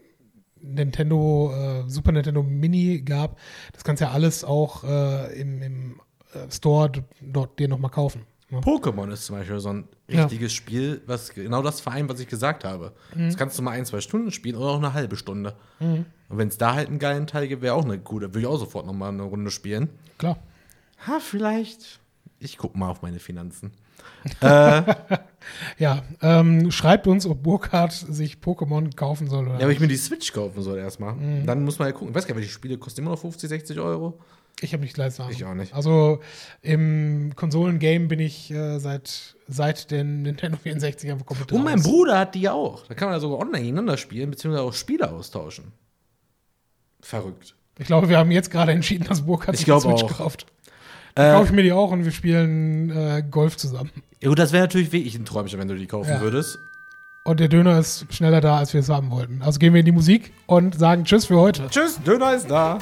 Nintendo, 0.60 1.52
äh, 1.54 1.88
Super 1.88 2.12
Nintendo 2.12 2.42
Mini 2.42 3.00
gab, 3.02 3.38
das 3.72 3.82
kannst 3.84 4.00
ja 4.00 4.10
alles 4.10 4.44
auch 4.44 4.84
äh, 4.84 5.40
im, 5.40 5.62
im 5.62 6.00
äh, 6.34 6.50
Store 6.50 6.90
dort 7.20 7.58
dir 7.58 7.68
nochmal 7.68 7.90
kaufen. 7.90 8.26
Ne? 8.50 8.58
Pokémon 8.60 9.10
ist 9.10 9.24
zum 9.26 9.36
Beispiel 9.36 9.58
so 9.58 9.70
ein 9.70 9.88
Ja. 10.08 10.22
richtiges 10.22 10.52
Spiel, 10.52 11.00
was 11.06 11.30
genau 11.32 11.62
das 11.62 11.80
vereint, 11.80 12.08
was 12.10 12.20
ich 12.20 12.28
gesagt 12.28 12.64
habe. 12.64 12.92
Das 13.16 13.36
kannst 13.36 13.58
du 13.58 13.62
mal 13.62 13.72
ein, 13.72 13.84
zwei 13.86 14.00
Stunden 14.00 14.30
spielen 14.30 14.56
oder 14.56 14.66
auch 14.72 14.76
eine 14.78 14.92
halbe 14.92 15.16
Stunde. 15.16 15.56
Und 16.32 16.38
wenn 16.38 16.48
es 16.48 16.56
da 16.56 16.74
halt 16.74 16.88
einen 16.88 16.98
geilen 16.98 17.26
Teil 17.26 17.46
gibt, 17.46 17.62
wäre 17.62 17.74
auch 17.74 17.84
eine 17.84 17.98
gute. 17.98 18.28
Würde 18.28 18.40
ich 18.40 18.46
auch 18.46 18.56
sofort 18.56 18.86
noch 18.86 18.94
mal 18.94 19.10
eine 19.10 19.22
Runde 19.22 19.50
spielen. 19.50 19.90
Klar. 20.16 20.38
Ha, 21.06 21.20
vielleicht. 21.20 22.00
Ich 22.38 22.56
guck 22.56 22.74
mal 22.74 22.88
auf 22.88 23.02
meine 23.02 23.18
Finanzen. 23.18 23.72
äh, 24.40 24.82
Ja, 25.78 26.02
ähm, 26.20 26.70
schreibt 26.70 27.06
uns, 27.06 27.26
ob 27.26 27.42
Burkhardt 27.42 27.92
sich 27.92 28.36
Pokémon 28.36 28.94
kaufen 28.96 29.28
soll 29.28 29.46
oder 29.46 29.58
ja, 29.58 29.64
aber 29.64 29.72
ich 29.72 29.80
mir 29.80 29.88
die 29.88 29.96
Switch 29.96 30.32
kaufen 30.32 30.62
soll 30.62 30.78
erstmal. 30.78 31.16
Dann 31.44 31.64
muss 31.64 31.78
man 31.78 31.88
ja 31.88 31.92
gucken. 31.92 32.08
Ich 32.10 32.14
weiß 32.14 32.26
gar 32.26 32.34
nicht, 32.34 32.42
welche 32.42 32.52
Spiele 32.52 32.78
kosten 32.78 33.02
immer 33.02 33.10
noch 33.10 33.18
50, 33.18 33.48
60 33.48 33.78
Euro. 33.80 34.18
Ich 34.60 34.72
habe 34.72 34.82
nicht 34.82 34.96
leise 34.96 35.26
Ich 35.30 35.44
auch 35.44 35.54
nicht. 35.54 35.74
Also 35.74 36.20
im 36.60 37.32
Konsolengame 37.36 38.06
bin 38.06 38.20
ich 38.20 38.50
äh, 38.50 38.78
seit, 38.78 39.36
seit 39.48 39.90
den 39.90 40.22
Nintendo 40.22 40.58
64 40.62 41.10
einfach 41.10 41.26
komplett 41.26 41.52
Und 41.52 41.64
mein. 41.64 41.82
Bruder 41.82 42.18
hat 42.20 42.34
die 42.34 42.42
ja 42.42 42.52
auch. 42.52 42.86
Da 42.86 42.94
kann 42.94 43.08
man 43.08 43.16
ja 43.16 43.20
sogar 43.20 43.38
online 43.38 43.60
gegeneinander 43.60 43.96
spielen, 43.96 44.30
beziehungsweise 44.30 44.64
auch 44.64 44.72
Spiele 44.72 45.10
austauschen. 45.10 45.72
Verrückt. 47.02 47.54
Ich 47.78 47.86
glaube, 47.86 48.08
wir 48.08 48.16
haben 48.18 48.30
jetzt 48.30 48.50
gerade 48.50 48.72
entschieden, 48.72 49.04
dass 49.08 49.22
Burkhardt 49.22 49.54
Ich 49.58 49.66
sich 49.66 49.74
Switch 49.80 50.02
auch. 50.04 50.16
kauft. 50.18 50.46
Äh, 51.14 51.22
Dann 51.22 51.34
kaufe 51.36 51.46
ich 51.46 51.52
mir 51.52 51.62
die 51.62 51.72
auch 51.72 51.90
und 51.90 52.04
wir 52.04 52.12
spielen 52.12 52.90
äh, 52.90 53.22
Golf 53.30 53.56
zusammen. 53.58 53.90
ja, 54.20 54.28
gut, 54.28 54.38
das 54.38 54.52
wäre 54.52 54.62
natürlich 54.64 54.92
wirklich 54.92 55.14
ein 55.14 55.24
Träumchen, 55.26 55.58
wenn 55.58 55.68
du 55.68 55.76
die 55.76 55.86
kaufen 55.86 56.08
Ja. 56.10 56.20
würdest. 56.20 56.58
Und 57.24 57.38
der 57.38 57.48
Döner 57.48 57.78
ist 57.78 58.06
schneller 58.12 58.40
da, 58.40 58.56
als 58.58 58.72
wir 58.72 58.80
es 58.80 58.88
haben 58.88 59.10
wollten. 59.10 59.42
Also 59.42 59.58
gehen 59.58 59.74
wir 59.74 59.80
in 59.80 59.86
die 59.86 59.92
Musik 59.92 60.32
und 60.46 60.78
sagen 60.78 61.04
Tschüss 61.04 61.26
für 61.26 61.38
heute. 61.38 61.66
Tschüss, 61.70 62.00
Döner 62.02 62.34
ist 62.34 62.50
da. 62.50 62.78